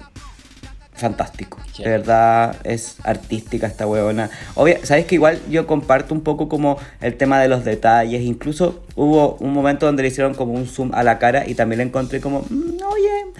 fantástico. 0.93 1.59
De 1.77 1.89
verdad 1.89 2.55
es 2.65 2.97
artística 3.03 3.67
esta 3.67 3.87
weona. 3.87 4.29
Obvio, 4.55 4.77
sabes 4.83 5.05
que 5.05 5.15
igual 5.15 5.39
yo 5.49 5.65
comparto 5.65 6.13
un 6.13 6.21
poco 6.21 6.49
como 6.49 6.77
el 7.01 7.15
tema 7.15 7.39
de 7.39 7.47
los 7.47 7.63
detalles. 7.63 8.21
Incluso 8.21 8.83
hubo 8.95 9.35
un 9.39 9.53
momento 9.53 9.85
donde 9.85 10.03
le 10.03 10.09
hicieron 10.09 10.33
como 10.33 10.53
un 10.53 10.67
zoom 10.67 10.91
a 10.93 11.03
la 11.03 11.19
cara 11.19 11.47
y 11.47 11.55
también 11.55 11.79
le 11.79 11.85
encontré 11.85 12.21
como, 12.21 12.41
"Mm, 12.49 12.83
oye, 12.85 13.33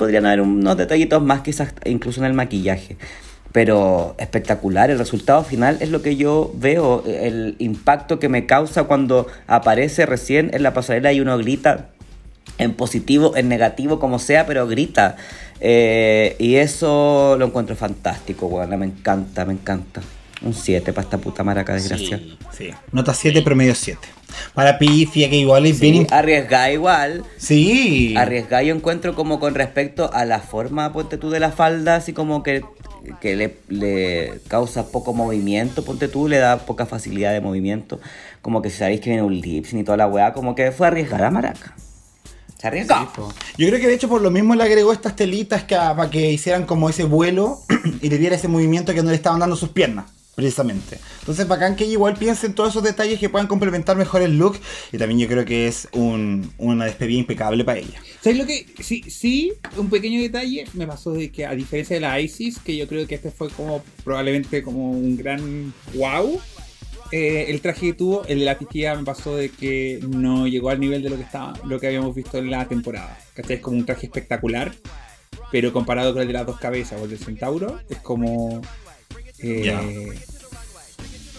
podrían 0.00 0.24
haber 0.24 0.40
unos 0.40 0.78
detallitos 0.78 1.22
más 1.22 1.42
quizás 1.42 1.74
incluso 1.84 2.20
en 2.20 2.26
el 2.26 2.32
maquillaje. 2.32 2.96
Pero 3.52 4.14
espectacular, 4.18 4.90
el 4.90 4.98
resultado 4.98 5.44
final 5.44 5.76
es 5.80 5.90
lo 5.90 6.00
que 6.00 6.16
yo 6.16 6.50
veo, 6.56 7.04
el 7.06 7.54
impacto 7.58 8.18
que 8.18 8.30
me 8.30 8.46
causa 8.46 8.84
cuando 8.84 9.26
aparece 9.46 10.06
recién 10.06 10.52
en 10.54 10.62
la 10.62 10.72
pasarela 10.72 11.12
y 11.12 11.20
uno 11.20 11.36
grita 11.36 11.90
en 12.56 12.72
positivo, 12.72 13.36
en 13.36 13.50
negativo, 13.50 13.98
como 14.00 14.18
sea, 14.18 14.46
pero 14.46 14.66
grita. 14.66 15.16
Eh, 15.60 16.34
y 16.38 16.54
eso 16.54 17.36
lo 17.38 17.44
encuentro 17.44 17.76
fantástico, 17.76 18.46
weón. 18.46 18.70
Me 18.78 18.86
encanta, 18.86 19.44
me 19.44 19.52
encanta. 19.52 20.00
Un 20.42 20.54
7 20.54 20.92
para 20.92 21.04
esta 21.04 21.18
puta 21.18 21.44
maraca, 21.44 21.74
desgracia. 21.74 22.18
Sí. 22.18 22.38
Sí. 22.56 22.70
Nota 22.92 23.12
7, 23.12 23.42
promedio 23.42 23.74
7. 23.74 23.98
Para 24.54 24.78
Pifia, 24.78 25.28
que 25.28 25.36
igual 25.36 25.66
es 25.66 25.78
bien. 25.80 25.94
Sí, 25.94 26.00
imp- 26.02 26.12
arriesgada 26.12 26.70
igual. 26.72 27.24
Sí. 27.36 28.14
Arriesgada 28.16 28.62
yo 28.62 28.74
encuentro 28.74 29.14
como 29.14 29.38
con 29.38 29.54
respecto 29.54 30.10
a 30.12 30.24
la 30.24 30.40
forma, 30.40 30.92
ponte 30.92 31.18
tú, 31.18 31.30
de 31.30 31.40
la 31.40 31.52
falda, 31.52 31.96
así 31.96 32.12
como 32.14 32.42
que, 32.42 32.62
que 33.20 33.36
le, 33.36 33.56
le 33.68 34.40
causa 34.48 34.86
poco 34.88 35.12
movimiento, 35.12 35.84
ponte 35.84 36.08
tú, 36.08 36.26
le 36.28 36.38
da 36.38 36.58
poca 36.58 36.86
facilidad 36.86 37.32
de 37.32 37.40
movimiento. 37.42 38.00
Como 38.40 38.62
que 38.62 38.70
si 38.70 38.78
sabéis 38.78 39.00
que 39.00 39.10
viene 39.10 39.22
un 39.22 39.38
lips 39.38 39.74
y 39.74 39.84
toda 39.84 39.98
la 39.98 40.06
weá, 40.06 40.32
como 40.32 40.54
que 40.54 40.72
fue 40.72 40.86
arriesgada 40.86 41.30
maraca. 41.30 41.74
Se 42.56 42.66
arriesgó. 42.66 42.94
Yo 43.58 43.68
creo 43.68 43.80
que 43.80 43.86
de 43.88 43.94
hecho 43.94 44.08
por 44.08 44.20
lo 44.22 44.30
mismo 44.30 44.54
le 44.54 44.62
agregó 44.62 44.92
estas 44.92 45.16
telitas 45.16 45.64
que, 45.64 45.74
para 45.76 46.08
que 46.08 46.30
hicieran 46.30 46.64
como 46.66 46.88
ese 46.88 47.04
vuelo 47.04 47.58
y 48.00 48.08
le 48.08 48.16
diera 48.18 48.36
ese 48.36 48.48
movimiento 48.48 48.94
que 48.94 49.02
no 49.02 49.10
le 49.10 49.16
estaban 49.16 49.40
dando 49.40 49.56
sus 49.56 49.70
piernas, 49.70 50.06
precisamente. 50.34 50.98
Entonces 51.20 51.46
bacán 51.46 51.76
que 51.76 51.84
igual 51.84 52.14
piense 52.16 52.46
en 52.46 52.54
todos 52.54 52.70
esos 52.70 52.82
detalles 52.82 53.18
que 53.18 53.28
puedan 53.28 53.46
complementar 53.46 53.96
mejor 53.96 54.22
el 54.22 54.38
look 54.38 54.58
y 54.92 54.98
también 54.98 55.20
yo 55.20 55.28
creo 55.28 55.44
que 55.44 55.66
es 55.66 55.88
un- 55.92 56.52
una 56.58 56.86
despedida 56.86 57.18
impecable 57.18 57.64
para 57.64 57.78
ella. 57.80 58.00
¿Sabes 58.22 58.38
lo 58.38 58.46
que? 58.46 58.66
Sí, 58.82 59.02
sí, 59.08 59.52
un 59.76 59.90
pequeño 59.90 60.20
detalle 60.20 60.64
me 60.74 60.86
pasó 60.86 61.12
de 61.12 61.30
que 61.30 61.44
a 61.46 61.54
diferencia 61.54 61.96
de 61.96 62.00
la 62.00 62.18
ISIS, 62.20 62.58
que 62.58 62.76
yo 62.76 62.86
creo 62.88 63.06
que 63.06 63.16
este 63.16 63.30
fue 63.30 63.48
como 63.50 63.82
probablemente 64.04 64.62
como 64.62 64.90
un 64.92 65.16
gran 65.16 65.72
wow, 65.94 66.40
eh, 67.12 67.46
el 67.48 67.60
traje 67.60 67.86
que 67.88 67.92
tuvo, 67.94 68.24
el 68.26 68.38
de 68.38 68.44
la 68.44 68.56
titía 68.56 68.94
me 68.94 69.04
pasó 69.04 69.34
de 69.36 69.48
que 69.50 69.98
no 70.08 70.46
llegó 70.46 70.70
al 70.70 70.78
nivel 70.78 71.02
de 71.02 71.10
lo 71.10 71.16
que 71.16 71.22
estaba, 71.24 71.52
lo 71.64 71.80
que 71.80 71.88
habíamos 71.88 72.14
visto 72.14 72.38
en 72.38 72.50
la 72.50 72.68
temporada. 72.68 73.18
¿Cachai? 73.34 73.56
Es 73.56 73.62
como 73.62 73.76
un 73.78 73.84
traje 73.84 74.06
espectacular, 74.06 74.72
pero 75.50 75.72
comparado 75.72 76.12
con 76.12 76.22
el 76.22 76.28
de 76.28 76.34
las 76.34 76.46
dos 76.46 76.58
cabezas 76.60 77.00
o 77.00 77.04
el 77.04 77.10
del 77.10 77.18
centauro, 77.18 77.80
es 77.90 77.98
como... 77.98 78.62
eh. 79.42 80.18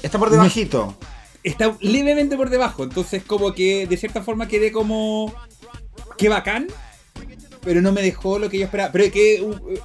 Está 0.03 0.17
por 0.17 0.29
debajito. 0.29 0.97
está 1.43 1.75
levemente 1.81 2.35
por 2.37 2.49
debajo. 2.49 2.83
Entonces, 2.83 3.23
como 3.23 3.53
que 3.53 3.85
de 3.87 3.97
cierta 3.97 4.21
forma 4.21 4.47
quedé 4.47 4.71
como. 4.71 5.33
Qué 6.17 6.29
bacán. 6.29 6.67
Pero 7.63 7.81
no 7.81 7.91
me 7.91 8.01
dejó 8.01 8.39
lo 8.39 8.49
que 8.49 8.57
yo 8.57 8.65
esperaba. 8.65 8.91
Pero 8.91 9.11
que. 9.11 9.41
uh, 9.41 9.49
uh, 9.49 9.79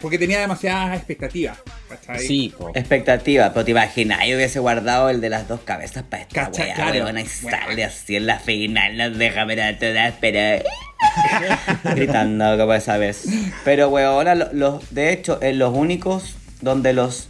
porque 0.00 0.18
tenía 0.18 0.40
demasiadas 0.40 0.96
expectativas. 0.96 1.58
¿cachai? 1.88 2.26
Sí, 2.26 2.52
po. 2.58 2.70
Expectativa, 2.74 3.52
pero 3.52 3.64
te 3.64 3.70
imaginas, 3.70 4.26
yo 4.26 4.34
hubiese 4.36 4.58
guardado 4.58 5.08
el 5.10 5.20
de 5.20 5.28
las 5.30 5.46
dos 5.46 5.60
cabezas 5.60 6.02
para 6.02 6.22
esta 6.24 6.46
Cacha, 6.46 6.62
wea, 6.64 6.74
claro. 6.74 7.18
y 7.20 7.26
sale 7.26 7.84
así 7.84 8.16
en 8.16 8.26
la 8.26 8.40
final, 8.40 8.96
nos 8.96 9.16
deja 9.16 9.44
ver 9.44 9.60
a 9.60 9.78
todas, 9.78 10.14
pero... 10.20 10.64
Gritando 11.94 12.56
como 12.58 12.74
esa 12.74 12.96
vez. 12.96 13.24
Pero, 13.64 13.90
lo- 13.90 14.52
los, 14.52 14.94
de 14.94 15.12
hecho, 15.12 15.38
en 15.42 15.58
los 15.58 15.72
únicos 15.74 16.34
donde 16.62 16.92
los 16.92 17.28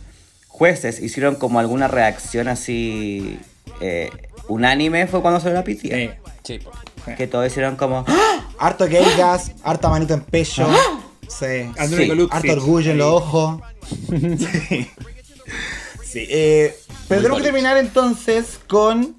jueces 0.49 1.01
hicieron 1.01 1.35
como 1.35 1.59
alguna 1.59 1.89
reacción 1.89 2.47
así 2.49 3.39
eh, 3.81 4.11
unánime 4.49 5.07
fue 5.07 5.21
cuando 5.23 5.41
salió 5.41 5.55
la 5.55 5.65
pitía. 5.65 5.97
Sí. 5.97 6.11
Sí. 6.45 6.61
Que 7.17 7.27
todos 7.27 7.47
hicieron 7.47 7.77
como... 7.77 8.05
¡Ah! 8.07 8.49
Harto 8.59 8.87
gay 8.87 9.05
gas, 9.17 9.53
harta 9.65 9.89
manito 9.89 10.15
en 10.15 10.21
pecho. 10.23 10.69
Sí. 11.29 11.71
Andrónico 11.79 12.13
Sí, 12.13 12.19
Lux, 12.19 12.35
Harto 12.35 12.47
sí. 12.47 12.53
orgullo 12.53 12.91
en 12.93 12.99
los 12.99 13.13
ojos. 13.13 13.61
Sí. 14.39 14.89
Sí, 16.05 16.27
eh, 16.29 16.77
pero 17.09 17.21
Muy 17.21 17.23
tenemos 17.23 17.39
que 17.39 17.45
terminar 17.45 17.79
entonces 17.79 18.61
con 18.69 19.17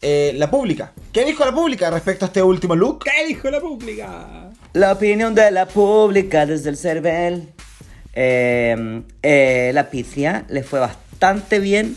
eh, 0.00 0.32
la 0.34 0.50
pública. 0.50 0.92
¿Qué 1.12 1.24
dijo 1.24 1.44
la 1.44 1.54
pública 1.54 1.88
respecto 1.88 2.24
a 2.24 2.26
este 2.26 2.42
último 2.42 2.74
look? 2.74 3.04
¿Qué 3.04 3.24
dijo 3.28 3.48
la 3.48 3.60
pública? 3.60 4.50
La 4.72 4.90
opinión 4.90 5.36
de 5.36 5.52
la 5.52 5.66
pública 5.66 6.44
desde 6.44 6.70
el 6.70 6.76
CERVEL. 6.76 7.48
Eh, 8.14 9.02
eh, 9.22 9.70
la 9.74 9.90
Picia 9.90 10.44
le 10.48 10.62
fue 10.62 10.80
bastante 10.80 11.58
bien. 11.58 11.96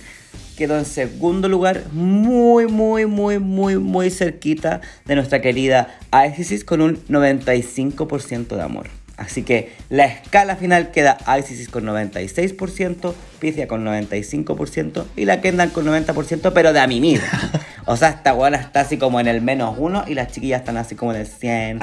Quedó 0.58 0.78
en 0.78 0.86
segundo 0.86 1.50
lugar, 1.50 1.84
muy, 1.92 2.68
muy, 2.68 3.06
muy, 3.06 3.40
muy, 3.40 3.78
muy 3.78 4.10
cerquita 4.10 4.80
de 5.06 5.16
nuestra 5.16 5.42
querida 5.42 6.00
Isis 6.38 6.64
con 6.64 6.82
un 6.82 6.96
95% 7.08 8.56
de 8.56 8.62
amor. 8.62 8.88
Así 9.18 9.44
que 9.44 9.74
la 9.90 10.06
escala 10.06 10.58
final 10.58 10.92
queda 10.92 11.18
Isis 11.40 11.70
con 11.70 11.86
96%, 11.86 13.14
Picia 13.40 13.68
con 13.68 13.86
95% 13.86 15.06
y 15.16 15.26
la 15.26 15.40
Kendall 15.40 15.72
con 15.72 15.86
90%, 15.86 16.52
pero 16.54 16.74
de 16.74 16.80
a 16.80 16.88
mi 16.88 17.00
mira. 17.00 17.24
O 17.88 17.96
sea, 17.98 18.10
esta 18.10 18.34
buena 18.34 18.58
está 18.58 18.80
así 18.80 18.98
como 18.98 19.20
en 19.20 19.28
el 19.28 19.44
menos 19.44 19.76
uno 19.78 20.06
y 20.08 20.16
las 20.16 20.32
chiquillas 20.32 20.62
están 20.62 20.76
así 20.76 20.96
como 20.96 21.14
en 21.14 21.22
el 21.22 21.28
100. 21.28 21.80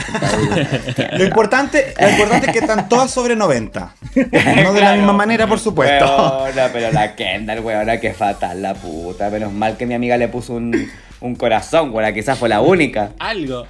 Lo 1.16 1.24
importante, 1.24 1.95
lo 1.97 2.09
importante 2.09 2.47
es 2.47 2.53
que 2.53 2.59
están 2.59 2.89
todas 2.89 3.12
sobre 3.12 3.37
90. 3.37 3.95
No 4.64 4.72
de 4.72 4.80
la 4.80 4.95
misma 4.95 5.12
manera, 5.12 5.47
por 5.47 5.61
supuesto. 5.61 6.43
Weona, 6.43 6.70
pero 6.72 6.91
la 6.91 7.14
Kendall, 7.14 7.61
weona, 7.61 8.01
que 8.01 8.14
fatal 8.14 8.62
la 8.62 8.74
puta. 8.74 9.30
Menos 9.30 9.53
mal 9.53 9.76
que 9.76 9.87
mi 9.87 9.95
amiga 9.95 10.16
le 10.16 10.26
puso 10.26 10.55
un, 10.55 10.91
un 11.20 11.37
corazón, 11.37 11.95
weona, 11.95 12.12
quizás 12.12 12.37
fue 12.37 12.49
la 12.49 12.61
única. 12.61 13.12
Algo. 13.20 13.68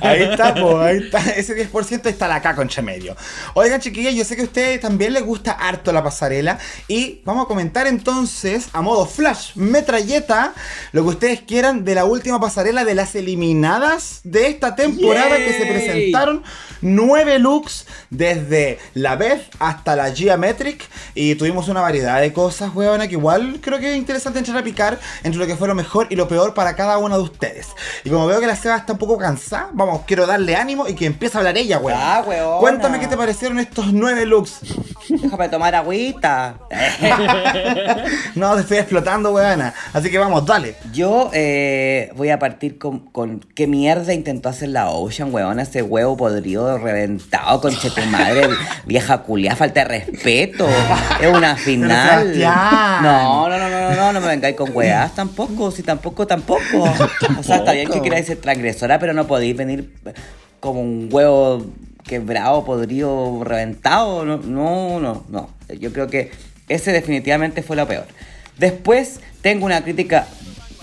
Ahí 0.00 0.22
está, 0.22 0.54
po, 0.54 0.78
ahí 0.80 0.98
está. 0.98 1.18
Ese 1.30 1.56
10% 1.56 2.06
está 2.06 2.28
la 2.28 2.42
K 2.42 2.54
concha 2.54 2.82
medio. 2.82 3.16
Oigan, 3.54 3.80
chiquillas, 3.80 4.14
yo 4.14 4.24
sé 4.24 4.36
que 4.36 4.42
a 4.42 4.44
ustedes 4.44 4.80
también 4.80 5.12
les 5.12 5.22
gusta 5.22 5.52
harto 5.52 5.92
la 5.92 6.02
pasarela. 6.02 6.58
Y 6.88 7.20
vamos 7.24 7.44
a 7.44 7.48
comentar 7.48 7.86
entonces, 7.86 8.68
a 8.72 8.82
modo 8.82 9.06
flash, 9.06 9.54
metralleta, 9.54 10.54
lo 10.92 11.02
que 11.02 11.08
ustedes 11.08 11.42
quieran 11.42 11.84
de 11.84 11.94
la 11.94 12.04
última 12.04 12.40
pasarela 12.40 12.84
de 12.84 12.94
las 12.94 13.14
eliminadas 13.14 14.20
de 14.24 14.48
esta 14.48 14.76
temporada 14.76 15.38
Yay. 15.38 15.46
que 15.46 15.52
se 15.54 15.66
presentaron. 15.66 16.42
Nueve 16.80 17.38
looks 17.38 17.86
desde 18.10 18.78
la 18.94 19.16
Beth 19.16 19.42
hasta 19.58 19.96
la 19.96 20.14
Geometric. 20.14 20.84
Y 21.14 21.34
tuvimos 21.34 21.68
una 21.68 21.80
variedad 21.80 22.20
de 22.20 22.32
cosas, 22.32 22.74
weona, 22.74 23.08
que 23.08 23.14
igual 23.14 23.58
creo 23.60 23.78
que 23.78 23.92
es 23.92 23.96
interesante 23.96 24.38
entrar 24.38 24.58
a 24.58 24.62
picar 24.62 24.98
entre 25.22 25.40
lo 25.40 25.46
que 25.46 25.56
fue 25.56 25.68
lo 25.68 25.74
mejor 25.74 26.06
y 26.10 26.16
lo 26.16 26.28
peor 26.28 26.54
para 26.54 26.76
cada 26.76 26.98
uno 26.98 27.16
de 27.16 27.22
ustedes. 27.22 27.68
Y 28.04 28.10
como 28.10 28.26
veo 28.26 28.40
que 28.40 28.46
la 28.46 28.56
Seba 28.56 28.76
está 28.76 28.92
un 28.92 28.98
poco 28.98 29.18
cansada, 29.18 29.70
vamos, 29.78 30.02
quiero 30.06 30.26
darle 30.26 30.56
ánimo 30.56 30.88
y 30.88 30.94
que 30.94 31.06
empiece 31.06 31.36
a 31.36 31.40
hablar 31.40 31.56
ella, 31.56 31.78
weón. 31.78 31.98
Ah, 32.02 32.24
weona. 32.26 32.58
Cuéntame 32.58 32.98
qué 32.98 33.06
te 33.06 33.16
parecieron 33.16 33.58
estos 33.60 33.92
nueve 33.92 34.26
looks. 34.26 34.60
Déjame 35.08 35.48
tomar 35.48 35.74
agüita. 35.74 36.56
no, 38.34 38.54
te 38.56 38.60
estoy 38.62 38.78
explotando, 38.78 39.32
weona. 39.32 39.72
Así 39.92 40.10
que 40.10 40.18
vamos, 40.18 40.44
dale. 40.44 40.74
Yo 40.92 41.30
eh, 41.32 42.10
voy 42.16 42.30
a 42.30 42.38
partir 42.40 42.76
con, 42.76 42.98
con 42.98 43.40
qué 43.54 43.68
mierda 43.68 44.12
intentó 44.12 44.48
hacer 44.48 44.70
la 44.70 44.90
Ocean, 44.90 45.32
weón. 45.32 45.60
Ese 45.60 45.80
huevo 45.80 46.16
podrido, 46.16 46.76
reventado, 46.78 47.60
conche 47.60 47.90
tu 47.90 48.02
madre, 48.06 48.48
vieja 48.84 49.22
culia, 49.22 49.54
falta 49.54 49.80
de 49.80 50.00
respeto. 50.00 50.66
Es 51.20 51.32
una 51.32 51.54
final. 51.56 52.36
No, 52.38 53.48
no, 53.48 53.58
no, 53.58 53.68
no, 53.70 53.80
no, 53.80 53.94
no, 53.94 54.12
no 54.12 54.20
me 54.20 54.26
vengáis 54.26 54.56
con 54.56 54.70
weas 54.74 55.14
tampoco, 55.14 55.70
si 55.70 55.84
tampoco, 55.84 56.26
tampoco. 56.26 56.58
O 57.38 57.42
sea, 57.42 57.56
está 57.56 57.72
bien 57.72 57.88
que 57.88 58.00
queráis 58.02 58.26
ser 58.26 58.38
transgresora, 58.38 58.98
pero 58.98 59.12
no 59.12 59.26
podéis 59.26 59.56
venir 59.56 59.67
como 60.60 60.80
un 60.80 61.08
huevo 61.10 61.64
quebrado, 62.04 62.64
podrido, 62.64 63.42
reventado. 63.44 64.24
No, 64.24 64.38
no, 64.38 65.00
no, 65.00 65.24
no. 65.28 65.50
Yo 65.78 65.92
creo 65.92 66.08
que 66.08 66.30
ese 66.68 66.92
definitivamente 66.92 67.62
fue 67.62 67.76
lo 67.76 67.86
peor. 67.86 68.06
Después 68.58 69.20
tengo 69.40 69.66
una 69.66 69.82
crítica 69.82 70.26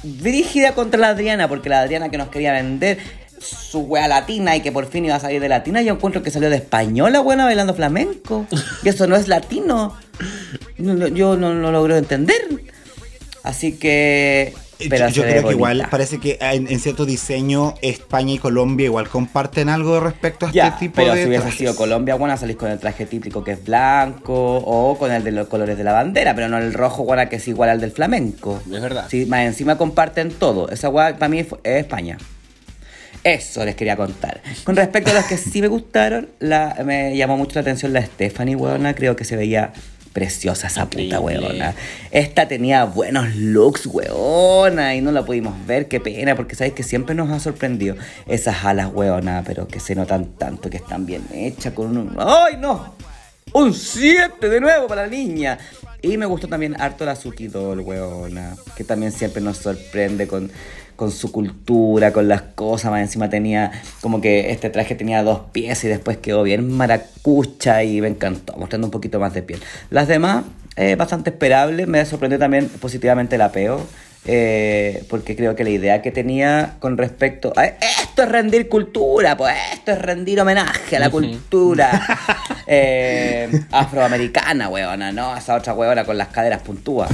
brígida 0.03 0.73
contra 0.73 0.99
la 0.99 1.09
Adriana, 1.09 1.47
porque 1.47 1.69
la 1.69 1.81
Adriana 1.81 2.09
que 2.09 2.17
nos 2.17 2.29
quería 2.29 2.53
vender 2.53 2.99
su 3.39 3.81
wea 3.81 4.07
latina 4.07 4.55
y 4.55 4.61
que 4.61 4.71
por 4.71 4.87
fin 4.87 5.05
iba 5.05 5.15
a 5.15 5.19
salir 5.19 5.41
de 5.41 5.49
latina, 5.49 5.81
yo 5.81 5.93
encuentro 5.93 6.23
que 6.23 6.31
salió 6.31 6.49
de 6.49 6.55
española, 6.55 7.19
buena, 7.19 7.45
bailando 7.45 7.73
flamenco. 7.73 8.47
Y 8.83 8.89
eso 8.89 9.07
no 9.07 9.15
es 9.15 9.27
latino. 9.27 9.95
No, 10.77 10.93
no, 10.93 11.07
yo 11.07 11.37
no 11.37 11.53
lo 11.53 11.71
logro 11.71 11.97
entender. 11.97 12.41
Así 13.43 13.73
que... 13.73 14.53
pero 14.89 15.07
yo 15.09 15.15
yo 15.15 15.23
creo 15.23 15.43
que 15.47 15.51
igual 15.53 15.87
parece 15.89 16.19
que 16.19 16.37
en, 16.41 16.67
en 16.67 16.79
cierto 16.79 17.05
diseño 17.05 17.75
España 17.81 18.33
y 18.33 18.37
Colombia 18.37 18.85
igual 18.85 19.07
comparten 19.09 19.69
algo 19.69 19.99
respecto 19.99 20.47
a 20.47 20.51
Ya, 20.51 20.67
este 20.67 20.79
tipo 20.79 20.95
pero 20.95 21.13
de 21.13 21.21
si 21.23 21.27
hubiese 21.27 21.41
trajes. 21.43 21.57
sido 21.59 21.75
Colombia, 21.75 22.15
bueno, 22.15 22.35
salís 22.37 22.55
con 22.57 22.69
el 22.71 22.79
traje 22.79 23.05
típico 23.05 23.43
que 23.43 23.51
es 23.51 23.63
blanco 23.63 24.57
o 24.57 24.97
con 24.97 25.11
el 25.11 25.23
de 25.23 25.31
los 25.31 25.47
colores 25.47 25.77
de 25.77 25.83
la 25.83 25.93
bandera, 25.93 26.35
pero 26.35 26.49
no 26.49 26.57
el 26.57 26.73
rojo, 26.73 27.03
bueno, 27.03 27.27
que 27.29 27.37
es 27.37 27.47
igual 27.47 27.69
al 27.69 27.79
del 27.81 27.91
flamenco. 27.91 28.61
Es 28.71 28.81
verdad. 28.81 29.05
Sí, 29.09 29.25
más 29.25 29.41
encima 29.45 29.77
comparten 29.77 30.31
todo. 30.31 30.69
Esa 30.69 30.89
guay 30.89 31.13
para 31.13 31.29
mí 31.29 31.39
es 31.39 31.47
España. 31.63 32.17
Eso 33.23 33.65
les 33.65 33.75
quería 33.75 33.95
contar. 33.95 34.41
Con 34.63 34.75
respecto 34.75 35.09
a 35.09 35.13
los 35.15 35.25
que 35.25 35.37
sí 35.37 35.59
me 35.59 35.67
gustaron, 35.67 36.29
la, 36.39 36.77
me 36.85 37.17
llamó 37.17 37.37
mucho 37.37 37.55
la 37.55 37.61
atención 37.61 37.91
la 37.91 38.05
Stephanie, 38.05 38.55
weona. 38.55 38.93
Creo 38.93 39.15
que 39.15 39.23
se 39.23 39.35
veía 39.35 39.73
preciosa 40.15 40.67
esa 40.67 40.89
puta, 40.89 41.19
weona. 41.19 41.75
Esta 42.09 42.47
tenía 42.47 42.85
buenos 42.85 43.35
looks, 43.35 43.85
weona, 43.85 44.95
y 44.95 45.01
no 45.01 45.11
la 45.11 45.25
pudimos 45.25 45.53
ver. 45.67 45.89
Qué 45.89 45.99
pena, 45.99 46.37
porque 46.37 46.55
sabéis 46.55 46.73
que 46.73 46.83
siempre 46.83 47.13
nos 47.13 47.29
ha 47.29 47.39
sorprendido 47.41 47.97
esas 48.25 48.63
alas, 48.63 48.89
weona, 48.93 49.43
pero 49.45 49.67
que 49.67 49.81
se 49.81 49.93
notan 49.93 50.37
tanto 50.37 50.69
que 50.69 50.77
están 50.77 51.05
bien 51.05 51.23
hechas 51.33 51.73
con 51.73 51.97
un... 51.97 52.15
¡Ay, 52.17 52.55
no! 52.57 52.95
Un 53.51 53.73
7 53.73 54.47
de 54.47 54.61
nuevo 54.61 54.87
para 54.87 55.03
la 55.03 55.09
niña. 55.09 55.59
Y 56.01 56.17
me 56.17 56.25
gustó 56.25 56.47
también 56.47 56.79
harto 56.79 57.03
la 57.03 57.17
Suki 57.17 57.47
Doll, 57.47 57.81
weona. 57.81 58.55
Que 58.77 58.85
también 58.85 59.11
siempre 59.11 59.41
nos 59.41 59.57
sorprende 59.57 60.27
con, 60.27 60.49
con 60.95 61.11
su 61.11 61.31
cultura, 61.31 62.11
con 62.13 62.27
las 62.27 62.41
cosas. 62.41 62.91
Más 62.91 63.01
encima 63.01 63.29
tenía 63.29 63.71
como 64.01 64.21
que 64.21 64.51
este 64.51 64.69
traje 64.69 64.95
tenía 64.95 65.23
dos 65.23 65.41
pies 65.51 65.83
y 65.83 65.87
después 65.87 66.17
quedó 66.17 66.43
bien 66.43 66.71
maracucha 66.71 67.83
y 67.83 68.01
me 68.01 68.07
encantó, 68.07 68.55
mostrando 68.57 68.87
un 68.87 68.91
poquito 68.91 69.19
más 69.19 69.33
de 69.33 69.43
piel. 69.43 69.59
Las 69.89 70.07
demás, 70.07 70.45
eh, 70.75 70.95
bastante 70.95 71.29
esperables. 71.29 71.87
Me 71.87 72.05
sorprendió 72.05 72.39
también 72.39 72.67
positivamente 72.67 73.35
el 73.35 73.41
apeo. 73.41 73.85
Eh, 74.27 75.05
porque 75.09 75.35
creo 75.35 75.55
que 75.55 75.63
la 75.63 75.69
idea 75.69 76.01
que 76.01 76.11
tenía 76.11 76.75
con 76.79 76.97
respecto 76.97 77.53
a 77.55 77.65
esto 77.65 78.23
es 78.23 78.29
rendir 78.29 78.67
cultura, 78.69 79.37
pues 79.37 79.55
esto 79.73 79.91
es 79.91 80.01
rendir 80.01 80.41
homenaje 80.41 80.97
a 80.97 80.99
la 80.99 81.09
cultura 81.09 82.01
eh, 82.67 83.61
afroamericana, 83.71 84.69
weona, 84.69 85.11
¿no? 85.11 85.35
Esa 85.37 85.55
otra 85.55 85.73
weona 85.73 86.05
con 86.05 86.17
las 86.17 86.29
caderas 86.29 86.61
puntúas. 86.61 87.11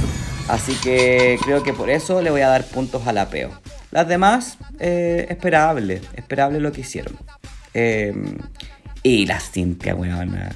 Así 0.48 0.74
que 0.82 1.38
creo 1.44 1.62
que 1.62 1.72
por 1.72 1.90
eso 1.90 2.22
le 2.22 2.30
voy 2.30 2.40
a 2.40 2.48
dar 2.48 2.64
puntos 2.64 3.06
al 3.06 3.18
apeo. 3.18 3.50
Las 3.90 4.08
demás, 4.08 4.56
eh, 4.80 5.26
esperable, 5.28 6.00
esperable 6.16 6.60
lo 6.60 6.72
que 6.72 6.80
hicieron. 6.80 7.16
Eh, 7.74 8.14
y 9.02 9.26
la 9.26 9.38
Cintia, 9.38 9.94
weona. 9.94 10.50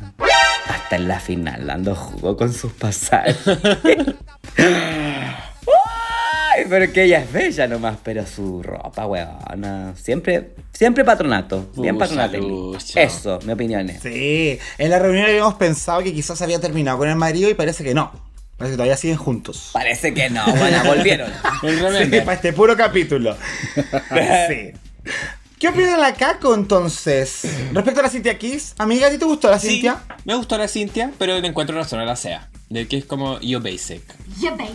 Hasta 0.68 0.96
en 0.96 1.06
la 1.06 1.20
final, 1.20 1.66
dando 1.66 1.94
jugo 1.94 2.36
con 2.36 2.52
sus 2.52 2.72
pasajes. 2.72 3.36
Ay, 6.56 6.64
pero 6.68 6.92
que 6.92 7.04
ella 7.04 7.20
es 7.20 7.32
bella 7.32 7.66
nomás, 7.66 7.98
pero 8.02 8.26
su 8.26 8.62
ropa, 8.62 9.06
weona. 9.06 9.94
Siempre, 9.96 10.50
siempre 10.72 11.04
patronato. 11.04 11.70
Bien 11.76 11.96
Pucha 11.96 12.08
patronato. 12.08 12.78
Eso, 12.94 13.38
mi 13.44 13.52
opinión 13.52 13.88
es. 13.90 14.02
Sí, 14.02 14.58
en 14.78 14.90
la 14.90 14.98
reunión 14.98 15.26
habíamos 15.26 15.54
pensado 15.54 16.02
que 16.02 16.12
quizás 16.14 16.40
había 16.42 16.60
terminado 16.60 16.98
con 16.98 17.08
el 17.08 17.16
marido 17.16 17.50
y 17.50 17.54
parece 17.54 17.84
que 17.84 17.94
no. 17.94 18.10
Parece 18.56 18.72
que 18.72 18.76
todavía 18.76 18.96
siguen 18.96 19.18
juntos. 19.18 19.70
Parece 19.72 20.14
que 20.14 20.30
no, 20.30 20.44
bueno, 20.46 20.82
volvieron. 20.84 21.30
Sí, 21.60 22.20
para 22.20 22.32
este 22.34 22.52
puro 22.52 22.76
capítulo. 22.76 23.36
Sí. 24.48 24.72
¿Qué 25.58 25.68
opina 25.68 25.96
la 25.96 26.12
Caco 26.14 26.54
entonces? 26.54 27.42
Respecto 27.72 28.00
a 28.00 28.02
la 28.04 28.08
Cintia 28.10 28.36
Kiss, 28.36 28.74
amiga, 28.76 29.06
¿a 29.06 29.10
ti 29.10 29.16
te 29.18 29.24
gustó 29.24 29.50
la 29.50 29.58
Sí, 29.58 29.68
Cintia? 29.68 30.02
me 30.24 30.34
gustó 30.34 30.58
la 30.58 30.68
Cintia, 30.68 31.12
pero 31.18 31.38
le 31.38 31.48
encuentro 31.48 31.74
razón 31.74 31.98
a 32.00 32.04
la 32.04 32.14
SEA. 32.14 32.48
De 32.68 32.88
que 32.88 32.96
es 32.96 33.04
como 33.04 33.38
yo 33.40 33.60
basic. 33.60 34.02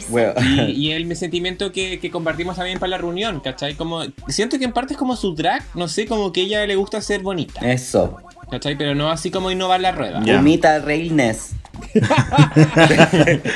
Bueno, 0.09 0.33
Y, 0.41 0.71
y 0.87 0.91
el 0.91 1.05
mi 1.05 1.15
sentimiento 1.15 1.71
que, 1.71 1.99
que 1.99 2.09
compartimos 2.09 2.55
también 2.55 2.79
para 2.79 2.91
la 2.91 2.97
reunión, 2.97 3.41
¿cachai? 3.41 3.75
Como, 3.75 4.03
siento 4.29 4.57
que 4.57 4.65
en 4.65 4.71
parte 4.71 4.93
es 4.93 4.97
como 4.97 5.15
su 5.15 5.35
drag, 5.35 5.63
no 5.75 5.87
sé, 5.87 6.05
como 6.05 6.31
que 6.31 6.41
a 6.41 6.43
ella 6.45 6.67
le 6.67 6.75
gusta 6.77 7.01
ser 7.01 7.21
bonita, 7.21 7.59
eso. 7.69 8.17
¿cachai? 8.49 8.77
Pero 8.77 8.93
no 8.95 9.09
así 9.09 9.31
como 9.31 9.49
innovar 9.49 9.81
la 9.81 9.91
rueda. 9.91 10.21
Ya. 10.23 10.39
Humita 10.39 10.79
Reilness. 10.79 11.51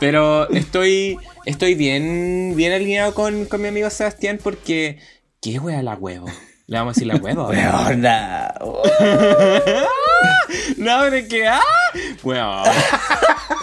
Pero 0.00 0.48
estoy 0.50 1.18
estoy 1.44 1.74
bien 1.74 2.54
bien 2.56 2.72
alineado 2.72 3.14
con, 3.14 3.44
con 3.44 3.60
mi 3.60 3.68
amigo 3.68 3.90
Sebastián 3.90 4.38
porque 4.42 4.98
¿qué 5.40 5.58
wea 5.58 5.82
la 5.82 5.94
huevo? 5.94 6.26
Le 6.68 6.76
vamos 6.76 6.90
a 6.90 7.00
decir 7.00 7.06
la 7.06 7.16
huevo. 7.16 7.48
Weona. 7.48 8.54
Oh. 8.60 8.82
no, 10.76 11.10
de 11.10 11.26
que 11.26 11.48
ah, 11.48 11.62
weón. 12.22 12.62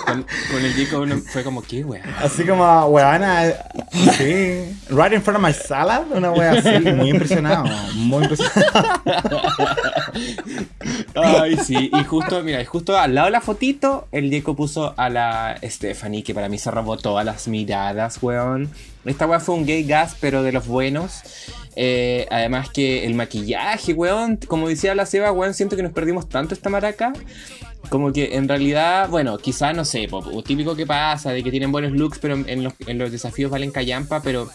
Con, 0.07 0.25
con 0.51 0.65
el 0.65 0.95
uno 0.95 1.17
fue 1.17 1.43
como 1.43 1.61
¿qué 1.61 1.83
wea? 1.83 2.03
Así 2.23 2.43
como, 2.45 2.85
weana, 2.87 3.53
sí. 4.17 4.75
Right 4.89 5.13
in 5.13 5.21
front 5.21 5.37
of 5.37 5.43
my 5.43 5.53
salad, 5.53 6.05
una 6.11 6.31
wea 6.31 6.53
así, 6.53 6.79
muy 6.79 7.11
impresionado, 7.11 7.65
muy 7.93 8.23
impresionado. 8.23 9.41
Ay, 11.13 11.57
sí, 11.57 11.91
y 11.93 12.03
justo, 12.05 12.41
mira, 12.41 12.59
y 12.59 12.65
justo 12.65 12.97
al 12.97 13.13
lado 13.13 13.25
de 13.25 13.31
la 13.33 13.41
fotito, 13.41 14.07
el 14.11 14.31
Jacob 14.31 14.55
puso 14.55 14.95
a 14.97 15.09
la 15.09 15.57
Stephanie, 15.63 16.23
que 16.23 16.33
para 16.33 16.49
mí 16.49 16.57
se 16.57 16.71
robó 16.71 16.97
todas 16.97 17.23
las 17.23 17.47
miradas, 17.47 18.17
weón. 18.23 18.71
Esta 19.05 19.27
weá 19.27 19.39
fue 19.39 19.55
un 19.55 19.65
gay 19.65 19.83
gas, 19.83 20.15
pero 20.19 20.43
de 20.43 20.51
los 20.51 20.67
buenos. 20.67 21.21
Eh, 21.75 22.25
además 22.31 22.69
que 22.69 23.05
el 23.05 23.13
maquillaje, 23.13 23.93
weón, 23.93 24.37
como 24.47 24.67
decía 24.69 24.95
la 24.95 25.05
Seba, 25.05 25.31
weón, 25.31 25.53
siento 25.53 25.75
que 25.75 25.83
nos 25.83 25.91
perdimos 25.91 26.27
tanto 26.27 26.53
esta 26.53 26.69
maraca. 26.69 27.13
Como 27.89 28.11
que 28.11 28.35
en 28.35 28.47
realidad, 28.47 29.09
bueno, 29.09 29.37
quizá, 29.37 29.73
no 29.73 29.85
sé, 29.85 30.07
po, 30.07 30.21
po, 30.21 30.41
típico 30.41 30.75
que 30.75 30.87
pasa, 30.87 31.31
de 31.31 31.43
que 31.43 31.51
tienen 31.51 31.71
buenos 31.71 31.91
looks, 31.91 32.17
pero 32.17 32.35
en 32.47 32.63
los, 32.63 33.11
desafíos 33.11 33.51
valen 33.51 33.71
callampa, 33.71 34.23
pero 34.23 34.49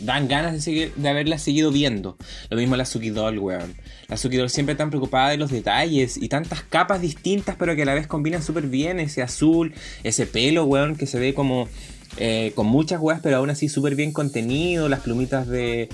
dan 0.00 0.28
ganas 0.28 0.52
de, 0.52 0.60
seguir, 0.60 0.92
de 0.94 1.08
haberla 1.08 1.38
seguido 1.38 1.70
viendo. 1.70 2.18
Lo 2.50 2.58
mismo 2.58 2.76
la 2.76 2.84
Suki 2.84 3.08
Doll, 3.08 3.38
weón. 3.38 3.74
La 4.08 4.18
Suki 4.18 4.36
Doll 4.36 4.50
siempre 4.50 4.74
tan 4.74 4.90
preocupada 4.90 5.30
de 5.30 5.38
los 5.38 5.50
detalles 5.50 6.18
y 6.18 6.28
tantas 6.28 6.62
capas 6.62 7.00
distintas, 7.00 7.56
pero 7.56 7.74
que 7.74 7.82
a 7.82 7.86
la 7.86 7.94
vez 7.94 8.06
combinan 8.06 8.42
súper 8.42 8.66
bien. 8.66 9.00
Ese 9.00 9.22
azul, 9.22 9.72
ese 10.02 10.26
pelo, 10.26 10.64
weón, 10.64 10.96
que 10.96 11.06
se 11.06 11.18
ve 11.18 11.32
como 11.32 11.68
eh, 12.16 12.52
con 12.54 12.66
muchas 12.66 13.00
weas, 13.00 13.20
pero 13.22 13.36
aún 13.38 13.50
así 13.50 13.68
súper 13.68 13.94
bien 13.94 14.12
contenido. 14.12 14.88
Las 14.88 15.00
plumitas 15.00 15.46
de. 15.46 15.88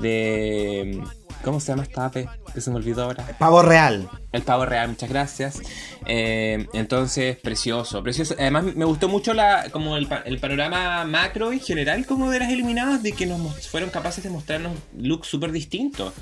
de 0.00 1.00
¿Cómo 1.44 1.58
se 1.58 1.72
llama 1.72 1.82
esta 1.82 2.06
ape? 2.06 2.28
Que 2.54 2.60
se 2.60 2.70
me 2.70 2.76
olvidó 2.76 3.02
ahora. 3.02 3.26
Pavo 3.38 3.62
real. 3.62 4.08
El 4.30 4.42
pavo 4.42 4.64
real, 4.64 4.90
muchas 4.90 5.08
gracias. 5.10 5.60
Eh, 6.06 6.66
entonces, 6.72 7.36
precioso, 7.38 8.00
precioso. 8.00 8.36
Además, 8.38 8.62
me 8.76 8.84
gustó 8.84 9.08
mucho 9.08 9.34
la, 9.34 9.68
como 9.72 9.96
el, 9.96 10.06
pa- 10.06 10.22
el 10.24 10.38
panorama 10.38 11.04
macro 11.04 11.52
y 11.52 11.58
general 11.58 12.06
como 12.06 12.30
de 12.30 12.38
las 12.38 12.50
eliminadas, 12.52 13.02
de 13.02 13.10
que 13.12 13.26
nos 13.26 13.66
fueron 13.66 13.90
capaces 13.90 14.22
de 14.22 14.30
mostrarnos 14.30 14.72
looks 14.96 15.26
súper 15.26 15.50
distintos. 15.50 16.12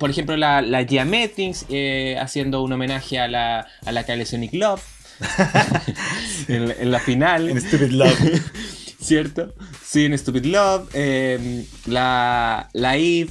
Por 0.00 0.10
ejemplo, 0.10 0.36
la, 0.36 0.60
la 0.60 0.84
Geometrics 0.84 1.66
eh, 1.68 2.16
haciendo 2.20 2.60
un 2.64 2.72
homenaje 2.72 3.20
a 3.20 3.28
la, 3.28 3.68
a 3.86 3.92
la 3.92 4.02
Kylie 4.04 4.26
Sonic 4.26 4.54
Love. 4.54 4.82
en, 6.48 6.68
la- 6.68 6.74
en 6.74 6.90
la 6.90 7.00
final. 7.00 7.48
En 7.48 7.60
Stupid 7.60 7.90
Love. 7.90 8.16
¿Cierto? 9.00 9.54
Sí, 9.84 10.04
en 10.06 10.18
Stupid 10.18 10.44
Love. 10.46 10.88
eh, 10.92 11.64
la, 11.86 12.68
la 12.72 12.96
Eve, 12.96 13.30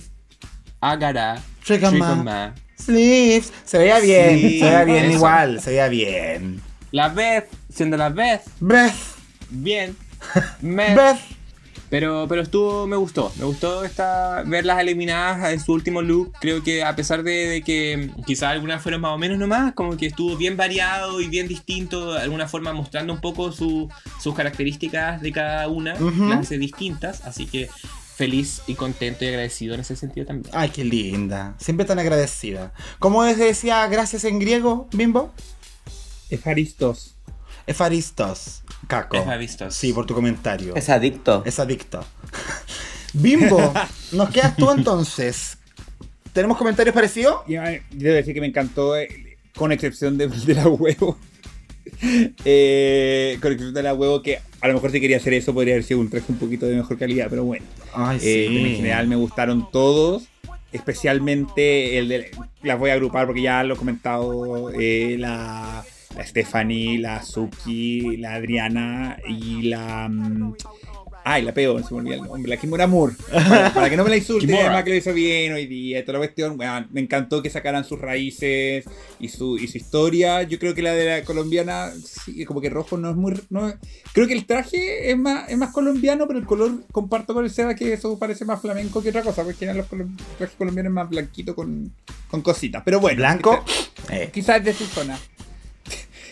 Agara, 0.82 1.42
Trick 1.66 1.84
'em 1.84 1.90
Trick 1.92 2.04
'em 2.04 2.18
Ma. 2.18 2.24
Ma, 2.24 2.56
Sleeves. 2.78 3.52
Se 3.66 3.78
veía 3.78 4.00
bien. 4.00 4.40
Sí, 4.40 4.60
se 4.60 4.66
veía 4.66 4.84
bien 4.86 5.06
eso. 5.06 5.14
igual. 5.16 5.62
Se 5.62 5.70
veía 5.72 5.88
bien. 5.90 6.62
la 6.92 7.10
Beth, 7.10 7.50
siendo 7.74 7.98
la 7.98 8.10
Beth, 8.10 8.42
Breath. 8.60 8.96
bien. 9.50 9.96
Breath. 10.62 11.20
Pero, 11.90 12.26
pero 12.28 12.42
estuvo, 12.42 12.86
me 12.88 12.96
gustó. 12.98 13.32
Me 13.38 13.46
gustó 13.46 13.84
esta, 13.84 14.44
verlas 14.46 14.80
eliminadas 14.80 15.52
en 15.54 15.60
su 15.60 15.72
último 15.74 16.02
look. 16.02 16.34
Creo 16.42 16.62
que 16.64 16.84
a 16.84 16.96
pesar 16.96 17.24
de, 17.24 17.48
de 17.48 17.62
que 17.62 18.12
quizás 18.26 18.50
algunas 18.52 18.82
fueron 18.82 19.02
más 19.02 19.12
o 19.12 19.18
menos 19.18 19.38
nomás, 19.38 19.74
como 19.74 19.96
que 19.98 20.08
estuvo 20.08 20.36
bien 20.38 20.58
variado 20.58 21.22
y 21.22 21.28
bien 21.28 21.48
distinto, 21.48 22.14
de 22.14 22.22
alguna 22.22 22.48
forma 22.48 22.74
mostrando 22.74 23.14
un 23.14 23.22
poco 23.22 23.52
su- 23.52 23.90
sus 24.22 24.36
características 24.36 25.22
de 25.22 25.32
cada 25.32 25.68
una, 25.70 25.96
las 26.30 26.40
hace 26.42 26.58
distintas. 26.58 27.22
Así 27.26 27.46
que 27.46 27.70
feliz 28.16 28.62
y 28.68 28.74
contento 28.74 29.24
y 29.24 29.28
agradecido 29.28 29.76
en 29.76 29.82
ese 29.82 29.96
sentido 29.96 30.26
también. 30.26 30.54
Ay, 30.56 30.70
qué 30.70 30.84
linda. 30.84 31.56
Siempre 31.60 31.86
tan 31.86 32.00
agradecida. 32.00 32.74
¿Cómo 33.00 33.24
se 33.26 33.36
decía 33.36 33.86
gracias 33.88 34.24
en 34.24 34.40
griego, 34.40 34.88
Bimbo? 34.92 35.32
Efaristos. 36.30 37.16
Efaristos. 37.68 38.64
Caco. 38.88 39.18
Sí, 39.72 39.94
por 39.94 40.06
tu 40.06 40.14
comentario. 40.14 40.76
Es 40.76 40.90
adicto. 40.90 41.44
Es 41.46 41.60
adicto. 41.60 42.04
Bimbo, 43.14 43.74
nos 44.12 44.30
quedas 44.30 44.56
tú 44.56 44.72
entonces. 44.72 45.58
¿Tenemos 46.34 46.58
comentarios 46.58 46.94
parecidos? 46.94 47.42
Y, 47.48 47.56
eh, 47.56 47.84
Debo 47.92 48.16
decir 48.16 48.34
que 48.34 48.42
me 48.42 48.48
encantó, 48.48 48.96
eh, 48.98 49.38
con 49.56 49.72
excepción 49.72 50.18
de, 50.18 50.28
de 50.28 50.54
la 50.54 50.68
huevo. 50.68 51.18
Eh, 52.46 53.38
con 53.42 53.52
excepción 53.54 53.74
de 53.74 53.82
la 53.82 53.94
huevo, 53.94 54.22
que 54.22 54.40
a 54.62 54.68
lo 54.68 54.74
mejor 54.76 54.92
si 54.92 55.00
quería 55.02 55.18
hacer 55.18 55.34
eso 55.34 55.54
podría 55.54 55.74
haber 55.76 55.84
sido 55.86 56.00
un 56.02 56.10
traje 56.10 56.26
un 56.30 56.38
poquito 56.38 56.66
de 56.66 56.76
mejor 56.76 56.98
calidad, 56.98 57.28
pero 57.30 57.44
bueno. 57.46 57.66
Ay, 57.94 58.20
Eh, 58.22 58.46
En 58.48 58.76
general 58.76 59.08
me 59.08 59.16
gustaron 59.16 59.72
todos, 59.72 60.24
especialmente 60.74 61.98
el 61.98 62.08
de. 62.10 62.32
Las 62.62 62.78
voy 62.78 62.90
a 62.90 62.94
agrupar 62.94 63.26
porque 63.26 63.42
ya 63.42 63.64
lo 63.64 63.76
he 63.76 63.78
comentado. 63.78 64.70
eh, 64.80 65.16
la, 65.18 65.84
la 66.16 66.26
Stephanie, 66.26 66.98
la 67.00 67.22
Suki, 67.24 68.18
la 68.18 68.36
Adriana 68.36 69.18
y 69.28 69.64
la. 69.64 70.08
mm, 70.10 70.54
Ay, 71.30 71.42
la 71.44 71.54
peor, 71.54 71.84
se 71.86 71.94
me 71.94 72.00
olvidó 72.00 72.14
el 72.24 72.30
nombre, 72.30 72.50
la 72.50 72.56
Kimura 72.56 72.88
Moore. 72.88 73.14
Para, 73.30 73.74
para 73.74 73.90
que 73.90 73.98
no 73.98 74.06
me 74.06 74.10
la 74.12 74.16
insulte, 74.16 74.58
además 74.62 74.86
que 74.86 74.92
lo 74.92 74.96
hizo 74.96 75.12
bien 75.12 75.52
hoy 75.52 75.66
día, 75.68 76.00
toda 76.06 76.20
la 76.20 76.26
cuestión. 76.26 76.58
me 76.92 77.02
encantó 77.02 77.42
que 77.44 77.50
sacaran 77.50 77.84
sus 77.84 78.00
raíces 78.00 78.86
y 79.20 79.28
su, 79.28 79.58
y 79.58 79.68
su 79.68 79.78
historia. 79.78 80.44
Yo 80.44 80.58
creo 80.58 80.74
que 80.74 80.82
la 80.82 80.94
de 80.94 81.06
la 81.06 81.24
colombiana, 81.26 81.92
sí, 82.02 82.46
como 82.46 82.62
que 82.62 82.70
rojo 82.70 82.96
no 82.98 83.10
es 83.10 83.18
muy. 83.18 83.34
no- 83.50 83.74
creo 84.14 84.26
que 84.26 84.34
el 84.36 84.46
traje 84.46 85.12
es 85.12 85.18
más, 85.18 85.50
es 85.50 85.58
más 85.58 85.74
colombiano, 85.74 86.28
pero 86.28 86.40
el 86.40 86.46
color 86.46 86.86
comparto 86.94 87.34
con 87.34 87.44
el 87.44 87.52
Seba 87.52 87.76
que 87.76 87.92
eso 87.92 88.18
parece 88.18 88.46
más 88.46 88.62
flamenco 88.62 89.04
que 89.04 89.10
otra 89.10 89.22
cosa, 89.22 89.44
porque 89.44 89.66
eran 89.66 89.76
los 89.76 89.90
colom- 89.90 90.16
trajes 90.38 90.56
colombianos 90.56 90.94
más 90.94 91.10
blanquitos 91.10 91.54
con, 91.56 91.92
con 92.32 92.42
cositas. 92.42 92.84
Pero 92.86 93.02
bueno, 93.02 93.18
Blanco. 93.18 93.66
quizás- 93.66 93.92
Eh, 94.12 94.30
Quizás 94.34 94.60
es 94.60 94.64
de 94.64 94.74
su 94.74 94.86
zona. 94.86 95.20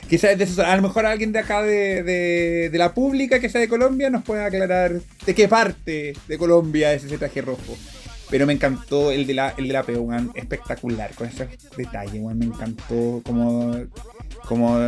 Quizás 0.10 0.38
de 0.38 0.46
zona. 0.46 0.72
A 0.72 0.76
lo 0.76 0.84
mejor 0.84 1.06
alguien 1.06 1.32
de 1.32 1.40
acá 1.40 1.64
de, 1.64 2.04
de- 2.04 2.78
la 2.78 2.94
pública 2.94 3.40
que 3.40 3.50
sea 3.50 3.62
de 3.62 3.68
Colombia 3.68 4.10
nos 4.10 4.24
puede 4.24 4.44
aclarar 4.44 5.02
de 5.26 5.36
qué 5.36 5.48
parte 5.48 6.14
de 6.28 6.38
Colombia 6.38 6.94
es 6.94 7.04
ese 7.04 7.18
traje 7.18 7.42
rojo. 7.42 7.76
Pero 8.30 8.48
me 8.48 8.54
encantó 8.54 9.12
el 9.12 9.28
de 9.28 9.36
la, 9.36 9.54
el 9.58 9.68
de 9.68 9.74
la 9.74 9.86
espectacular, 10.34 11.14
con 11.14 11.28
esos 11.28 11.48
detalles, 11.78 12.16
weón, 12.16 12.40
me 12.40 12.46
encantó 12.46 13.22
como, 13.24 13.76
como 14.48 14.80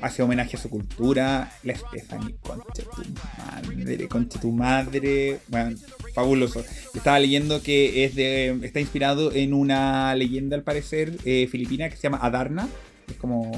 hace 0.00 0.22
homenaje 0.22 0.56
a 0.56 0.60
su 0.60 0.70
cultura. 0.70 1.52
La 1.62 1.74
Stephanie, 1.74 2.36
conche 2.40 2.82
tu 2.84 3.04
madre, 3.28 4.08
conche 4.08 4.38
tu 4.38 4.50
madre, 4.50 5.38
weón, 5.50 5.78
fabuloso. 6.14 6.64
Estaba 6.94 7.18
leyendo 7.18 7.62
que 7.62 8.04
es 8.06 8.14
de, 8.14 8.58
está 8.62 8.80
inspirado 8.80 9.30
en 9.32 9.52
una 9.52 10.14
leyenda, 10.14 10.56
al 10.56 10.62
parecer, 10.62 11.18
eh, 11.26 11.48
filipina 11.50 11.90
que 11.90 11.96
se 11.96 12.02
llama 12.02 12.18
Adarna. 12.22 12.66
Es 13.08 13.16
como 13.16 13.52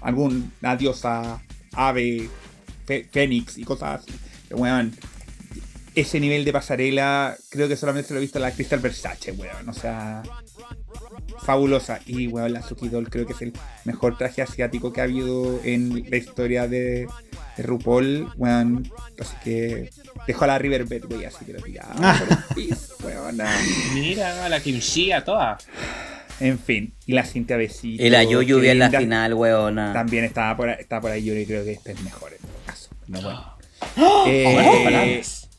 alguna 0.00 0.76
diosa, 0.78 1.40
ave, 1.72 2.28
fe- 2.86 3.08
fénix 3.10 3.58
y 3.58 3.64
cosas 3.64 4.00
así. 4.02 4.12
Pero, 4.48 4.60
weón, 4.60 4.94
ese 5.94 6.20
nivel 6.20 6.44
de 6.44 6.52
pasarela, 6.52 7.36
creo 7.50 7.68
que 7.68 7.76
solamente 7.76 8.08
se 8.08 8.14
lo 8.14 8.20
he 8.20 8.22
visto 8.22 8.38
a 8.38 8.42
la 8.42 8.52
Crystal 8.52 8.78
Versace, 8.78 9.32
weón. 9.32 9.68
O 9.68 9.72
sea, 9.72 10.22
fabulosa. 11.42 12.00
Y, 12.06 12.26
weón, 12.28 12.52
la 12.52 12.62
Suki 12.62 12.88
Doll 12.88 13.10
creo 13.10 13.26
que 13.26 13.32
es 13.32 13.42
el 13.42 13.52
mejor 13.84 14.16
traje 14.16 14.42
asiático 14.42 14.92
que 14.92 15.00
ha 15.00 15.04
habido 15.04 15.60
en 15.64 16.04
la 16.08 16.16
historia 16.16 16.68
de, 16.68 17.06
de 17.56 17.62
RuPaul, 17.62 18.28
weón. 18.36 18.90
Así 19.18 19.34
que 19.42 19.90
dejó 20.26 20.44
a 20.44 20.48
la 20.48 20.58
River 20.58 20.84
Bedway 20.84 21.24
así 21.24 21.44
que 21.44 21.52
lo 21.54 21.60
tiraba 21.62 21.94
weón. 23.02 23.38
Mira, 23.94 24.48
la 24.48 24.60
kimchi 24.60 25.10
a 25.12 25.24
toda. 25.24 25.58
En 26.40 26.58
fin, 26.58 26.92
y 27.06 27.12
la 27.12 27.24
Cintia 27.24 27.56
Besito. 27.56 28.02
Y 28.02 28.10
la 28.10 28.22
Yuyu 28.22 28.60
en 28.62 28.78
la 28.78 28.90
final, 28.90 29.34
weona. 29.34 29.92
También 29.92 30.24
estaba 30.24 30.56
por, 30.56 30.68
ahí- 30.68 30.76
estaba 30.80 31.00
por 31.02 31.10
ahí, 31.10 31.24
yo 31.24 31.34
creo 31.46 31.64
que 31.64 31.72
este 31.72 31.92
es 31.92 32.00
mejor 32.02 32.32
en 32.32 32.38
todo 32.38 32.60
caso. 32.66 32.88
No, 33.08 33.20
bueno. 33.22 33.44
Fuertes 33.94 35.48
Eh, 35.48 35.58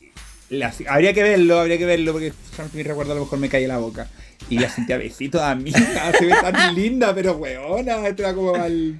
la- 0.50 0.72
habría 0.88 1.12
que 1.12 1.22
verlo, 1.22 1.60
habría 1.60 1.78
que 1.78 1.86
verlo, 1.86 2.12
porque 2.12 2.32
mi 2.72 2.82
recuerdo 2.82 3.12
a 3.12 3.14
lo 3.14 3.20
mejor 3.22 3.38
me 3.38 3.48
cae 3.48 3.66
la 3.68 3.78
boca. 3.78 4.08
Y 4.48 4.58
la 4.58 4.68
Cintia 4.68 4.96
Besito, 4.98 5.42
amiga, 5.44 5.78
se 6.18 6.26
ve 6.26 6.34
tan 6.42 6.74
linda, 6.74 7.14
pero 7.14 7.34
weona, 7.36 8.06
esto 8.08 8.22
era 8.22 8.34
como 8.34 8.52
para 8.52 8.66
el, 8.66 8.98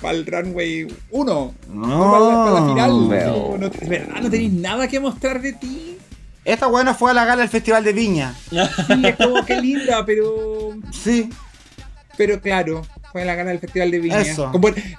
para 0.00 0.14
el 0.16 0.26
runway 0.26 0.86
1. 1.10 1.54
No. 1.72 1.82
para, 2.12 2.24
la, 2.24 2.44
para 2.44 2.60
la 2.60 2.68
final. 2.68 3.08
Veo. 3.08 3.58
No, 3.58 3.68
de 3.68 3.88
verdad, 3.88 4.20
no 4.22 4.30
tenéis 4.30 4.52
nada 4.52 4.86
que 4.86 5.00
mostrar 5.00 5.40
de 5.42 5.54
ti. 5.54 5.97
Esta 6.48 6.66
buena 6.66 6.94
fue 6.94 7.10
a 7.10 7.14
la 7.14 7.24
gala 7.24 7.42
del 7.42 7.50
Festival 7.50 7.84
de 7.84 7.92
Viña. 7.92 8.34
Sí, 8.50 9.02
es 9.04 9.16
como 9.16 9.44
que 9.44 9.60
linda, 9.60 10.04
pero. 10.04 10.74
Sí. 10.92 11.30
Pero 12.16 12.40
claro, 12.40 12.84
fue 13.12 13.24
la 13.24 13.36
gana 13.36 13.50
del 13.50 13.60
Festival 13.60 13.90
de 13.92 14.00
Viña. 14.00 14.20
Eso. 14.20 14.50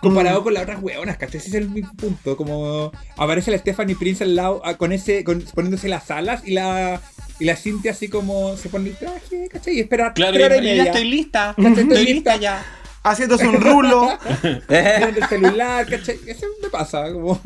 Comparado 0.02 0.40
Mm. 0.40 0.44
con 0.44 0.54
las 0.54 0.64
otras 0.64 0.82
hueonas, 0.82 1.18
¿cachai? 1.18 1.40
Ese 1.40 1.50
es 1.50 1.56
el 1.56 1.70
mismo 1.70 1.94
punto. 1.96 2.38
Como 2.38 2.92
aparece 3.18 3.52
la 3.52 3.58
Stephanie 3.58 3.96
Prince 3.98 4.24
al 4.24 4.36
lado, 4.36 4.62
ah, 4.64 4.76
con 4.76 4.94
ese, 4.94 5.24
con- 5.26 5.42
poniéndose 5.54 5.90
las 5.90 6.10
alas 6.12 6.42
y 6.46 6.52
la. 6.52 7.02
Y 7.42 7.46
la 7.46 7.56
Cintia 7.56 7.92
así 7.92 8.10
como 8.10 8.56
se 8.58 8.68
pone 8.70 8.90
el 8.90 8.98
traje, 8.98 9.48
¿cachai? 9.52 9.76
Y 9.76 9.80
espera 9.80 10.14
Claro, 10.14 10.34
tres 10.34 10.42
ya, 10.42 10.46
horas 10.48 10.60
y 10.62 10.64
ya 10.66 10.70
media. 10.76 10.84
estoy 10.92 11.04
lista. 11.10 11.56
Ya 11.58 11.68
estoy 11.70 11.84
Estoy 11.84 11.98
lista. 12.06 12.14
lista 12.14 12.36
ya. 12.38 12.66
Haciéndose 13.04 13.48
un 13.48 13.62
rulo. 13.62 14.18
El 14.70 15.28
celular, 15.30 15.86
¿cachai? 15.88 16.20
Eso 16.28 16.46
me 16.62 16.70
pasa, 16.70 17.12
como. 17.12 17.40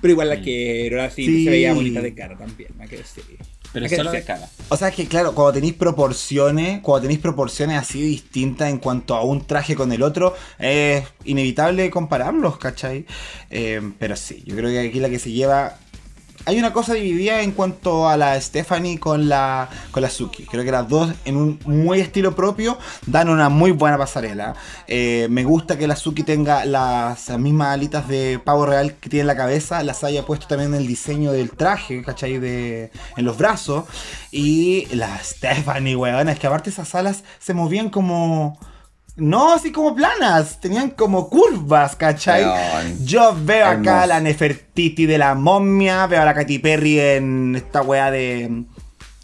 Pero 0.00 0.12
igual 0.12 0.28
la 0.28 0.40
quiero, 0.40 0.96
la 0.96 1.10
Cintia 1.10 1.34
Sí. 1.34 1.44
se 1.44 1.50
veía 1.50 1.72
bonita 1.72 2.00
de 2.00 2.14
cara 2.14 2.36
también, 2.36 2.70
me 2.78 2.88
que 2.88 2.98
decir. 2.98 3.24
Pero 3.72 3.86
Hay 3.86 3.90
que 3.90 3.96
solo 3.96 4.12
de 4.12 4.22
cara. 4.22 4.48
O 4.68 4.76
sea, 4.76 4.88
es 4.88 4.94
que 4.94 5.06
claro, 5.06 5.34
cuando 5.34 5.54
tenéis 5.54 5.74
proporciones, 5.74 6.80
cuando 6.80 7.02
tenéis 7.02 7.18
proporciones 7.20 7.76
así 7.76 8.00
distintas 8.00 8.70
en 8.70 8.78
cuanto 8.78 9.14
a 9.16 9.24
un 9.24 9.44
traje 9.46 9.74
con 9.74 9.92
el 9.92 10.02
otro, 10.02 10.34
es 10.58 11.04
inevitable 11.24 11.90
compararlos, 11.90 12.56
¿cachai? 12.58 13.04
Eh, 13.50 13.80
pero 13.98 14.14
sí, 14.16 14.42
yo 14.46 14.54
creo 14.54 14.70
que 14.70 14.78
aquí 14.88 15.00
la 15.00 15.10
que 15.10 15.18
se 15.18 15.32
lleva... 15.32 15.76
Hay 16.46 16.58
una 16.58 16.74
cosa 16.74 16.92
dividida 16.92 17.40
en 17.40 17.52
cuanto 17.52 18.06
a 18.06 18.18
la 18.18 18.38
Stephanie 18.38 18.98
con 18.98 19.30
la, 19.30 19.70
con 19.90 20.02
la 20.02 20.10
Suki. 20.10 20.44
Creo 20.44 20.62
que 20.62 20.70
las 20.70 20.86
dos, 20.86 21.10
en 21.24 21.36
un 21.36 21.58
muy 21.64 22.00
estilo 22.00 22.34
propio, 22.34 22.78
dan 23.06 23.30
una 23.30 23.48
muy 23.48 23.70
buena 23.70 23.96
pasarela. 23.96 24.54
Eh, 24.86 25.26
me 25.30 25.44
gusta 25.44 25.78
que 25.78 25.86
la 25.86 25.96
Suki 25.96 26.22
tenga 26.22 26.66
las, 26.66 27.30
mismas 27.38 27.68
alitas 27.68 28.08
de 28.08 28.38
pavo 28.44 28.66
real 28.66 28.94
que 28.96 29.08
tiene 29.08 29.22
en 29.22 29.26
la 29.28 29.36
cabeza, 29.36 29.82
las 29.82 30.04
haya 30.04 30.26
puesto 30.26 30.46
también 30.46 30.74
en 30.74 30.80
el 30.82 30.86
diseño 30.86 31.32
del 31.32 31.50
traje, 31.50 32.02
¿cachai? 32.02 32.38
De, 32.38 32.90
en 33.16 33.24
los 33.24 33.38
brazos. 33.38 33.84
Y 34.30 34.86
la 34.94 35.18
Stephanie, 35.24 35.96
weón, 35.96 36.28
es 36.28 36.38
que 36.38 36.46
aparte 36.46 36.68
esas 36.68 36.94
alas 36.94 37.24
se 37.38 37.54
movían 37.54 37.88
como... 37.88 38.58
No 39.16 39.54
así 39.54 39.70
como 39.70 39.94
planas, 39.94 40.60
tenían 40.60 40.90
como 40.90 41.28
curvas, 41.28 41.94
¿cachai? 41.94 42.44
Yo 43.04 43.36
veo 43.44 43.64
acá 43.66 43.90
Hermoso. 43.90 44.06
la 44.08 44.20
Nefertiti 44.20 45.06
de 45.06 45.18
la 45.18 45.36
momia, 45.36 46.06
veo 46.08 46.22
a 46.22 46.24
la 46.24 46.34
Katy 46.34 46.58
Perry 46.58 46.98
en 46.98 47.54
esta 47.54 47.82
weá 47.82 48.10
de... 48.10 48.64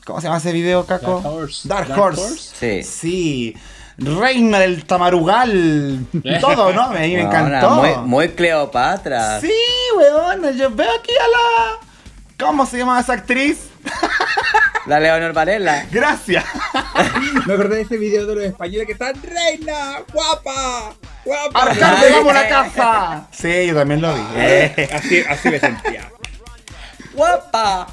¿Cómo 0.05 0.21
se 0.21 0.29
llama 0.29 0.39
ese 0.39 0.53
video, 0.53 0.87
Caco? 0.87 1.21
Dark 1.21 1.35
Horse. 1.35 1.69
Dark, 1.69 1.89
Dark 1.89 2.01
Horse. 2.01 2.23
Horse. 2.23 2.83
Sí. 2.83 2.83
Sí. 2.85 3.57
Reina 3.99 4.61
del 4.61 4.85
Tamarugal. 4.85 6.07
Todo, 6.41 6.73
¿no? 6.73 6.83
A 6.83 6.91
mí 6.91 7.15
me 7.15 7.23
encantó. 7.23 7.71
Muy, 7.71 7.97
muy 8.05 8.29
Cleopatra. 8.31 9.41
Sí, 9.41 9.53
weón. 9.97 10.57
Yo 10.57 10.71
veo 10.71 10.91
aquí 10.99 11.12
a 11.12 11.29
la... 11.29 12.47
¿Cómo 12.47 12.65
se 12.65 12.79
llama 12.79 13.01
esa 13.01 13.15
actriz? 13.15 13.69
La 14.91 14.99
Leonor 14.99 15.33
Varela. 15.33 15.87
Gracias. 15.93 16.45
Me 17.47 17.55
acordé 17.55 17.77
de 17.77 17.83
ese 17.83 17.97
video 17.97 18.27
de 18.27 18.35
los 18.35 18.45
españoles 18.45 18.89
que 18.89 18.93
están 18.95 19.15
reina, 19.23 20.01
guapa, 20.12 20.95
guapa. 21.25 21.62
¡Arcade, 21.62 22.11
vamos 22.11 22.35
a 22.35 22.43
la 22.43 22.49
casa! 22.49 23.29
Sí, 23.33 23.67
yo 23.69 23.77
también 23.77 24.01
lo 24.01 24.12
vi. 24.12 24.21
Eh, 24.37 24.89
Así, 24.93 25.23
así 25.29 25.49
me 25.49 25.61
sentía. 25.61 26.11
¡Guapa! 27.15 27.87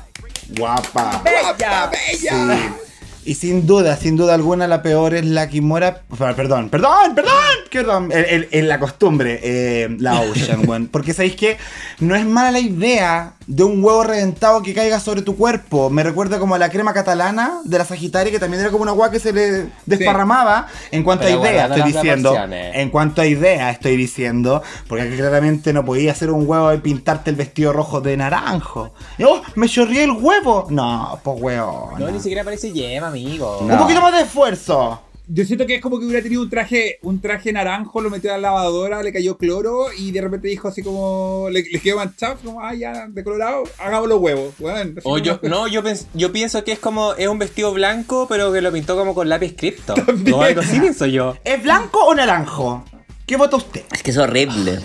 guapa. 0.57 1.21
¡Guapa, 1.23 1.91
bella! 1.91 2.31
Sí. 2.33 2.86
Y 3.27 3.35
sin 3.35 3.67
duda, 3.67 3.97
sin 3.97 4.15
duda 4.15 4.33
alguna, 4.35 4.67
la 4.67 4.81
peor 4.81 5.13
es 5.13 5.25
la 5.25 5.49
Kimura. 5.49 6.01
Perdón, 6.17 6.69
perdón, 6.69 6.69
perdón, 6.69 8.07
perdón. 8.07 8.09
El- 8.13 8.67
la 8.69 8.79
costumbre, 8.79 9.41
eh, 9.43 9.89
la 9.99 10.21
Ocean, 10.21 10.61
weón. 10.65 10.87
Porque 10.87 11.13
sabéis 11.13 11.35
que 11.35 11.57
no 11.99 12.15
es 12.15 12.25
mala 12.25 12.51
la 12.51 12.59
idea 12.59 13.33
de 13.45 13.63
un 13.63 13.83
huevo 13.83 14.03
reventado 14.03 14.61
que 14.61 14.73
caiga 14.73 14.99
sobre 15.01 15.21
tu 15.21 15.35
cuerpo. 15.35 15.89
Me 15.89 16.03
recuerda 16.03 16.39
como 16.39 16.55
a 16.55 16.57
la 16.57 16.69
crema 16.69 16.93
catalana 16.93 17.59
de 17.65 17.77
la 17.77 17.85
Sagitaria, 17.85 18.31
que 18.31 18.39
también 18.39 18.61
era 18.61 18.71
como 18.71 18.83
una 18.83 18.91
agua 18.91 19.11
que 19.11 19.19
se 19.19 19.33
le 19.33 19.67
desparramaba. 19.85 20.67
En 20.91 21.03
cuanto 21.03 21.25
Pero 21.25 21.43
a 21.43 21.49
idea, 21.49 21.65
estoy 21.67 21.91
diciendo. 21.91 22.35
En 22.49 22.89
cuanto 22.89 23.21
a 23.21 23.25
idea, 23.25 23.69
estoy 23.71 23.97
diciendo. 23.97 24.61
Porque 24.87 25.15
claramente 25.17 25.73
no 25.73 25.83
podía 25.83 26.11
hacer 26.13 26.31
un 26.31 26.47
huevo 26.47 26.73
y 26.73 26.77
pintarte 26.77 27.29
el 27.29 27.35
vestido 27.35 27.73
rojo 27.73 27.99
de 27.99 28.15
naranjo. 28.15 28.93
¡Oh! 29.23 29.41
¡Me 29.55 29.67
chorrié 29.67 30.03
el 30.05 30.11
huevo! 30.11 30.67
No, 30.69 31.19
pues 31.23 31.41
hueón. 31.41 31.99
No, 31.99 32.09
ni 32.09 32.19
siquiera 32.19 32.43
parece 32.43 32.71
yema, 32.71 33.11
amigo. 33.25 33.59
No. 33.63 33.73
Un 33.73 33.79
poquito 33.79 34.01
más 34.01 34.13
de 34.13 34.21
esfuerzo. 34.21 35.01
Yo 35.29 35.43
siento 35.43 35.65
que 35.65 35.75
es 35.75 35.81
como 35.81 35.99
que 35.99 36.05
hubiera 36.05 36.23
tenido 36.23 36.41
un 36.41 36.49
traje, 36.49 36.99
un 37.01 37.19
traje 37.19 37.51
naranjo, 37.51 37.99
lo 37.99 38.09
metió 38.09 38.31
a 38.33 38.37
la 38.37 38.43
lavadora, 38.43 39.03
le 39.03 39.11
cayó 39.11 39.37
cloro 39.37 39.87
y 39.91 40.11
de 40.13 40.21
repente 40.21 40.47
dijo 40.47 40.69
así 40.69 40.81
como, 40.81 41.49
le, 41.51 41.63
le 41.63 41.79
quedó 41.81 41.97
manchado, 41.97 42.37
como, 42.41 42.61
ah, 42.61 42.73
ya, 42.73 43.07
decolorado, 43.09 43.63
hagamos 43.77 44.07
los 44.07 44.21
huevos. 44.21 44.53
Bueno, 44.57 44.79
así 44.79 45.01
O 45.03 45.11
como- 45.11 45.17
yo, 45.17 45.39
no, 45.43 45.67
yo, 45.67 45.83
pens- 45.83 46.05
yo 46.13 46.31
pienso 46.31 46.63
que 46.63 46.71
es 46.71 46.79
como, 46.79 47.13
es 47.15 47.27
un 47.27 47.39
vestido 47.39 47.73
blanco, 47.73 48.25
pero 48.29 48.53
que 48.53 48.61
lo 48.61 48.71
pintó 48.71 48.95
como 48.95 49.13
con 49.13 49.27
lápiz 49.27 49.53
cripto. 49.57 49.95
O 50.33 50.41
algo 50.41 50.61
así 50.61 50.79
pienso 50.79 51.05
yo. 51.05 51.35
¿Es 51.43 51.61
blanco 51.61 52.05
o 52.05 52.15
naranjo? 52.15 52.85
¿Qué 53.25 53.35
vota 53.35 53.57
usted? 53.57 53.83
Es 53.91 54.01
que 54.03 54.11
es 54.11 54.17
horrible. 54.17 54.79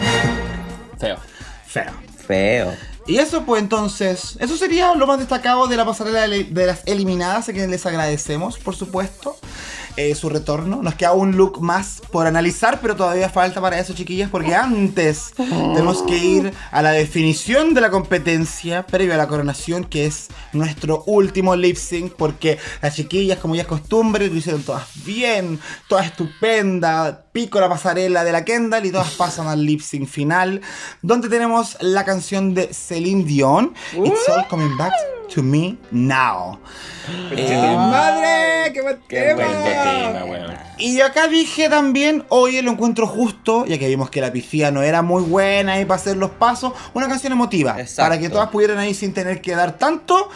Feo. 0.99 1.19
Feo. 1.69 1.93
Feo. 2.27 2.73
Y 3.07 3.17
eso 3.17 3.45
pues 3.45 3.63
entonces, 3.63 4.37
eso 4.39 4.57
sería 4.57 4.95
lo 4.95 5.07
más 5.07 5.19
destacado 5.19 5.67
de 5.67 5.77
la 5.77 5.85
pasarela 5.85 6.29
de 6.29 6.67
las 6.67 6.83
eliminadas, 6.87 7.49
a 7.49 7.53
quienes 7.53 7.71
les 7.71 7.85
agradecemos, 7.87 8.59
por 8.59 8.77
supuesto, 8.77 9.37
eh, 9.97 10.15
su 10.15 10.29
retorno. 10.29 10.83
Nos 10.83 10.95
queda 10.95 11.13
un 11.13 11.37
look 11.37 11.61
más 11.61 12.03
por 12.11 12.27
analizar, 12.27 12.81
pero 12.81 12.97
todavía 12.97 13.29
falta 13.29 13.61
para 13.61 13.79
eso, 13.79 13.95
chiquillas, 13.95 14.31
porque 14.31 14.55
antes 14.55 15.33
tenemos 15.37 16.03
que 16.03 16.17
ir 16.17 16.53
a 16.71 16.83
la 16.83 16.93
definición 16.93 17.75
de 17.75 17.81
la 17.81 17.91
competencia 17.91 18.87
previo 18.87 19.15
a 19.15 19.17
la 19.17 19.29
coronación, 19.29 19.85
que 19.85 20.07
es 20.07 20.29
nuestro 20.53 21.03
último 21.07 21.57
lip 21.57 21.77
sync, 21.77 22.13
porque 22.13 22.59
las 22.81 22.95
chiquillas, 22.95 23.39
como 23.39 23.55
ya 23.55 23.63
es 23.63 23.69
costumbre, 23.69 24.29
lo 24.29 24.37
hicieron 24.37 24.63
todas 24.63 24.87
bien, 25.05 25.61
todas 25.89 26.07
estupendas, 26.07 27.17
pico 27.33 27.61
la 27.61 27.69
pasarela 27.69 28.25
de 28.25 28.33
la 28.33 28.45
Kendall 28.45 28.87
y 28.87 28.93
todas 28.93 29.11
pasan 29.13 29.49
al 29.49 29.65
lip 29.65 29.81
sync 29.81 30.09
final, 30.09 30.61
donde 31.01 31.29
tenemos 31.29 31.77
la 31.81 32.05
canción 32.05 32.55
de 32.55 32.73
Celine 32.73 33.25
Dion, 33.25 33.75
It's 34.05 34.29
All 34.29 34.47
Coming 34.49 34.77
Back 34.77 34.93
to 35.35 35.43
Me 35.43 35.77
Now. 35.91 36.59
¡Conche 37.29 37.47
tu 37.47 37.77
¡Madre! 37.77 38.73
¡Qué 38.73 38.99
Qué! 39.09 39.35
Tema, 39.83 40.25
weón. 40.25 40.53
Y 40.79 40.97
yo 40.97 41.07
acá 41.07 41.29
dije 41.29 41.69
también, 41.69 42.25
oye, 42.29 42.63
lo 42.63 42.73
encuentro 42.73 43.07
justo, 43.07 43.67
ya 43.67 43.79
que 43.79 43.89
vimos 43.89 44.11
que 44.11 44.21
la 44.21 44.33
pifía 44.33 44.71
no 44.71 44.83
era 44.83 45.03
muy 45.03 45.23
buena 45.23 45.81
y 45.81 45.85
para 45.85 46.01
hacer 46.01 46.17
los 46.17 46.31
pasos, 46.31 46.73
una 46.95 47.09
canción 47.09 47.33
emotiva, 47.33 47.81
Exacto. 47.81 48.09
para 48.09 48.21
que 48.21 48.29
todas 48.29 48.49
pudieran 48.49 48.79
ahí 48.79 48.95
sin 48.95 49.13
tener 49.13 49.41
que 49.41 49.55
dar 49.55 49.79
tanto, 49.79 50.29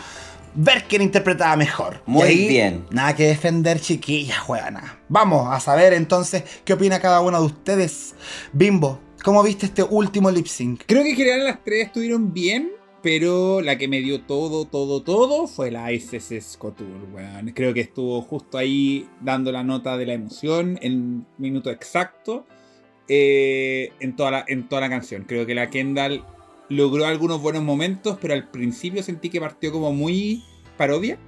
ver 0.54 0.84
quién 0.88 1.02
interpretaba 1.02 1.56
mejor. 1.56 2.00
Muy 2.06 2.22
ahí, 2.22 2.48
bien. 2.48 2.86
Nada 2.90 3.14
que 3.14 3.26
defender, 3.26 3.80
chiquillas, 3.80 4.38
juegana. 4.38 4.98
Vamos 5.08 5.52
a 5.52 5.60
saber 5.60 5.92
entonces 5.92 6.44
qué 6.64 6.74
opina 6.74 7.00
cada 7.00 7.20
uno 7.20 7.38
de 7.40 7.46
ustedes. 7.46 8.14
Bimbo, 8.52 9.00
¿cómo 9.22 9.42
viste 9.42 9.66
este 9.66 9.82
último 9.82 10.30
lip 10.30 10.46
sync? 10.46 10.82
Creo 10.86 11.02
que 11.02 11.10
en 11.10 11.16
general 11.16 11.44
las 11.44 11.64
tres 11.64 11.86
estuvieron 11.86 12.32
bien, 12.32 12.70
pero 13.02 13.60
la 13.60 13.78
que 13.78 13.88
me 13.88 14.00
dio 14.00 14.22
todo, 14.22 14.64
todo, 14.64 15.02
todo 15.02 15.46
fue 15.46 15.70
la 15.70 15.92
SS 15.92 16.40
Scotour, 16.40 17.08
weón. 17.12 17.52
Creo 17.54 17.72
que 17.74 17.80
estuvo 17.80 18.20
justo 18.22 18.58
ahí 18.58 19.08
dando 19.20 19.52
la 19.52 19.62
nota 19.62 19.96
de 19.96 20.06
la 20.06 20.14
emoción 20.14 20.78
en 20.82 21.26
minuto 21.38 21.70
exacto 21.70 22.46
eh, 23.08 23.92
en, 24.00 24.16
toda 24.16 24.30
la, 24.30 24.44
en 24.48 24.68
toda 24.68 24.80
la 24.80 24.88
canción. 24.88 25.24
Creo 25.24 25.46
que 25.46 25.54
la 25.54 25.70
Kendall 25.70 26.24
logró 26.68 27.06
algunos 27.06 27.40
buenos 27.40 27.62
momentos, 27.62 28.18
pero 28.20 28.34
al 28.34 28.50
principio 28.50 29.02
sentí 29.02 29.30
que 29.30 29.40
partió 29.40 29.70
como 29.70 29.92
muy 29.92 30.42
parodia. 30.76 31.18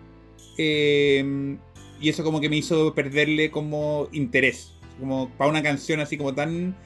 Eh, 0.56 1.56
y 2.00 2.08
eso 2.08 2.24
como 2.24 2.40
que 2.40 2.48
me 2.48 2.56
hizo 2.56 2.94
perderle 2.94 3.50
como 3.50 4.08
interés. 4.12 4.74
Como 4.98 5.28
para 5.30 5.50
una 5.50 5.62
canción 5.62 6.00
así 6.00 6.16
como 6.16 6.34
tan 6.34 6.76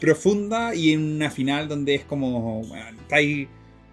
profunda 0.00 0.74
y 0.74 0.92
en 0.92 1.16
una 1.16 1.30
final 1.30 1.68
donde 1.68 1.96
es 1.96 2.04
como, 2.04 2.62
está 3.00 3.16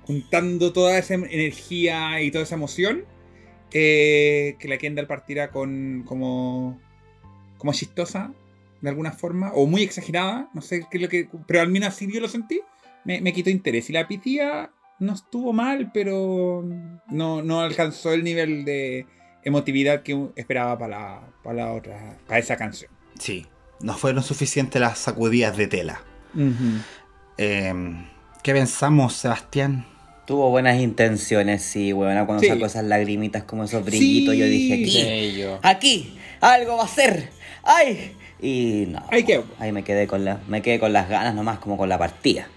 juntando 0.06 0.72
toda 0.72 0.98
esa 0.98 1.16
energía 1.16 2.22
y 2.22 2.32
toda 2.32 2.44
esa 2.44 2.56
emoción, 2.56 3.06
eh, 3.74 4.56
que 4.60 4.68
la 4.68 4.78
Kendall 4.78 5.08
partiera 5.08 5.52
con 5.52 6.04
como, 6.06 6.80
como 7.58 7.74
chistosa 7.74 8.32
de 8.82 8.90
alguna 8.90 9.12
forma, 9.12 9.52
o 9.54 9.66
muy 9.66 9.82
exagerada, 9.82 10.50
no 10.54 10.62
sé 10.62 10.86
qué 10.92 10.98
es 10.98 11.02
lo 11.02 11.10
que, 11.10 11.28
pero 11.48 11.62
al 11.62 11.70
menos 11.70 11.90
así 11.90 12.08
yo 12.12 12.20
lo 12.20 12.28
sentí, 12.28 12.62
me, 13.04 13.20
me 13.20 13.34
quitó 13.34 13.50
interés. 13.50 13.90
Y 13.90 13.94
la 13.94 14.08
pitía 14.08 14.70
no 15.00 15.14
estuvo 15.14 15.54
mal, 15.54 15.92
pero 15.92 16.64
no, 17.08 17.42
no 17.42 17.62
alcanzó 17.62 18.14
el 18.14 18.24
nivel 18.24 18.64
de 18.64 19.08
emotividad 19.44 20.04
que 20.04 20.30
esperaba 20.36 20.78
para 20.78 21.00
la, 21.00 21.34
para 21.44 21.56
la 21.56 21.74
otra, 21.74 22.18
para 22.28 22.40
esa 22.40 22.58
canción. 22.58 22.92
Sí, 23.20 23.48
no 23.80 23.98
fueron 23.98 24.24
suficientes 24.24 24.80
las 24.80 25.00
sacudidas 25.00 25.58
de 25.58 25.68
tela. 25.68 26.02
Eh, 27.38 27.74
¿Qué 28.44 28.54
pensamos, 28.54 29.14
Sebastián? 29.14 29.86
Tuvo 30.26 30.50
buenas 30.50 30.80
intenciones, 30.80 31.62
sí, 31.62 31.94
weón. 31.94 32.26
Cuando 32.26 32.42
Sí. 32.42 32.50
sacó 32.50 32.66
esas 32.66 32.84
lagrimitas 32.86 33.44
como 33.44 33.64
esos 33.64 33.86
brillitos, 33.86 34.36
yo 34.36 34.46
dije, 34.46 34.74
aquí, 34.74 35.04
Bello. 35.04 35.60
aquí, 35.62 36.18
algo 36.42 36.78
va 36.78 36.86
a 36.86 36.88
ser. 36.88 37.30
¡Ay! 37.64 38.14
Y 38.42 38.86
no. 38.90 39.04
Qué- 39.10 39.44
Ahí 39.60 39.72
me 39.72 39.84
quedé 39.84 40.08
con 40.08 40.26
la, 40.26 40.40
me 40.48 40.62
quedé 40.62 40.80
con 40.80 40.94
las 40.94 41.10
ganas 41.10 41.36
nomás, 41.36 41.60
como 41.60 41.78
con 41.78 41.90
la 41.90 41.98
partida. 41.98 42.48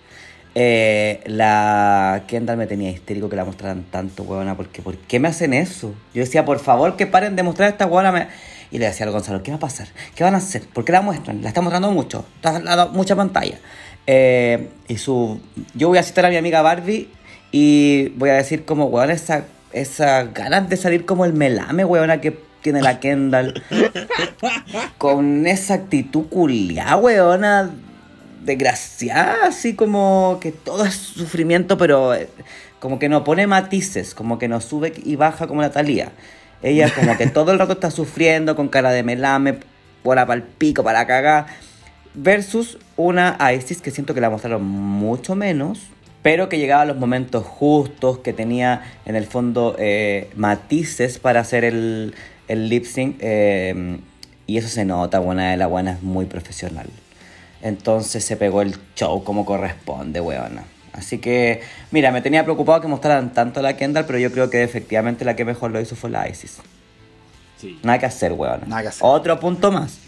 Eh, 0.54 1.20
la 1.26 2.24
Kendall 2.26 2.56
me 2.56 2.66
tenía 2.66 2.90
histérico 2.90 3.28
que 3.28 3.36
la 3.36 3.44
mostraran 3.44 3.84
tanto, 3.84 4.22
weona, 4.24 4.56
porque 4.56 4.82
¿por 4.82 4.96
qué 4.96 5.20
me 5.20 5.28
hacen 5.28 5.52
eso? 5.52 5.94
Yo 6.14 6.20
decía, 6.22 6.44
por 6.44 6.58
favor, 6.58 6.96
que 6.96 7.06
paren 7.06 7.36
de 7.36 7.42
mostrar 7.42 7.68
a 7.68 7.72
esta 7.72 7.86
me- 7.86 8.28
Y 8.70 8.78
le 8.78 8.86
decía 8.86 9.06
al 9.06 9.12
Gonzalo, 9.12 9.42
¿qué 9.42 9.50
va 9.50 9.58
a 9.58 9.60
pasar? 9.60 9.88
¿Qué 10.14 10.24
van 10.24 10.34
a 10.34 10.38
hacer? 10.38 10.62
¿Por 10.62 10.84
qué 10.84 10.92
la 10.92 11.00
muestran? 11.00 11.42
La 11.42 11.48
están 11.48 11.64
mostrando 11.64 11.90
mucho, 11.92 12.24
está 12.36 12.58
la- 12.58 12.86
mucha 12.86 13.14
pantalla. 13.14 13.58
Eh, 14.06 14.68
y 14.88 14.96
su... 14.96 15.38
Yo 15.74 15.88
voy 15.88 15.98
a 15.98 16.02
citar 16.02 16.24
a 16.26 16.30
mi 16.30 16.36
amiga 16.36 16.60
Barbie 16.62 17.08
y 17.50 18.10
voy 18.16 18.30
a 18.30 18.34
decir 18.34 18.64
como, 18.64 18.86
weón, 18.86 19.10
esa, 19.10 19.44
esa 19.72 20.24
ganas 20.24 20.68
de 20.68 20.76
salir 20.76 21.06
como 21.06 21.24
el 21.24 21.32
melame, 21.32 21.84
weona, 21.84 22.20
que 22.20 22.38
tiene 22.62 22.82
la 22.82 23.00
Kendall. 23.00 23.62
con 24.98 25.46
esa 25.46 25.74
actitud 25.74 26.26
culiá, 26.28 26.96
weona, 26.96 27.70
desgraciada, 28.44 29.46
así 29.46 29.74
como 29.74 30.38
que 30.40 30.52
todo 30.52 30.84
es 30.84 30.94
sufrimiento, 30.94 31.78
pero 31.78 32.14
eh, 32.14 32.28
como 32.80 32.98
que 32.98 33.08
no 33.08 33.24
pone 33.24 33.46
matices, 33.46 34.14
como 34.14 34.38
que 34.38 34.48
no 34.48 34.60
sube 34.60 34.92
y 34.96 35.16
baja 35.16 35.46
como 35.46 35.62
la 35.62 35.70
Talía. 35.70 36.12
Ella 36.62 36.92
como 36.92 37.16
que 37.16 37.26
todo 37.28 37.52
el 37.52 37.58
rato 37.58 37.74
está 37.74 37.90
sufriendo 37.90 38.56
con 38.56 38.68
cara 38.68 38.90
de 38.90 39.02
melame, 39.02 39.58
bola 40.02 40.26
para 40.26 40.38
el 40.38 40.42
pico, 40.42 40.82
para 40.82 41.06
cagar. 41.06 41.46
Versus 42.14 42.78
una 42.96 43.38
Isis 43.54 43.80
que 43.80 43.92
siento 43.92 44.12
que 44.12 44.20
la 44.20 44.28
mostraron 44.28 44.64
mucho 44.64 45.36
menos, 45.36 45.80
pero 46.22 46.48
que 46.48 46.58
llegaba 46.58 46.82
a 46.82 46.84
los 46.86 46.96
momentos 46.96 47.44
justos, 47.44 48.18
que 48.18 48.32
tenía 48.32 48.82
en 49.06 49.16
el 49.16 49.24
fondo 49.26 49.76
eh, 49.78 50.30
matices 50.36 51.18
para 51.18 51.40
hacer 51.40 51.64
el, 51.64 52.14
el 52.48 52.68
lip 52.68 52.84
sync. 52.84 53.16
eh, 53.20 53.98
y 54.46 54.56
eso 54.56 54.68
se 54.68 54.86
nota, 54.86 55.18
buena 55.18 55.50
de 55.50 55.58
la 55.58 55.66
buena 55.66 55.92
es 55.92 56.02
muy 56.02 56.24
profesional. 56.24 56.88
Entonces 57.60 58.24
se 58.24 58.36
pegó 58.36 58.62
el 58.62 58.74
show 58.96 59.22
como 59.22 59.44
corresponde, 59.44 60.20
weona. 60.20 60.64
Así 60.92 61.18
que, 61.18 61.60
mira, 61.90 62.10
me 62.12 62.22
tenía 62.22 62.44
preocupado 62.44 62.80
que 62.80 62.88
mostraran 62.88 63.32
tanto 63.34 63.60
a 63.60 63.62
la 63.62 63.76
Kendall, 63.76 64.06
pero 64.06 64.18
yo 64.18 64.32
creo 64.32 64.48
que 64.48 64.62
efectivamente 64.62 65.24
la 65.26 65.36
que 65.36 65.44
mejor 65.44 65.70
lo 65.70 65.80
hizo 65.80 65.96
fue 65.96 66.08
la 66.10 66.28
Isis. 66.28 66.58
Sí. 67.58 67.78
Nada 67.82 67.98
que 67.98 68.06
hacer, 68.06 68.32
weona. 68.32 68.64
Nada 68.66 68.82
que 68.82 68.88
hacer. 68.88 69.02
Otro 69.04 69.38
punto 69.38 69.70
más. 69.70 69.98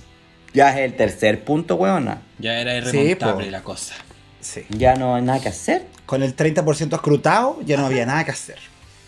Ya 0.55 0.71
es 0.71 0.79
el 0.79 0.95
tercer 0.97 1.45
punto, 1.45 1.77
weona. 1.77 2.23
Ya 2.39 2.59
era 2.61 2.73
Sí, 2.91 2.97
irremontable 2.99 3.45
po. 3.45 3.51
la 3.51 3.63
cosa. 3.63 3.95
Sí. 4.41 4.63
Ya 4.71 4.95
no 4.95 5.15
hay 5.17 5.23
nada 5.23 5.39
que 5.41 5.49
hacer. 5.51 5.85
Con 6.11 6.25
el 6.25 6.35
30% 6.35 6.93
escrutado 6.93 7.61
ya 7.65 7.77
no 7.77 7.87
había 7.87 8.05
nada 8.05 8.25
que 8.25 8.33
hacer. 8.33 8.59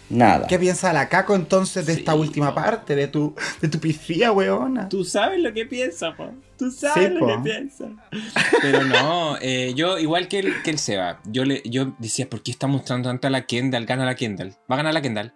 Nada. 0.08 0.46
¿Qué 0.46 0.56
piensa 0.56 0.92
la 0.92 1.08
Caco 1.08 1.34
entonces 1.34 1.84
de 1.84 1.94
Sí, 1.94 1.98
esta 1.98 2.14
última 2.14 2.54
parte 2.54 2.94
de 2.94 3.08
tu, 3.08 3.34
de 3.60 3.66
tu 3.66 3.80
piscina, 3.80 4.30
weona? 4.30 4.88
Tú 4.88 5.04
sabes 5.04 5.40
lo 5.40 5.52
que 5.52 5.66
piensa, 5.66 6.14
po. 6.14 6.30
Tú 6.56 6.70
sabes 6.70 7.08
Sí, 7.08 7.14
lo 7.14 7.18
po. 7.20 7.26
que 7.26 7.38
piensa. 7.50 7.86
Pero 8.60 8.84
no, 8.84 9.36
eh, 9.40 9.72
yo, 9.74 9.98
igual 9.98 10.28
que 10.28 10.38
el, 10.38 10.62
que 10.62 10.70
el 10.70 10.78
Seba, 10.78 11.18
yo, 11.24 11.44
le, 11.44 11.60
yo 11.64 11.96
decía, 11.98 12.30
¿por 12.30 12.40
qué 12.40 12.52
está 12.52 12.68
mostrando 12.68 13.08
tanto 13.08 13.26
a 13.26 13.30
la 13.30 13.46
Kendall? 13.46 13.84
Gana 13.84 14.04
la 14.04 14.14
Kendall. 14.14 14.50
Va 14.70 14.74
a 14.74 14.76
ganar 14.76 14.94
la 14.94 15.02
Kendall. 15.02 15.34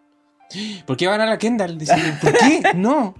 ¿Por 0.86 0.96
qué 0.96 1.06
van 1.06 1.20
a 1.20 1.26
la 1.26 1.38
Kendall? 1.38 1.78
Decían, 1.78 2.18
¿Por 2.20 2.32
qué? 2.36 2.62
No. 2.74 3.14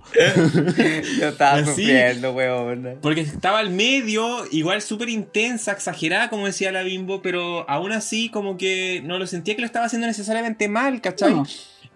Yo 1.21 1.29
estaba 1.29 1.55
Así. 1.59 1.67
sufriendo, 1.71 2.33
weón. 2.33 2.99
Porque 3.03 3.23
estaba 3.23 3.59
al 3.59 3.71
medio, 3.71 4.45
igual 4.53 4.83
súper 4.83 5.09
intensa, 5.09 5.73
exagerada, 5.73 6.31
como 6.31 6.47
decía 6.47 6.73
la 6.73 6.83
Bimbo, 6.83 7.23
pero 7.23 7.69
aún 7.69 7.93
así 7.93 8.29
como 8.31 8.57
que 8.57 9.03
no 9.05 9.19
lo 9.19 9.27
sentía 9.27 9.55
que 9.55 9.63
lo 9.63 9.67
estaba 9.67 9.87
haciendo 9.87 10.07
necesariamente 10.07 10.69
mal, 10.69 11.01
¿cachai? 11.01 11.35
No. 11.35 11.47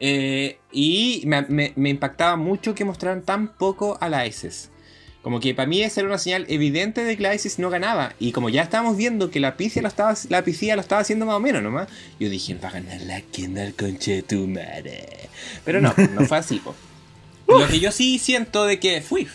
Eh, 0.01 0.59
y 0.73 1.23
me, 1.27 1.43
me- 1.43 1.73
me 1.77 1.91
impactaba 1.91 2.37
mucho 2.37 2.75
que 2.75 2.85
mostraran 2.85 3.23
tan 3.23 3.49
poco 3.57 3.99
a 4.01 4.09
la 4.09 4.27
ISIS. 4.27 4.71
Como 5.23 5.39
que 5.39 5.55
para 5.55 5.67
mí 5.67 5.83
esa 5.83 6.01
era 6.01 6.09
una 6.09 6.19
señal 6.19 6.47
evidente 6.49 7.05
de 7.05 7.17
que 7.17 7.23
la 7.23 7.35
ISIS 7.35 7.59
no 7.59 7.69
ganaba. 7.69 8.15
Y 8.19 8.33
como 8.33 8.49
ya 8.49 8.63
estábamos 8.63 8.97
viendo 8.97 9.31
que 9.31 9.39
la 9.39 9.57
Picia 9.57 9.83
lo 9.83 9.89
estaba, 9.89 10.15
la 10.31 10.43
Picia 10.43 10.75
lo 10.77 10.81
estaba 10.81 11.03
haciendo 11.03 11.27
más 11.27 11.35
o 11.35 11.41
menos 11.41 11.63
nomás, 11.63 11.89
yo 12.19 12.31
dije, 12.31 12.55
va 12.55 12.69
a 12.69 12.73
ganar 12.73 13.01
la 13.03 13.21
Kendall 13.21 13.75
conche 13.75 14.17
de 14.17 14.23
tu 14.23 14.47
madre. 14.47 15.29
Pero 15.65 15.81
no, 15.83 15.95
no 16.13 16.27
fue 16.27 16.39
así, 16.39 16.59
po. 16.59 16.75
Lo 17.59 17.67
que 17.67 17.81
yo 17.81 17.91
sí 17.91 18.19
siento 18.19 18.65
de 18.65 18.79
que 18.79 19.01
fui. 19.01 19.27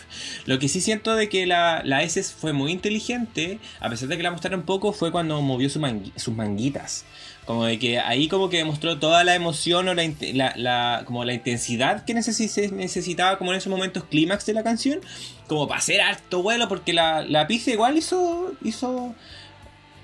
Lo 0.46 0.58
que 0.58 0.68
sí 0.68 0.80
siento 0.80 1.14
de 1.14 1.28
que 1.28 1.44
la, 1.44 1.82
la 1.84 2.06
fue 2.08 2.54
muy 2.54 2.72
inteligente, 2.72 3.58
a 3.78 3.90
pesar 3.90 4.08
de 4.08 4.16
que 4.16 4.22
la 4.22 4.30
mostraron 4.30 4.62
poco, 4.62 4.92
fue 4.94 5.12
cuando 5.12 5.40
movió 5.42 5.68
su 5.68 5.80
sus 6.16 6.34
manguitas. 6.34 7.04
Como 7.46 7.64
de 7.64 7.78
que 7.78 7.98
ahí 8.00 8.26
como 8.28 8.48
que 8.50 8.56
demostró 8.58 8.98
toda 8.98 9.22
la 9.22 9.34
emoción 9.36 9.86
o 9.88 9.94
la, 9.94 10.02
inte- 10.04 10.32
la- 10.34 10.52
la- 10.56 11.02
como 11.06 11.24
la 11.24 11.32
intensidad 11.32 12.04
que 12.04 12.20
se 12.22 12.70
necesitaba 12.72 13.38
como 13.38 13.52
en 13.52 13.58
esos 13.58 13.70
momentos 13.70 14.02
clímax 14.04 14.44
de 14.46 14.52
la 14.54 14.64
canción. 14.64 14.98
Como 15.46 15.68
para 15.68 15.78
hacer 15.78 16.00
harto 16.00 16.42
vuelo, 16.42 16.66
porque 16.68 16.92
la, 16.92 17.22
la 17.22 17.46
pizza 17.46 17.70
igual 17.70 17.96
hizo... 17.96 18.52
hizo 18.64 19.14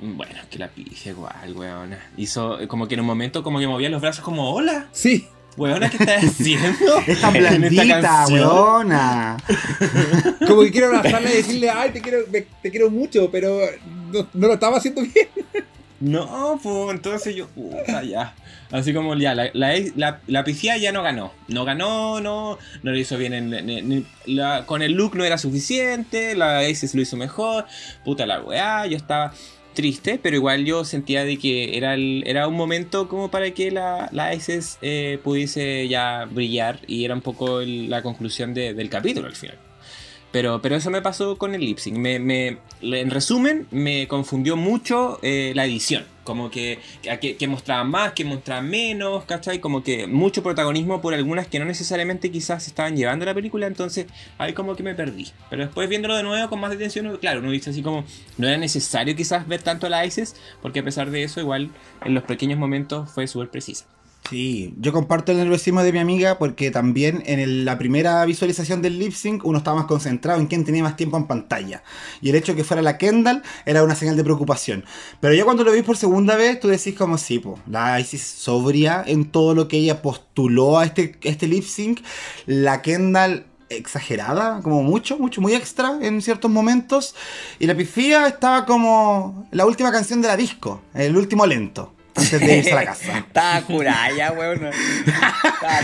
bueno, 0.00 0.34
que 0.50 0.58
la 0.58 0.68
pizza 0.68 1.10
igual, 1.10 1.52
weona. 1.56 1.98
Hizo 2.16 2.58
como 2.68 2.86
que 2.88 2.94
en 2.94 3.00
un 3.00 3.06
momento 3.06 3.42
como 3.42 3.58
que 3.58 3.66
movía 3.68 3.88
los 3.88 4.00
brazos 4.00 4.24
como, 4.24 4.52
hola, 4.52 4.86
Sí. 4.92 5.26
weona, 5.56 5.90
¿qué 5.90 5.96
estás 5.96 6.24
haciendo? 6.40 6.98
Es 7.06 7.20
tan 7.20 7.32
blandita, 7.32 8.00
canción?" 8.00 8.38
weona. 8.40 9.36
Como 10.46 10.62
que 10.62 10.70
quiero 10.72 10.88
abrazarla 10.88 11.30
y 11.30 11.36
decirle, 11.36 11.70
ay, 11.70 11.90
te 11.90 12.00
quiero, 12.00 12.18
me- 12.32 12.40
te 12.62 12.70
quiero 12.70 12.90
mucho, 12.90 13.30
pero 13.30 13.58
no, 14.12 14.26
no 14.32 14.46
lo 14.48 14.54
estaba 14.54 14.76
haciendo 14.78 15.02
bien. 15.02 15.28
No, 16.02 16.58
pues 16.60 16.90
entonces 16.90 17.36
yo, 17.36 17.46
puta, 17.46 18.02
ya. 18.02 18.34
Así 18.72 18.92
como 18.92 19.14
ya, 19.14 19.36
la, 19.36 19.50
la, 19.52 19.72
la, 19.94 20.20
la 20.26 20.44
ya 20.44 20.90
no 20.90 21.00
ganó. 21.00 21.32
No 21.46 21.64
ganó, 21.64 22.20
no, 22.20 22.58
no 22.82 22.90
lo 22.90 22.98
hizo 22.98 23.16
bien. 23.16 23.32
en- 23.34 23.54
en- 23.54 23.70
en- 23.70 24.06
la- 24.26 24.66
con 24.66 24.82
el 24.82 24.94
look 24.94 25.14
no 25.14 25.22
era 25.24 25.38
suficiente, 25.38 26.34
la 26.34 26.58
Aces 26.58 26.96
lo 26.96 27.02
hizo 27.02 27.16
mejor. 27.16 27.66
Puta 28.04 28.26
la 28.26 28.40
weá, 28.40 28.84
yo 28.86 28.96
estaba 28.96 29.32
triste, 29.74 30.18
pero 30.20 30.34
igual 30.34 30.64
yo 30.64 30.84
sentía 30.84 31.24
de 31.24 31.38
que 31.38 31.76
era, 31.76 31.94
el- 31.94 32.24
era 32.26 32.48
un 32.48 32.56
momento 32.56 33.06
como 33.06 33.30
para 33.30 33.52
que 33.52 33.70
la, 33.70 34.08
la 34.10 34.30
Aces 34.30 34.78
eh, 34.82 35.20
pudiese 35.22 35.86
ya 35.86 36.24
brillar 36.28 36.80
y 36.88 37.04
era 37.04 37.14
un 37.14 37.22
poco 37.22 37.60
el- 37.60 37.88
la 37.88 38.02
conclusión 38.02 38.54
de- 38.54 38.74
del 38.74 38.90
capítulo 38.90 39.28
al 39.28 39.36
final. 39.36 39.56
Pero, 40.32 40.62
pero 40.62 40.76
eso 40.76 40.90
me 40.90 41.02
pasó 41.02 41.36
con 41.36 41.54
el 41.54 41.60
lip 41.60 41.78
sync. 41.78 41.96
Me, 41.98 42.18
me- 42.18 42.56
en 42.80 43.10
resumen, 43.10 43.66
me 43.70 44.08
confundió 44.08 44.56
mucho 44.56 45.18
eh, 45.22 45.52
la 45.54 45.66
edición. 45.66 46.04
Como 46.24 46.50
que, 46.50 46.78
que, 47.20 47.36
que 47.36 47.48
más, 47.84 48.12
que 48.12 48.24
mostraban 48.24 48.70
menos, 48.70 49.24
¿cachai? 49.24 49.58
Como 49.60 49.82
que 49.82 50.06
mucho 50.06 50.42
protagonismo 50.42 51.02
por 51.02 51.14
algunas 51.14 51.48
que 51.48 51.58
no 51.58 51.64
necesariamente 51.64 52.30
quizás 52.30 52.66
estaban 52.66 52.96
llevando 52.96 53.24
la 53.26 53.34
película. 53.34 53.66
Entonces 53.66 54.06
ahí 54.38 54.52
como 54.54 54.74
que 54.74 54.82
me 54.82 54.94
perdí. 54.94 55.28
Pero 55.50 55.64
después 55.64 55.88
viéndolo 55.88 56.16
de 56.16 56.22
nuevo 56.22 56.48
con 56.48 56.60
más 56.60 56.72
atención, 56.72 57.16
claro, 57.18 57.40
uno 57.40 57.50
dice 57.50 57.70
así 57.70 57.82
como 57.82 58.04
no 58.38 58.48
era 58.48 58.56
necesario 58.56 59.14
quizás 59.16 59.46
ver 59.46 59.62
tanto 59.62 59.86
a 59.86 59.90
la 59.90 60.06
ISIS. 60.06 60.34
Porque 60.62 60.78
a 60.80 60.84
pesar 60.84 61.10
de 61.10 61.24
eso, 61.24 61.40
igual 61.40 61.70
en 62.04 62.14
los 62.14 62.22
pequeños 62.24 62.58
momentos 62.58 63.10
fue 63.10 63.26
súper 63.26 63.50
precisa. 63.50 63.84
Sí, 64.30 64.72
yo 64.78 64.92
comparto 64.92 65.32
el 65.32 65.38
nerviosismo 65.38 65.82
de 65.82 65.92
mi 65.92 65.98
amiga 65.98 66.38
porque 66.38 66.70
también 66.70 67.22
en 67.26 67.40
el- 67.40 67.64
la 67.64 67.76
primera 67.76 68.24
visualización 68.24 68.80
del 68.80 68.98
lip 68.98 69.12
sync 69.12 69.44
uno 69.44 69.58
estaba 69.58 69.78
más 69.78 69.86
concentrado 69.86 70.40
en 70.40 70.46
quién 70.46 70.64
tenía 70.64 70.82
más 70.82 70.96
tiempo 70.96 71.16
en 71.16 71.26
pantalla. 71.26 71.82
Y 72.20 72.30
el 72.30 72.36
hecho 72.36 72.52
de 72.52 72.56
que 72.58 72.64
fuera 72.64 72.82
la 72.82 72.98
Kendall 72.98 73.42
era 73.66 73.82
una 73.82 73.96
señal 73.96 74.16
de 74.16 74.24
preocupación. 74.24 74.84
Pero 75.20 75.34
yo 75.34 75.44
cuando 75.44 75.64
lo 75.64 75.72
vi 75.72 75.82
por 75.82 75.96
segunda 75.96 76.36
vez, 76.36 76.60
tú 76.60 76.68
decís 76.68 76.94
como 76.94 77.18
sí, 77.18 77.42
la 77.66 77.98
Isis 78.00 78.22
sobria 78.22 79.02
en 79.06 79.30
todo 79.30 79.54
lo 79.54 79.66
que 79.66 79.78
ella 79.78 80.00
postuló 80.02 80.78
a 80.78 80.84
este, 80.84 81.18
este 81.22 81.48
lip 81.48 81.64
sync. 81.64 82.00
La 82.46 82.80
Kendall 82.80 83.46
exagerada, 83.70 84.60
como 84.62 84.82
mucho, 84.82 85.18
mucho, 85.18 85.40
muy 85.40 85.54
extra 85.54 85.98
en 86.00 86.22
ciertos 86.22 86.50
momentos. 86.50 87.14
Y 87.58 87.66
la 87.66 87.74
Pifía 87.74 88.28
estaba 88.28 88.66
como 88.66 89.48
la 89.50 89.66
última 89.66 89.90
canción 89.90 90.22
de 90.22 90.28
la 90.28 90.36
disco, 90.36 90.80
el 90.94 91.16
último 91.16 91.44
lento. 91.44 91.92
Antes 92.14 92.40
de 92.40 92.56
irse 92.58 92.72
a 92.72 92.76
la 92.76 92.84
casa. 92.84 93.18
Estaba 93.26 93.60
curada 93.62 94.10
ya, 94.16 94.32
weón. 94.32 94.70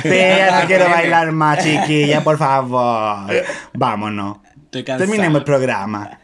Sí, 0.02 0.08
ya 0.10 0.60
no 0.60 0.66
quiero 0.66 0.88
bailar 0.90 1.32
más, 1.32 1.62
chiquilla, 1.62 2.22
por 2.22 2.38
favor. 2.38 3.30
Vámonos. 3.72 4.38
Terminemos 4.70 5.38
el 5.38 5.44
programa. 5.44 6.18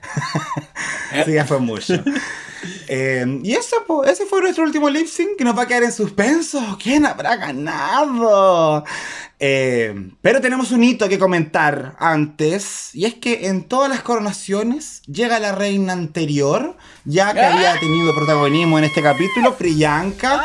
sí, 1.24 1.32
ya 1.32 1.44
fue 1.44 1.58
mucho. 1.58 1.94
Eh, 2.88 3.40
y 3.42 3.52
eso, 3.52 4.04
ese 4.04 4.26
fue 4.26 4.40
nuestro 4.40 4.64
último 4.64 4.88
lip 4.90 5.06
sync 5.06 5.36
que 5.36 5.44
nos 5.44 5.56
va 5.56 5.62
a 5.62 5.66
quedar 5.66 5.84
en 5.84 5.92
suspenso. 5.92 6.78
¿Quién 6.82 7.06
habrá 7.06 7.36
ganado? 7.36 8.84
Eh, 9.38 10.12
pero 10.22 10.40
tenemos 10.40 10.70
un 10.72 10.84
hito 10.84 11.08
que 11.08 11.18
comentar 11.18 11.96
antes. 11.98 12.94
Y 12.94 13.04
es 13.04 13.14
que 13.14 13.48
en 13.48 13.64
todas 13.64 13.90
las 13.90 14.02
coronaciones 14.02 15.02
llega 15.02 15.38
la 15.40 15.52
reina 15.52 15.92
anterior, 15.92 16.76
ya 17.04 17.32
que 17.34 17.42
había 17.42 17.78
tenido 17.78 18.14
protagonismo 18.14 18.78
en 18.78 18.84
este 18.84 19.02
capítulo, 19.02 19.54
Priyanka. 19.56 20.44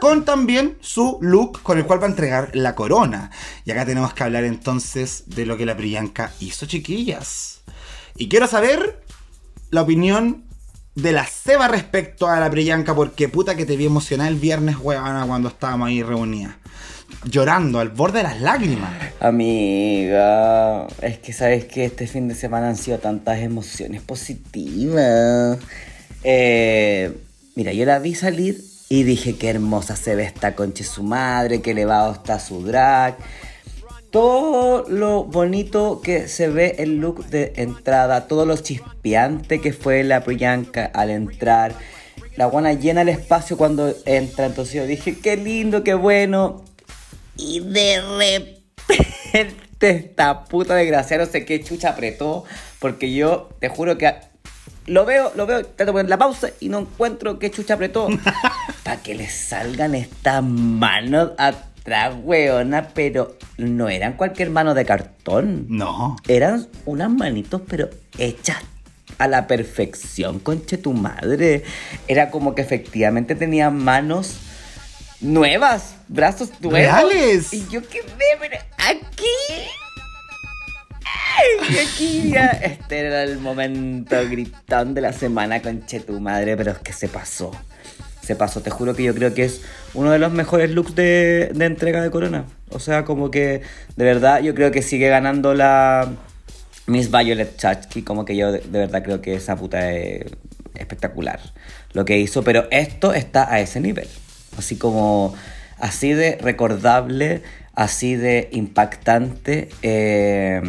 Con 0.00 0.24
también 0.24 0.78
su 0.80 1.18
look 1.20 1.60
con 1.62 1.76
el 1.76 1.84
cual 1.84 2.00
va 2.02 2.06
a 2.06 2.10
entregar 2.10 2.50
la 2.54 2.74
corona. 2.74 3.30
Y 3.66 3.70
acá 3.70 3.84
tenemos 3.84 4.14
que 4.14 4.24
hablar 4.24 4.44
entonces 4.44 5.24
de 5.26 5.44
lo 5.44 5.58
que 5.58 5.66
la 5.66 5.76
Priyanka 5.76 6.32
hizo, 6.40 6.64
chiquillas. 6.64 7.60
Y 8.16 8.28
quiero 8.28 8.46
saber 8.46 9.02
la 9.70 9.82
opinión 9.82 10.44
de 10.94 11.12
la 11.12 11.26
Seba 11.26 11.68
respecto 11.68 12.28
a 12.28 12.40
la 12.40 12.50
Priyanka, 12.50 12.94
porque 12.94 13.28
puta 13.28 13.54
que 13.54 13.66
te 13.66 13.76
vi 13.76 13.86
emocionada 13.86 14.28
el 14.28 14.36
viernes, 14.36 14.76
huevona, 14.76 15.24
cuando 15.26 15.48
estábamos 15.48 15.88
ahí 15.88 16.02
reunidas. 16.02 16.54
Llorando 17.24 17.80
al 17.80 17.88
borde 17.88 18.18
de 18.18 18.24
las 18.24 18.40
lágrimas. 18.40 18.90
Amiga, 19.20 20.86
es 21.02 21.18
que 21.18 21.32
sabes 21.32 21.64
que 21.64 21.84
este 21.84 22.06
fin 22.06 22.28
de 22.28 22.34
semana 22.34 22.68
han 22.68 22.76
sido 22.76 22.98
tantas 22.98 23.40
emociones 23.40 24.00
positivas. 24.00 25.58
Eh, 26.22 27.12
mira, 27.56 27.72
yo 27.72 27.84
la 27.84 27.98
vi 27.98 28.14
salir 28.14 28.62
y 28.88 29.02
dije 29.02 29.36
qué 29.36 29.50
hermosa 29.50 29.96
se 29.96 30.14
ve 30.14 30.24
esta 30.24 30.54
concha 30.54 30.84
de 30.84 30.90
su 30.90 31.02
madre, 31.02 31.60
qué 31.60 31.72
elevado 31.72 32.12
está 32.12 32.38
su 32.38 32.64
drag. 32.64 33.16
Todo 34.10 34.88
lo 34.88 35.24
bonito 35.24 36.00
que 36.02 36.26
se 36.26 36.48
ve 36.48 36.76
el 36.78 36.96
look 36.96 37.26
de 37.26 37.52
entrada, 37.56 38.26
todo 38.26 38.44
lo 38.44 38.56
chispeante 38.56 39.60
que 39.60 39.72
fue 39.72 40.02
la 40.02 40.24
Priyanka 40.24 40.86
al 40.86 41.10
entrar. 41.10 41.74
La 42.36 42.46
guana 42.46 42.72
llena 42.72 43.02
el 43.02 43.08
espacio 43.08 43.56
cuando 43.56 43.94
entra, 44.06 44.46
entonces 44.46 44.74
yo 44.74 44.86
dije, 44.86 45.18
qué 45.18 45.36
lindo, 45.36 45.84
qué 45.84 45.94
bueno. 45.94 46.64
Y 47.36 47.60
de 47.60 48.00
repente 48.02 48.60
esta 49.80 50.44
puta 50.44 50.74
desgracia 50.74 51.18
no 51.18 51.26
sé 51.26 51.44
qué 51.44 51.62
chucha 51.62 51.90
apretó. 51.90 52.44
Porque 52.80 53.12
yo 53.12 53.50
te 53.60 53.68
juro 53.68 53.96
que 53.96 54.12
lo 54.86 55.04
veo, 55.04 55.32
lo 55.36 55.46
veo, 55.46 55.64
trato 55.64 55.86
de 55.86 55.92
poner 55.92 56.08
la 56.08 56.18
pausa 56.18 56.50
y 56.60 56.68
no 56.68 56.80
encuentro 56.80 57.38
qué 57.38 57.50
chucha 57.50 57.74
apretó. 57.74 58.08
Para 58.82 59.02
que 59.02 59.14
le 59.14 59.28
salgan 59.28 59.94
estas 59.94 60.42
manos 60.42 61.30
atrás, 61.80 62.14
weona. 62.22 62.88
Pero 62.94 63.36
no 63.58 63.88
eran 63.88 64.14
cualquier 64.14 64.50
mano 64.50 64.74
de 64.74 64.84
cartón. 64.84 65.66
No. 65.68 66.16
Eran 66.28 66.68
unas 66.86 67.10
manitos, 67.10 67.62
pero 67.68 67.90
hechas 68.18 68.58
a 69.18 69.28
la 69.28 69.46
perfección, 69.46 70.38
conche 70.38 70.78
tu 70.78 70.92
madre. 70.92 71.62
Era 72.08 72.30
como 72.30 72.54
que 72.54 72.62
efectivamente 72.62 73.34
tenía 73.34 73.70
manos 73.70 74.36
nuevas, 75.20 75.96
brazos 76.08 76.50
nuevos. 76.60 76.80
¿Reales? 76.80 77.52
Y 77.52 77.66
yo 77.68 77.86
quedé, 77.86 78.04
pero 78.40 78.56
aquí. 78.78 79.24
Ay, 81.04 81.76
aquí 81.86 82.30
ya. 82.30 82.46
Este 82.46 83.00
era 83.00 83.22
el 83.24 83.38
momento 83.38 84.16
gritón 84.28 84.94
de 84.94 85.02
la 85.02 85.12
semana, 85.12 85.60
conche 85.60 86.00
tu 86.00 86.18
madre, 86.20 86.56
pero 86.56 86.72
es 86.72 86.78
que 86.78 86.92
se 86.92 87.08
pasó. 87.08 87.52
Se 88.30 88.36
pasó, 88.36 88.60
te 88.60 88.70
juro 88.70 88.94
que 88.94 89.02
yo 89.02 89.12
creo 89.12 89.34
que 89.34 89.42
es 89.42 89.60
uno 89.92 90.12
de 90.12 90.20
los 90.20 90.30
mejores 90.30 90.70
looks 90.70 90.94
de, 90.94 91.50
entrega 91.58 92.00
de 92.00 92.12
Corona. 92.12 92.44
O 92.70 92.78
sea, 92.78 93.04
como 93.04 93.28
que 93.28 93.62
de 93.96 94.04
verdad 94.04 94.40
yo 94.40 94.54
creo 94.54 94.70
que 94.70 94.82
sigue 94.82 95.08
ganando 95.08 95.52
la 95.52 96.12
Miss 96.86 97.10
Violet 97.10 97.56
Chachki. 97.56 98.02
Como 98.02 98.24
que 98.24 98.36
yo 98.36 98.52
de, 98.52 98.60
de 98.60 98.78
verdad 98.78 99.02
creo 99.02 99.20
que 99.20 99.34
esa 99.34 99.56
puta 99.56 99.90
es 99.90 100.26
espectacular 100.76 101.40
lo 101.92 102.04
que 102.04 102.20
hizo. 102.20 102.44
Pero 102.44 102.68
esto 102.70 103.14
está 103.14 103.52
a 103.52 103.58
ese 103.58 103.80
nivel. 103.80 104.06
Así 104.56 104.76
como, 104.76 105.34
así 105.80 106.12
de 106.12 106.38
recordable, 106.40 107.42
así 107.74 108.14
de 108.14 108.48
impactante. 108.52 109.70
eh, 109.82 110.62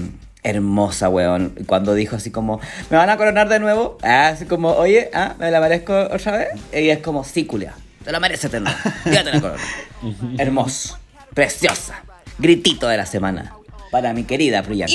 hermosa, 0.44 1.10
weón. 1.10 1.54
Cuando 1.66 1.94
dijo 1.94 2.16
así 2.16 2.32
como, 2.32 2.60
¿me 2.90 2.98
van 2.98 3.10
a 3.10 3.18
coronar 3.18 3.50
de 3.50 3.60
nuevo? 3.60 3.98
Ah, 4.04 4.30
Así 4.30 4.46
como, 4.46 4.70
oye, 4.72 5.10
ah, 5.14 5.36
¿me 5.40 5.52
la 5.52 5.60
merezco 5.60 5.94
otra 6.12 6.38
vez? 6.38 6.48
Y 6.74 6.90
es 6.90 7.00
como, 7.00 7.24
sí, 7.24 7.46
culia, 7.46 7.74
te 8.04 8.12
la 8.12 8.20
mereces 8.20 8.50
tener. 8.52 8.74
La 9.06 9.40
corona. 9.40 9.62
Hermoso, 10.38 10.98
preciosa, 11.34 12.04
Gritito 12.38 12.88
de 12.88 12.98
la 12.98 13.06
semana. 13.06 13.54
Para 13.92 14.14
mi 14.14 14.24
querida 14.24 14.64
Priyanka. 14.64 14.94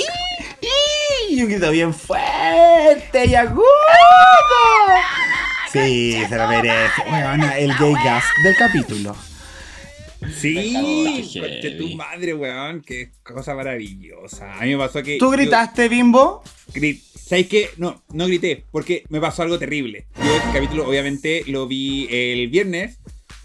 Y 1.28 1.42
un 1.42 1.48
grito 1.50 1.70
bien 1.70 1.92
fuerte 1.92 3.26
y 3.26 3.34
agudo. 3.34 3.64
Sí, 5.72 6.24
se 6.28 6.36
lo 6.36 6.48
merece. 6.48 7.02
Weona, 7.10 7.58
el 7.58 7.74
gay 7.76 7.94
gas 8.04 8.24
del 8.42 8.56
capítulo. 8.56 9.14
Sí, 10.38 10.54
Qué 10.54 11.40
conche 11.40 11.70
tu 11.72 11.88
madre, 11.96 12.34
weón. 12.34 12.82
Qué 12.82 13.10
cosa 13.22 13.54
maravillosa. 13.54 14.58
A 14.58 14.64
mí 14.64 14.72
me 14.72 14.78
pasó 14.78 15.02
que. 15.02 15.18
¿Tú 15.18 15.26
yo 15.26 15.30
gritaste, 15.32 15.88
Bimbo? 15.88 16.42
gri- 16.72 17.00
¿Sabes 17.14 17.48
qué? 17.48 17.70
No, 17.76 18.02
no 18.12 18.26
grité, 18.26 18.64
porque 18.70 19.04
me 19.08 19.20
pasó 19.20 19.42
algo 19.42 19.58
terrible. 19.58 20.06
Yo 20.16 20.36
este 20.36 20.52
capítulo, 20.52 20.88
obviamente, 20.88 21.42
lo 21.48 21.66
vi 21.66 22.06
el 22.10 22.48
viernes, 22.48 22.98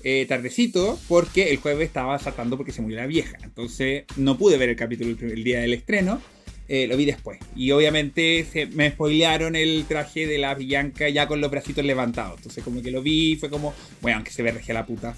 eh, 0.03 0.25
tardecito, 0.29 0.99
porque 1.07 1.49
el 1.49 1.57
jueves 1.57 1.87
estaba 1.87 2.17
saltando 2.19 2.57
porque 2.57 2.71
se 2.71 2.81
murió 2.81 2.97
la 2.97 3.07
vieja. 3.07 3.37
Entonces, 3.43 4.03
no 4.17 4.37
pude 4.37 4.57
ver 4.57 4.69
el 4.69 4.75
capítulo 4.75 5.15
el, 5.19 5.31
el 5.31 5.43
día 5.43 5.59
del 5.61 5.73
estreno. 5.73 6.21
Eh, 6.67 6.87
lo 6.87 6.95
vi 6.97 7.05
después. 7.05 7.39
Y 7.55 7.71
obviamente 7.71 8.45
se, 8.51 8.65
me 8.67 8.91
spoilearon 8.91 9.55
el 9.55 9.85
traje 9.87 10.25
de 10.25 10.37
la 10.37 10.55
Villanca 10.55 11.09
ya 11.09 11.27
con 11.27 11.41
los 11.41 11.51
bracitos 11.51 11.83
levantados. 11.83 12.37
Entonces, 12.37 12.63
como 12.63 12.81
que 12.81 12.91
lo 12.91 13.01
vi, 13.01 13.35
fue 13.35 13.49
como, 13.49 13.73
bueno, 14.01 14.17
aunque 14.17 14.31
se 14.31 14.41
ve 14.41 14.51
regia 14.51 14.73
la 14.73 14.85
puta, 14.85 15.15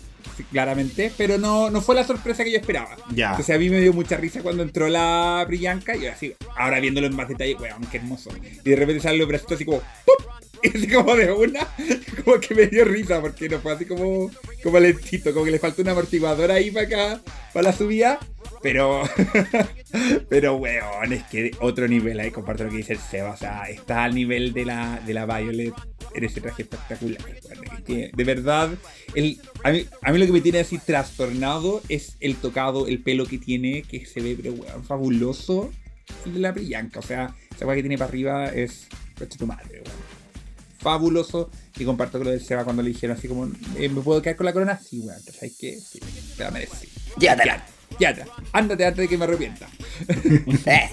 claramente. 0.51 1.11
Pero 1.17 1.37
no, 1.37 1.69
no 1.69 1.81
fue 1.81 1.95
la 1.95 2.03
sorpresa 2.03 2.43
que 2.43 2.51
yo 2.51 2.57
esperaba. 2.57 2.95
Ya. 3.13 3.31
Entonces 3.31 3.55
a 3.55 3.59
mí 3.59 3.69
me 3.69 3.81
dio 3.81 3.93
mucha 3.93 4.17
risa 4.17 4.41
cuando 4.41 4.63
entró 4.63 4.87
la 4.87 5.43
Brillanca 5.47 5.95
y 5.95 6.07
así, 6.07 6.33
ahora 6.57 6.79
viéndolo 6.79 7.07
en 7.07 7.15
más 7.15 7.27
detalle, 7.27 7.55
weón, 7.55 7.85
qué 7.91 7.97
hermoso. 7.97 8.31
Y 8.63 8.69
de 8.69 8.75
repente 8.75 9.01
salen 9.01 9.19
los 9.19 9.27
bracitos 9.27 9.55
así 9.55 9.65
como, 9.65 9.79
¡pup! 10.05 10.27
Y 10.63 10.69
así 10.69 10.87
como 10.87 11.13
de 11.13 11.29
una, 11.29 11.67
como 12.23 12.39
que 12.39 12.55
me 12.55 12.67
dio 12.67 12.85
risa 12.85 13.19
porque 13.19 13.49
no 13.49 13.59
fue 13.59 13.73
así 13.73 13.85
como, 13.85 14.31
como 14.63 14.79
lentito, 14.79 15.33
como 15.33 15.43
que 15.43 15.51
le 15.51 15.59
faltó 15.59 15.81
una 15.81 15.91
amortiguadora 15.91 16.53
ahí 16.53 16.71
para 16.71 16.85
acá, 16.85 17.21
para 17.51 17.69
la 17.69 17.73
subida. 17.73 18.17
Pero, 18.63 19.03
pero 20.29 20.55
weón, 20.55 21.11
es 21.11 21.23
que 21.23 21.51
otro 21.59 21.85
nivel 21.85 22.17
ahí, 22.21 22.31
comparto 22.31 22.63
lo 22.63 22.69
que 22.69 22.77
dice 22.77 22.93
el 22.93 22.99
Seba, 22.99 23.31
o 23.31 23.37
sea, 23.37 23.63
está 23.63 24.05
al 24.05 24.15
nivel 24.15 24.53
de 24.53 24.63
la, 24.63 25.01
de 25.05 25.13
la 25.13 25.25
Violet 25.25 25.73
en 26.15 26.23
ese 26.23 26.39
traje 26.39 26.61
espectacular. 26.63 27.21
weón. 27.23 27.77
Es 27.77 27.83
que, 27.83 28.11
de 28.15 28.23
verdad, 28.23 28.71
el, 29.15 29.41
a, 29.65 29.71
mí, 29.71 29.85
a 30.01 30.11
mí 30.13 30.17
lo 30.17 30.25
que 30.25 30.31
me 30.31 30.39
tiene 30.39 30.59
así 30.59 30.77
trastornado 30.77 31.81
es 31.89 32.15
el 32.21 32.37
tocado, 32.37 32.87
el 32.87 33.03
pelo 33.03 33.25
que 33.25 33.37
tiene, 33.37 33.83
que 33.83 34.05
se 34.05 34.21
ve, 34.21 34.37
pero 34.41 34.53
weón, 34.53 34.83
fabuloso. 34.85 35.69
El 36.25 36.35
de 36.35 36.39
la 36.39 36.53
brillanca, 36.53 36.99
o 36.99 37.03
sea, 37.03 37.35
esa 37.53 37.65
weá 37.65 37.75
que 37.75 37.83
tiene 37.83 37.97
para 37.97 38.09
arriba 38.09 38.45
es, 38.45 38.87
coche 39.19 39.37
tu 39.37 39.45
madre, 39.45 39.83
weón. 39.85 40.13
Fabuloso. 40.79 41.49
Y 41.77 41.83
comparto 41.83 42.17
con 42.17 42.25
lo 42.25 42.31
del 42.31 42.41
Seba 42.41 42.63
cuando 42.63 42.81
le 42.81 42.89
dijeron 42.89 43.17
así 43.17 43.27
como, 43.27 43.45
eh, 43.77 43.89
¿me 43.89 44.01
puedo 44.01 44.21
quedar 44.21 44.37
con 44.37 44.45
la 44.45 44.53
corona? 44.53 44.79
Sí, 44.79 45.01
weón, 45.01 45.17
entonces 45.17 45.43
hay 45.43 45.51
que, 45.51 45.77
sí, 45.81 45.99
te 46.37 46.43
la 46.45 46.51
merecí. 46.51 46.87
Llévatela. 47.19 47.57
Ya, 47.57 47.72
ya, 47.99 48.15
ándate 48.51 48.85
antes 48.85 49.03
de 49.03 49.07
que 49.07 49.17
me 49.17 49.25
arrepienta. 49.25 49.67
Eh, 50.65 50.89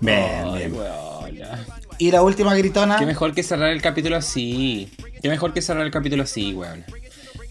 Bien, 0.00 0.72
bien. 0.72 0.74
Y 1.98 2.10
la 2.10 2.22
última 2.22 2.54
gritona. 2.54 2.98
Qué 2.98 3.06
mejor 3.06 3.34
que 3.34 3.42
cerrar 3.42 3.70
el 3.70 3.80
capítulo 3.80 4.16
así. 4.16 4.90
Qué 5.22 5.28
mejor 5.28 5.54
que 5.54 5.62
cerrar 5.62 5.84
el 5.84 5.90
capítulo 5.90 6.22
así, 6.24 6.52
weón. 6.52 6.84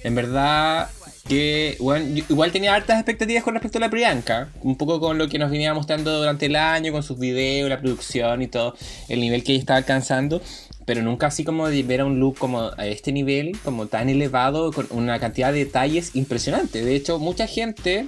En 0.04 0.14
verdad, 0.14 0.90
que, 1.28 1.76
weón, 1.80 2.16
yo 2.16 2.24
igual 2.30 2.52
tenía 2.52 2.76
hartas 2.76 2.98
expectativas 2.98 3.44
con 3.44 3.56
respecto 3.56 3.80
a 3.80 3.82
la 3.82 3.90
Priyanka. 3.90 4.50
Un 4.62 4.78
poco 4.78 5.00
con 5.00 5.18
lo 5.18 5.28
que 5.28 5.40
nos 5.40 5.50
venía 5.50 5.74
mostrando 5.74 6.20
durante 6.20 6.46
el 6.46 6.56
año, 6.56 6.92
con 6.92 7.02
sus 7.02 7.18
videos, 7.18 7.70
la 7.70 7.80
producción 7.80 8.44
y 8.44 8.48
todo, 8.48 8.76
el 9.10 9.20
nivel 9.20 9.44
que 9.44 9.54
ella 9.54 9.60
estaba 9.62 9.78
alcanzando. 9.78 10.42
Pero 10.86 11.02
nunca 11.02 11.28
así 11.28 11.44
como 11.44 11.68
de 11.68 11.84
ver 11.84 12.02
a 12.02 12.06
un 12.06 12.20
look 12.20 12.38
como 12.38 12.72
a 12.78 12.86
este 12.86 13.12
nivel, 13.12 13.58
como 13.64 13.88
tan 13.88 14.10
elevado, 14.10 14.72
con 14.72 14.88
una 14.92 15.20
cantidad 15.20 15.52
de 15.52 15.66
detalles 15.66 16.16
impresionante. 16.16 16.84
De 16.84 16.96
hecho, 16.96 17.20
mucha 17.20 17.48
gente 17.48 18.08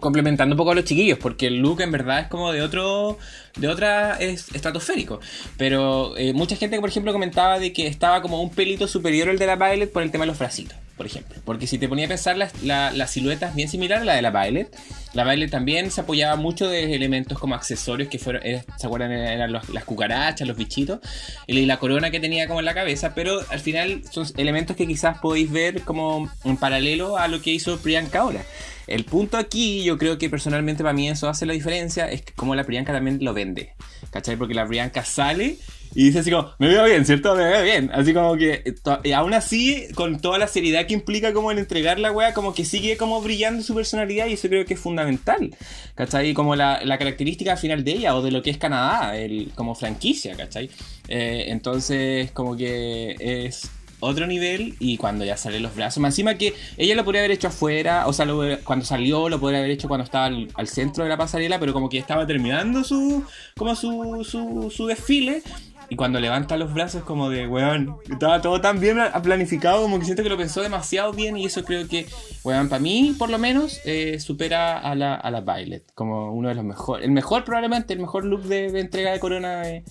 complementando 0.00 0.54
un 0.54 0.58
poco 0.58 0.70
a 0.70 0.74
los 0.74 0.84
chiquillos, 0.84 1.18
porque 1.18 1.46
el 1.48 1.56
look 1.58 1.80
en 1.80 1.90
verdad 1.92 2.20
es 2.20 2.26
como 2.28 2.52
de 2.52 2.62
otro, 2.62 3.18
de 3.56 3.68
otra 3.68 4.14
es 4.16 4.52
estratosférico. 4.54 5.20
Pero 5.56 6.16
eh, 6.16 6.32
mucha 6.32 6.56
gente, 6.56 6.78
por 6.80 6.88
ejemplo, 6.88 7.12
comentaba 7.12 7.58
de 7.58 7.72
que 7.72 7.86
estaba 7.86 8.22
como 8.22 8.40
un 8.42 8.50
pelito 8.50 8.86
superior 8.88 9.28
al 9.28 9.38
de 9.38 9.46
la 9.46 9.56
Violet 9.56 9.92
por 9.92 10.02
el 10.02 10.10
tema 10.10 10.22
de 10.24 10.28
los 10.28 10.38
bracitos, 10.38 10.76
por 10.96 11.06
ejemplo. 11.06 11.40
Porque 11.44 11.66
si 11.66 11.78
te 11.78 11.88
ponía 11.88 12.06
a 12.06 12.08
pensar, 12.08 12.36
la, 12.36 12.50
la, 12.62 12.90
la 12.92 13.06
silueta 13.06 13.48
es 13.48 13.54
bien 13.54 13.68
similar 13.68 14.02
a 14.02 14.04
la 14.04 14.14
de 14.14 14.22
la 14.22 14.30
Violet. 14.30 14.74
La 15.12 15.24
Violet 15.24 15.50
también 15.50 15.90
se 15.90 16.02
apoyaba 16.02 16.36
mucho 16.36 16.68
de 16.68 16.94
elementos 16.94 17.38
como 17.38 17.54
accesorios 17.56 18.08
que 18.08 18.18
fueron, 18.20 18.42
eh, 18.46 18.62
¿se 18.78 18.86
acuerdan? 18.86 19.10
Eran 19.10 19.50
los- 19.52 19.68
las 19.70 19.84
cucarachas, 19.84 20.46
los 20.46 20.56
bichitos, 20.56 21.00
y 21.48 21.66
la 21.66 21.78
corona 21.78 22.10
que 22.12 22.20
tenía 22.20 22.46
como 22.46 22.60
en 22.60 22.66
la 22.66 22.74
cabeza, 22.74 23.12
pero 23.14 23.40
al 23.50 23.58
final 23.60 24.02
son 24.10 24.26
elementos 24.36 24.76
que 24.76 24.86
quizás 24.86 25.18
podéis 25.18 25.50
ver 25.50 25.82
como 25.82 26.30
en 26.44 26.56
paralelo 26.56 27.16
a 27.18 27.26
lo 27.26 27.42
que 27.42 27.50
hizo 27.50 27.78
Priyanka 27.80 28.20
ahora. 28.20 28.44
El 28.90 29.04
punto 29.04 29.36
aquí, 29.36 29.82
yo 29.82 29.98
creo 29.98 30.18
que 30.18 30.28
personalmente 30.28 30.82
para 30.82 30.92
mí 30.92 31.08
eso 31.08 31.28
hace 31.28 31.46
la 31.46 31.52
diferencia, 31.52 32.10
es 32.10 32.22
como 32.36 32.54
la 32.54 32.64
Priyanka 32.64 32.92
también 32.92 33.18
lo 33.22 33.32
vende. 33.32 33.74
¿Cachai? 34.10 34.36
Porque 34.36 34.54
la 34.54 34.66
Priyanka 34.66 35.04
sale 35.04 35.58
y 35.94 36.04
dice 36.04 36.20
así 36.20 36.30
como, 36.30 36.50
me 36.58 36.68
veo 36.68 36.84
bien, 36.84 37.04
¿cierto? 37.04 37.34
Me 37.34 37.44
veo 37.44 37.64
bien. 37.64 37.90
Así 37.92 38.14
como 38.14 38.36
que, 38.36 38.62
eh, 38.64 38.74
y 39.02 39.12
aún 39.12 39.34
así, 39.34 39.88
con 39.94 40.20
toda 40.20 40.38
la 40.38 40.46
seriedad 40.46 40.86
que 40.86 40.94
implica 40.94 41.32
como 41.32 41.50
el 41.50 41.58
entregar 41.58 41.98
la 41.98 42.12
wea, 42.12 42.32
como 42.32 42.54
que 42.54 42.64
sigue 42.64 42.96
como 42.96 43.20
brillando 43.20 43.62
su 43.62 43.74
personalidad 43.74 44.26
y 44.26 44.34
eso 44.34 44.48
creo 44.48 44.64
que 44.64 44.74
es 44.74 44.80
fundamental. 44.80 45.54
¿Cachai? 45.96 46.32
Como 46.32 46.54
la, 46.54 46.84
la 46.84 46.96
característica 46.96 47.56
final 47.56 47.82
de 47.82 47.92
ella 47.92 48.14
o 48.14 48.22
de 48.22 48.30
lo 48.30 48.42
que 48.42 48.50
es 48.50 48.58
Canadá, 48.58 49.16
el, 49.16 49.50
como 49.56 49.74
franquicia, 49.74 50.36
¿cachai? 50.36 50.70
Eh, 51.08 51.46
entonces, 51.48 52.30
como 52.30 52.56
que 52.56 53.16
es 53.18 53.68
otro 54.00 54.26
nivel 54.26 54.74
y 54.78 54.96
cuando 54.96 55.24
ya 55.24 55.36
salen 55.36 55.62
los 55.62 55.74
brazos, 55.74 56.00
más 56.00 56.12
encima 56.12 56.34
que 56.34 56.54
ella 56.76 56.94
lo 56.94 57.04
podría 57.04 57.20
haber 57.22 57.32
hecho 57.32 57.48
afuera, 57.48 58.06
o 58.06 58.12
sea, 58.12 58.26
cuando 58.64 58.84
salió 58.84 59.28
lo 59.28 59.40
podría 59.40 59.60
haber 59.60 59.70
hecho 59.70 59.88
cuando 59.88 60.04
estaba 60.04 60.26
al, 60.26 60.68
centro 60.68 61.04
de 61.04 61.10
la 61.10 61.16
pasarela, 61.16 61.58
pero 61.58 61.72
como 61.72 61.88
que 61.88 61.98
estaba 61.98 62.26
terminando 62.26 62.84
su 62.84 63.24
como 63.56 63.74
su, 63.74 64.24
su, 64.24 64.70
su 64.70 64.86
desfile 64.86 65.42
y 65.90 65.96
cuando 65.96 66.20
levanta 66.20 66.56
los 66.56 66.72
brazos 66.72 67.02
como 67.02 67.28
de, 67.30 67.48
weón, 67.48 67.96
estaba 68.08 68.40
todo 68.40 68.60
tan 68.60 68.78
bien 68.78 68.98
planificado 69.24 69.82
como 69.82 69.98
que 69.98 70.04
siento 70.04 70.22
que 70.22 70.28
lo 70.28 70.36
pensó 70.36 70.62
demasiado 70.62 71.12
bien 71.12 71.36
y 71.36 71.46
eso 71.46 71.64
creo 71.64 71.88
que, 71.88 72.06
weón, 72.44 72.68
para 72.68 72.80
mí 72.80 73.14
por 73.18 73.28
lo 73.28 73.38
menos 73.38 73.80
eh, 73.84 74.20
supera 74.20 74.78
a 74.78 74.94
la, 74.94 75.16
a 75.16 75.30
la 75.32 75.40
Violet 75.40 75.84
como 75.94 76.32
uno 76.32 76.48
de 76.48 76.54
los 76.54 76.64
mejores, 76.64 77.04
el 77.04 77.10
mejor 77.10 77.44
probablemente, 77.44 77.92
el 77.92 77.98
mejor 77.98 78.24
look 78.24 78.42
de, 78.44 78.70
de 78.70 78.80
entrega 78.80 79.10
de 79.10 79.18
corona 79.18 79.62
de, 79.62 79.84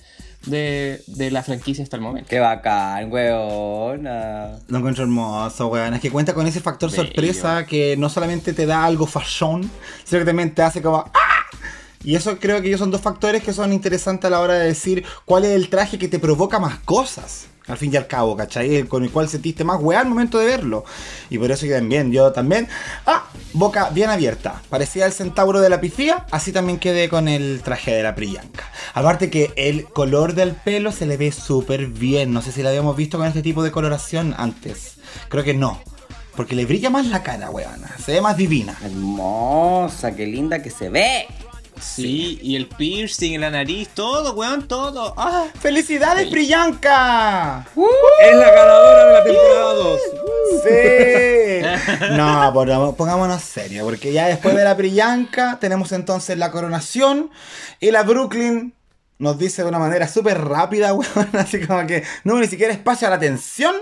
de, 0.45 1.03
de 1.07 1.31
la 1.31 1.43
franquicia 1.43 1.83
hasta 1.83 1.95
el 1.97 2.01
momento. 2.01 2.29
Qué 2.29 2.39
bacán, 2.39 3.11
weona. 3.11 4.59
Lo 4.67 4.77
encuentro 4.77 5.03
hermoso, 5.03 5.67
weón. 5.67 5.93
Es 5.93 6.01
que 6.01 6.11
cuenta 6.11 6.33
con 6.33 6.47
ese 6.47 6.59
factor 6.61 6.89
Bello. 6.89 7.03
sorpresa 7.03 7.65
que 7.65 7.95
no 7.97 8.09
solamente 8.09 8.53
te 8.53 8.65
da 8.65 8.85
algo 8.85 9.05
fashion, 9.05 9.69
sino 10.03 10.19
que 10.19 10.25
también 10.25 10.53
te 10.53 10.61
hace 10.61 10.81
como 10.81 10.99
¡Ah! 11.13 11.29
Y 12.01 12.15
eso 12.15 12.39
creo 12.39 12.61
que 12.61 12.69
ellos 12.69 12.79
son 12.79 12.91
dos 12.91 13.01
factores 13.01 13.43
que 13.43 13.51
son 13.51 13.73
interesantes 13.73 14.25
a 14.25 14.29
la 14.29 14.39
hora 14.39 14.53
de 14.53 14.67
decir 14.67 15.03
cuál 15.25 15.43
es 15.43 15.51
el 15.51 15.69
traje 15.69 15.99
que 15.99 16.07
te 16.07 16.17
provoca 16.17 16.57
más 16.57 16.79
cosas. 16.79 17.47
Al 17.69 17.77
fin 17.77 17.93
y 17.93 17.97
al 17.97 18.07
cabo, 18.07 18.35
¿cachai? 18.35 18.83
Con 18.83 19.03
el 19.03 19.11
cual 19.11 19.29
sentiste 19.29 19.63
más 19.63 19.79
weá 19.79 20.01
al 20.01 20.09
momento 20.09 20.39
de 20.39 20.45
verlo. 20.47 20.83
Y 21.29 21.37
por 21.37 21.51
eso 21.51 21.65
que 21.65 21.73
también, 21.73 22.11
yo 22.11 22.31
también. 22.31 22.67
¡Ah! 23.05 23.25
Boca 23.53 23.89
bien 23.89 24.09
abierta. 24.09 24.61
Parecía 24.69 25.05
el 25.05 25.13
centauro 25.13 25.61
de 25.61 25.69
la 25.69 25.79
pifía. 25.79 26.25
Así 26.31 26.51
también 26.51 26.79
quedé 26.79 27.09
con 27.09 27.27
el 27.27 27.61
traje 27.63 27.91
de 27.91 28.03
la 28.03 28.15
Priyanka. 28.15 28.63
Aparte 28.93 29.29
que 29.29 29.53
el 29.55 29.85
color 29.85 30.33
del 30.33 30.53
pelo 30.53 30.91
se 30.91 31.05
le 31.05 31.17
ve 31.17 31.31
súper 31.31 31.87
bien. 31.87 32.33
No 32.33 32.41
sé 32.41 32.51
si 32.51 32.63
lo 32.63 32.69
habíamos 32.69 32.95
visto 32.95 33.17
con 33.17 33.27
este 33.27 33.41
tipo 33.41 33.63
de 33.63 33.71
coloración 33.71 34.35
antes. 34.37 34.95
Creo 35.29 35.43
que 35.43 35.53
no. 35.53 35.81
Porque 36.35 36.55
le 36.55 36.65
brilla 36.65 36.89
más 36.89 37.05
la 37.07 37.21
cara, 37.21 37.49
weona. 37.49 37.89
Se 38.03 38.13
ve 38.13 38.21
más 38.21 38.37
divina. 38.37 38.77
Hermosa, 38.83 40.15
qué 40.15 40.25
linda 40.25 40.61
que 40.61 40.69
se 40.69 40.89
ve. 40.89 41.27
Sí, 41.81 42.39
y 42.41 42.55
el 42.55 42.67
piercing 42.67 43.33
en 43.33 43.41
la 43.41 43.49
nariz, 43.49 43.89
todo, 43.93 44.33
weón, 44.33 44.67
todo. 44.67 45.13
¡Ah! 45.17 45.45
¡Felicidades, 45.59 46.25
Sí. 46.25 46.31
Priyanka! 46.31 47.65
Es 48.21 48.35
la 48.35 48.51
ganadora 48.51 49.05
de 49.05 49.13
la 49.13 49.23
temporada 49.23 49.73
2. 49.73 50.01
Sí. 50.63 51.39
No, 52.11 52.93
pongámonos 52.97 53.41
serio, 53.41 53.85
porque 53.85 54.11
ya 54.13 54.27
después 54.27 54.55
de 54.55 54.63
la 54.63 54.75
Priyanka 54.75 55.57
tenemos 55.59 55.91
entonces 55.91 56.37
la 56.37 56.51
coronación 56.51 57.29
y 57.79 57.91
la 57.91 58.03
Brooklyn 58.03 58.73
nos 59.17 59.37
dice 59.37 59.63
de 59.63 59.69
una 59.69 59.79
manera 59.79 60.07
súper 60.07 60.41
rápida, 60.41 60.93
weón, 60.93 61.29
así 61.33 61.65
como 61.65 61.85
que 61.85 62.03
no 62.23 62.39
ni 62.39 62.47
siquiera 62.47 62.73
espacio 62.73 63.07
a 63.07 63.11
la 63.11 63.17
atención, 63.17 63.75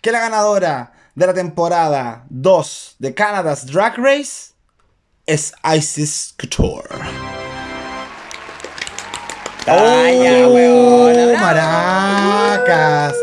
que 0.00 0.12
la 0.12 0.20
ganadora 0.20 0.92
de 1.14 1.26
la 1.26 1.34
temporada 1.34 2.24
2 2.30 2.96
de 2.98 3.14
Canada's 3.14 3.66
Drag 3.66 3.96
Race 3.98 4.52
es 5.26 5.52
Isis 5.74 6.34
Couture. 6.38 7.41
¡Oh, 9.68 11.12
maracas! 11.40 13.14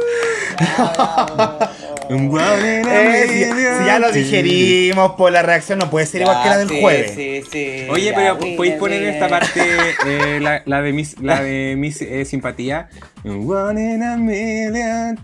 Eh, 2.11 3.25
si, 3.27 3.43
si 3.43 3.85
ya 3.85 3.99
lo 3.99 4.11
digerimos 4.11 5.11
por 5.11 5.31
la 5.31 5.43
reacción, 5.43 5.77
no 5.77 5.91
puede 5.91 6.07
ser 6.07 6.21
igual 6.21 6.41
que 6.41 6.49
la 6.49 6.57
del 6.57 6.69
Sí, 6.69 6.81
jueves. 6.81 7.11
Sí, 7.15 7.43
sí. 7.51 7.87
Oye, 7.87 8.05
ya, 8.05 8.15
pero 8.15 8.35
mira, 8.35 8.57
podéis 8.57 8.75
poner 8.75 9.03
esta 9.03 9.27
parte, 9.27 9.61
eh, 10.07 10.39
la, 10.41 10.63
la 10.65 10.81
de 10.81 10.91
mis, 10.91 11.19
la 11.19 11.43
de 11.43 11.75
mis 11.77 12.01
eh, 12.01 12.25
simpatía. 12.25 12.89
One 13.23 13.93
in 13.93 14.03
a 14.03 14.17
million. 14.17 15.17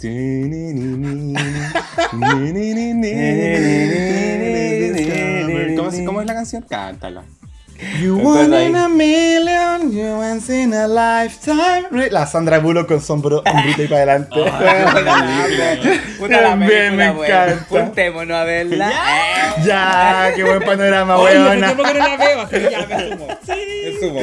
¿Cómo 5.76 6.06
¿Cómo 6.06 6.22
es 6.22 6.28
la 6.28 6.34
canción? 6.36 6.64
Cántala. 6.70 7.24
You 8.02 8.18
Entonces 8.18 8.48
one 8.48 8.58
ahí- 8.58 8.66
in 8.70 8.76
a 8.78 8.88
million, 8.88 9.92
you 9.92 10.06
once 10.18 10.50
in 10.64 10.74
a 10.74 10.88
lifetime. 10.88 12.10
La 12.10 12.26
Sandra 12.26 12.60
Bullock 12.60 12.88
con 12.88 13.02
sombro, 13.02 13.44
sombrita 13.46 13.84
y 13.84 13.88
para 13.88 14.02
adelante. 14.14 14.36
Puta 16.20 16.42
la 16.42 16.50
También 16.50 16.70
película, 16.70 16.96
me 16.96 17.12
weón. 17.20 17.26
encanta. 17.26 17.66
Juntémonos 17.70 18.38
a 18.38 18.44
verla. 18.46 18.90
Eh. 18.92 19.64
ya, 19.66 20.32
qué 20.36 20.44
buen 20.44 20.60
panorama, 20.62 21.18
Oye, 21.18 21.32
hace 21.38 21.40
weona. 21.50 21.68
tiempo 21.68 21.84
que 21.84 21.94
no 22.00 22.08
la 22.08 22.18
veo, 22.18 22.42
así 22.42 22.56
que 22.56 22.72
ya 22.72 22.80
me 22.88 23.10
sumo. 23.10 23.28
Me 23.48 24.00
sumo. 24.00 24.20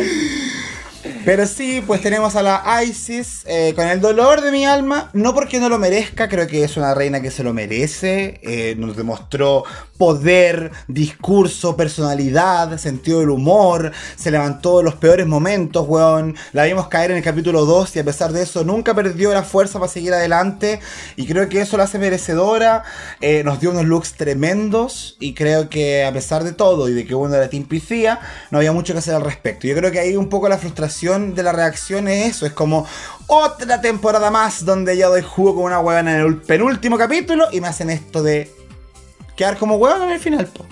Pero 1.24 1.46
sí, 1.46 1.82
pues 1.84 2.00
tenemos 2.00 2.36
a 2.36 2.42
la 2.42 2.84
Isis 2.84 3.42
eh, 3.46 3.72
con 3.74 3.88
el 3.88 4.00
dolor 4.00 4.40
de 4.40 4.52
mi 4.52 4.64
alma, 4.64 5.10
no 5.14 5.34
porque 5.34 5.58
no 5.58 5.68
lo 5.68 5.78
merezca, 5.78 6.28
creo 6.28 6.46
que 6.46 6.62
es 6.62 6.76
una 6.76 6.94
reina 6.94 7.20
que 7.20 7.32
se 7.32 7.42
lo 7.42 7.52
merece, 7.52 8.40
eh, 8.42 8.76
nos 8.78 8.96
demostró 8.96 9.64
poder, 9.98 10.70
discurso, 10.86 11.76
personalidad, 11.76 12.78
sentido 12.78 13.18
del 13.20 13.30
humor, 13.30 13.90
se 14.14 14.30
levantó 14.30 14.78
en 14.78 14.86
los 14.86 14.94
peores 14.94 15.26
momentos, 15.26 15.86
weón, 15.88 16.36
la 16.52 16.64
vimos 16.64 16.86
caer 16.86 17.10
en 17.10 17.16
el 17.16 17.22
capítulo 17.22 17.64
2 17.64 17.96
y 17.96 17.98
a 17.98 18.04
pesar 18.04 18.32
de 18.32 18.42
eso 18.42 18.62
nunca 18.62 18.94
perdió 18.94 19.32
la 19.32 19.42
fuerza 19.42 19.80
para 19.80 19.90
seguir 19.90 20.12
adelante 20.12 20.80
y 21.16 21.26
creo 21.26 21.48
que 21.48 21.60
eso 21.60 21.76
la 21.76 21.84
hace 21.84 21.98
merecedora, 21.98 22.84
eh, 23.20 23.42
nos 23.44 23.60
dio 23.60 23.70
unos 23.70 23.86
looks 23.86 24.14
tremendos 24.14 25.16
y 25.18 25.34
creo 25.34 25.68
que 25.68 26.04
a 26.04 26.12
pesar 26.12 26.44
de 26.44 26.52
todo 26.52 26.88
y 26.88 26.94
de 26.94 27.04
que 27.04 27.14
uno 27.16 27.34
era 27.34 27.48
Team 27.48 27.64
Piscía, 27.64 28.20
no 28.50 28.58
había 28.58 28.72
mucho 28.72 28.92
que 28.92 29.00
hacer 29.00 29.14
al 29.14 29.22
respecto. 29.22 29.66
Yo 29.66 29.74
creo 29.74 29.90
que 29.90 29.98
ahí 29.98 30.16
un 30.16 30.28
poco 30.28 30.48
la 30.48 30.58
frustración 30.58 30.91
de 31.00 31.42
la 31.42 31.52
reacción 31.52 32.06
es 32.06 32.36
eso, 32.36 32.46
es 32.46 32.52
como 32.52 32.86
otra 33.26 33.80
temporada 33.80 34.30
más 34.30 34.64
donde 34.64 34.96
yo 34.96 35.08
doy 35.08 35.22
jugo 35.22 35.54
con 35.54 35.64
una 35.64 35.80
huevona 35.80 36.12
en 36.12 36.26
el 36.26 36.36
penúltimo 36.38 36.98
capítulo 36.98 37.48
y 37.50 37.60
me 37.60 37.68
hacen 37.68 37.90
esto 37.90 38.22
de 38.22 38.50
quedar 39.36 39.56
como 39.56 39.76
huevona 39.76 40.04
en 40.04 40.12
el 40.12 40.20
final, 40.20 40.46
po. 40.46 40.66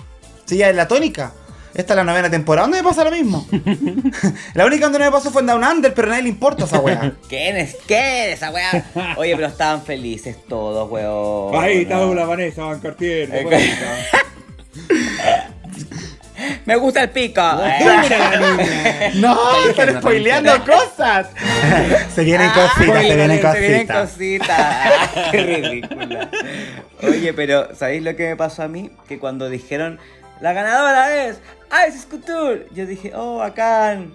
Si 0.44 0.56
ya 0.56 0.68
es 0.68 0.76
la 0.76 0.86
tónica. 0.86 1.32
Esta 1.72 1.94
es 1.94 1.97
la 1.97 2.05
novena 2.05 2.28
temporada, 2.28 2.66
¿dónde 2.66 2.82
me 2.82 2.88
pasa 2.88 3.05
lo 3.05 3.12
mismo? 3.12 3.47
la 4.55 4.66
única 4.66 4.86
donde 4.86 4.98
no 4.98 5.05
me 5.05 5.12
pasó 5.12 5.30
fue 5.30 5.40
en 5.40 5.47
Down 5.47 5.62
Under, 5.62 5.94
pero 5.94 6.09
a 6.09 6.10
nadie 6.10 6.24
le 6.24 6.28
importa 6.30 6.64
esa 6.64 6.80
wea. 6.80 7.14
¿Quién 7.28 7.56
es? 7.56 7.76
¿Qué 7.86 8.32
es 8.32 8.38
esa 8.38 8.51
weá? 8.51 8.84
Oye, 9.16 9.36
pero 9.36 9.47
estaban 9.47 9.82
felices 9.82 10.36
todos, 10.48 10.90
weón. 10.90 11.55
Ahí 11.55 11.82
está 11.82 12.05
la 12.05 12.24
Vanessa 12.24 12.64
Van 12.64 12.80
Cartier. 12.80 13.30
Eh. 16.41 16.61
Me 16.65 16.77
gusta 16.77 17.03
el 17.03 17.11
pico. 17.11 17.41
Eh. 17.41 19.12
No, 19.17 19.33
están 19.33 19.69
diciendo 19.69 20.01
spoileando 20.01 20.65
cosas. 20.65 21.29
se 22.15 22.25
vienen 22.25 22.49
Ah, 22.55 22.71
cositas, 22.75 23.03
se 23.03 23.15
vienen 23.15 23.41
Se 23.53 23.61
vienen 23.61 23.87
cositas. 23.87 24.51
Ah, 24.59 25.29
qué 25.31 25.43
ridícula. 25.43 26.31
Oye, 27.03 27.33
pero 27.35 27.75
¿sabéis 27.75 28.03
lo 28.03 28.15
que 28.17 28.29
me 28.29 28.37
pasó 28.37 28.62
a 28.62 28.69
mí? 28.69 28.91
Que 29.09 29.19
cuando 29.19 29.49
dijeron, 29.49 29.99
la 30.41 30.53
ganadora 30.53 31.27
es 31.27 31.39
Isis 31.89 32.07
Couture, 32.07 32.67
yo 32.75 32.87
dije, 32.87 33.12
oh, 33.15 33.37
bacán. 33.39 34.12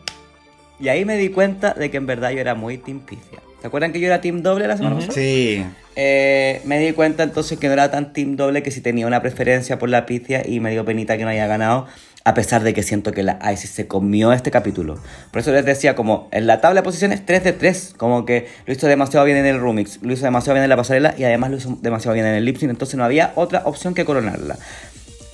Y 0.80 0.90
ahí 0.90 1.06
me 1.06 1.18
di 1.18 1.30
cuenta 1.30 1.74
de 1.74 1.90
que 1.90 1.98
en 1.98 2.06
verdad 2.06 2.32
yo 2.32 2.40
era 2.42 2.54
muy 2.56 2.78
Team 2.78 3.00
Pifia. 3.00 3.40
¿Se 3.62 3.68
acuerdan 3.68 3.92
que 3.94 4.00
yo 4.00 4.08
era 4.08 4.22
Team 4.22 4.44
Doble 4.44 4.68
la 4.68 4.78
semana 4.78 4.96
pasada? 4.98 5.14
Sí. 5.14 5.66
Eh, 5.96 6.62
me 6.66 6.78
di 6.80 6.92
cuenta 6.92 7.24
entonces 7.24 7.58
que 7.58 7.68
no 7.68 7.74
era 7.74 7.90
tan 7.90 8.12
Team 8.14 8.36
Doble 8.36 8.62
que 8.62 8.70
si 8.70 8.82
tenía 8.82 9.08
una 9.08 9.22
preferencia 9.22 9.80
por 9.80 9.90
la 9.90 10.06
Pifia 10.06 10.44
y 10.46 10.60
me 10.60 10.72
dio 10.72 10.84
penita 10.86 11.18
que 11.18 11.24
no 11.24 11.30
haya 11.30 11.48
ganado. 11.48 11.88
A 12.28 12.34
pesar 12.34 12.64
de 12.64 12.74
que 12.74 12.82
siento 12.82 13.12
que 13.12 13.22
la 13.22 13.40
Isis 13.54 13.70
se 13.70 13.88
comió 13.88 14.34
este 14.34 14.50
capítulo. 14.50 14.98
Por 15.30 15.42
eso 15.42 15.52
les 15.52 15.64
decía, 15.64 15.96
como 15.96 16.28
en 16.32 16.48
la 16.48 16.60
tabla 16.60 16.82
de 16.82 16.84
posiciones 16.84 17.24
3 17.24 17.44
de 17.44 17.54
3. 17.54 17.94
Como 17.98 18.26
que 18.26 18.48
lo 18.66 18.74
hizo 18.74 18.88
demasiado 18.88 19.24
bien 19.28 19.38
en 19.38 19.46
el 19.46 19.62
remix, 19.62 20.00
lo 20.02 20.12
hizo 20.12 20.26
demasiado 20.26 20.56
bien 20.56 20.64
en 20.64 20.72
la 20.72 20.76
pasarela 20.76 21.14
y 21.16 21.24
además 21.24 21.52
lo 21.52 21.58
hizo 21.58 21.78
demasiado 21.84 22.16
bien 22.16 22.26
en 22.26 22.34
el 22.34 22.44
lip. 22.44 22.58
Entonces 22.64 22.96
no 22.96 23.04
había 23.04 23.32
otra 23.36 23.62
opción 23.66 23.94
que 23.94 24.06
coronarla. 24.06 24.58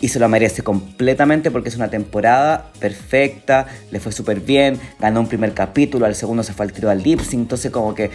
Y 0.01 0.07
se 0.09 0.19
lo 0.19 0.27
merece 0.27 0.63
completamente 0.63 1.51
porque 1.51 1.69
es 1.69 1.75
una 1.75 1.89
temporada 1.89 2.71
perfecta, 2.79 3.67
le 3.91 3.99
fue 3.99 4.11
súper 4.11 4.39
bien, 4.39 4.79
ganó 4.99 5.19
un 5.19 5.27
primer 5.27 5.53
capítulo, 5.53 6.07
al 6.07 6.15
segundo 6.15 6.41
se 6.41 6.53
fue 6.53 6.65
al 6.65 6.73
tiro 6.73 6.89
al 6.89 7.03
lip 7.03 7.21
sync, 7.21 7.41
entonces 7.41 7.71
como 7.71 7.93
que 7.93 8.09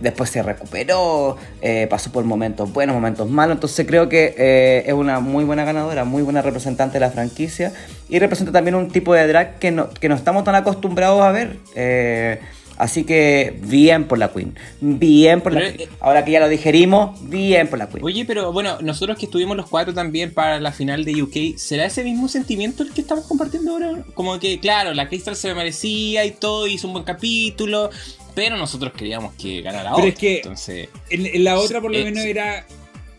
después 0.00 0.30
se 0.30 0.40
recuperó, 0.42 1.36
eh, 1.60 1.88
pasó 1.90 2.12
por 2.12 2.24
momentos 2.24 2.72
buenos, 2.72 2.94
momentos 2.94 3.28
malos, 3.28 3.56
entonces 3.56 3.84
creo 3.86 4.08
que 4.08 4.34
eh, 4.38 4.84
es 4.86 4.94
una 4.94 5.18
muy 5.18 5.42
buena 5.44 5.64
ganadora, 5.64 6.04
muy 6.04 6.22
buena 6.22 6.42
representante 6.42 6.94
de 6.94 7.00
la 7.00 7.10
franquicia 7.10 7.72
y 8.08 8.20
representa 8.20 8.52
también 8.52 8.76
un 8.76 8.88
tipo 8.88 9.12
de 9.12 9.26
drag 9.26 9.58
que 9.58 9.72
no, 9.72 9.90
que 9.90 10.08
no 10.08 10.14
estamos 10.14 10.44
tan 10.44 10.54
acostumbrados 10.54 11.22
a 11.22 11.32
ver. 11.32 11.58
eh, 11.74 12.40
Así 12.78 13.04
que 13.04 13.58
bien 13.62 14.08
por 14.08 14.18
la 14.18 14.32
Queen. 14.32 14.54
Bien 14.80 15.40
por 15.40 15.52
la 15.52 15.60
Pero, 15.60 15.76
Queen. 15.76 15.88
eh, 15.88 15.92
Ahora 16.00 16.24
que 16.24 16.32
ya 16.32 16.40
lo 16.40 16.48
digerimos, 16.48 17.18
bien 17.28 17.68
por 17.68 17.78
la 17.78 17.88
Queen. 17.88 18.04
Oye, 18.04 18.24
pero 18.24 18.52
bueno, 18.52 18.78
nosotros 18.80 19.16
que 19.18 19.26
estuvimos 19.26 19.56
los 19.56 19.68
cuatro 19.68 19.92
también 19.94 20.32
para 20.32 20.58
la 20.60 20.72
final 20.72 21.04
de 21.04 21.22
UK, 21.22 21.56
¿será 21.58 21.84
ese 21.86 22.02
mismo 22.02 22.28
sentimiento 22.28 22.82
el 22.82 22.92
que 22.92 23.00
estamos 23.02 23.26
compartiendo 23.26 23.72
ahora? 23.72 24.04
Como 24.14 24.38
que, 24.40 24.58
claro, 24.58 24.94
la 24.94 25.08
Crystal 25.08 25.36
se 25.36 25.48
lo 25.48 25.54
merecía 25.54 26.24
y 26.24 26.30
todo, 26.32 26.66
hizo 26.66 26.86
un 26.86 26.94
buen 26.94 27.04
capítulo, 27.04 27.90
pero 28.34 28.56
nosotros 28.56 28.92
queríamos 28.96 29.34
que 29.34 29.60
ganara 29.62 29.90
Pero 29.90 29.96
otra. 29.96 30.08
es 30.08 30.14
que- 30.18 30.36
Entonces, 30.38 30.88
En, 31.10 31.26
en 31.26 31.44
la 31.44 31.58
otra, 31.58 31.80
por 31.80 31.90
lo 31.92 31.98
Eh, 31.98 32.04
menos, 32.04 32.24
era. 32.24 32.66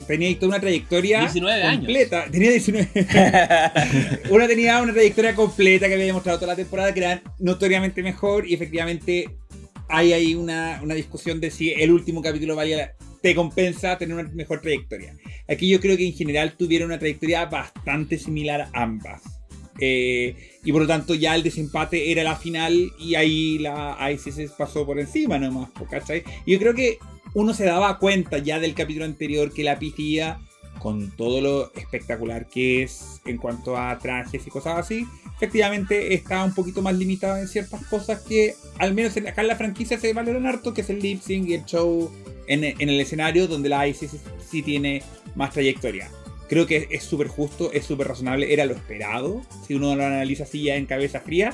Tenía 0.07 0.33
toda 0.35 0.49
una 0.49 0.59
trayectoria 0.59 1.21
19 1.21 1.63
años. 1.63 1.85
completa. 1.85 2.25
Tenía 2.31 2.51
19. 2.51 2.89
una 4.29 4.47
tenía 4.47 4.81
una 4.81 4.93
trayectoria 4.93 5.35
completa 5.35 5.87
que 5.87 5.93
había 5.93 6.05
demostrado 6.05 6.39
toda 6.39 6.53
la 6.53 6.55
temporada 6.55 6.93
que 6.93 6.99
era 6.99 7.21
notoriamente 7.39 8.03
mejor 8.03 8.47
y 8.47 8.53
efectivamente 8.53 9.29
hay 9.89 10.13
ahí 10.13 10.35
una, 10.35 10.79
una 10.81 10.95
discusión 10.95 11.39
de 11.39 11.51
si 11.51 11.71
el 11.71 11.91
último 11.91 12.21
capítulo 12.21 12.55
valía 12.55 12.93
te 13.21 13.33
compensa 13.35 13.97
tener 13.97 14.17
una 14.17 14.29
mejor 14.33 14.61
trayectoria. 14.61 15.15
Aquí 15.47 15.69
yo 15.69 15.79
creo 15.79 15.95
que 15.95 16.05
en 16.05 16.13
general 16.13 16.57
tuvieron 16.57 16.87
una 16.87 16.99
trayectoria 16.99 17.45
bastante 17.45 18.17
similar 18.17 18.67
ambas. 18.73 19.21
Eh, 19.79 20.35
y 20.63 20.71
por 20.71 20.81
lo 20.81 20.87
tanto 20.87 21.15
ya 21.15 21.33
el 21.33 21.41
desempate 21.41 22.11
era 22.11 22.23
la 22.23 22.35
final 22.35 22.91
y 22.99 23.15
ahí 23.15 23.57
la 23.59 23.97
ICC 24.11 24.55
pasó 24.57 24.85
por 24.85 24.99
encima 24.99 25.39
nomás, 25.39 25.69
¿cachai? 25.89 26.23
Y 26.45 26.53
yo 26.53 26.59
creo 26.59 26.75
que 26.75 26.99
uno 27.33 27.53
se 27.53 27.65
daba 27.65 27.97
cuenta 27.99 28.37
ya 28.37 28.59
del 28.59 28.73
capítulo 28.75 29.05
anterior 29.05 29.51
que 29.53 29.63
la 29.63 29.79
piscía, 29.79 30.39
con 30.79 31.11
todo 31.11 31.39
lo 31.39 31.71
espectacular 31.75 32.47
que 32.47 32.83
es 32.83 33.21
en 33.25 33.37
cuanto 33.37 33.77
a 33.77 33.97
trajes 33.99 34.45
y 34.45 34.49
cosas 34.49 34.77
así, 34.79 35.05
efectivamente 35.35 36.13
está 36.13 36.43
un 36.43 36.53
poquito 36.53 36.81
más 36.81 36.95
limitada 36.95 37.39
en 37.39 37.47
ciertas 37.47 37.85
cosas 37.85 38.21
que 38.21 38.55
al 38.79 38.93
menos 38.93 39.15
en- 39.17 39.27
acá 39.27 39.41
en 39.41 39.47
la 39.47 39.55
franquicia 39.55 39.97
se 39.99 40.13
valoran 40.13 40.45
harto, 40.45 40.73
que 40.73 40.81
es 40.81 40.89
el 40.89 40.99
lip 40.99 41.21
sync 41.21 41.47
y 41.49 41.53
el 41.53 41.65
show 41.65 42.11
en, 42.47 42.63
en 42.63 42.89
el 42.89 42.99
escenario 42.99 43.47
donde 43.47 43.69
la 43.69 43.87
ICC 43.87 44.09
sí, 44.09 44.19
sí 44.49 44.61
tiene 44.61 45.01
más 45.35 45.51
trayectoria. 45.53 46.09
Creo 46.49 46.67
que 46.67 46.87
es 46.91 47.03
súper 47.03 47.27
justo, 47.29 47.71
es 47.71 47.85
súper 47.85 48.07
razonable, 48.09 48.51
era 48.53 48.65
lo 48.65 48.73
esperado, 48.73 49.41
si 49.65 49.73
uno 49.75 49.95
lo 49.95 50.03
analiza 50.05 50.43
así 50.43 50.63
ya 50.63 50.75
en 50.75 50.85
cabeza 50.85 51.19
fría. 51.21 51.53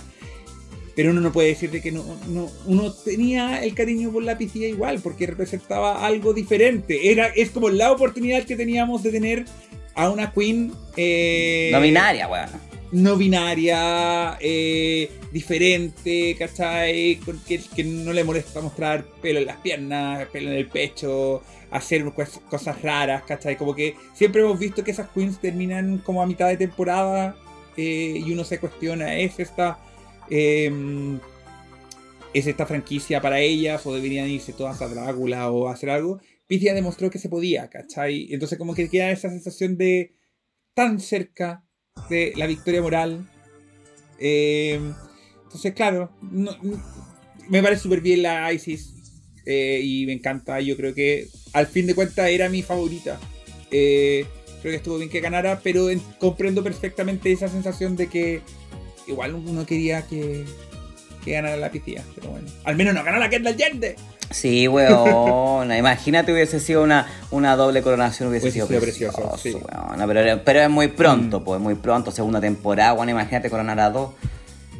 Pero 0.99 1.11
uno 1.11 1.21
no 1.21 1.31
puede 1.31 1.47
decir 1.47 1.71
de 1.71 1.80
que 1.81 1.93
no, 1.93 2.03
no- 2.27 2.49
uno 2.65 2.91
tenía 2.91 3.63
el 3.63 3.73
cariño 3.73 4.11
por 4.11 4.21
la 4.21 4.38
piscina 4.38 4.65
igual, 4.65 4.99
porque 5.01 5.27
representaba 5.27 6.05
algo 6.05 6.34
diferente. 6.34 7.09
Era, 7.09 7.27
es 7.27 7.51
como 7.51 7.69
la 7.69 7.93
oportunidad 7.93 8.43
que 8.43 8.57
teníamos 8.57 9.01
de 9.01 9.11
tener 9.11 9.45
a 9.95 10.09
una 10.09 10.34
queen 10.34 10.73
eh, 10.97 11.69
No 11.71 11.80
binaria, 11.80 12.27
weón. 12.27 12.49
no 12.91 13.15
binaria, 13.15 14.38
eh, 14.41 15.09
diferente, 15.31 16.35
¿cachai? 16.38 17.17
Que, 17.47 17.61
que 17.73 17.84
no 17.85 18.11
le 18.11 18.26
molesta 18.26 18.59
mostrar 18.59 19.05
pelo 19.21 19.39
en 19.39 19.45
las 19.45 19.57
piernas, 19.57 20.27
pelo 20.34 20.49
en 20.51 20.57
el 20.57 20.67
pecho, 20.67 21.41
hacer 21.71 22.03
cos- 22.07 22.41
cosas 22.49 22.81
raras, 22.81 23.23
¿cachai? 23.23 23.55
Como 23.55 23.73
que 23.73 23.95
siempre 24.13 24.41
hemos 24.41 24.59
visto 24.59 24.84
que 24.84 24.91
esas 24.91 25.07
queens 25.11 25.39
terminan 25.39 25.99
como 25.99 26.21
a 26.21 26.26
mitad 26.27 26.49
de 26.49 26.57
temporada 26.57 27.38
eh, 27.77 28.21
y 28.26 28.34
uno 28.34 28.43
se 28.43 28.59
cuestiona, 28.59 29.17
¿es 29.17 29.39
esta, 29.39 29.80
eh, 30.30 31.19
¿es 32.34 32.47
esta 32.47 32.65
franquicia 32.65 33.22
para 33.22 33.39
ellas 33.39 33.85
o 33.85 33.93
deberían 33.93 34.30
irse 34.30 34.53
todas 34.53 34.81
a 34.81 34.88
Drácula 34.88 35.49
o 35.51 35.69
hacer 35.69 35.89
algo? 35.89 36.19
Pitia 36.47 36.73
demostró 36.73 37.10
que 37.10 37.19
se 37.19 37.30
podía, 37.30 37.69
¿cachai? 37.69 38.27
Entonces 38.31 38.57
como 38.57 38.73
que 38.73 38.89
queda 38.89 39.11
esa 39.11 39.30
sensación 39.30 39.77
de 39.77 40.15
tan 40.73 40.99
cerca 40.99 41.64
de 42.10 42.34
la 42.35 42.47
victoria 42.47 42.81
moral. 42.81 43.30
Eh, 44.19 44.80
entonces, 45.43 45.73
claro, 45.73 46.11
me 47.49 47.64
parece 47.64 47.84
súper 47.84 48.01
bien 48.01 48.23
la 48.23 48.51
ISIS 48.53 48.93
eh, 49.45 49.81
y 49.84 50.06
me 50.06 50.14
encanta. 50.14 50.60
Yo 50.61 50.76
creo 50.77 50.93
que 50.93 51.27
al 51.53 51.68
fin 51.68 51.88
de 51.88 51.95
cuentas 51.95 52.30
era 52.30 52.49
mi 52.49 52.61
favorita. 52.61 53.19
Eh, 53.72 54.26
creo 54.61 54.72
que 54.72 54.77
estuvo 54.77 54.97
bien 54.97 55.10
que 55.10 55.22
ganara, 55.22 55.61
pero 55.64 55.89
en- 55.89 56.01
comprendo 56.19 56.64
perfectamente 56.64 57.31
esa 57.31 57.47
sensación 57.47 57.95
de 57.95 58.07
que 58.07 58.41
igual 59.11 59.34
uno 59.36 59.65
quería 59.65 60.03
que, 60.07 60.45
que 61.23 61.31
ganara 61.34 61.57
la 61.57 61.69
piscina. 61.72 62.02
Pero 62.15 62.30
bueno, 62.31 62.48
al 62.64 62.76
menos 62.76 62.94
no 62.94 63.03
ganó 63.03 63.19
la 63.19 63.30
Kendall 63.30 63.56
Jenner. 63.57 63.95
Sí, 64.31 64.68
weón. 64.68 65.72
Imagínate 65.76 66.31
hubiese 66.31 66.60
sido 66.60 66.84
una, 66.84 67.07
una 67.31 67.56
doble 67.56 67.81
coronación, 67.81 68.30
hubiese, 68.30 68.45
Hubiese 68.45 68.56
sido, 68.57 68.68
sido 68.68 68.81
precioso. 68.81 69.30
precioso, 69.31 69.38
sí. 69.38 69.53
weón. 69.98 70.07
pero, 70.07 70.41
pero 70.44 70.60
es 70.61 70.69
muy 70.69 70.88
pronto, 70.90 71.40
Mm. 71.40 71.44
pues, 71.44 71.60
muy 71.61 71.76
pronto, 71.76 72.11
segunda 72.11 72.40
temporada. 72.40 72.94
Bueno, 72.94 73.11
imagínate 73.11 73.49
coronar 73.49 73.80
a 73.80 73.90
dos 73.90 74.11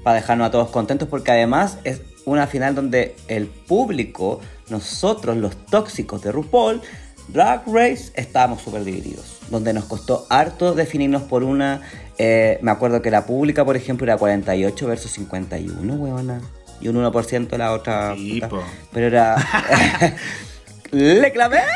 para 0.04 0.18
dejarnos 0.18 0.48
a 0.48 0.52
todos 0.52 0.70
contentos, 0.70 1.08
porque 1.10 1.32
además 1.32 1.78
es 1.84 2.02
una 2.26 2.46
final 2.48 2.76
donde 2.76 3.16
el 3.28 3.48
público, 3.48 4.40
nosotros, 4.70 5.36
los 5.38 5.66
tóxicos 5.66 6.22
de 6.22 6.32
RuPaul, 6.32 6.82
Drag 7.28 7.64
Race, 7.68 8.12
estábamos 8.16 8.62
súper 8.62 8.84
divididos. 8.84 9.38
Donde 9.50 9.74
nos 9.74 9.86
costó 9.86 10.26
harto 10.30 10.74
definirnos 10.74 11.24
por 11.24 11.44
una 11.44 11.82
Eh, 12.20 12.60
me 12.62 12.70
acuerdo 12.70 13.02
que 13.02 13.10
la 13.10 13.26
pública, 13.26 13.64
por 13.64 13.78
ejemplo, 13.78 14.06
era 14.06 14.18
48 14.18 14.88
versus 14.88 15.12
51, 15.14 15.94
weona. 15.94 16.42
Y 16.82 16.90
un 16.90 16.98
1% 16.98 17.58
la 17.58 17.72
otra. 17.72 18.14
Sí, 18.16 18.42
puta. 18.42 18.66
Pero 18.92 19.08
era. 19.08 19.36
¡Le 20.92 21.32
clavé! 21.32 21.62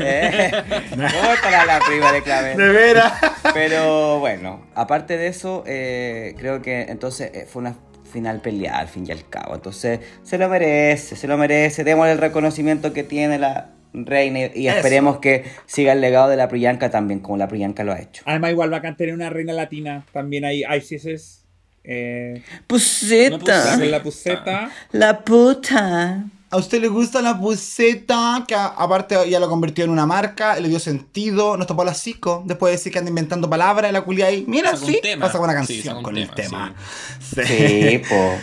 Eh, 0.00 0.52
Bótala 0.90 1.64
la 1.66 1.80
prima, 1.80 2.12
le 2.12 2.22
clavé. 2.22 2.54
De 2.54 2.68
veras. 2.68 3.12
Pero 3.54 4.20
bueno, 4.20 4.66
aparte 4.74 5.16
de 5.16 5.26
eso, 5.26 5.64
eh, 5.66 6.34
creo 6.38 6.62
que 6.62 6.82
entonces 6.82 7.30
eh, 7.34 7.46
fue 7.50 7.60
una 7.62 7.74
final 8.10 8.40
peleada 8.40 8.78
al 8.78 8.88
fin 8.88 9.04
y 9.06 9.10
al 9.10 9.28
cabo. 9.28 9.54
Entonces 9.56 10.00
se 10.22 10.38
lo 10.38 10.48
merece, 10.48 11.16
se 11.16 11.26
lo 11.26 11.36
merece. 11.36 11.82
Démosle 11.82 12.12
el 12.12 12.18
reconocimiento 12.18 12.92
que 12.92 13.02
tiene 13.02 13.38
la 13.38 13.70
reina 14.06 14.40
y, 14.40 14.50
y 14.54 14.68
Eso. 14.68 14.76
esperemos 14.76 15.18
que 15.18 15.44
siga 15.66 15.92
el 15.92 16.00
legado 16.00 16.28
de 16.28 16.36
la 16.36 16.48
Priyanka 16.48 16.90
también, 16.90 17.20
como 17.20 17.36
la 17.36 17.48
Priyanka 17.48 17.84
lo 17.84 17.92
ha 17.92 18.00
hecho. 18.00 18.22
Además, 18.26 18.50
igual 18.52 18.70
bacán 18.70 18.96
tener 18.96 19.14
una 19.14 19.30
reina 19.30 19.52
latina. 19.52 20.04
También 20.12 20.44
hay 20.44 20.64
ISIS. 20.76 21.44
Eh, 21.84 22.42
Puseta, 22.66 23.76
la 23.78 24.02
puseta. 24.02 24.70
la 24.92 25.20
puta. 25.24 26.24
¿A 26.50 26.56
usted 26.56 26.80
le 26.80 26.88
gusta 26.88 27.20
la 27.22 27.38
puseta? 27.38 28.44
Que 28.48 28.54
a- 28.54 28.66
aparte 28.66 29.16
ya 29.28 29.38
lo 29.40 29.48
convirtió 29.48 29.84
en 29.84 29.90
una 29.90 30.06
marca, 30.06 30.58
le 30.58 30.68
dio 30.68 30.78
sentido, 30.80 31.56
nos 31.56 31.66
topó 31.66 31.84
la 31.84 31.94
psico. 31.94 32.42
Después 32.46 32.70
de 32.72 32.76
decir 32.78 32.92
que 32.92 32.98
anda 32.98 33.08
inventando 33.10 33.48
palabras, 33.50 33.92
la 33.92 34.00
culia 34.02 34.26
ahí. 34.26 34.44
Mira, 34.46 34.70
Saca 34.76 34.86
sí, 34.86 35.00
pasa 35.20 35.38
con 35.38 35.48
una 35.50 35.64
Sí, 35.64 35.74
canción 35.76 36.02
con 36.02 36.16
el 36.16 36.30
tema, 36.30 36.74
tema. 37.34 37.46
Sí. 37.46 37.56
Sí, 37.56 38.02
po. 38.08 38.34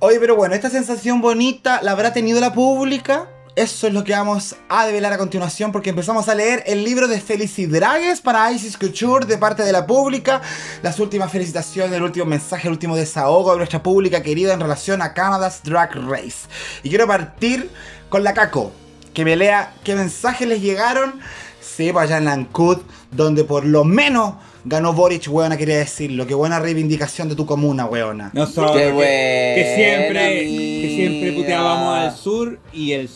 Oye, 0.06 0.18
pero 0.20 0.36
bueno, 0.36 0.54
esta 0.54 0.68
sensación 0.68 1.20
bonita 1.20 1.80
la 1.82 1.92
habrá 1.92 2.12
tenido 2.12 2.40
la 2.40 2.52
pública. 2.52 3.28
Eso 3.56 3.86
es 3.86 3.92
lo 3.92 4.02
que 4.02 4.10
vamos 4.10 4.56
a 4.68 4.84
develar 4.84 5.12
a 5.12 5.18
continuación 5.18 5.70
porque 5.70 5.90
empezamos 5.90 6.28
a 6.28 6.34
leer 6.34 6.64
el 6.66 6.82
libro 6.82 7.06
de 7.06 7.20
Felicidades 7.20 8.20
para 8.20 8.50
Isis 8.50 8.76
Couture 8.76 9.26
de 9.26 9.38
parte 9.38 9.62
de 9.62 9.70
la 9.70 9.86
pública. 9.86 10.42
Las 10.82 10.98
últimas 10.98 11.30
felicitaciones, 11.30 11.92
el 11.92 12.02
último 12.02 12.26
mensaje, 12.26 12.66
el 12.66 12.72
último 12.72 12.96
desahogo 12.96 13.52
de 13.52 13.58
nuestra 13.58 13.80
pública 13.80 14.24
querida 14.24 14.54
en 14.54 14.60
relación 14.60 15.02
a 15.02 15.14
Canada's 15.14 15.60
Drag 15.62 15.94
Race. 15.94 16.48
Y 16.82 16.88
quiero 16.88 17.06
partir 17.06 17.70
con 18.08 18.24
la 18.24 18.34
Caco, 18.34 18.72
que 19.12 19.24
me 19.24 19.36
lea 19.36 19.72
qué 19.84 19.94
mensajes 19.94 20.48
les 20.48 20.60
llegaron. 20.60 21.20
Sí, 21.60 21.92
para 21.92 22.06
allá 22.06 22.18
en 22.18 22.24
Lancud, 22.24 22.78
donde 23.12 23.44
por 23.44 23.64
lo 23.64 23.84
menos 23.84 24.34
ganó 24.64 24.94
Boric, 24.94 25.28
weona, 25.30 25.56
quería 25.56 25.78
decirlo. 25.78 26.26
Qué 26.26 26.34
buena 26.34 26.58
reivindicación 26.58 27.28
de 27.28 27.36
tu 27.36 27.46
comuna, 27.46 27.86
weona. 27.86 28.32
Nosotros 28.32 28.72
que, 28.72 28.82
que 28.82 29.74
siempre, 29.76 30.40
que 30.40 30.92
siempre 30.96 31.32
puteábamos 31.34 31.98
al 31.98 32.16
sur 32.16 32.58
y 32.72 32.92
el 32.92 33.08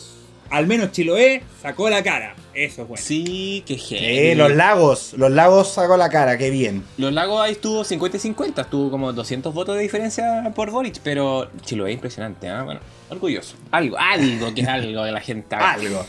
al 0.50 0.66
menos 0.66 0.92
Chiloé 0.92 1.42
sacó 1.62 1.88
la 1.90 2.02
cara. 2.02 2.34
Eso 2.54 2.82
es 2.82 2.88
bueno. 2.88 3.02
Sí, 3.04 3.62
qué 3.66 3.78
Sí, 3.78 3.96
heavy. 3.96 4.34
los 4.34 4.50
lagos, 4.52 5.14
los 5.16 5.30
lagos 5.30 5.72
sacó 5.72 5.96
la 5.96 6.08
cara, 6.08 6.36
qué 6.38 6.50
bien. 6.50 6.82
Los 6.96 7.12
Lagos 7.12 7.40
ahí 7.40 7.52
estuvo 7.52 7.84
50 7.84 8.16
y 8.16 8.20
50, 8.20 8.62
estuvo 8.62 8.90
como 8.90 9.12
200 9.12 9.54
votos 9.54 9.76
de 9.76 9.82
diferencia 9.82 10.52
por 10.56 10.70
Boric, 10.72 10.98
pero 11.04 11.48
Chiloé 11.62 11.90
es 11.90 11.94
impresionante, 11.94 12.48
¿ah? 12.48 12.64
Bueno, 12.64 12.80
orgulloso. 13.10 13.54
Algo, 13.70 13.96
algo 13.96 14.52
que 14.54 14.62
es 14.62 14.68
algo 14.68 15.04
de 15.04 15.12
la 15.12 15.20
gente. 15.20 15.54
Algo. 15.56 16.04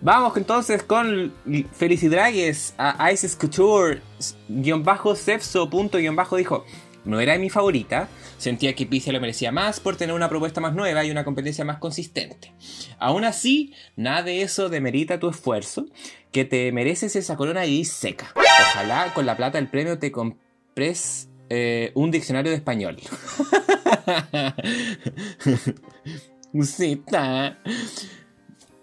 Vamos 0.00 0.36
entonces 0.36 0.82
con 0.82 1.32
Felicidragues 1.76 2.74
a 2.78 3.12
Isis 3.12 3.36
Couture, 3.36 4.00
guion 4.48 4.82
bajo, 4.82 5.14
Cefso, 5.14 5.70
punto, 5.70 5.98
guion 5.98 6.16
bajo, 6.16 6.36
dijo, 6.36 6.64
no 7.04 7.20
era 7.20 7.38
mi 7.38 7.50
favorita, 7.50 8.08
sentía 8.38 8.74
que 8.74 8.86
Pizia 8.86 9.12
lo 9.12 9.20
merecía 9.20 9.52
más 9.52 9.80
por 9.80 9.96
tener 9.96 10.14
una 10.14 10.28
propuesta 10.28 10.60
más 10.60 10.74
nueva 10.74 11.04
y 11.04 11.10
una 11.10 11.24
competencia 11.24 11.64
más 11.64 11.78
consistente. 11.78 12.52
Aún 12.98 13.24
así, 13.24 13.74
nada 13.96 14.22
de 14.22 14.42
eso 14.42 14.68
demerita 14.68 15.18
tu 15.18 15.28
esfuerzo, 15.28 15.86
que 16.30 16.44
te 16.44 16.70
mereces 16.72 17.16
esa 17.16 17.36
corona 17.36 17.66
y 17.66 17.84
seca. 17.84 18.32
Ojalá 18.34 19.12
con 19.14 19.26
la 19.26 19.36
plata 19.36 19.58
del 19.58 19.68
premio 19.68 19.98
te 19.98 20.12
compres 20.12 21.28
eh, 21.48 21.92
un 21.94 22.10
diccionario 22.10 22.50
de 22.50 22.56
español. 22.56 22.96
Musita. 26.52 27.58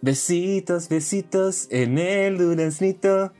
Besitos, 0.01 0.89
besitos 0.89 1.67
en 1.71 1.97
el 1.97 2.37
duraznito. 2.37 3.33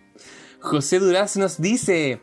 José 0.60 1.00
Duraz 1.00 1.38
nos 1.38 1.62
dice. 1.62 2.22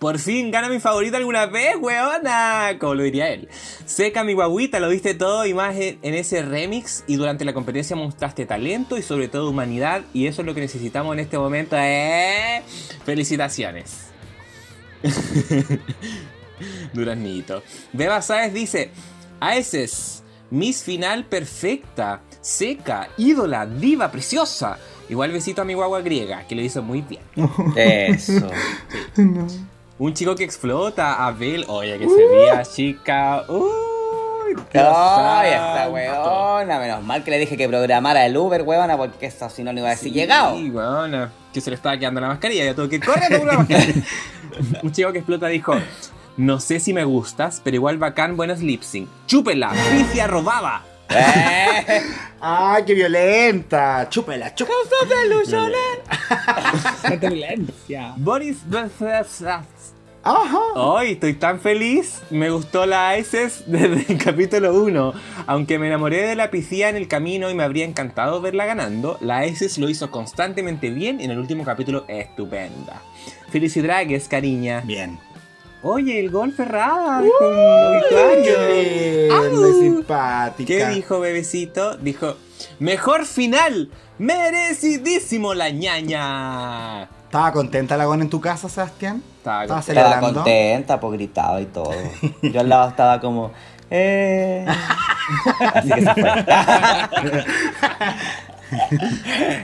Por 0.00 0.18
fin 0.18 0.50
gana 0.50 0.70
mi 0.70 0.80
favorita 0.80 1.18
alguna 1.18 1.44
vez, 1.44 1.76
weona. 1.78 2.74
Como 2.80 2.94
lo 2.94 3.02
diría 3.02 3.28
él. 3.28 3.50
Seca 3.84 4.24
mi 4.24 4.32
guaguita, 4.32 4.80
lo 4.80 4.88
diste 4.88 5.12
todo 5.12 5.44
y 5.44 5.52
más 5.52 5.76
en, 5.76 5.98
en 6.00 6.14
ese 6.14 6.40
remix. 6.40 7.04
Y 7.06 7.16
durante 7.16 7.44
la 7.44 7.52
competencia 7.52 7.94
mostraste 7.94 8.46
talento 8.46 8.96
y 8.96 9.02
sobre 9.02 9.28
todo 9.28 9.50
humanidad. 9.50 10.00
Y 10.14 10.26
eso 10.26 10.40
es 10.40 10.46
lo 10.46 10.54
que 10.54 10.62
necesitamos 10.62 11.12
en 11.12 11.20
este 11.20 11.36
momento. 11.36 11.76
¿eh? 11.78 12.62
Felicitaciones. 13.04 14.06
Duraznito. 16.94 17.62
Beba 17.92 18.22
Sáez 18.22 18.54
dice: 18.54 18.90
Aeses, 19.38 20.22
Miss 20.48 20.82
Final 20.82 21.26
perfecta, 21.26 22.22
seca, 22.40 23.10
ídola, 23.18 23.66
diva, 23.66 24.10
preciosa. 24.10 24.78
Igual 25.10 25.30
besito 25.32 25.60
a 25.60 25.66
mi 25.66 25.74
guagua 25.74 26.00
griega, 26.00 26.46
que 26.48 26.54
lo 26.54 26.62
hizo 26.62 26.82
muy 26.82 27.02
bien. 27.02 27.20
Eso. 27.76 28.48
Un 30.00 30.14
chico 30.14 30.34
que 30.34 30.44
explota, 30.44 31.26
Abel, 31.26 31.66
oye, 31.68 31.98
que 31.98 32.08
se 32.08 32.26
veía 32.26 32.62
chica. 32.62 33.44
Uy, 33.46 34.56
Ay, 34.72 35.50
esta 35.52 35.90
weona. 35.90 36.78
Menos 36.78 37.02
mal 37.04 37.22
que 37.22 37.30
le 37.30 37.38
dije 37.38 37.54
que 37.58 37.68
programara 37.68 38.24
el 38.24 38.34
Uber, 38.34 38.62
weona, 38.62 38.96
porque 38.96 39.26
eso 39.26 39.50
si 39.50 39.62
no, 39.62 39.74
no 39.74 39.80
iba 39.80 39.88
a 39.88 39.90
decir 39.90 40.10
llegado. 40.10 40.56
Sí, 40.56 40.70
weona, 40.70 41.30
que 41.52 41.60
se 41.60 41.68
le 41.68 41.76
estaba 41.76 41.98
quedando 41.98 42.18
la 42.18 42.28
mascarilla, 42.28 42.64
ya 42.64 42.74
tuvo 42.74 42.88
que 42.88 42.98
correr 42.98 43.34
a 43.34 43.42
una 43.42 43.52
mascarilla. 43.58 44.02
Un 44.82 44.90
chico 44.90 45.12
que 45.12 45.18
explota 45.18 45.48
dijo: 45.48 45.74
No 46.38 46.60
sé 46.60 46.80
si 46.80 46.94
me 46.94 47.04
gustas, 47.04 47.60
pero 47.62 47.76
igual 47.76 47.98
bacán, 47.98 48.38
buenos 48.38 48.60
lip 48.60 48.80
sync. 48.80 49.06
¡Chúpela! 49.26 49.70
¡Picia 49.92 50.26
robaba! 50.26 50.82
Eh, 51.10 52.02
¡Ay, 52.40 52.84
qué 52.86 52.94
violenta! 52.94 54.08
Chúpela, 54.08 54.54
chúpela. 54.54 54.78
Tanta 57.02 57.28
violencia. 57.28 58.14
Boris. 58.16 58.58
Ajá. 60.22 60.58
Hoy 60.74 61.12
estoy 61.12 61.34
tan 61.34 61.60
feliz. 61.60 62.22
Me 62.30 62.50
gustó 62.50 62.84
la 62.86 63.18
Isis 63.18 63.64
desde 63.66 64.12
el 64.12 64.18
capítulo 64.18 64.74
1. 64.74 65.14
Aunque 65.46 65.78
me 65.78 65.86
enamoré 65.86 66.26
de 66.26 66.36
la 66.36 66.50
piscina 66.50 66.90
en 66.90 66.96
el 66.96 67.08
camino 67.08 67.50
y 67.50 67.54
me 67.54 67.62
habría 67.62 67.86
encantado 67.86 68.40
verla 68.40 68.66
ganando, 68.66 69.16
la 69.20 69.46
Isis 69.46 69.78
lo 69.78 69.88
hizo 69.88 70.10
constantemente 70.10 70.90
bien 70.90 71.20
y 71.20 71.24
en 71.24 71.30
el 71.30 71.38
último 71.38 71.64
capítulo 71.64 72.04
estupenda. 72.06 73.02
Felicidades, 73.50 74.28
cariña. 74.28 74.82
Bien. 74.84 75.18
Oye, 75.82 76.20
el 76.20 76.30
gol 76.30 76.52
Ferrada. 76.52 77.22
Qué 78.10 79.28
Au. 79.32 79.72
simpática. 79.80 80.66
¿Qué 80.66 80.86
dijo, 80.88 81.20
bebecito? 81.20 81.96
Dijo, 81.96 82.36
mejor 82.78 83.24
final. 83.24 83.90
Merecidísimo 84.18 85.54
la 85.54 85.70
ñaña. 85.70 87.04
¿Estaba 87.24 87.52
contenta 87.52 87.96
la 87.96 88.04
gona 88.04 88.24
en 88.24 88.30
tu 88.30 88.40
casa, 88.40 88.68
Sebastián? 88.68 89.22
Estaba 89.38 89.62
Estaba 89.62 89.80
contenta. 89.80 89.92
estaba 89.92 90.10
celebrando. 90.12 90.40
contenta, 90.42 91.00
pues 91.00 91.12
gritaba 91.14 91.60
y 91.60 91.66
todo. 91.66 91.92
Yo 92.42 92.60
al 92.60 92.68
lado 92.68 92.88
estaba 92.90 93.20
como. 93.20 93.52
Eh. 93.90 94.66
Así 95.74 95.90
que 95.90 96.00
se 96.02 96.14
fue. 96.14 96.24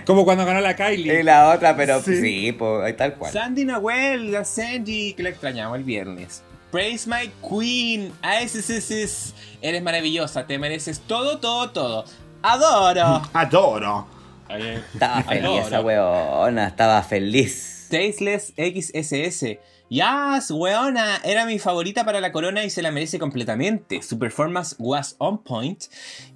Como 0.06 0.24
cuando 0.24 0.44
ganó 0.44 0.60
la 0.60 0.72
Y 0.72 0.74
Kylie. 0.74 1.22
la 1.22 1.50
otra, 1.50 1.76
pero 1.76 2.00
Sí. 2.02 2.20
sí, 2.20 2.52
pues 2.52 2.96
tal 2.96 3.14
cual. 3.14 3.32
Sandy 3.32 3.64
Nahuel, 3.64 4.32
la 4.32 4.44
Sandy, 4.44 5.14
que 5.14 5.22
la 5.22 5.28
extrañamos 5.30 5.76
el 5.78 5.84
viernes. 5.84 6.42
Praise 6.70 7.06
my 7.08 7.30
queen. 7.48 8.12
A 8.22 8.40
ese, 8.40 8.58
ese, 8.60 8.78
ese, 8.78 9.02
ese. 9.04 9.34
Eres 9.62 9.82
maravillosa, 9.82 10.46
te 10.46 10.58
mereces 10.58 11.00
todo, 11.00 11.38
todo, 11.38 11.70
todo. 11.70 12.04
Adoro. 12.42 13.22
Adoro. 13.32 14.06
Estaba 14.48 15.22
feliz 15.22 15.44
adoro. 15.44 15.66
esa 15.66 15.80
weona, 15.80 16.66
estaba 16.68 17.02
feliz. 17.02 17.88
Tasteless 17.90 18.52
XSS. 18.56 19.58
Yas, 19.88 20.50
weona, 20.50 21.20
era 21.22 21.46
mi 21.46 21.60
favorita 21.60 22.04
para 22.04 22.20
la 22.20 22.32
corona 22.32 22.64
y 22.64 22.70
se 22.70 22.82
la 22.82 22.90
merece 22.90 23.20
completamente. 23.20 24.02
Su 24.02 24.18
performance 24.18 24.74
was 24.80 25.14
on 25.18 25.38
point 25.38 25.84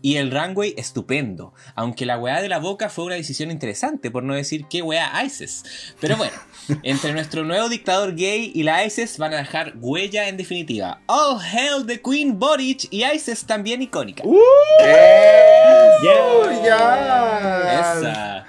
y 0.02 0.16
el 0.16 0.30
runway 0.30 0.72
estupendo. 0.76 1.52
Aunque 1.74 2.06
la 2.06 2.16
weá 2.16 2.40
de 2.42 2.48
la 2.48 2.58
boca 2.58 2.88
fue 2.88 3.06
una 3.06 3.16
decisión 3.16 3.50
interesante, 3.50 4.12
por 4.12 4.22
no 4.22 4.34
decir 4.34 4.66
qué 4.70 4.82
weá 4.82 5.24
ISIS. 5.24 5.64
Pero 6.00 6.16
bueno, 6.16 6.36
entre 6.84 7.12
nuestro 7.12 7.44
nuevo 7.44 7.68
dictador 7.68 8.14
gay 8.14 8.52
y 8.54 8.62
la 8.62 8.84
ISIS 8.84 9.18
van 9.18 9.34
a 9.34 9.38
dejar 9.38 9.72
huella 9.80 10.28
en 10.28 10.36
definitiva. 10.36 11.00
All 11.06 11.40
hail 11.40 11.84
the 11.84 12.00
Queen 12.00 12.38
Boric 12.38 12.86
y 12.92 13.04
ISIS 13.04 13.44
también 13.46 13.82
icónica. 13.82 14.22
¡Uh! 14.24 14.38
Yeah. 14.80 16.62
ya. 16.64 17.80
Esa. 17.80 18.46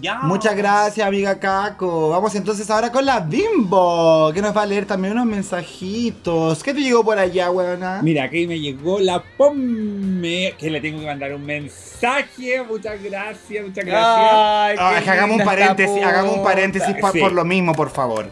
Ya. 0.00 0.18
Muchas 0.22 0.54
gracias, 0.56 1.06
amiga 1.06 1.38
Caco. 1.38 2.10
Vamos 2.10 2.34
entonces 2.34 2.68
ahora 2.70 2.92
con 2.92 3.04
la 3.06 3.20
Bimbo, 3.20 4.30
que 4.34 4.42
nos 4.42 4.54
va 4.56 4.62
a 4.62 4.66
leer 4.66 4.84
también 4.86 5.14
unos 5.14 5.26
mensajitos. 5.26 6.62
¿Qué 6.62 6.74
te 6.74 6.80
llegó 6.80 7.02
por 7.02 7.18
allá, 7.18 7.50
weona? 7.50 8.00
Mira, 8.02 8.24
aquí 8.24 8.46
me 8.46 8.60
llegó 8.60 8.98
la 8.98 9.22
POME, 9.38 10.54
que 10.58 10.70
le 10.70 10.80
tengo 10.80 11.00
que 11.00 11.06
mandar 11.06 11.32
un 11.34 11.44
mensaje. 11.46 12.62
Muchas 12.68 13.02
gracias, 13.02 13.64
muchas 13.66 13.84
gracias. 13.84 14.78
Ay, 14.80 14.98
qué 14.98 15.04
que 15.04 15.10
hagamos 15.10 15.38
un 15.38 15.44
paréntesis, 15.44 16.04
hagamos 16.04 16.36
un 16.36 16.42
paréntesis 16.44 16.96
pa- 17.00 17.12
Sí. 17.12 17.20
por 17.20 17.32
lo 17.32 17.44
mismo, 17.44 17.74
por 17.74 17.90
favor. 17.90 18.30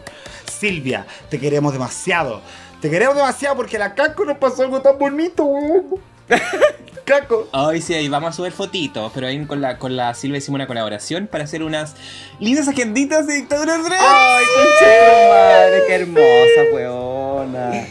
Silvia, 0.59 1.05
te 1.29 1.39
queremos 1.39 1.73
demasiado. 1.73 2.41
Te 2.79 2.89
queremos 2.91 3.15
demasiado 3.15 3.55
porque 3.55 3.79
la 3.79 3.95
Caco 3.95 4.23
nos 4.25 4.37
pasó 4.37 4.61
algo 4.63 4.81
tan 4.81 4.97
bonito, 4.99 5.43
weón. 5.43 5.85
Caco. 7.05 7.47
Ay, 7.51 7.81
sí, 7.81 7.93
ahí 7.93 8.09
vamos 8.09 8.29
a 8.29 8.33
subir 8.33 8.51
fotitos, 8.51 9.11
pero 9.13 9.27
ahí 9.27 9.45
con 9.45 9.61
la, 9.61 9.77
con 9.77 9.95
la 9.95 10.13
Silvia 10.15 10.39
hicimos 10.39 10.55
una 10.55 10.65
colaboración 10.67 11.27
para 11.27 11.43
hacer 11.43 11.61
unas 11.61 11.95
lindas 12.39 12.67
agenditas 12.67 13.27
de 13.27 13.35
Dictadura. 13.35 13.75
Ay, 13.75 14.45
conche 14.55 15.29
madre, 15.29 15.83
qué 15.87 15.95
hermosa, 15.95 16.73
weona. 16.73 17.85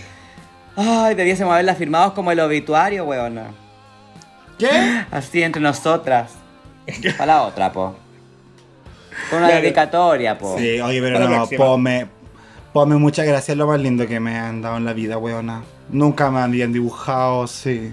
Ay, 0.77 1.15
debiésemos 1.15 1.52
haberla 1.52 1.77
firmado 1.77 2.12
como 2.15 2.32
el 2.32 2.40
obituario, 2.40 3.05
weona. 3.05 3.52
¿Qué? 4.59 5.05
Así 5.12 5.43
entre 5.44 5.62
nosotras. 5.62 6.32
Para 7.16 7.35
la 7.35 7.43
otra, 7.43 7.73
po. 7.73 7.94
Con 9.31 9.39
una 9.39 9.47
Claro. 9.48 9.62
dedicatoria, 9.62 10.36
po. 10.36 10.59
Sí, 10.59 10.81
oye, 10.81 11.01
pero 11.01 11.15
Para 11.19 11.28
no, 11.31 11.36
próxima. 11.36 11.65
Pome. 11.65 12.06
Pome, 12.73 12.97
muchas 12.97 13.24
gracias, 13.27 13.51
es 13.51 13.56
lo 13.56 13.69
más 13.69 13.78
lindo 13.78 14.09
que 14.09 14.19
me 14.19 14.36
han 14.36 14.61
dado 14.61 14.77
en 14.77 14.85
la 14.85 14.93
vida, 14.93 15.19
weona. 15.19 15.62
Nunca 15.90 16.32
me 16.32 16.40
habían 16.40 16.73
dibujado, 16.73 17.47
sí. 17.47 17.93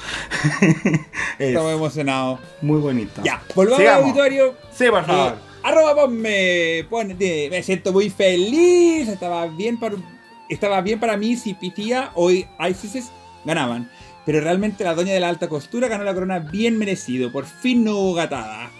es 1.38 1.48
Estamos 1.48 1.72
emocionados. 1.72 2.40
muy 2.62 2.80
bonito. 2.80 3.20
Ya, 3.24 3.42
volvamos 3.54 3.80
al 3.80 4.02
auditorio. 4.02 4.54
Sí, 4.72 4.86
por 4.90 5.04
favor. 5.04 5.32
Eh, 5.32 5.36
arroba 5.62 5.94
ponme, 5.94 7.14
de- 7.14 7.48
me 7.50 7.62
siento 7.62 7.92
muy 7.92 8.10
feliz. 8.10 9.08
Estaba 9.08 9.46
bien 9.46 9.78
para, 9.78 9.96
estaba 10.48 10.80
bien 10.80 10.98
para 11.00 11.16
mí 11.16 11.36
si 11.36 11.54
Pitía 11.54 12.10
o 12.14 12.30
ISIS 12.30 13.10
ganaban. 13.44 13.90
Pero 14.26 14.40
realmente 14.40 14.84
la 14.84 14.94
doña 14.94 15.12
de 15.14 15.20
la 15.20 15.28
alta 15.28 15.48
costura 15.48 15.88
ganó 15.88 16.04
la 16.04 16.14
corona 16.14 16.38
bien 16.38 16.78
merecido. 16.78 17.32
Por 17.32 17.46
fin 17.46 17.84
no 17.84 17.96
hubo 17.96 18.14
gatada. 18.14 18.70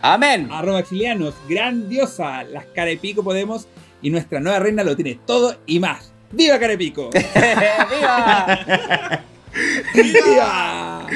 Amén. 0.00 0.48
Arroba 0.52 0.80
exilianos, 0.80 1.34
grandiosa. 1.48 2.44
Las 2.44 2.66
Carepico 2.66 3.22
Podemos 3.22 3.66
y 4.02 4.10
nuestra 4.10 4.40
nueva 4.40 4.58
reina 4.58 4.84
lo 4.84 4.94
tiene 4.96 5.18
todo 5.26 5.56
y 5.66 5.78
más. 5.80 6.12
¡Viva 6.30 6.58
Carepico! 6.58 7.10
¡Viva! 7.90 8.58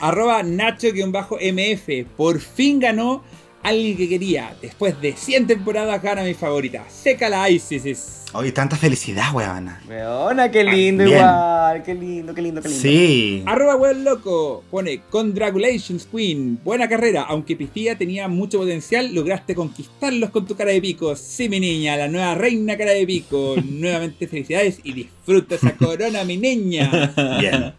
Arroba 0.00 0.42
Nacho-MF. 0.42 2.06
Por 2.16 2.40
fin 2.40 2.80
ganó 2.80 3.22
alguien 3.64 3.96
que 3.96 4.08
quería. 4.08 4.54
Después 4.62 5.00
de 5.00 5.16
100 5.16 5.48
temporadas 5.48 6.00
gana 6.00 6.22
mi 6.22 6.34
favorita. 6.34 6.84
Seca 6.88 7.28
la 7.28 7.50
ISIS. 7.50 8.20
Oye, 8.34 8.50
tanta 8.50 8.76
felicidad, 8.76 9.32
weona. 9.32 9.80
Weona, 9.88 10.50
qué 10.50 10.64
lindo 10.64 11.04
Bien. 11.04 11.18
igual. 11.18 11.82
Qué 11.84 11.94
lindo, 11.94 12.34
qué 12.34 12.42
lindo, 12.42 12.60
qué 12.60 12.68
lindo. 12.68 12.82
Sí. 12.82 13.42
Arroba 13.46 13.76
Well 13.76 14.02
Loco 14.02 14.64
pone 14.70 15.02
Congratulations 15.08 16.08
Queen, 16.10 16.58
buena 16.64 16.88
carrera, 16.88 17.22
aunque 17.22 17.54
Pifía 17.54 17.96
tenía 17.96 18.26
mucho 18.26 18.58
potencial, 18.58 19.14
lograste 19.14 19.54
conquistarlos 19.54 20.30
con 20.30 20.46
tu 20.46 20.56
cara 20.56 20.72
de 20.72 20.80
pico. 20.80 21.14
Sí, 21.14 21.48
mi 21.48 21.60
niña, 21.60 21.96
la 21.96 22.08
nueva 22.08 22.34
reina 22.34 22.76
cara 22.76 22.90
de 22.90 23.06
pico. 23.06 23.54
Nuevamente 23.64 24.26
felicidades 24.26 24.80
y 24.82 24.92
disfruta 24.92 25.54
esa 25.54 25.76
corona, 25.76 26.24
mi 26.24 26.36
niña. 26.36 27.12
Bien. 27.40 27.72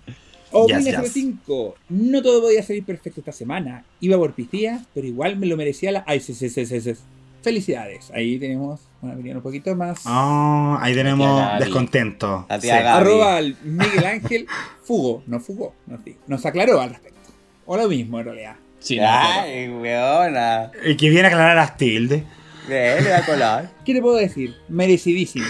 O 0.58 0.68
Yes, 0.68 0.78
Win 0.86 0.86
yes. 1.04 1.12
5 1.12 1.76
no 1.90 2.22
todo 2.22 2.42
podía 2.42 2.64
salir 2.64 2.86
perfecto 2.86 3.20
esta 3.20 3.34
semana. 3.34 3.84
Iba 4.00 4.18
por 4.18 4.34
Pifía, 4.34 4.86
pero 4.94 5.06
igual 5.06 5.36
me 5.36 5.48
lo 5.48 5.58
merecía 5.58 5.92
la 5.92 6.04
Ay, 6.08 6.22
sí, 6.22 6.34
sí, 6.34 6.50
sí, 6.50 6.66
sí, 6.66 6.80
sí. 6.80 6.94
Felicidades. 7.42 8.10
Ahí 8.12 8.40
tenemos 8.40 8.80
una 9.02 9.14
opinión 9.14 9.38
un 9.38 9.44
poquito 9.44 9.76
más. 9.76 10.00
Oh, 10.06 10.78
ahí 10.80 10.94
tenemos 10.96 11.40
Gaby. 11.40 11.60
descontento. 11.64 12.48
Sí. 12.62 12.70
Arroba 12.70 13.36
al 13.38 13.58
Miguel 13.64 14.06
Ángel 14.06 14.48
Fugo, 14.84 15.24
no 15.28 15.40
fugó, 15.40 15.76
no, 15.88 16.00
sí, 16.04 16.16
nos 16.28 16.46
aclaró 16.46 16.80
al 16.80 16.92
respecto. 16.92 17.20
O 17.66 17.76
lo 17.76 17.90
mismo 17.90 18.20
en 18.20 18.26
realidad. 18.26 18.56
Sí, 18.80 18.98
no. 18.98 19.06
Ay, 19.08 19.68
weona. 19.70 20.72
Y 20.86 20.96
que 20.96 21.10
viene 21.10 21.28
a 21.28 21.32
aclarar 21.32 21.56
las 21.56 21.76
tildes. 21.76 22.24
Le 22.70 23.10
va 23.10 23.18
a 23.18 23.26
colar. 23.26 23.72
¿Qué 23.84 23.94
te 23.94 24.02
puedo 24.02 24.16
decir? 24.16 24.56
Merecidísimo. 24.70 25.46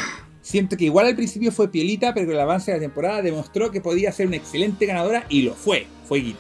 Siento 0.46 0.78
que 0.78 0.86
igual 0.86 1.08
al 1.08 1.16
principio 1.16 1.52
fue 1.52 1.72
pielita, 1.72 2.14
pero 2.14 2.28
con 2.28 2.36
el 2.36 2.42
avance 2.42 2.70
de 2.70 2.78
la 2.78 2.84
temporada 2.84 3.24
demostró 3.24 3.72
que 3.72 3.82
podía 3.82 4.12
ser 4.12 4.28
una 4.28 4.36
excelente 4.36 4.86
ganadora 4.86 5.26
y 5.28 5.42
lo 5.42 5.56
fue, 5.56 5.88
fueguito. 6.08 6.38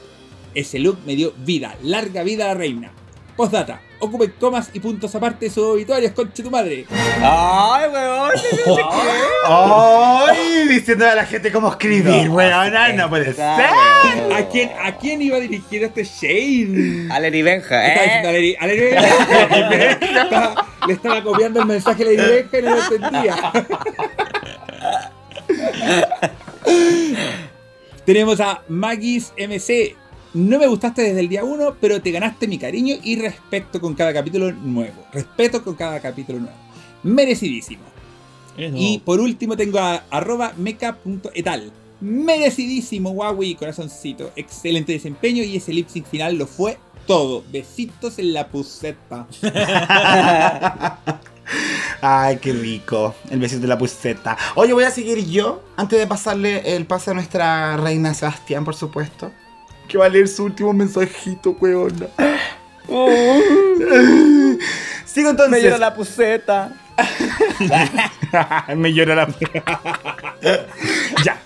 Ese 0.54 0.78
look 0.78 1.00
me 1.08 1.16
dio 1.16 1.34
vida, 1.44 1.76
larga 1.82 2.22
vida 2.22 2.46
a 2.46 2.48
la 2.50 2.54
reina. 2.54 2.92
Postdata, 3.36 3.82
ocupen 4.06 4.34
comas 4.40 4.70
y 4.74 4.80
puntos 4.80 5.14
aparte 5.16 5.46
de 5.46 5.52
sus 5.52 5.64
obituarios, 5.64 6.12
conche 6.14 6.42
tu 6.44 6.50
madre. 6.52 6.86
Ay, 7.22 7.90
weón. 7.92 8.32
¡Ay! 9.48 10.68
Diciendo 10.68 11.06
a 11.08 11.16
la 11.16 11.26
gente 11.26 11.52
cómo 11.52 11.70
escribir, 11.70 12.30
weona. 12.30 12.94
No 12.94 13.10
puede 13.10 13.34
ser. 13.34 13.44
¿A 13.46 14.48
quién, 14.52 14.72
¿A 14.84 14.98
quién 14.98 15.22
iba 15.22 15.40
dirigido 15.40 15.86
este 15.88 16.04
Shane? 16.04 17.12
A 17.12 17.20
Lady 17.20 17.42
Benja, 17.42 17.86
Estaba 17.88 18.06
diciendo 18.06 18.30
a 18.30 18.32
¿eh? 18.34 18.58
A 18.60 18.68
Lady 18.68 18.80
Benja. 18.82 19.92
Estaba- 20.24 20.66
Le 20.88 20.94
estaba 20.94 21.24
copiando 21.24 21.60
el 21.62 21.66
mensaje 21.66 22.04
a 22.04 22.06
Lady 22.06 22.18
Benja 22.18 22.58
y 22.58 22.62
no 22.62 22.76
lo 22.76 22.82
entendía. 22.84 23.36
Tenemos 28.06 28.40
a 28.40 28.62
Maggie's 28.68 29.34
MC. 29.38 29.96
No 30.36 30.60
me 30.60 30.68
gustaste 30.68 31.02
desde 31.02 31.22
el 31.22 31.30
día 31.30 31.46
1, 31.46 31.78
pero 31.80 32.02
te 32.02 32.12
ganaste 32.12 32.46
mi 32.46 32.58
cariño 32.58 32.98
y 33.02 33.16
respeto 33.16 33.80
con 33.80 33.94
cada 33.94 34.14
capítulo 34.14 34.52
nuevo. 34.52 35.06
Respeto 35.14 35.64
con 35.64 35.76
cada 35.76 36.02
capítulo 36.02 36.40
nuevo. 36.40 36.58
Merecidísimo. 37.04 37.84
Y 38.58 39.00
por 39.00 39.22
último 39.22 39.56
tengo 39.56 39.80
a 39.80 40.04
arroba 40.10 40.52
meca.etal. 40.58 41.72
Merecidísimo, 42.02 43.12
Huawei, 43.12 43.56
corazoncito. 43.56 44.34
Excelente 44.36 44.92
desempeño 44.92 45.42
y 45.42 45.56
ese 45.56 45.72
lip 45.72 45.88
sync 45.88 46.06
final 46.06 46.36
lo 46.36 46.48
fue 46.48 46.80
todo. 47.08 47.42
Besitos 47.50 48.20
en 48.20 48.34
la 48.34 48.50
puseta. 48.50 49.28
Ay, 52.02 52.40
qué 52.42 52.52
rico. 52.52 53.16
El 53.30 53.40
besito 53.40 53.62
de 53.62 53.68
la 53.70 53.78
puseta. 53.78 54.38
Oye, 54.56 54.74
voy 54.74 54.84
a 54.84 54.92
seguir 54.92 55.26
yo, 55.30 55.64
antes 55.78 55.98
de 55.98 56.08
pasarle 56.08 56.76
el 56.76 56.86
pase 56.86 57.12
a 57.12 57.14
nuestra 57.14 57.78
reina 57.78 58.14
Sebastián, 58.14 58.66
por 58.66 58.76
supuesto. 58.76 59.32
Que 59.88 59.98
va 59.98 60.06
a 60.06 60.10
leer 60.10 60.28
su 60.28 60.44
último 60.44 60.74
mensajito, 60.74 61.56
weona. 61.60 62.08
Sigo 65.06 65.30
entonces. 65.30 65.52
Me 65.52 65.62
llora 65.62 65.78
la 65.78 65.94
puseta. 65.94 66.72
Me 68.76 68.94
llora 68.94 69.16
la. 69.16 69.28
ya. 71.24 71.42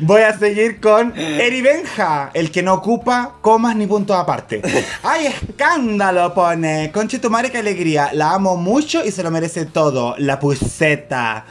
Voy 0.00 0.22
a 0.22 0.36
seguir 0.36 0.80
con 0.80 1.12
Eri 1.16 1.60
Benja, 1.60 2.30
el 2.34 2.50
que 2.50 2.62
no 2.62 2.74
ocupa 2.74 3.34
comas 3.40 3.76
ni 3.76 3.86
puntos 3.86 4.16
aparte. 4.16 4.62
¡Ay, 5.02 5.26
escándalo! 5.26 6.34
Pone. 6.34 6.90
Conche 6.92 7.18
tu 7.18 7.30
madre, 7.30 7.50
qué 7.50 7.58
alegría. 7.58 8.10
La 8.12 8.32
amo 8.32 8.56
mucho 8.56 9.04
y 9.04 9.10
se 9.12 9.22
lo 9.22 9.30
merece 9.30 9.66
todo. 9.66 10.16
La 10.18 10.40
puseta. 10.40 11.44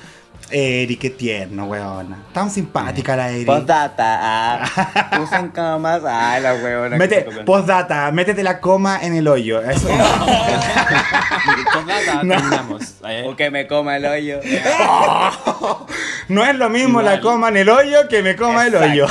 Eri, 0.52 0.98
qué 0.98 1.10
tierno, 1.10 1.65
weona. 1.65 2.23
Tan 2.34 2.49
simpática 2.52 3.15
la 3.15 3.30
Eri. 3.32 3.45
Postdata, 3.45 4.19
ah. 4.22 5.19
Usan 5.23 5.49
camas. 5.49 6.02
Ay, 6.06 6.41
la 6.41 6.53
weona. 6.56 6.98
Mete, 6.98 7.22
postdata, 7.45 8.11
métete 8.11 8.44
la 8.44 8.60
coma 8.60 8.99
en 9.02 9.15
el 9.15 9.28
hoyo. 9.28 9.61
Eso 9.61 9.88
Postdata, 11.73 12.22
terminamos. 12.22 12.95
Eh, 13.07 13.23
O 13.28 13.36
que 13.36 13.49
me 13.49 13.65
coma 13.68 13.98
el 13.98 14.06
hoyo. 14.06 14.40
no 16.28 16.45
es 16.45 16.56
lo 16.56 16.69
mismo 16.69 16.99
Igual. 17.02 17.06
la 17.15 17.22
coma 17.22 17.48
en 17.49 17.57
el 17.57 17.69
hoyo 17.69 18.07
que 18.10 18.22
me 18.22 18.36
coma 18.36 18.68
el 18.68 18.76
hoyo. 18.76 19.07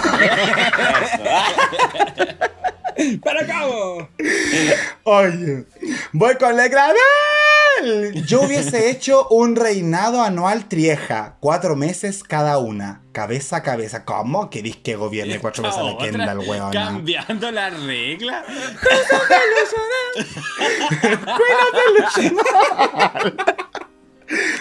¡Para 3.25 3.47
cabo! 3.47 4.09
Oye, 5.05 5.65
voy 6.13 6.35
con 6.37 6.55
la 6.57 6.69
Yo 8.27 8.43
hubiese 8.43 8.91
hecho 8.91 9.27
un 9.29 9.57
reinado 9.57 10.23
anual 10.23 10.69
trieja, 10.69 11.37
cuatro 11.41 11.77
meses 11.77 12.23
cada 12.25 12.59
una, 12.59 13.03
cabeza 13.13 13.57
a 13.57 13.63
cabeza. 13.63 14.05
¿Cómo 14.05 14.51
queréis 14.51 14.77
que 14.77 14.97
gobierne 14.97 15.41
cuatro 15.41 15.63
meses 15.63 15.79
la 15.79 15.85
otra, 15.85 16.11
Kendall, 16.11 16.41
weona? 16.41 16.71
Cambiando 16.71 17.51
la 17.51 17.71
regla. 17.71 18.45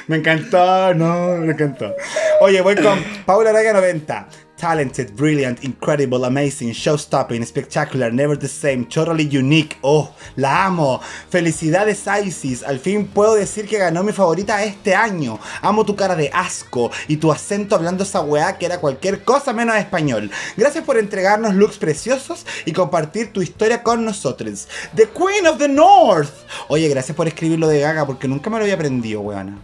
Me 0.07 0.17
encantó, 0.17 0.93
no, 0.95 1.37
me 1.37 1.53
encantó. 1.53 1.93
Oye, 2.41 2.59
voy 2.61 2.75
con 2.75 3.03
Paula 3.25 3.51
Araga 3.51 3.73
90. 3.73 4.27
Talented, 4.60 5.15
brilliant, 5.15 5.64
incredible, 5.64 6.26
amazing, 6.26 6.73
show-stopping, 6.73 7.45
spectacular, 7.45 8.11
never 8.11 8.38
the 8.38 8.49
same, 8.49 8.84
totally 8.84 9.23
unique. 9.23 9.77
Oh, 9.81 10.14
la 10.36 10.65
amo. 10.65 10.99
Felicidades, 11.30 12.06
Isis. 12.26 12.64
Al 12.64 12.80
fin 12.80 13.07
puedo 13.07 13.36
decir 13.36 13.69
que 13.69 13.77
ganó 13.77 14.03
mi 14.03 14.11
favorita 14.11 14.61
este 14.65 14.94
año. 14.94 15.40
Amo 15.61 15.86
tu 15.86 15.95
cara 15.95 16.14
de 16.18 16.30
asco 16.34 16.91
y 17.07 17.15
tu 17.15 17.31
acento 17.31 17.73
hablando 17.73 18.03
esa 18.03 18.19
weá 18.19 18.57
que 18.57 18.65
era 18.65 18.81
cualquier 18.81 19.23
cosa 19.23 19.53
menos 19.53 19.77
español. 19.77 20.30
Gracias 20.57 20.84
por 20.84 20.98
entregarnos 20.98 21.56
looks 21.56 21.77
preciosos 21.77 22.45
y 22.65 22.73
compartir 22.73 23.31
tu 23.31 23.41
historia 23.41 23.81
con 23.81 24.03
nosotros. 24.03 24.68
The 24.94 25.07
Queen 25.07 25.48
of 25.48 25.57
the 25.57 25.69
North. 25.69 26.34
Oye, 26.68 26.90
gracias 26.90 27.15
por 27.15 27.30
escribir 27.30 27.60
lo 27.60 27.69
de 27.69 27.80
Gaga 27.80 28.06
porque 28.06 28.27
nunca 28.27 28.49
me 28.49 28.57
lo 28.57 28.64
había 28.64 28.76
aprendido, 28.76 29.22
weona. 29.22 29.57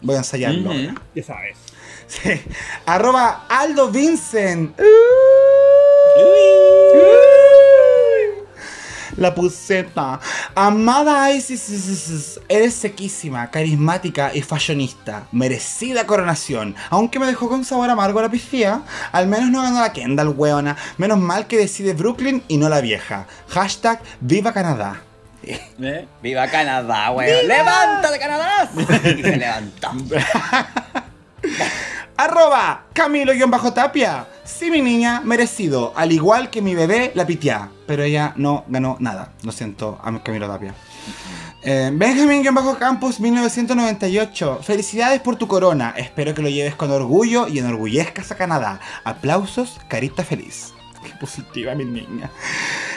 Voy 0.00 0.14
a 0.14 0.18
ensayarlo. 0.18 0.72
Ya 1.14 1.22
sabes. 1.22 1.67
Sí. 2.08 2.42
Arroba 2.86 3.44
Aldo 3.48 3.90
Vincent. 3.90 4.78
La 9.16 9.34
puseta. 9.34 10.20
Amada 10.54 11.30
Isis, 11.32 12.40
eres 12.48 12.74
sequísima, 12.74 13.50
carismática 13.50 14.30
y 14.32 14.42
fashionista. 14.42 15.26
Merecida 15.32 16.06
coronación. 16.06 16.76
Aunque 16.88 17.18
me 17.18 17.26
dejó 17.26 17.48
con 17.48 17.64
sabor 17.64 17.90
amargo 17.90 18.22
la 18.22 18.30
piscía, 18.30 18.82
al 19.10 19.26
menos 19.26 19.50
no 19.50 19.62
ganó 19.62 19.80
la 19.80 19.92
Kendall, 19.92 20.28
weona. 20.28 20.76
Menos 20.98 21.18
mal 21.18 21.48
que 21.48 21.58
decide 21.58 21.94
Brooklyn 21.94 22.44
y 22.46 22.58
no 22.58 22.68
la 22.68 22.80
vieja. 22.80 23.26
Hashtag 23.48 24.00
Viva 24.20 24.52
Canadá. 24.52 25.02
¿Eh? 25.42 26.06
¡Viva 26.22 26.46
Canadá, 26.48 27.10
weón! 27.10 27.48
¡Levántate, 27.48 28.18
Canadá! 28.18 28.70
Y 29.04 29.22
se 29.22 29.36
levantó. 29.36 29.90
Arroba 32.16 32.86
Camilo-Tapia. 32.92 34.26
Sí, 34.44 34.70
mi 34.70 34.82
niña, 34.82 35.20
merecido. 35.24 35.92
Al 35.94 36.12
igual 36.12 36.50
que 36.50 36.62
mi 36.62 36.74
bebé, 36.74 37.12
la 37.14 37.26
pitiá. 37.26 37.68
Pero 37.86 38.02
ella 38.02 38.32
no 38.36 38.64
ganó 38.68 38.96
nada. 38.98 39.32
Lo 39.42 39.52
siento, 39.52 39.98
a 40.02 40.22
Camilo 40.22 40.48
Tapia. 40.48 40.74
Eh, 41.62 41.90
Benjamin-Campos 41.92 43.20
1998. 43.20 44.60
Felicidades 44.62 45.20
por 45.20 45.36
tu 45.36 45.46
corona. 45.46 45.94
Espero 45.96 46.34
que 46.34 46.42
lo 46.42 46.48
lleves 46.48 46.74
con 46.74 46.90
orgullo 46.90 47.46
y 47.46 47.58
enorgullezcas 47.58 48.32
a 48.32 48.36
Canadá. 48.36 48.80
Aplausos, 49.04 49.78
carita 49.88 50.24
feliz. 50.24 50.72
Qué 51.04 51.10
positiva, 51.20 51.74
mi 51.74 51.84
niña. 51.84 52.30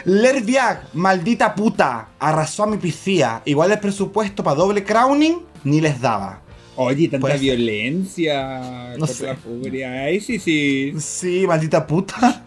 Lerviag, 0.05 0.87
maldita 0.93 1.53
puta. 1.53 2.09
Arrasó 2.19 2.63
a 2.63 2.67
mi 2.67 2.77
piscía. 2.77 3.41
Igual 3.45 3.71
el 3.71 3.79
presupuesto 3.79 4.43
para 4.43 4.55
doble 4.55 4.83
crowning 4.83 5.45
ni 5.63 5.81
les 5.81 6.01
daba. 6.01 6.41
Oye, 6.75 7.09
tanta 7.09 7.35
violencia 7.35 8.93
No 8.97 9.05
contra 9.05 9.27
la 9.27 9.35
furia. 9.35 9.91
Ay, 10.03 10.21
sí, 10.21 10.39
sí. 10.39 10.93
Sí, 10.99 11.45
maldita 11.47 11.85
puta. 11.85 12.43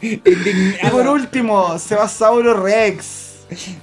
Y 0.00 0.16
por 0.16 1.06
último, 1.06 1.78
Sebasauro 1.78 2.54
Rex. 2.62 3.32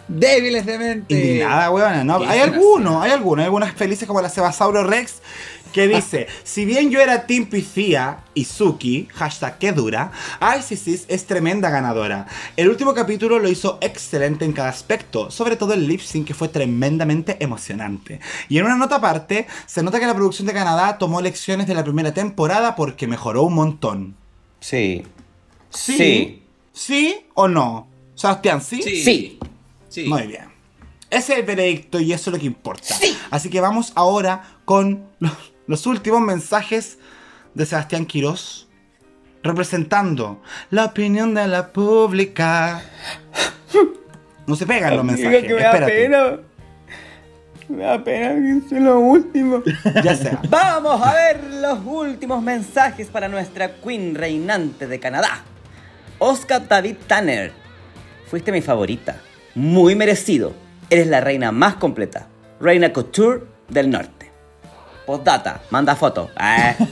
Débiles 0.07 0.65
de 0.65 0.79
mente. 0.79 1.13
Indignada, 1.13 1.69
weona. 1.71 2.03
No, 2.03 2.19
¿Qué 2.19 2.27
hay 2.27 2.39
algunos, 2.39 3.03
hay 3.03 3.11
algunos, 3.11 3.39
hay 3.39 3.45
algunas 3.45 3.73
felices 3.73 4.07
como 4.07 4.21
la 4.21 4.29
Sebasauro 4.29 4.83
Rex 4.83 5.21
que 5.69 5.87
dice, 5.87 6.27
si 6.43 6.65
bien 6.65 6.89
yo 6.89 6.99
era 6.99 7.25
Team 7.25 7.45
Piscía 7.45 8.23
y 8.33 8.45
Suki, 8.45 9.07
hashtag 9.13 9.57
que 9.57 9.71
dura, 9.71 10.11
ICC 10.41 11.05
es 11.07 11.25
tremenda 11.25 11.69
ganadora. 11.69 12.27
El 12.55 12.69
último 12.69 12.93
capítulo 12.93 13.39
lo 13.39 13.49
hizo 13.49 13.77
excelente 13.81 14.45
en 14.45 14.53
cada 14.53 14.69
aspecto, 14.69 15.31
sobre 15.31 15.55
todo 15.55 15.73
el 15.73 15.87
lip 15.87 16.01
sync 16.01 16.27
que 16.27 16.33
fue 16.33 16.49
tremendamente 16.49 17.37
emocionante. 17.39 18.19
Y 18.49 18.57
en 18.57 18.65
una 18.65 18.75
nota 18.75 18.95
aparte, 18.95 19.47
se 19.65 19.83
nota 19.83 19.99
que 19.99 20.07
la 20.07 20.15
producción 20.15 20.47
de 20.47 20.53
Canadá 20.53 20.97
tomó 20.97 21.21
lecciones 21.21 21.67
de 21.67 21.75
la 21.75 21.83
primera 21.83 22.13
temporada 22.13 22.75
porque 22.75 23.07
mejoró 23.07 23.43
un 23.43 23.53
montón. 23.53 24.15
Sí. 24.59 25.03
¿Sí? 25.69 25.97
Sí. 25.97 26.43
¿Sí 26.73 27.17
o 27.33 27.47
no? 27.47 27.87
Sebastián, 28.15 28.61
¿sí? 28.61 28.81
Sí. 28.81 29.03
Sí. 29.03 29.39
Sí. 29.87 30.05
Muy 30.05 30.27
bien. 30.27 30.49
Ese 31.09 31.33
es 31.33 31.39
el 31.39 31.45
veredicto 31.45 31.99
y 31.99 32.13
eso 32.13 32.29
es 32.29 32.33
lo 32.33 32.39
que 32.39 32.45
importa. 32.45 32.95
Así 33.31 33.49
que 33.49 33.61
vamos 33.61 33.91
ahora 33.95 34.57
con 34.65 35.07
los, 35.19 35.31
los 35.69 35.85
últimos 35.85 36.19
mensajes 36.19 36.97
de 37.53 37.63
Sebastián 37.63 38.07
Quirós, 38.07 38.67
representando 39.43 40.41
la 40.71 40.85
opinión 40.85 41.35
de 41.35 41.47
la 41.47 41.71
pública. 41.71 42.81
No 44.47 44.55
se 44.55 44.65
pegan 44.65 44.95
los 44.97 45.05
mensajes. 45.05 45.43
que 45.43 45.53
me 45.53 45.61
da 45.61 45.71
espérate. 45.71 45.91
pena. 45.91 46.39
Me 47.67 47.83
da 47.83 48.03
pena 48.03 48.61
que 48.61 48.67
sea 48.67 48.79
lo 48.79 48.99
último. 48.99 49.61
Ya 50.03 50.15
sea. 50.15 50.41
Vamos 50.49 51.05
a 51.05 51.13
ver 51.13 51.43
los 51.61 51.85
últimos 51.85 52.41
mensajes 52.41 53.05
para 53.05 53.27
nuestra 53.27 53.75
queen 53.75 54.15
reinante 54.15 54.87
de 54.87 54.99
Canadá. 54.99 55.43
Oscar 56.17 56.67
David 56.67 56.95
Tanner. 57.05 57.51
Fuiste 58.25 58.51
mi 58.51 58.63
favorita. 58.63 59.21
Muy 59.53 59.93
merecido. 59.93 60.51
Eres 60.89 61.05
la 61.05 61.21
reina 61.21 61.51
más 61.51 61.75
completa. 61.75 62.27
Reina 62.59 62.91
Couture 62.91 63.43
del 63.67 63.91
norte. 63.91 64.18
Postdata. 65.09 65.57
Manda 65.73 65.95
foto. 65.95 66.29
Eh. 66.37 66.75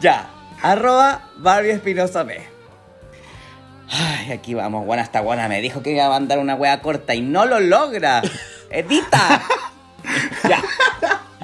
Ya. 0.00 0.26
Arroba 0.62 1.22
Barbie 1.38 1.70
Espinosa 1.70 2.22
B. 2.22 2.40
Ay, 3.90 4.32
aquí 4.32 4.54
vamos, 4.54 4.86
buena 4.86 5.02
esta 5.02 5.20
buena. 5.20 5.48
Me 5.48 5.60
dijo 5.60 5.82
que 5.82 5.92
iba 5.92 6.06
a 6.06 6.10
mandar 6.10 6.38
una 6.38 6.54
wea 6.54 6.80
corta 6.80 7.14
y 7.14 7.22
no 7.22 7.46
lo 7.46 7.60
logra. 7.60 8.22
¡Edita! 8.70 9.42
ya. 10.48 10.62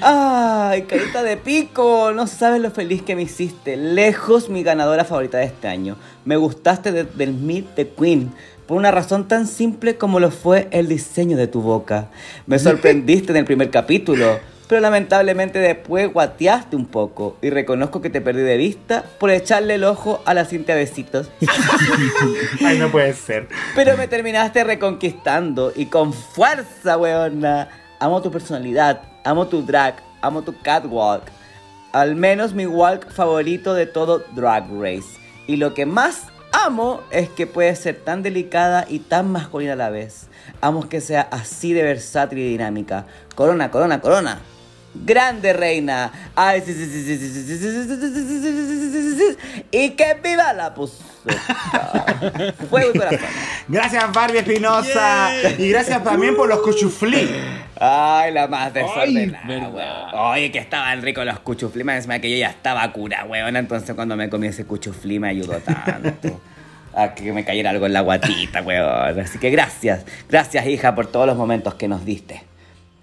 Ay, 0.01 0.83
carita 0.83 1.23
de 1.23 1.37
pico. 1.39 2.13
No 2.15 2.27
sabes 2.27 2.61
lo 2.61 2.71
feliz 2.71 3.03
que 3.03 3.17
me 3.17 3.23
hiciste. 3.23 3.77
Lejos 3.77 4.49
mi 4.49 4.63
ganadora 4.63 5.05
favorita 5.05 5.39
de 5.39 5.45
este 5.47 5.69
año. 5.69 5.97
Me 6.25 6.37
gustaste 6.37 6.93
de- 6.93 7.05
del 7.05 7.33
Meet 7.35 7.75
the 7.75 7.89
Queen. 7.89 8.33
Por 8.67 8.77
una 8.77 8.91
razón 8.91 9.29
tan 9.29 9.47
simple 9.47 9.97
como 9.97 10.19
lo 10.19 10.31
fue 10.31 10.69
el 10.73 10.89
diseño 10.89 11.37
de 11.37 11.47
tu 11.47 11.61
boca. 11.63 12.09
Me 12.47 12.59
sorprendiste 12.59 13.31
en 13.31 13.39
el 13.39 13.45
primer 13.45 13.71
capítulo. 13.71 14.41
Pero 14.69 14.81
lamentablemente 14.81 15.61
después 15.61 16.13
guateaste 16.13 16.75
un 16.75 16.87
poco 16.87 17.37
y 17.41 17.51
reconozco 17.51 18.01
que 18.01 18.11
te 18.11 18.21
perdí 18.21 18.43
de 18.43 18.57
vista 18.57 19.05
por 19.21 19.31
echarle 19.31 19.77
el 19.77 19.85
ojo 19.85 20.21
a 20.25 20.35
la 20.35 20.45
cinta 20.45 20.75
de 20.75 20.81
besitos. 20.81 21.31
Ay, 22.65 22.79
no 22.79 22.91
puede 22.91 23.13
ser. 23.13 23.49
Pero 23.77 23.97
me 23.97 24.09
terminaste 24.09 24.65
reconquistando 24.65 25.73
y 25.75 25.87
con 25.87 26.13
fuerza, 26.13 26.99
weona. 26.99 27.69
Amo 28.01 28.21
tu 28.23 28.33
personalidad, 28.33 29.03
amo 29.25 29.47
tu 29.47 29.65
drag, 29.65 30.03
amo 30.21 30.43
tu 30.43 30.53
catwalk. 30.61 31.23
Al 31.93 32.17
menos 32.17 32.53
mi 32.53 32.67
walk 32.67 33.11
favorito 33.13 33.73
de 33.73 33.87
todo 33.87 34.25
Drag 34.35 34.65
Race. 34.81 35.17
Y 35.47 35.57
lo 35.57 35.75
que 35.75 35.87
más 35.87 36.27
amo 36.53 37.03
es 37.11 37.29
que 37.29 37.47
puede 37.47 37.75
ser 37.77 37.97
tan 37.97 38.23
delicada 38.23 38.87
y 38.89 38.99
tan 39.01 39.31
masculina 39.31 39.75
a 39.75 39.77
la 39.77 39.91
vez. 39.91 40.29
Amo 40.61 40.89
que 40.89 41.01
sea 41.01 41.23
así 41.31 41.73
de 41.73 41.83
versátil 41.83 42.39
y 42.39 42.49
dinámica. 42.49 43.07
Corona, 43.35 43.71
corona, 43.71 44.01
corona. 44.01 44.39
Grande 44.95 45.53
reina. 45.53 46.11
Ay, 46.35 46.63
sí, 46.65 46.73
sí, 46.73 46.87
sí, 46.87 47.05
sí, 47.05 47.19
sí, 47.19 47.29
sí, 47.29 47.47
sí, 47.47 47.59
sí, 47.59 47.59
sí, 47.59 47.99
sí, 47.99 48.15
sí, 48.15 48.41
sí, 48.41 48.53
sí, 48.53 48.91
sí, 48.91 49.03
sí, 49.03 49.19
sí. 49.19 49.67
Y 49.71 49.91
que 49.91 50.15
viva 50.23 50.53
la 50.53 50.75
puseta. 50.75 51.05
Fuego 52.71 52.91
y 52.95 52.99
corazón. 52.99 53.19
Gracias, 53.69 54.13
Barbie 54.13 54.39
Espinosa. 54.39 55.31
Y 55.59 55.69
gracias 55.69 56.03
también 56.03 56.37
por 56.37 56.49
los 56.49 56.61
cuchuflí. 56.61 57.29
Ay, 57.79 58.33
la 58.33 58.47
más 58.47 58.73
desordenada, 58.73 59.69
weón. 59.69 60.15
Oye, 60.15 60.51
que 60.51 60.59
estaban 60.59 61.03
ricos 61.03 61.27
los 61.27 61.41
cuchuflí, 61.41 61.85
más 61.85 61.97
encima 61.97 62.19
que 62.19 62.31
yo 62.31 62.37
ya 62.37 62.51
estaba 62.51 62.91
cura, 62.93 63.25
weón. 63.25 63.57
Entonces 63.57 63.95
cuando 63.95 64.17
me 64.17 64.31
comí 64.31 64.47
ese 64.47 64.65
cuchuflí 64.65 65.19
me 65.19 65.29
ayudó 65.29 65.59
tanto. 65.61 66.41
A 66.95 67.13
que 67.13 67.31
me 67.31 67.45
cayera 67.45 67.71
algo 67.71 67.85
en 67.85 67.93
la 67.93 68.01
guatita, 68.01 68.63
weón. 68.63 69.21
Así 69.21 69.39
que 69.39 69.51
gracias. 69.51 70.07
Gracias, 70.31 70.67
hija, 70.67 70.95
por 70.95 71.07
todos 71.07 71.27
los 71.27 71.37
momentos 71.37 71.75
que 71.75 71.89
nos 71.89 72.07
diste. 72.07 72.43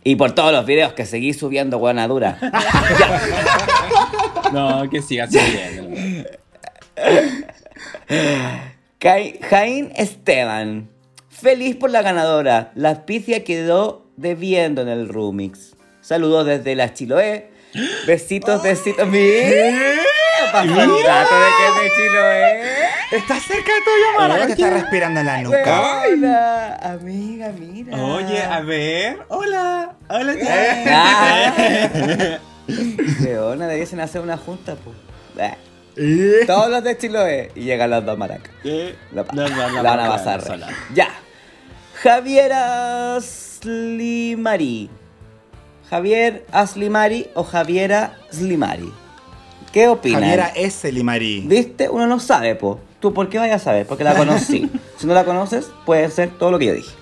Y 0.04 0.16
por 0.16 0.34
todos 0.34 0.52
los 0.52 0.66
videos 0.66 0.94
que 0.94 1.06
seguí 1.06 1.34
subiendo, 1.34 1.78
weona 1.78 2.08
dura. 2.08 2.38
No, 4.52 4.88
que 4.88 5.02
siga 5.02 5.28
subiendo. 5.28 5.98
Jaín 9.50 9.92
Esteban. 9.96 10.90
Feliz 11.30 11.76
por 11.76 11.90
la 11.90 12.04
ganadora. 12.04 12.72
La 12.76 13.08
picia 13.08 13.44
quedó 13.44 14.03
debiendo 14.18 14.82
en 14.82 14.90
el 14.90 15.10
remix. 15.10 15.74
Saludos 16.02 16.46
desde 16.46 16.76
la 16.76 16.94
Chiloé. 16.94 17.50
Besitos, 18.08 18.62
besitos. 18.64 19.08
Mira. 19.08 19.96
Pasó 20.52 20.82
el 20.82 21.04
dato 21.04 21.36
de 21.40 21.48
que 21.58 21.68
es 21.68 21.76
de 21.76 21.90
Chiloé. 21.96 22.62
¿Estás 23.12 23.44
cerca 23.44 23.72
de 23.74 23.80
que 24.40 24.46
te 24.48 24.52
está 24.54 24.70
respirando 24.72 25.20
en 25.20 25.26
la 25.26 25.42
nuca? 25.42 26.04
Hola, 26.08 26.76
amiga, 26.82 27.52
mira. 27.58 27.98
Oye, 28.04 28.42
a 28.42 28.60
ver. 28.62 29.20
Hola. 29.30 29.96
Hola, 30.10 30.34
Ah. 30.88 31.54
Leona, 33.22 33.68
debiesen 33.68 34.00
hacer 34.00 34.22
una 34.22 34.38
junta, 34.38 34.76
pues. 34.76 34.96
Eh. 35.96 36.44
Todos 36.48 36.70
los 36.70 36.84
de 36.84 36.98
Chiloé. 36.98 37.52
Y 37.56 37.62
llegan 37.62 37.90
los 37.92 38.06
dos 38.06 38.18
maracas. 38.18 38.52
La, 38.64 39.26
la 39.34 39.82
van 39.82 40.00
a 40.00 40.08
pasar. 40.10 40.42
Ya. 40.94 41.10
Javiera 42.02 43.18
Slimari. 43.64 44.90
Javier 45.90 46.46
Aslimari 46.52 47.28
o 47.34 47.44
Javiera 47.44 48.18
Slimari. 48.30 48.92
¿Qué 49.72 49.88
opinas? 49.88 50.20
Javiera 50.20 50.48
S. 50.54 50.92
Limari. 50.92 51.46
¿Viste? 51.48 51.88
Uno 51.88 52.06
no 52.06 52.20
sabe, 52.20 52.56
po. 52.56 52.80
¿Tú 53.00 53.14
por 53.14 53.30
qué 53.30 53.40
vayas 53.40 53.62
a 53.62 53.66
saber? 53.66 53.88
Porque 53.88 54.04
la 54.04 54.16
conocí. 54.16 54.70
si 54.98 55.08
no 55.08 55.14
la 55.14 55.24
conoces, 55.24 55.72
puede 55.86 56.10
ser 56.12 56.38
todo 56.38 56.52
lo 56.52 56.60
que 56.60 56.66
yo 56.66 56.74
dije. 56.74 56.94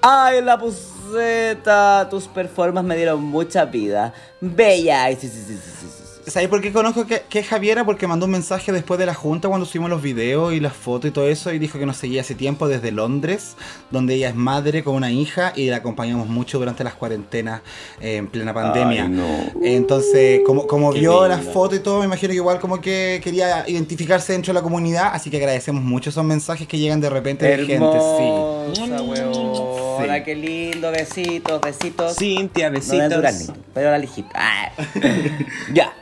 ¡Ay, 0.00 0.40
la 0.42 0.58
puseta! 0.58 2.08
Tus 2.10 2.28
performances 2.28 2.88
me 2.88 2.96
dieron 2.96 3.22
mucha 3.22 3.66
vida. 3.66 4.14
Bella. 4.40 5.08
Sí, 5.10 5.28
sí, 5.28 5.28
sí, 5.28 5.54
sí, 5.54 5.70
sí, 5.80 6.03
¿sabes 6.26 6.48
por 6.48 6.60
qué 6.60 6.72
conozco 6.72 7.06
que, 7.06 7.22
que 7.28 7.40
es 7.40 7.46
Javiera? 7.46 7.84
Porque 7.84 8.06
mandó 8.06 8.26
un 8.26 8.32
mensaje 8.32 8.72
después 8.72 8.98
de 8.98 9.06
la 9.06 9.14
junta 9.14 9.48
cuando 9.48 9.66
subimos 9.66 9.90
los 9.90 10.02
videos 10.02 10.52
y 10.52 10.60
las 10.60 10.72
fotos 10.72 11.10
y 11.10 11.12
todo 11.12 11.28
eso 11.28 11.52
y 11.52 11.58
dijo 11.58 11.78
que 11.78 11.86
nos 11.86 11.96
seguía 11.96 12.22
hace 12.22 12.34
tiempo 12.34 12.68
desde 12.68 12.92
Londres, 12.92 13.56
donde 13.90 14.14
ella 14.14 14.28
es 14.28 14.34
madre 14.34 14.84
con 14.84 14.94
una 14.94 15.10
hija 15.10 15.52
y 15.54 15.68
la 15.70 15.76
acompañamos 15.76 16.28
mucho 16.28 16.58
durante 16.58 16.84
las 16.84 16.94
cuarentenas 16.94 17.62
eh, 18.00 18.16
en 18.16 18.28
plena 18.28 18.54
pandemia. 18.54 19.04
Ay, 19.04 19.10
no. 19.10 19.26
Entonces, 19.62 20.40
como, 20.46 20.66
como 20.66 20.92
Qué 20.92 21.00
vio 21.00 21.26
las 21.28 21.44
fotos 21.44 21.78
y 21.78 21.82
todo, 21.82 22.00
me 22.00 22.06
imagino 22.06 22.30
que 22.30 22.36
igual 22.36 22.60
como 22.60 22.80
que 22.80 23.20
quería 23.22 23.64
identificarse 23.68 24.32
dentro 24.32 24.52
de 24.52 24.60
la 24.60 24.62
comunidad, 24.62 25.10
así 25.12 25.30
que 25.30 25.36
agradecemos 25.36 25.82
mucho 25.82 26.10
esos 26.10 26.24
mensajes 26.24 26.66
que 26.66 26.78
llegan 26.78 27.00
de 27.00 27.10
repente 27.10 27.46
de 27.46 27.66
gente, 27.66 27.98
sí. 28.00 28.44
Sí. 28.74 30.22
qué 30.24 30.34
lindo, 30.34 30.90
besitos, 30.90 31.60
besitos. 31.60 32.16
Cintia, 32.16 32.70
No 32.70 32.76
besitos. 32.76 33.52
Pero 33.72 33.90
la 33.90 33.98
lijita. 33.98 34.30
Ah. 34.34 34.72
ya. 35.72 35.92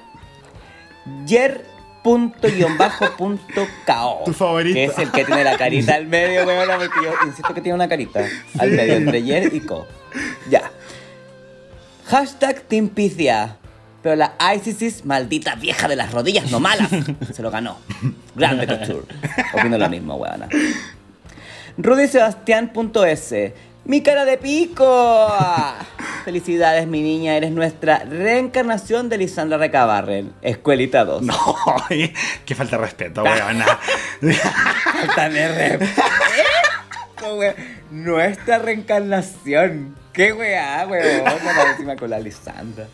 Yer.bajo.cao. 1.27 4.23
Tu 4.25 4.33
favorito. 4.33 4.75
Que 4.75 4.85
es 4.85 4.99
el 4.99 5.11
que 5.11 5.25
tiene 5.25 5.45
la 5.45 5.57
carita 5.57 5.95
al 5.95 6.07
medio, 6.07 6.47
weona, 6.47 6.79
porque 6.79 7.01
yo 7.03 7.13
insisto 7.27 7.55
que 7.55 7.61
tiene 7.61 7.75
una 7.75 7.89
carita 7.89 8.25
al 8.59 8.71
medio 8.71 8.95
entre 8.95 9.23
Yer 9.23 9.55
y 9.55 9.61
Co. 9.61 9.87
Ya. 10.51 10.71
Hashtag 12.07 12.63
Team 12.63 12.89
Picia. 12.89 13.59
Pero 14.03 14.17
la 14.17 14.35
ISIS, 14.55 15.05
maldita 15.05 15.55
vieja 15.55 15.87
de 15.87 15.95
las 15.95 16.11
rodillas 16.11 16.51
no 16.51 16.59
malas, 16.59 16.91
se 17.33 17.41
lo 17.41 17.53
ganó. 17.53 17.79
Grande 18.35 18.67
Couture. 18.67 19.07
Opino 19.55 19.79
lo 19.79 19.89
mismo, 19.89 20.17
weona. 20.17 20.49
Rudy 21.79 22.09
Sebastián.es. 22.09 23.35
Mi 23.85 24.01
cara 24.01 24.25
de 24.25 24.39
pico. 24.39 25.29
Felicidades, 26.25 26.87
mi 26.87 27.03
niña. 27.03 27.37
Eres 27.37 27.51
nuestra 27.51 27.99
reencarnación 27.99 29.09
de 29.09 29.19
Lisandra 29.19 29.59
Recabarren. 29.59 30.33
Escuelita 30.43 31.05
2. 31.05 31.23
No, 31.23 31.35
que 32.47 32.55
falta 32.55 32.77
de 32.77 32.83
respeto, 32.83 33.23
weona. 33.25 33.67
Falta 35.01 35.29
de 35.29 35.79
respeto. 35.79 36.03
Nuestra 37.91 38.59
reencarnación. 38.59 40.02
Qué 40.13 40.33
weá, 40.33 40.87
weón. 40.89 41.27
Encima 41.71 41.97
con 41.97 42.11
la 42.11 42.19
Lisandra. 42.19 42.87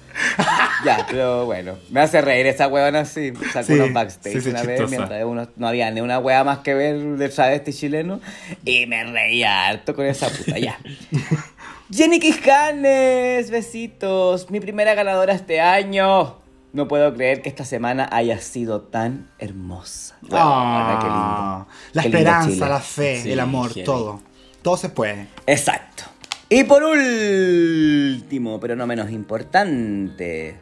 Ya, 0.84 1.04
pero 1.10 1.46
bueno. 1.46 1.76
Me 1.90 2.00
hace 2.00 2.20
reír 2.20 2.46
esa 2.46 2.68
weona 2.68 3.00
así. 3.00 3.32
Sacó 3.52 3.66
Sí, 3.66 3.72
unos 3.72 3.92
backstage 3.92 4.34
sí, 4.34 4.40
sí, 4.42 4.48
una 4.50 4.62
vez 4.62 4.88
mientras 4.88 5.24
uno, 5.24 5.48
no 5.56 5.66
había 5.68 5.90
ni 5.90 6.00
una 6.00 6.18
weá 6.20 6.44
más 6.44 6.58
que 6.58 6.74
ver 6.74 6.96
de 6.96 7.28
travesti 7.28 7.72
chileno. 7.72 8.20
Y 8.64 8.86
me 8.86 9.02
reía 9.04 9.66
harto 9.66 9.94
con 9.94 10.06
esa 10.06 10.28
puta. 10.28 10.58
Ya. 10.58 10.78
Jenny 11.92 12.20
Quijanes, 12.20 13.50
besitos. 13.50 14.50
Mi 14.50 14.60
primera 14.60 14.94
ganadora 14.94 15.32
este 15.32 15.60
año. 15.60 16.36
No 16.72 16.86
puedo 16.86 17.14
creer 17.14 17.40
que 17.42 17.48
esta 17.48 17.64
semana 17.64 18.08
haya 18.12 18.38
sido 18.40 18.82
tan 18.82 19.30
hermosa. 19.38 20.16
Weona, 20.22 20.98
qué 21.00 21.06
lindo. 21.06 21.18
Ah, 21.18 21.66
La 21.94 22.02
Qué 22.02 22.08
lindo 22.10 22.18
esperanza, 22.18 22.50
Chile. 22.52 22.68
la 22.68 22.80
fe, 22.80 23.32
el 23.32 23.40
amor, 23.40 23.72
todo. 23.84 24.20
Todo 24.62 24.76
se 24.76 24.90
puede. 24.90 25.28
Exacto. 25.46 26.04
Y 26.50 26.64
por 26.64 26.82
último, 26.82 28.58
pero 28.58 28.74
no 28.74 28.86
menos 28.86 29.10
importante, 29.10 30.56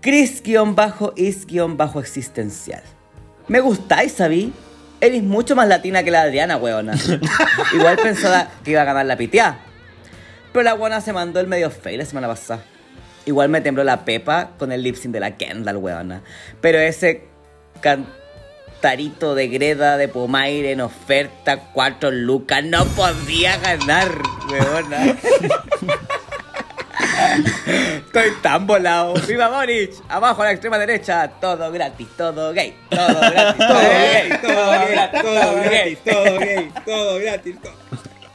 Chris-is-existencial. 0.00 2.82
Me 3.48 3.60
gustáis, 3.60 4.12
Sabi. 4.12 4.54
Eres 4.98 5.22
mucho 5.22 5.54
más 5.54 5.68
latina 5.68 6.02
que 6.02 6.10
la 6.10 6.22
Adriana, 6.22 6.56
weona. 6.56 6.94
Igual 7.74 7.98
pensaba 7.98 8.48
que 8.64 8.70
iba 8.70 8.80
a 8.80 8.86
ganar 8.86 9.04
la 9.04 9.18
pitiá. 9.18 9.58
Pero 10.52 10.62
la 10.62 10.72
buena 10.72 11.02
se 11.02 11.12
mandó 11.12 11.40
el 11.40 11.48
medio 11.48 11.70
fey 11.70 11.98
la 11.98 12.06
semana 12.06 12.28
pasada. 12.28 12.62
Igual 13.26 13.50
me 13.50 13.60
tembló 13.60 13.84
la 13.84 14.06
pepa 14.06 14.52
con 14.58 14.72
el 14.72 14.82
lip 14.82 14.96
sync 14.96 15.12
de 15.12 15.20
la 15.20 15.36
Kendall, 15.36 15.76
weona. 15.76 16.22
Pero 16.62 16.78
ese 16.78 17.24
cantarito 18.76 19.34
de 19.34 19.48
Greda 19.48 19.96
de 19.96 20.06
Pomaire 20.06 20.72
en 20.72 20.82
oferta, 20.82 21.70
cuatro 21.72 22.10
lucas, 22.10 22.62
no 22.62 22.84
podía 22.84 23.56
ganar, 23.56 24.10
weona. 24.50 25.16
Estoy 27.66 28.32
tan 28.42 28.66
volado. 28.66 29.14
¡Viva 29.26 29.48
Boric! 29.48 29.94
Abajo 30.08 30.42
a 30.42 30.46
la 30.46 30.52
extrema 30.52 30.78
derecha. 30.78 31.28
Todo 31.40 31.72
gratis, 31.72 32.06
todo 32.16 32.52
gay. 32.52 32.76
Todo 32.90 33.18
gratis, 33.18 33.66
todo 33.66 33.80
gay. 33.80 34.28
Todo 34.42 34.70
gratis, 34.90 35.22
todo 35.22 35.54
gratis, 35.62 35.98
todo 36.04 36.38
gay, 36.38 36.72
todo 36.84 37.18
gratis, 37.18 37.56
todo. 37.62 37.72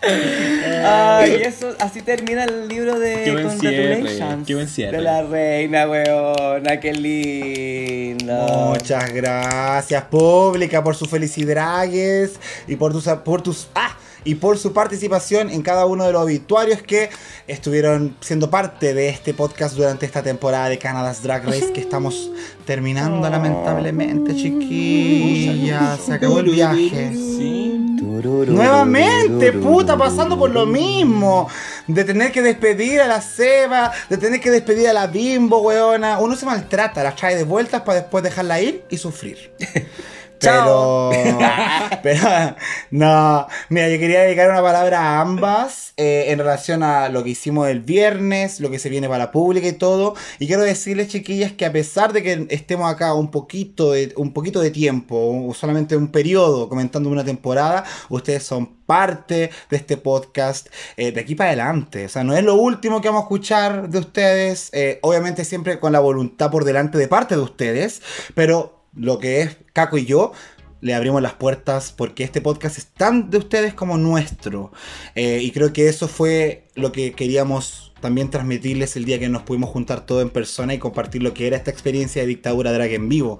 Ay, 0.04 1.38
y 1.40 1.44
eso, 1.44 1.76
así 1.80 2.02
termina 2.02 2.46
el 2.46 2.68
libro 2.68 3.00
de 3.00 3.24
Qué 3.24 3.32
buen 3.32 3.60
cierre, 3.60 4.00
Congratulations. 4.00 4.48
qué 4.48 4.56
buen 4.56 4.68
cierre. 4.68 4.98
De 4.98 5.04
la 5.04 5.22
reina, 5.24 5.88
weona, 5.88 6.80
qué 6.80 6.94
lindo. 6.94 8.74
Muchas 8.74 9.14
gracias, 9.14 10.04
pública, 10.06 10.84
por 10.84 10.96
sus 10.96 11.08
felicidades 11.10 12.40
y 12.68 12.76
por 12.76 12.92
tus, 12.92 13.06
por 13.24 13.42
tus 13.42 13.68
ah, 13.76 13.96
y 14.24 14.36
por 14.36 14.58
su 14.58 14.74
participación 14.74 15.50
en 15.50 15.62
cada 15.62 15.86
uno 15.86 16.06
de 16.06 16.14
los 16.14 16.24
obituarios 16.24 16.82
que 16.82 17.10
estuvieron 17.48 18.16
siendo 18.22 18.50
parte 18.50 18.94
de 18.94 19.10
este 19.10 19.34
podcast 19.34 19.76
durante 19.76 20.06
esta 20.06 20.22
temporada 20.22 20.70
de 20.70 20.78
Canada's 20.78 21.24
Drag 21.24 21.46
Race 21.46 21.72
que 21.74 21.82
estamos 21.82 22.32
terminando 22.66 23.30
lamentablemente, 23.30 24.36
chiquillas. 24.36 26.02
Se 26.02 26.14
acabó 26.14 26.40
el 26.40 26.52
viaje. 26.52 27.12
Sí. 27.14 27.71
Nuevamente, 28.22 29.54
puta, 29.54 29.98
pasando 29.98 30.38
por 30.38 30.52
lo 30.52 30.66
mismo. 30.66 31.50
De 31.88 32.04
tener 32.04 32.32
que 32.32 32.42
despedir 32.42 33.02
a 33.02 33.08
la 33.08 33.22
Seba, 33.22 33.92
de 34.10 34.18
tener 34.18 34.40
que 34.40 34.52
despedir 34.52 34.88
a 34.90 34.94
la 34.94 35.08
Bimbo, 35.08 35.62
weona. 35.62 36.20
Uno 36.20 36.36
se 36.36 36.46
maltrata, 36.46 37.04
las 37.04 37.16
trae 37.16 37.36
de 37.36 37.44
vueltas 37.44 37.82
para 37.82 38.02
después 38.02 38.24
dejarla 38.24 38.62
ir 38.62 38.84
y 38.90 38.98
sufrir. 38.98 39.52
Pero, 42.04 42.56
no, 42.92 43.48
mira, 43.70 43.90
yo 43.90 44.00
quería 44.00 44.22
dedicar 44.22 44.50
una 44.50 44.62
palabra 44.62 45.00
a 45.00 45.22
ambas 45.22 45.94
eh, 45.98 46.26
en 46.30 46.40
relación 46.40 46.84
a 46.84 47.10
lo 47.10 47.24
que 47.24 47.32
hicimos 47.32 47.68
el 47.70 47.82
viernes, 47.82 48.60
lo 48.60 48.72
que 48.72 48.80
se 48.80 48.90
viene 48.90 49.08
para 49.08 49.26
la 49.26 49.32
pública 49.32 49.68
y 49.68 49.74
todo. 49.74 50.16
Y 50.40 50.48
quiero 50.48 50.64
decirles, 50.64 51.10
chiquillas, 51.10 51.52
que 51.52 51.66
a 51.66 51.72
pesar 51.72 52.12
de 52.14 52.24
que 52.24 52.48
estemos 52.50 52.92
acá 52.92 53.14
un 53.14 53.30
poquito 53.30 53.92
de, 53.92 54.14
un 54.18 54.34
poquito 54.34 54.62
de 54.62 54.72
tiempo, 54.72 55.16
o 55.48 55.54
solamente 55.54 55.96
un 55.96 56.08
periodo 56.08 56.70
comentando 56.70 57.10
una 57.10 57.24
temporada, 57.24 57.84
ustedes 58.10 58.44
son 58.44 58.82
parte 58.86 59.52
de 59.70 59.78
este 59.78 59.96
podcast 59.96 60.68
eh, 60.98 61.12
de 61.12 61.22
aquí 61.22 61.36
para 61.36 61.52
adelante. 61.52 62.06
O 62.06 62.10
sea, 62.10 62.24
no 62.24 62.36
es 62.36 62.44
lo 62.44 62.56
último 62.56 63.00
que 63.00 63.08
vamos 63.08 63.22
a 63.22 63.26
escuchar 63.26 63.90
de 63.90 64.00
ustedes, 64.00 64.70
eh, 64.74 65.00
obviamente 65.02 65.46
siempre 65.46 65.80
con 65.80 65.94
la 65.94 66.00
voluntad 66.00 66.52
por 66.52 66.66
delante 66.66 66.98
de 66.98 67.08
parte 67.08 67.36
de 67.36 67.42
ustedes, 67.42 68.02
pero 68.34 68.81
lo 68.94 69.20
que 69.20 69.42
es 69.42 69.58
Caco 69.74 69.98
y 69.98 70.06
yo, 70.06 70.34
le 70.82 70.96
abrimos 70.96 71.22
las 71.22 71.34
puertas 71.34 71.94
porque 71.96 72.24
este 72.24 72.42
podcast 72.42 72.78
es 72.78 72.88
tan 72.88 73.30
de 73.30 73.38
ustedes 73.38 73.74
como 73.74 73.98
nuestro. 73.98 74.72
Eh, 75.16 75.40
y 75.42 75.52
creo 75.52 75.72
que 75.74 75.88
eso 75.88 76.08
fue 76.08 76.68
lo 76.76 76.92
que 76.92 77.14
queríamos 77.14 77.92
también 78.02 78.32
transmitirles 78.32 78.96
el 78.96 79.06
día 79.06 79.20
que 79.20 79.30
nos 79.30 79.44
pudimos 79.44 79.70
juntar 79.70 80.08
todos 80.08 80.24
en 80.24 80.32
persona 80.32 80.74
y 80.74 80.80
compartir 80.80 81.22
lo 81.22 81.36
que 81.36 81.46
era 81.46 81.56
esta 81.56 81.70
experiencia 81.70 82.24
de 82.24 82.28
dictadura 82.28 82.74
drag 82.74 82.92
en 82.94 83.08
vivo. 83.08 83.40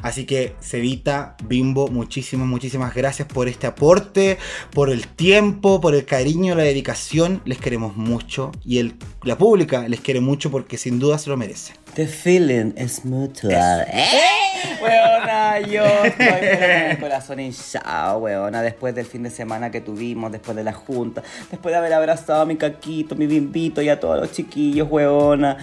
Así 0.00 0.24
que, 0.24 0.54
Cevita, 0.60 1.36
Bimbo, 1.44 1.88
muchísimas, 1.88 2.46
muchísimas 2.46 2.94
gracias 2.94 3.26
por 3.26 3.48
este 3.48 3.66
aporte, 3.66 4.38
por 4.72 4.90
el 4.90 5.08
tiempo, 5.08 5.80
por 5.80 5.94
el 5.94 6.04
cariño, 6.04 6.54
la 6.54 6.62
dedicación. 6.62 7.42
Les 7.44 7.58
queremos 7.58 7.96
mucho 7.96 8.52
y 8.64 8.78
el, 8.78 8.94
la 9.24 9.36
pública 9.36 9.88
les 9.88 10.00
quiere 10.00 10.20
mucho 10.20 10.52
porque 10.52 10.78
sin 10.78 11.00
duda 11.00 11.18
se 11.18 11.28
lo 11.28 11.36
merecen. 11.36 11.76
The 11.96 12.06
feeling 12.06 12.74
is 12.76 13.06
mutual. 13.06 13.86
¡Eh! 13.90 14.76
Weona, 14.82 15.60
yo 15.60 15.82
estoy 16.04 16.26
con 16.26 16.70
el 16.70 16.98
corazón 17.00 17.40
hinchado, 17.40 18.18
weona, 18.18 18.60
después 18.60 18.94
del 18.94 19.06
fin 19.06 19.22
de 19.22 19.30
semana 19.30 19.70
que 19.70 19.80
tuvimos, 19.80 20.30
después 20.30 20.54
de 20.58 20.62
la 20.62 20.74
junta, 20.74 21.22
después 21.50 21.72
de 21.72 21.78
haber 21.78 21.94
abrazado 21.94 22.42
a 22.42 22.44
mi 22.44 22.56
caquito, 22.56 23.14
mi 23.14 23.26
bimbito 23.26 23.80
y 23.80 23.88
a 23.88 23.98
todos 23.98 24.20
los 24.20 24.30
chiquillos, 24.30 24.88
weona. 24.90 25.56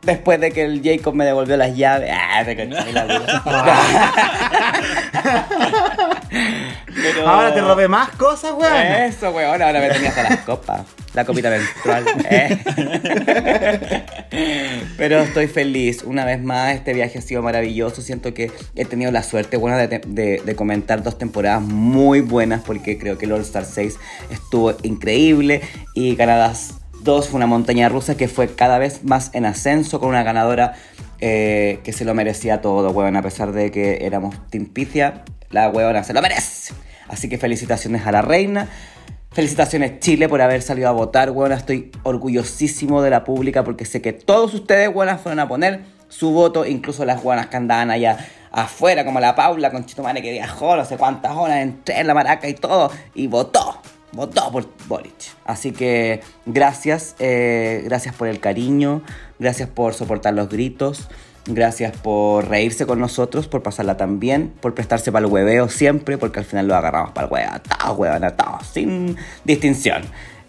Después 0.00 0.40
de 0.40 0.50
que 0.52 0.64
el 0.64 0.80
Jacob 0.82 1.14
me 1.14 1.26
devolvió 1.26 1.58
las 1.58 1.76
llaves. 1.76 2.10
Ah, 2.14 2.42
te 2.42 2.56
caché 2.56 2.92
la. 2.94 3.06
Pero- 7.02 7.28
Ahora 7.28 7.52
te 7.54 7.60
robé 7.60 7.88
más 7.88 8.10
cosas, 8.10 8.52
weón. 8.52 8.74
Eso, 8.74 9.30
weón, 9.30 9.60
ahora 9.62 9.80
me 9.80 9.88
tenía 9.90 10.08
hasta 10.08 10.22
las 10.24 10.38
copas. 10.40 10.82
La 11.14 11.24
copita 11.24 11.48
menstrual. 11.50 12.04
eh. 12.28 12.58
Pero 14.96 15.20
estoy 15.20 15.46
feliz. 15.46 16.02
Una 16.02 16.24
vez 16.24 16.42
más, 16.42 16.74
este 16.74 16.92
viaje 16.92 17.18
ha 17.18 17.22
sido 17.22 17.42
maravilloso. 17.42 18.02
Siento 18.02 18.34
que 18.34 18.50
he 18.74 18.84
tenido 18.84 19.10
la 19.10 19.22
suerte 19.22 19.56
buena 19.56 19.76
de, 19.78 20.00
de- 20.06 20.42
de 20.44 20.56
comentar 20.56 21.02
dos 21.02 21.18
temporadas 21.18 21.62
muy 21.62 22.20
buenas 22.20 22.62
porque 22.62 22.98
creo 22.98 23.18
que 23.18 23.26
el 23.26 23.32
All 23.32 23.40
Star 23.42 23.64
6 23.64 23.96
estuvo 24.30 24.74
increíble 24.82 25.62
y 25.94 26.16
Canadá 26.16 26.52
2 27.02 27.28
fue 27.28 27.36
una 27.38 27.46
montaña 27.46 27.88
rusa 27.88 28.16
que 28.16 28.28
fue 28.28 28.54
cada 28.54 28.78
vez 28.78 29.04
más 29.04 29.30
en 29.34 29.46
ascenso 29.46 30.00
con 30.00 30.08
una 30.10 30.22
ganadora 30.22 30.74
eh, 31.20 31.78
que 31.84 31.92
se 31.92 32.04
lo 32.04 32.14
merecía 32.14 32.60
todo, 32.60 32.90
weón. 32.90 33.16
A 33.16 33.22
pesar 33.22 33.52
de 33.52 33.70
que 33.70 33.98
éramos 34.04 34.34
Team 34.50 34.66
Picia, 34.66 35.22
la 35.50 35.68
weona 35.68 36.02
se 36.04 36.12
lo 36.12 36.22
merece. 36.22 36.74
Así 37.08 37.28
que 37.28 37.38
felicitaciones 37.38 38.06
a 38.06 38.12
la 38.12 38.22
reina. 38.22 38.68
Felicitaciones 39.30 40.00
Chile 40.00 40.28
por 40.28 40.40
haber 40.40 40.62
salido 40.62 40.88
a 40.88 40.92
votar, 40.92 41.30
weona. 41.30 41.56
Estoy 41.56 41.90
orgullosísimo 42.02 43.02
de 43.02 43.10
la 43.10 43.24
pública 43.24 43.64
porque 43.64 43.84
sé 43.84 44.00
que 44.00 44.12
todos 44.12 44.54
ustedes, 44.54 44.88
weonas, 44.94 45.20
fueron 45.20 45.40
a 45.40 45.48
poner 45.48 45.82
su 46.08 46.30
voto, 46.30 46.64
incluso 46.64 47.04
las 47.04 47.22
guanas 47.22 47.46
que 47.48 47.56
andaban 47.56 47.90
allá 47.90 48.16
afuera, 48.52 49.04
como 49.04 49.20
la 49.20 49.34
Paula 49.34 49.70
con 49.70 49.84
Chitumare 49.84 50.22
que 50.22 50.32
viajó 50.32 50.76
no 50.76 50.84
sé 50.84 50.96
cuántas 50.96 51.36
horas 51.36 51.58
entre 51.58 52.02
la 52.04 52.14
maraca 52.14 52.48
y 52.48 52.54
todo, 52.54 52.90
y 53.14 53.26
votó. 53.26 53.80
Votó 54.12 54.50
por 54.50 54.66
Boric. 54.86 55.12
Así 55.44 55.72
que 55.72 56.22
gracias, 56.46 57.16
eh, 57.18 57.82
gracias 57.84 58.14
por 58.14 58.28
el 58.28 58.40
cariño, 58.40 59.02
gracias 59.38 59.68
por 59.68 59.92
soportar 59.92 60.32
los 60.32 60.48
gritos, 60.48 61.08
gracias 61.46 61.96
por 61.96 62.48
reírse 62.48 62.86
con 62.86 63.00
nosotros, 63.00 63.48
por 63.48 63.62
pasarla 63.62 63.96
tan 63.96 64.20
bien, 64.20 64.52
por 64.60 64.74
prestarse 64.74 65.12
para 65.12 65.26
el 65.26 65.32
hueveo 65.32 65.68
siempre, 65.68 66.18
porque 66.18 66.40
al 66.40 66.44
final 66.44 66.68
lo 66.68 66.74
agarramos 66.74 67.12
para 67.12 67.26
el 67.26 67.32
hueveo, 67.32 67.60
todos 67.60 67.98
huevan, 67.98 68.36
todos, 68.36 68.66
sin 68.66 69.16
distinción. 69.44 70.02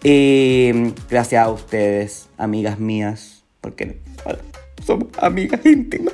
Y 0.03 0.94
gracias 1.10 1.45
a 1.45 1.49
ustedes, 1.49 2.30
amigas 2.38 2.80
mías, 2.80 3.44
porque 3.61 3.99
bueno, 4.24 4.40
somos 4.86 5.07
amigas 5.19 5.65
íntimas 5.65 6.14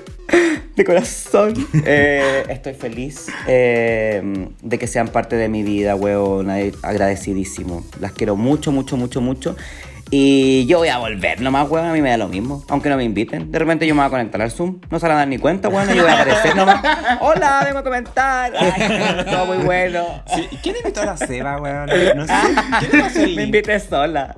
de 0.75 0.83
corazón. 0.85 1.53
Eh, 1.85 2.43
estoy 2.49 2.73
feliz 2.73 3.27
eh, 3.47 4.47
de 4.61 4.79
que 4.79 4.87
sean 4.87 5.09
parte 5.09 5.35
de 5.35 5.49
mi 5.49 5.63
vida, 5.63 5.95
weón. 5.95 6.49
Agradecidísimo. 6.49 7.85
Las 7.99 8.13
quiero 8.13 8.35
mucho, 8.35 8.71
mucho, 8.71 8.95
mucho, 8.95 9.19
mucho. 9.19 9.55
Y 10.09 10.65
yo 10.67 10.77
voy 10.77 10.89
a 10.89 10.99
volver 10.99 11.41
nomás, 11.41 11.69
weón. 11.69 11.87
A 11.87 11.93
mí 11.93 12.01
me 12.01 12.09
da 12.09 12.17
lo 12.17 12.27
mismo. 12.27 12.63
Aunque 12.69 12.89
no 12.89 12.97
me 12.97 13.03
inviten. 13.03 13.51
De 13.51 13.59
repente 13.59 13.87
yo 13.87 13.95
me 13.95 14.01
voy 14.01 14.07
a 14.07 14.09
conectar 14.11 14.41
al 14.41 14.51
Zoom. 14.51 14.79
No 14.89 14.99
se 14.99 15.07
van 15.07 15.15
a 15.15 15.19
dar 15.19 15.27
ni 15.27 15.37
cuenta, 15.39 15.69
weón. 15.69 15.87
Yo 15.89 16.03
voy 16.03 16.11
a 16.11 16.21
aparecer 16.21 16.55
nomás. 16.55 16.83
Hola, 17.21 17.61
vengo 17.65 17.79
a 17.79 17.83
comentar. 17.83 18.53
Ay, 18.55 19.25
todo 19.31 19.45
muy 19.47 19.57
bueno. 19.57 20.23
Sí, 20.33 20.47
¿Quién 20.61 20.75
invitó 20.77 21.01
a 21.01 21.05
la 21.05 21.17
Seba, 21.17 21.59
weón? 21.59 21.89
No 22.15 22.27
sé. 22.27 22.33
¿Quién 23.13 23.35
Me 23.35 23.43
invité 23.43 23.79
sola. 23.79 24.35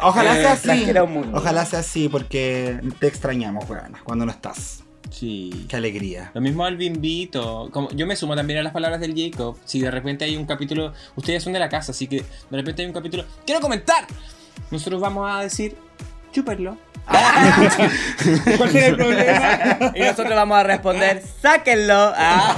Ojalá 0.00 0.34
sea 0.34 0.52
así. 0.52 0.92
Ojalá 1.32 1.64
sea 1.66 1.80
así 1.80 2.08
porque 2.08 2.80
te 2.98 3.06
extrañamos, 3.06 3.68
weón, 3.68 3.96
cuando 4.04 4.24
no 4.24 4.32
estás. 4.32 4.82
Sí. 5.10 5.66
Qué 5.68 5.76
alegría. 5.76 6.30
Lo 6.34 6.40
mismo 6.40 6.64
al 6.64 6.76
Bimbito. 6.76 7.68
Como, 7.72 7.90
yo 7.90 8.06
me 8.06 8.16
sumo 8.16 8.36
también 8.36 8.60
a 8.60 8.62
las 8.62 8.72
palabras 8.72 9.00
del 9.00 9.14
Jacob. 9.16 9.56
Si 9.64 9.80
de 9.80 9.90
repente 9.90 10.24
hay 10.24 10.36
un 10.36 10.46
capítulo. 10.46 10.92
Ustedes 11.16 11.42
son 11.42 11.52
de 11.52 11.58
la 11.58 11.68
casa, 11.68 11.92
así 11.92 12.06
que 12.06 12.16
de 12.18 12.56
repente 12.56 12.82
hay 12.82 12.88
un 12.88 12.94
capítulo. 12.94 13.24
¡Quiero 13.44 13.60
comentar! 13.60 14.06
Nosotros 14.70 15.00
vamos 15.00 15.30
a 15.30 15.42
decir. 15.42 15.76
Chúperlo. 16.32 16.78
¿Cuál 18.56 18.70
será 18.70 18.86
el 18.86 18.96
problema? 18.96 19.92
Y 19.96 20.00
nosotros 20.00 20.34
vamos 20.34 20.58
a 20.58 20.62
responder, 20.62 21.22
sáquenlo. 21.42 22.12
Ah. 22.16 22.56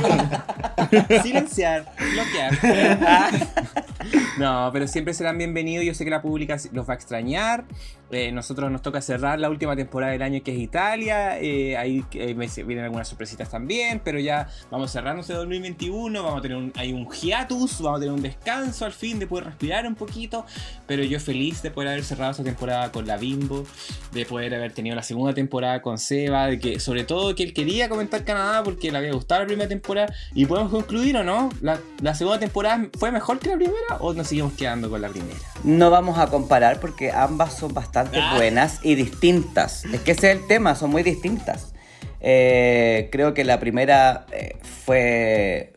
Silenciar. 1.22 1.90
Bloquear. 2.12 3.78
No, 4.38 4.70
pero 4.72 4.86
siempre 4.86 5.14
serán 5.14 5.38
bienvenidos. 5.38 5.84
Yo 5.84 5.94
sé 5.94 6.04
que 6.04 6.10
la 6.10 6.22
pública 6.22 6.56
los 6.72 6.88
va 6.88 6.94
a 6.94 6.96
extrañar. 6.96 7.64
Eh, 8.10 8.30
nosotros 8.30 8.70
nos 8.70 8.82
toca 8.82 9.00
cerrar 9.00 9.40
la 9.40 9.48
última 9.48 9.74
temporada 9.74 10.12
del 10.12 10.22
año 10.22 10.42
que 10.42 10.52
es 10.52 10.58
Italia. 10.58 11.38
Eh, 11.40 11.76
ahí 11.76 12.04
eh, 12.12 12.34
vienen 12.34 12.84
algunas 12.84 13.08
sorpresitas 13.08 13.50
también. 13.50 14.00
Pero 14.04 14.18
ya 14.18 14.48
vamos 14.70 14.90
cerrando 14.90 15.20
este 15.20 15.34
2021. 15.34 16.22
Vamos 16.22 16.38
a 16.38 16.42
tener 16.42 16.56
un, 16.56 16.72
hay 16.76 16.92
un 16.92 17.08
hiatus. 17.10 17.80
Vamos 17.80 17.98
a 17.98 18.00
tener 18.00 18.14
un 18.14 18.22
descanso 18.22 18.84
al 18.84 18.92
fin 18.92 19.18
de 19.18 19.26
poder 19.26 19.46
respirar 19.46 19.86
un 19.86 19.94
poquito. 19.94 20.44
Pero 20.86 21.04
yo 21.04 21.20
feliz 21.20 21.62
de 21.62 21.70
poder 21.70 21.90
haber 21.90 22.04
cerrado 22.04 22.32
esta 22.32 22.44
temporada 22.44 22.90
con 22.92 23.06
la 23.06 23.16
Bimbo. 23.16 23.64
De 24.12 24.26
poder 24.26 24.54
haber 24.54 24.72
tenido 24.72 24.96
la 24.96 25.02
segunda 25.02 25.34
temporada 25.34 25.80
con 25.80 25.98
Seba. 25.98 26.46
De 26.46 26.58
que 26.58 26.80
sobre 26.80 27.04
todo 27.04 27.34
que 27.34 27.42
él 27.44 27.54
quería 27.54 27.88
comentar 27.88 28.24
Canadá 28.24 28.62
porque 28.62 28.90
le 28.90 28.98
había 28.98 29.12
gustado 29.12 29.42
la 29.42 29.46
primera 29.46 29.68
temporada. 29.68 30.12
Y 30.34 30.46
podemos 30.46 30.70
concluir 30.70 31.16
o 31.16 31.24
no. 31.24 31.50
La, 31.60 31.78
la 32.00 32.14
segunda 32.14 32.38
temporada 32.38 32.88
fue 32.98 33.10
mejor 33.10 33.38
que 33.38 33.48
la 33.48 33.56
primera 33.56 33.91
o 34.00 34.14
nos 34.14 34.28
seguimos 34.28 34.52
quedando 34.54 34.90
con 34.90 35.00
la 35.02 35.08
primera. 35.08 35.38
No 35.64 35.90
vamos 35.90 36.18
a 36.18 36.26
comparar 36.28 36.80
porque 36.80 37.10
ambas 37.10 37.54
son 37.54 37.74
bastante 37.74 38.18
buenas 38.36 38.80
y 38.82 38.94
distintas. 38.94 39.84
Es 39.86 40.00
que 40.00 40.12
ese 40.12 40.32
es 40.32 40.38
el 40.40 40.46
tema, 40.46 40.74
son 40.74 40.90
muy 40.90 41.02
distintas. 41.02 41.74
Eh, 42.20 43.08
creo 43.10 43.34
que 43.34 43.44
la 43.44 43.58
primera 43.58 44.26
eh, 44.30 44.56
fue 44.84 45.72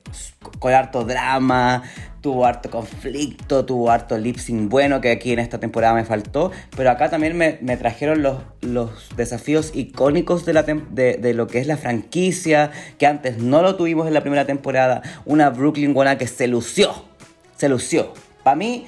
con 0.59 0.73
harto 0.73 1.03
drama, 1.03 1.81
tuvo 2.21 2.45
harto 2.45 2.69
conflicto, 2.69 3.65
tuvo 3.65 3.89
harto 3.89 4.17
lip 4.17 4.37
sync 4.37 4.69
bueno 4.69 5.01
que 5.01 5.11
aquí 5.11 5.31
en 5.33 5.39
esta 5.39 5.59
temporada 5.59 5.95
me 5.95 6.05
faltó, 6.05 6.51
pero 6.75 6.91
acá 6.91 7.09
también 7.09 7.35
me, 7.35 7.57
me 7.61 7.77
trajeron 7.77 8.21
los, 8.21 8.41
los 8.61 9.09
desafíos 9.15 9.71
icónicos 9.73 10.45
de, 10.45 10.53
la 10.53 10.65
tem- 10.65 10.87
de, 10.89 11.17
de 11.17 11.33
lo 11.33 11.47
que 11.47 11.59
es 11.59 11.67
la 11.67 11.77
franquicia, 11.77 12.71
que 12.99 13.07
antes 13.07 13.39
no 13.39 13.63
lo 13.63 13.75
tuvimos 13.75 14.07
en 14.07 14.13
la 14.13 14.21
primera 14.21 14.45
temporada, 14.45 15.01
una 15.25 15.49
Brooklyn 15.49 15.93
buena 15.95 16.17
que 16.17 16.27
se 16.27 16.47
lució, 16.47 16.93
se 17.55 17.69
lució. 17.69 18.13
Para 18.43 18.55
mí, 18.55 18.87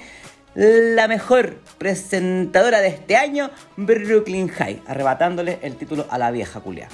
la 0.54 1.08
mejor 1.08 1.58
presentadora 1.78 2.80
de 2.80 2.88
este 2.88 3.16
año, 3.16 3.50
Brooklyn 3.76 4.48
High, 4.48 4.82
arrebatándole 4.86 5.58
el 5.62 5.76
título 5.76 6.06
a 6.10 6.18
la 6.18 6.30
vieja 6.30 6.60
culia. 6.60 6.88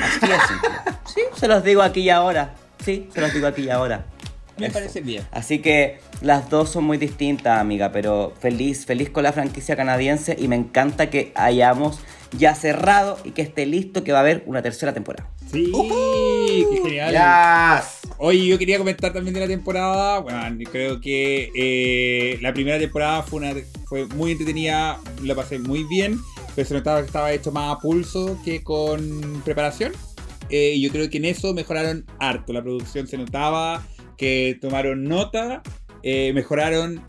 Así 0.00 0.30
es. 0.30 0.94
Sí, 1.14 1.20
se 1.36 1.46
los 1.46 1.62
digo 1.62 1.82
aquí 1.82 2.00
y 2.00 2.10
ahora. 2.10 2.54
Sí, 2.84 3.08
se 3.14 3.20
los 3.20 3.32
digo 3.32 3.46
aquí 3.46 3.62
y 3.62 3.70
ahora. 3.70 4.04
Me 4.56 4.66
Eso. 4.66 4.74
parece 4.74 5.00
bien. 5.00 5.24
Así 5.32 5.58
que 5.58 5.98
las 6.20 6.48
dos 6.50 6.70
son 6.70 6.84
muy 6.84 6.98
distintas, 6.98 7.58
amiga, 7.60 7.90
pero 7.92 8.32
feliz, 8.40 8.86
feliz 8.86 9.10
con 9.10 9.24
la 9.24 9.32
franquicia 9.32 9.76
canadiense 9.76 10.36
y 10.38 10.48
me 10.48 10.56
encanta 10.56 11.10
que 11.10 11.32
hayamos 11.34 11.98
ya 12.38 12.54
cerrado 12.54 13.18
y 13.24 13.30
que 13.30 13.42
esté 13.42 13.66
listo 13.66 14.04
que 14.04 14.12
va 14.12 14.18
a 14.18 14.20
haber 14.22 14.42
una 14.46 14.62
tercera 14.62 14.92
temporada. 14.92 15.28
Sí, 15.50 15.70
qué 15.72 16.80
genial. 16.82 17.12
Yes. 17.12 18.12
Oye, 18.18 18.46
yo 18.46 18.58
quería 18.58 18.78
comentar 18.78 19.12
también 19.12 19.34
de 19.34 19.40
la 19.40 19.46
temporada. 19.46 20.20
Bueno, 20.20 20.58
creo 20.70 21.00
que 21.00 21.50
eh, 21.54 22.38
la 22.40 22.52
primera 22.52 22.78
temporada 22.78 23.22
fue, 23.22 23.40
una, 23.40 23.54
fue 23.86 24.06
muy 24.06 24.32
entretenida, 24.32 25.00
la 25.22 25.34
pasé 25.34 25.58
muy 25.58 25.84
bien, 25.84 26.18
pero 26.54 26.66
se 26.66 26.74
notaba 26.74 27.00
que 27.00 27.06
estaba 27.06 27.32
hecho 27.32 27.52
más 27.52 27.76
a 27.76 27.78
pulso 27.78 28.38
que 28.44 28.62
con 28.62 29.42
preparación. 29.44 29.92
Eh, 30.50 30.74
y 30.76 30.82
yo 30.82 30.90
creo 30.90 31.08
que 31.08 31.18
en 31.18 31.24
eso 31.24 31.54
mejoraron 31.54 32.04
harto. 32.18 32.52
La 32.52 32.62
producción 32.62 33.06
se 33.06 33.16
notaba 33.16 33.82
que 34.16 34.58
tomaron 34.60 35.04
nota, 35.04 35.62
eh, 36.02 36.32
mejoraron 36.32 37.02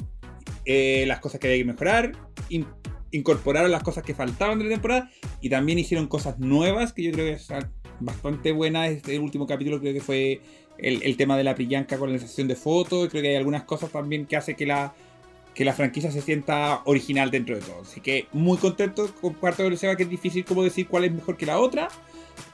eh, 0.65 1.05
las 1.07 1.19
cosas 1.19 1.39
que 1.39 1.47
había 1.47 1.59
que 1.59 1.65
mejorar, 1.65 2.11
in- 2.49 2.67
incorporaron 3.11 3.71
las 3.71 3.83
cosas 3.83 4.03
que 4.03 4.13
faltaban 4.13 4.57
de 4.59 4.65
la 4.65 4.71
temporada 4.71 5.09
y 5.41 5.49
también 5.49 5.79
hicieron 5.79 6.07
cosas 6.07 6.39
nuevas 6.39 6.93
que 6.93 7.03
yo 7.03 7.11
creo 7.11 7.33
que 7.33 7.39
son 7.39 7.71
bastante 7.99 8.51
buenas. 8.51 8.89
Este 8.91 9.19
último 9.19 9.47
capítulo 9.47 9.79
creo 9.79 9.93
que 9.93 10.01
fue 10.01 10.41
el, 10.77 11.17
tema 11.17 11.37
de 11.37 11.43
la 11.43 11.55
Priyanka 11.55 11.97
con 11.97 12.11
la 12.11 12.19
sesión 12.19 12.47
de 12.47 12.55
fotos. 12.55 13.09
Creo 13.09 13.21
que 13.21 13.29
hay 13.29 13.35
algunas 13.35 13.63
cosas 13.63 13.91
también 13.91 14.25
que 14.25 14.35
hace 14.35 14.55
que 14.55 14.65
la, 14.65 14.93
que 15.53 15.65
la 15.65 15.73
franquicia 15.73 16.11
se 16.11 16.21
sienta 16.21 16.81
original 16.85 17.31
dentro 17.31 17.55
de 17.55 17.61
todo. 17.61 17.81
Así 17.81 18.01
que 18.01 18.27
muy 18.33 18.57
contento, 18.57 19.13
comparto 19.21 19.63
con 19.63 19.77
Seba 19.77 19.95
que 19.95 20.03
es 20.03 20.09
difícil 20.09 20.43
como 20.43 20.63
decir 20.63 20.87
cuál 20.87 21.05
es 21.05 21.13
mejor 21.13 21.37
que 21.37 21.45
la 21.45 21.59
otra, 21.59 21.87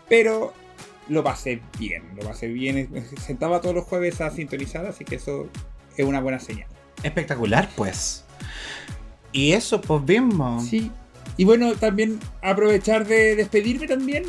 pero 0.07 0.53
lo 1.10 1.23
pasé 1.23 1.61
bien, 1.80 2.03
lo 2.15 2.28
pasé 2.28 2.48
bien. 2.48 3.06
Sentaba 3.19 3.61
todos 3.61 3.76
los 3.76 3.86
jueves 3.86 4.22
a 4.22 4.30
sintonizar, 4.30 4.86
así 4.86 5.06
que 5.06 5.15
eso 5.15 5.49
es 5.98 6.06
una 6.06 6.22
buena 6.22 6.40
señal. 6.40 6.68
Espectacular, 7.03 7.69
pues. 7.76 8.23
Y 9.32 9.53
eso, 9.53 9.82
pues 9.82 10.02
mismo. 10.03 10.61
Sí. 10.61 10.91
Y 11.38 11.45
bueno, 11.45 11.73
también 11.76 12.19
aprovechar 12.41 13.07
de 13.07 13.36
despedirme 13.36 13.88
también. 13.88 14.26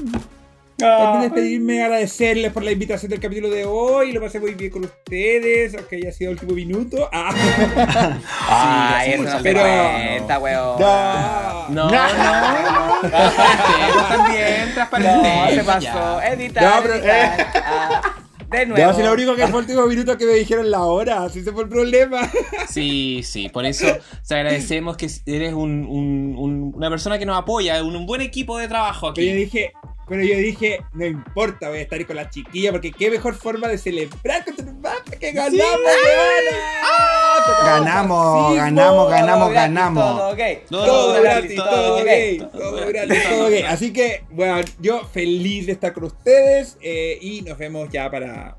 También 0.82 1.22
despedirme, 1.32 1.82
agradecerles 1.82 2.52
por 2.52 2.62
la 2.62 2.70
invitación 2.72 3.10
del 3.10 3.20
capítulo 3.20 3.50
de 3.50 3.64
hoy. 3.64 4.12
Lo 4.12 4.20
pasé 4.20 4.40
muy 4.40 4.54
bien 4.54 4.70
con 4.70 4.84
ustedes, 4.84 5.74
aunque 5.74 5.96
haya 5.96 6.12
sido 6.12 6.30
el 6.30 6.36
último 6.36 6.54
minuto. 6.54 7.08
Ah. 7.12 7.30
Ay, 8.48 9.12
sí, 9.12 9.22
eso 9.22 9.36
no 9.38 9.42
pero- 9.42 9.60
cuenta, 9.60 10.38
weón. 10.38 10.80
No. 10.80 11.68
No, 11.68 11.90
no, 11.90 12.62
no. 13.02 13.10
También, 14.08 14.68
No, 14.68 14.74
transparentemos. 14.74 15.48
se 15.50 15.56
ya. 15.56 15.64
pasó. 15.64 16.22
Editar, 16.22 16.64
No, 16.64 16.82
pero- 16.82 16.94
editar. 16.94 17.46
Ah, 17.64 18.02
de 18.50 18.66
nuevo. 18.66 18.86
No, 18.86 18.94
si 18.96 19.02
lo 19.02 19.12
único 19.14 19.34
que 19.34 19.46
fue 19.46 19.60
el 19.60 19.66
último 19.66 19.86
minuto 19.86 20.18
que 20.18 20.26
me 20.26 20.32
dijeron 20.34 20.70
la 20.70 20.82
hora, 20.82 21.22
así 21.24 21.42
se 21.42 21.52
fue 21.52 21.62
el 21.62 21.68
problema. 21.70 22.28
Sí, 22.68 23.22
sí, 23.24 23.48
por 23.48 23.64
eso 23.64 23.86
te 24.28 24.34
agradecemos 24.34 24.96
que 24.96 25.08
eres 25.26 25.54
un- 25.54 25.86
un- 25.86 26.34
un- 26.38 26.72
una 26.74 26.90
persona 26.90 27.18
que 27.18 27.24
nos 27.26 27.38
apoya, 27.38 27.82
un, 27.82 27.96
un 27.96 28.04
buen 28.06 28.20
equipo 28.20 28.58
de 28.58 28.68
trabajo 28.68 29.12
Pero 29.14 29.26
yo 29.26 29.32
aquí. 29.32 29.44
dije, 29.44 29.72
pero 30.08 30.22
yo 30.22 30.36
dije, 30.36 30.82
no 30.92 31.06
importa, 31.06 31.68
voy 31.68 31.78
a 31.78 31.82
estar 31.82 32.04
con 32.06 32.16
la 32.16 32.28
chiquilla, 32.28 32.72
porque 32.72 32.92
qué 32.92 33.10
mejor 33.10 33.34
forma 33.34 33.68
de 33.68 33.78
celebrar 33.78 34.44
con 34.44 34.56
tu 34.56 34.64
mamá 34.64 34.94
que 35.18 35.32
ganamos, 35.32 35.60
weona. 35.60 36.58
Ganamos, 37.64 38.50
Sí, 38.50 38.56
ganamos, 38.56 39.10
ganamos, 39.10 39.48
Todo 39.48 39.50
gratis, 39.50 39.74
ganamos. 39.74 40.18
Todo 40.18 40.34
gay. 40.36 40.62
Todo 40.68 40.84
Todo 40.84 41.22
gratis, 41.22 41.54
gratis, 41.54 41.56
todo 41.56 42.04
gay, 42.04 42.38
todo 42.38 42.86
gratis, 42.86 43.28
todo 43.28 43.48
gay. 43.48 43.62
Así 43.62 43.92
que, 43.92 44.24
bueno, 44.30 44.60
yo 44.80 45.04
feliz 45.06 45.66
de 45.66 45.72
estar 45.72 45.92
con 45.92 46.04
ustedes 46.04 46.76
eh, 46.80 47.18
y 47.20 47.42
nos 47.42 47.56
vemos 47.58 47.88
ya 47.90 48.10
para 48.10 48.56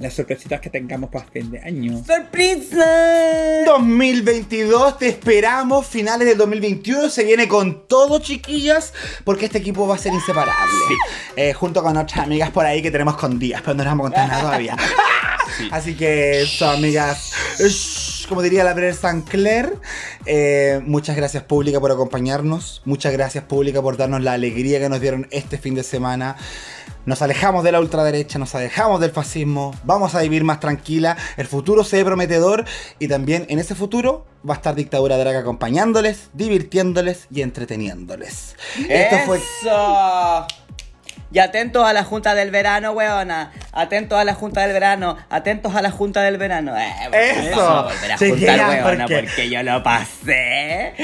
las 0.00 0.14
sorpresitas 0.14 0.60
que 0.60 0.70
tengamos 0.70 1.10
para 1.10 1.26
fin 1.26 1.50
de 1.50 1.60
año. 1.60 2.02
¡Sorpresa! 2.04 3.64
2022, 3.66 4.98
te 4.98 5.08
esperamos. 5.08 5.86
Finales 5.86 6.26
del 6.26 6.38
2021 6.38 7.10
se 7.10 7.24
viene 7.24 7.46
con 7.46 7.86
todo, 7.86 8.18
chiquillas, 8.18 8.94
porque 9.24 9.44
este 9.44 9.58
equipo 9.58 9.86
va 9.86 9.96
a 9.96 9.98
ser 9.98 10.14
inseparable. 10.14 10.54
Eh, 11.36 11.52
junto 11.52 11.82
con 11.82 11.96
otras 11.96 12.18
amigas 12.18 12.50
por 12.50 12.64
ahí 12.64 12.80
que 12.80 12.90
tenemos 12.90 13.16
con 13.16 13.38
días, 13.38 13.60
pero 13.60 13.74
no 13.74 13.84
les 13.84 13.90
vamos 13.90 14.06
a 14.06 14.08
contar 14.08 14.28
nada 14.28 14.40
todavía. 14.40 14.76
Así 15.70 15.94
que 15.94 16.42
eso, 16.42 16.68
amigas. 16.70 17.32
Como 18.30 18.42
diría 18.42 18.62
la 18.62 18.74
Brer 18.74 18.94
Sancler, 18.94 19.76
Eh, 20.24 20.80
muchas 20.86 21.16
gracias 21.16 21.42
pública 21.42 21.80
por 21.80 21.90
acompañarnos. 21.90 22.80
Muchas 22.84 23.12
gracias 23.12 23.42
pública 23.42 23.82
por 23.82 23.96
darnos 23.96 24.22
la 24.22 24.34
alegría 24.34 24.78
que 24.78 24.88
nos 24.88 25.00
dieron 25.00 25.26
este 25.32 25.58
fin 25.58 25.74
de 25.74 25.82
semana. 25.82 26.36
Nos 27.06 27.22
alejamos 27.22 27.64
de 27.64 27.72
la 27.72 27.80
ultraderecha, 27.80 28.38
nos 28.38 28.54
alejamos 28.54 29.00
del 29.00 29.10
fascismo, 29.10 29.74
vamos 29.82 30.14
a 30.14 30.20
vivir 30.20 30.44
más 30.44 30.60
tranquila, 30.60 31.16
el 31.38 31.46
futuro 31.46 31.82
se 31.82 31.96
ve 31.96 32.04
prometedor 32.04 32.66
y 33.00 33.08
también 33.08 33.46
en 33.48 33.58
ese 33.58 33.74
futuro 33.74 34.26
va 34.48 34.54
a 34.54 34.56
estar 34.58 34.76
Dictadura 34.76 35.16
Drag 35.16 35.34
acompañándoles, 35.34 36.28
divirtiéndoles 36.32 37.26
y 37.32 37.42
entreteniéndoles. 37.42 38.54
Esto 38.88 39.16
fue... 39.26 39.40
Y 41.32 41.38
atentos 41.38 41.84
a 41.86 41.92
la 41.92 42.02
junta 42.04 42.34
del 42.34 42.50
verano, 42.50 42.90
weona. 42.92 43.52
Atentos 43.72 44.18
a 44.18 44.24
la 44.24 44.34
junta 44.34 44.62
del 44.62 44.72
verano. 44.72 45.16
Atentos 45.28 45.74
a 45.76 45.82
la 45.82 45.90
junta 45.90 46.22
del 46.22 46.38
verano. 46.38 46.76
Eh, 46.76 46.92
Eso. 47.50 47.56
vamos 47.56 47.92
a 47.92 47.94
volver 47.94 48.12
a 48.12 48.16
Chiquilla, 48.18 48.52
juntar, 48.66 48.84
weona, 48.84 49.04
porque- 49.06 49.22
porque 49.24 49.50
yo 49.50 49.62
lo 49.62 49.82
pasé. 49.82 50.94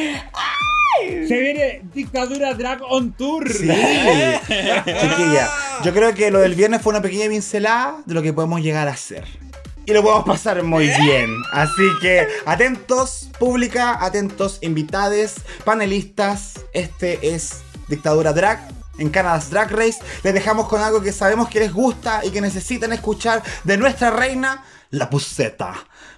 Se 1.28 1.38
viene 1.40 1.82
Dictadura 1.94 2.54
Drag 2.54 2.78
on 2.88 3.12
Tour. 3.12 3.52
Sí, 3.52 3.68
chiquilla. 4.48 5.48
Yo 5.84 5.92
creo 5.92 6.14
que 6.14 6.30
lo 6.30 6.40
del 6.40 6.54
viernes 6.54 6.80
fue 6.82 6.90
una 6.92 7.02
pequeña 7.02 7.28
pincelada 7.28 7.98
de 8.04 8.14
lo 8.14 8.22
que 8.22 8.32
podemos 8.32 8.60
llegar 8.62 8.88
a 8.88 8.92
hacer. 8.92 9.24
Y 9.84 9.92
lo 9.92 10.02
podemos 10.02 10.24
pasar 10.24 10.60
muy 10.64 10.88
bien. 10.88 11.30
Así 11.52 11.82
que 12.02 12.26
atentos, 12.46 13.28
pública, 13.38 13.98
atentos, 14.04 14.58
invitades, 14.62 15.34
panelistas. 15.64 16.54
Este 16.72 17.34
es 17.34 17.60
Dictadura 17.88 18.32
Drag. 18.32 18.58
En 18.98 19.10
Canada's 19.10 19.50
Drag 19.50 19.70
Race 19.70 19.98
les 20.22 20.34
dejamos 20.34 20.68
con 20.68 20.80
algo 20.80 21.00
que 21.02 21.12
sabemos 21.12 21.48
que 21.48 21.60
les 21.60 21.72
gusta 21.72 22.24
y 22.24 22.30
que 22.30 22.40
necesitan 22.40 22.92
escuchar 22.92 23.42
de 23.64 23.76
nuestra 23.76 24.10
reina, 24.10 24.64
la 24.90 25.10
Puseta. 25.10 25.74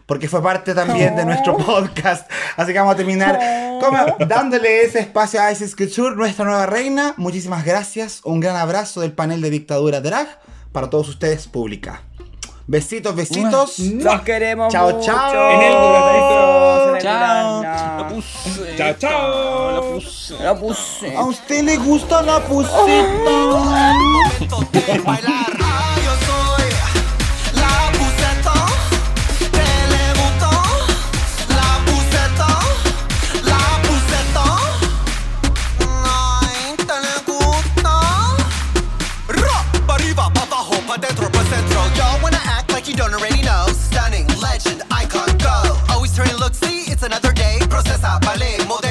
Porque 0.07 0.27
fue 0.29 0.43
parte 0.43 0.75
también 0.75 1.17
de 1.17 1.25
nuestro 1.27 1.57
podcast. 1.57 2.31
Así 2.57 2.73
que 2.73 2.79
vamos 2.79 2.95
a 2.95 2.97
terminar 2.97 3.39
como 3.81 3.99
dándole 4.27 4.83
ese 4.83 5.01
espacio 5.01 5.41
a 5.41 5.53
Isis 5.53 5.77
Couture, 5.77 6.17
nuestra 6.17 6.45
nueva 6.45 6.65
reina. 6.67 7.15
Muchísimas 7.19 7.65
gracias. 7.65 8.21
Un 8.25 8.41
gran 8.41 8.57
abrazo 8.57 9.03
del 9.03 9.13
panel 9.13 9.43
de 9.43 9.51
Dictadura 9.51 10.01
Drag 10.01 10.27
para 10.73 10.89
todos 10.89 11.09
ustedes, 11.09 11.47
pública. 11.47 12.03
Besitos, 12.67 13.15
besitos. 13.17 13.79
Los 13.79 14.21
queremos 14.23 14.71
Chao, 14.73 14.91
mucho. 14.91 15.07
chao. 15.07 15.51
En 15.51 15.61
el 15.63 15.73
duraznito. 15.73 16.75
En 16.75 16.78
el 16.78 16.78
Chao. 17.01 17.63
La 17.63 18.09
puse. 18.09 18.77
Chao, 18.77 18.95
chao. 18.99 19.71
La 19.73 19.81
puse. 19.81 20.35
Lo 20.43 20.61
puse. 20.61 21.17
¿A 21.17 21.23
usted 21.25 21.63
le 21.65 21.77
gusta 21.77 22.23
la 22.23 22.41
puseta? 22.41 23.31
momento 23.31 24.59
de 24.73 24.99
bailar. 25.05 25.47
Yo 26.05 26.13
soy 26.27 26.48
it's 46.99 47.07
another 47.07 47.33
day. 47.33 47.59
Procesa, 47.71 48.21
ballet, 48.21 48.59
modela, 48.67 48.88